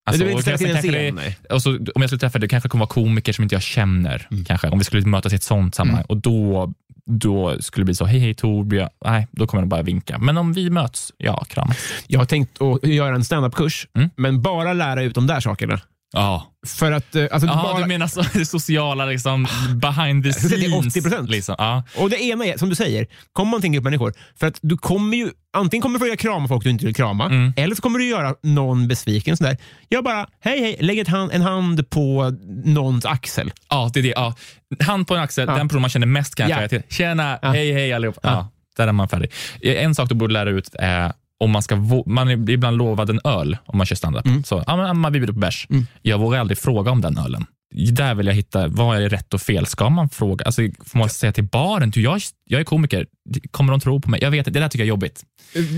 Alltså, 0.05 0.23
du 0.25 0.29
vill 0.29 0.39
inte 0.39 0.57
ställa 0.59 0.81
till 0.81 0.95
en 0.95 1.01
scen? 1.01 1.17
det- 1.17 1.23
Nej. 1.23 1.37
Och 1.51 1.63
så, 1.63 1.71
om 1.71 1.83
jag 1.95 2.09
skulle 2.11 2.19
träffa 2.21 2.39
dig, 2.39 2.41
det 2.41 2.51
kanske 2.51 2.69
kommer 2.69 2.83
vara 2.87 2.91
komiker 2.95 3.33
som 3.33 3.43
inte 3.43 3.55
jag 3.55 3.63
känner. 3.63 4.29
Mm. 4.31 4.45
Kanske, 4.45 4.69
om 4.69 4.79
vi 4.79 4.85
skulle 4.85 5.07
mötas 5.07 5.33
i 5.33 5.37
ett 5.37 5.43
sånt 5.43 5.75
sammanhang. 5.75 6.05
Och 6.09 6.17
då, 6.17 6.73
då 7.07 7.57
skulle 7.61 7.83
det 7.83 7.87
bli 7.87 7.95
så, 7.95 8.05
hej 8.05 8.21
hej 8.21 8.35
Torbjörn. 8.35 8.89
Nej, 9.05 9.27
då 9.31 9.47
kommer 9.47 9.63
jag 9.63 9.69
bara 9.69 9.83
vinka. 9.83 10.19
Men 10.19 10.39
om 10.39 10.53
vi 10.53 10.71
möts, 10.71 11.13
ja, 11.19 11.45
kramas. 11.49 11.77
Jag 12.07 12.19
har 12.21 12.27
tänkt 12.27 12.63
att 12.63 12.85
göra 12.89 13.15
en 13.15 13.25
standup-kurs, 13.25 13.87
Mm. 13.97 14.11
men 14.17 14.43
bara 14.43 14.73
lära 14.73 15.03
ut 15.03 15.15
de 15.15 15.27
där 15.27 15.41
sakerna. 15.41 15.81
Ja, 16.13 16.47
För 16.67 16.93
att... 16.93 17.15
eh, 17.15 17.27
Alltså, 17.31 17.47
Jaha, 17.49 17.63
bara, 17.63 17.81
du 17.81 17.87
menar 17.87 18.07
så, 18.07 18.23
det 18.35 18.47
sociala, 18.47 19.07
liksom, 19.07 19.47
behind 19.75 20.23
the 20.25 20.29
Jag 20.29 20.37
skulle 20.37 20.49
säga 20.69 20.81
scenes. 20.91 20.97
80%. 20.97 21.29
Liksom. 21.29 21.55
Ja. 21.59 21.83
Och 21.97 22.11
det 22.11 22.23
ena 22.23 22.45
är, 22.47 22.57
som 22.59 22.69
du 22.69 22.75
säger, 22.75 23.07
kommer 23.33 23.51
man 23.51 23.65
en 23.65 23.73
grupp 23.73 23.85
människor, 23.85 24.15
för 24.41 24.47
att 24.47 24.59
du 24.63 24.77
kommer 24.77 25.17
ju, 25.17 25.31
antingen 25.57 25.83
kommer 25.83 25.99
du 25.99 26.05
fråga 26.05 26.17
krama 26.17 26.49
folk 26.49 26.65
du 26.65 26.71
inte 26.71 26.85
vill 26.87 26.95
krama, 26.95 27.25
Mm. 27.27 27.53
eller 27.57 27.75
så 27.75 27.83
kommer 27.83 27.99
du 27.99 28.07
göra 28.09 28.35
någon 28.43 28.89
besviken. 28.89 29.37
Sådär. 29.37 29.57
Jag 29.89 30.05
bara, 30.05 30.27
hej 30.41 30.61
hej, 30.61 30.77
lägg 30.81 31.09
hand, 31.09 31.33
en 31.33 31.43
hand 31.43 31.91
på 31.91 32.37
någons 32.65 33.05
axel. 33.05 33.53
ja, 33.71 33.91
det 33.95 34.01
är 34.01 34.03
det. 34.03 34.09
Ja. 34.17 34.35
Hand 34.81 35.07
på 35.09 35.15
en 35.15 35.21
axel, 35.23 35.49
Ja. 35.49 35.55
den 35.57 35.69
person 35.69 35.81
man 35.81 35.91
känner 35.91 36.07
mest 36.07 36.35
kanske. 36.35 36.69
Ja. 36.77 36.83
Tjena, 36.91 37.39
Ja. 37.43 37.49
hej 37.53 37.73
hej 37.73 37.93
allihop. 37.93 38.19
Ja. 38.23 38.31
Ja. 38.31 38.49
där 38.77 38.89
är 38.89 38.93
man 38.93 39.09
färdig. 39.09 39.31
En 39.63 39.95
sak 39.95 40.09
du 40.09 40.15
borde 40.15 40.33
lära 40.33 40.51
ut 40.51 40.71
är 40.79 41.13
om 41.41 41.51
man 41.51 41.63
ska, 41.63 41.77
man 42.07 42.29
är 42.29 42.51
ibland 42.51 42.77
lovad 42.77 43.11
en 43.11 43.21
öl 43.25 43.57
om 43.67 43.79
man 43.79 43.87
kör 43.87 43.97
standup. 43.97 44.27
Mm. 44.27 44.45
Så, 44.45 44.65
ja, 44.67 44.77
men 44.77 44.99
man 44.99 45.13
bjuder 45.13 45.33
på 45.33 45.39
bärs. 45.39 45.67
Jag 46.03 46.19
vågar 46.19 46.41
aldrig 46.41 46.59
fråga 46.59 46.91
om 46.91 47.01
den 47.01 47.19
ölen. 47.19 47.47
Där 47.75 48.15
vill 48.15 48.27
jag 48.27 48.35
hitta, 48.35 48.69
vad 48.69 49.03
är 49.03 49.09
rätt 49.09 49.35
och 49.35 49.43
fel? 49.43 49.67
Ska 49.67 49.89
man 49.89 50.09
fråga? 50.09 50.45
Alltså, 50.45 50.63
får 50.87 50.99
man 50.99 51.09
säga 51.09 51.33
till 51.33 51.45
baren, 51.45 51.91
du, 51.91 52.03
jag, 52.03 52.21
jag 52.45 52.61
är 52.61 52.65
komiker, 52.65 53.07
kommer 53.51 53.73
de 53.73 53.81
tro 53.81 54.01
på 54.01 54.11
mig? 54.11 54.21
Jag 54.23 54.31
vet 54.31 54.45
det 54.45 54.51
där 54.51 54.69
tycker 54.69 54.79
jag 54.79 54.87
är 54.87 54.89
jobbigt. 54.89 55.25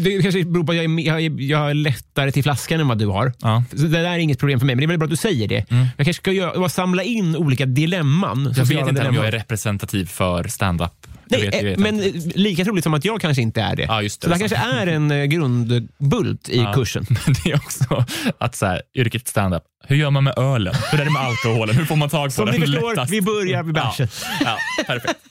Det 0.05 0.23
kanske 0.23 0.45
beror 0.45 0.65
på 0.65 0.73
att 0.73 0.77
jag 0.77 0.85
är, 0.85 1.01
jag 1.01 1.21
är, 1.21 1.41
jag 1.41 1.71
är 1.71 1.75
lättare 1.75 2.33
till 2.33 2.43
flaskan 2.43 2.81
än 2.81 2.89
vad 2.89 2.99
du 2.99 3.07
har. 3.07 3.33
Ja. 3.41 3.65
Så 3.71 3.77
det 3.77 3.89
där 3.89 4.05
är 4.05 4.19
inget 4.19 4.39
problem 4.39 4.59
för 4.59 4.67
mig, 4.67 4.75
men 4.75 4.81
det 4.81 4.85
är 4.85 4.89
väldigt 4.89 5.01
bra 5.01 5.07
att 5.07 5.11
du 5.11 5.17
säger 5.17 5.49
det. 5.49 5.71
Mm. 5.71 5.87
Jag 5.97 6.07
kanske 6.07 6.21
ska 6.23 6.33
göra, 6.33 6.69
samla 6.69 7.03
in 7.03 7.37
olika 7.37 7.67
dilemman. 7.67 8.55
Jag 8.57 8.65
vet 8.65 8.71
inte 8.71 8.81
om 8.81 8.87
jag 8.87 8.95
dilemman. 8.95 9.25
är 9.25 9.31
representativ 9.31 10.07
för 10.07 10.49
standup. 10.49 11.07
Nej, 11.33 11.51
vet, 11.51 11.65
vet 11.65 11.79
men 11.79 12.03
inte. 12.03 12.39
lika 12.39 12.65
troligt 12.65 12.85
som 12.85 12.95
att 12.95 13.05
jag 13.05 13.21
kanske 13.21 13.43
inte 13.43 13.61
är 13.63 13.77
det. 13.77 13.83
Ja, 13.83 14.03
det, 14.03 14.11
så 14.11 14.29
det 14.29 14.39
kanske 14.39 14.57
är 14.57 14.87
en 14.87 15.11
eh, 15.11 15.25
grundbult 15.25 16.49
i 16.49 16.57
Ja. 16.59 16.73
kursen. 16.73 17.07
Men 17.27 17.35
det 17.45 17.51
är 17.51 17.57
också 17.57 18.05
att 18.39 18.55
så 18.55 18.67
här, 18.67 18.83
yrket 18.95 19.29
standup, 19.29 19.63
hur 19.85 19.97
gör 19.97 20.11
man 20.11 20.25
med 20.25 20.39
ölen? 20.39 20.75
Hur 20.93 21.01
är 21.01 21.05
det 21.05 21.11
med 21.11 21.23
alkoholen? 21.23 21.77
Hur 21.77 21.85
får 21.85 21.97
man 21.97 22.09
tag 22.09 22.25
på 22.29 22.31
Som 22.31 22.47
den 22.47 22.61
ni 22.61 22.67
förstår, 22.67 22.91
lättast? 22.91 23.13
vi 23.13 23.23
börjar 23.23 23.63
med 23.63 23.75
bärsen. 23.75 24.09
Ja, 24.41 24.59
ja, 24.79 24.85
perfekt. 24.85 25.21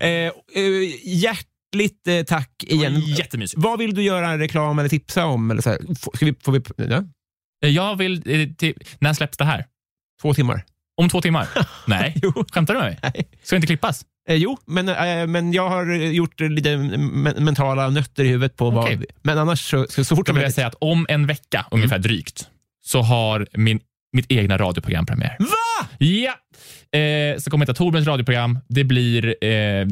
Eh, 0.00 0.08
eh, 0.10 0.32
hjärtligt 1.04 2.08
eh, 2.08 2.22
tack 2.22 2.50
igen. 2.66 3.00
Jättemysigt. 3.00 3.62
Vad 3.62 3.78
vill 3.78 3.94
du 3.94 4.02
göra 4.02 4.38
reklam 4.38 4.78
eller 4.78 4.88
tipsa 4.88 5.24
om? 5.26 5.50
Eller 5.50 5.62
så 5.62 5.70
här? 5.70 5.78
Ska 6.16 6.26
vi, 6.26 6.34
får 6.42 6.52
vi, 6.52 6.60
ja, 6.90 7.02
Jag 7.68 7.96
vill, 7.96 8.22
när 8.98 9.12
släpps 9.14 9.36
det 9.36 9.44
här? 9.44 9.64
två 10.22 10.34
timmar? 10.34 10.64
Om 10.96 11.08
två 11.08 11.20
timmar? 11.20 11.48
Nej, 11.86 12.14
Jo. 12.22 12.44
skämtar 12.52 12.74
du 12.74 12.80
med 12.80 12.88
mig? 12.90 12.98
Nej. 13.02 13.28
Ska 13.42 13.54
det 13.54 13.56
inte 13.56 13.66
klippas? 13.66 14.04
Eh, 14.28 14.36
jo, 14.36 14.56
men, 14.66 14.88
eh, 14.88 15.26
men 15.26 15.52
jag 15.52 15.68
har 15.68 15.92
gjort 15.94 16.40
lite 16.40 16.68
me- 16.68 17.40
mentala 17.40 17.90
nötter 17.90 18.24
i 18.24 18.28
huvudet 18.28 18.56
på 18.56 18.70
vad... 18.70 18.84
Okej. 18.84 19.04
Men 19.22 19.38
annars 19.38 19.70
så, 19.70 19.86
så, 19.88 20.04
så 20.04 20.16
fort 20.16 20.26
Då 20.26 20.30
som 20.30 20.34
vill 20.34 20.40
jag 20.40 20.44
möjligt. 20.44 20.54
säga 20.54 20.66
att 20.66 20.74
om 20.80 21.06
en 21.08 21.26
vecka, 21.26 21.66
ungefär 21.70 21.98
drygt, 21.98 22.48
så 22.84 23.02
har 23.02 23.46
min, 23.52 23.80
mitt 24.12 24.26
egna 24.28 24.58
radioprogram 24.58 25.06
premiär. 25.06 25.36
Va? 25.38 25.88
Ja! 25.98 26.34
Eh, 26.98 27.38
så 27.38 27.50
kommer 27.50 27.64
heta 27.66 27.74
Torbjörns 27.74 28.06
radioprogram. 28.08 28.58
Det 28.68 28.84
blir, 28.84 29.26
eh, 29.44 29.86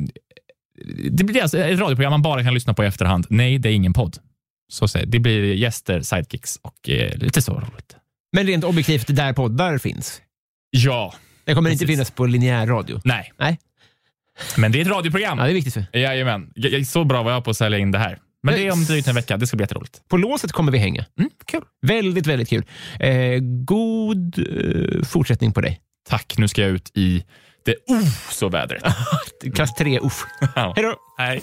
det 1.11 1.25
blir 1.25 1.43
alltså 1.43 1.59
ett 1.59 1.79
radioprogram 1.81 2.11
man 2.11 2.23
bara 2.23 2.43
kan 2.45 2.55
lyssna 2.55 2.75
på 2.75 2.85
i 2.85 2.87
efterhand. 2.87 3.27
Nej, 3.31 3.59
det 3.59 3.69
är 3.69 3.73
ingen 3.75 3.93
podd. 3.93 4.17
Så 4.73 4.89
säg, 4.89 5.07
det 5.07 5.19
blir 5.19 5.55
gäster, 5.55 6.01
sidekicks 6.01 6.59
och 6.63 6.89
eh, 6.89 7.17
lite 7.19 7.43
så 7.43 7.53
roligt. 7.53 7.97
Men 8.33 8.47
rent 8.47 8.65
objektivt, 8.65 9.17
där 9.17 9.33
poddar 9.33 9.79
finns. 9.79 10.23
Ja. 10.71 11.15
Det 11.45 11.55
kommer 11.55 11.71
inte 11.71 11.85
Precis. 11.85 11.95
finnas 11.97 12.11
på 12.11 12.27
linjär 12.27 12.67
radio. 12.67 13.01
Nej. 13.05 13.33
Nej. 13.39 13.59
Men 14.57 14.73
det 14.73 14.79
är 14.79 14.83
ett 14.83 14.89
radioprogram. 14.89 15.39
Ja, 15.39 15.45
det 15.45 15.51
är 15.51 15.55
viktigt. 15.55 15.75
För. 15.75 15.87
Jajamän. 15.93 16.51
Jag, 16.55 16.87
så 16.87 17.05
bra 17.05 17.23
var 17.23 17.33
jag 17.33 17.45
på 17.45 17.51
att 17.51 17.57
sälja 17.57 17.79
in 17.79 17.91
det 17.91 17.99
här. 17.99 18.19
Men 18.43 18.55
det 18.55 18.67
är 18.67 18.73
om 18.73 18.85
drygt 18.85 19.09
en 19.09 19.15
vecka. 19.15 19.37
Det 19.37 19.47
ska 19.47 19.57
bli 19.57 19.65
jätteroligt. 19.65 20.09
På 20.09 20.17
låset 20.17 20.53
kommer 20.53 20.73
vi 20.73 20.79
hänga. 20.79 21.05
Mm, 21.19 21.31
kul. 21.47 21.63
Väldigt, 21.87 22.27
väldigt 22.27 22.49
kul. 22.49 22.65
Eh, 23.01 23.39
god 23.65 24.39
eh, 24.39 25.03
fortsättning 25.05 25.53
på 25.53 25.61
dig. 25.61 25.81
Tack. 26.09 26.35
Nu 26.39 26.49
ska 26.49 26.63
jag 26.63 26.71
ut 26.71 26.91
i 26.95 27.25
det 27.65 27.75
oh 27.87 28.09
så 28.31 28.49
vädret. 28.49 28.85
Klass 29.55 29.75
3, 29.75 30.01
uff. 30.01 30.25
Ja. 30.55 30.73
Hej 30.77 30.85
då! 30.85 30.97
Hej. 31.19 31.43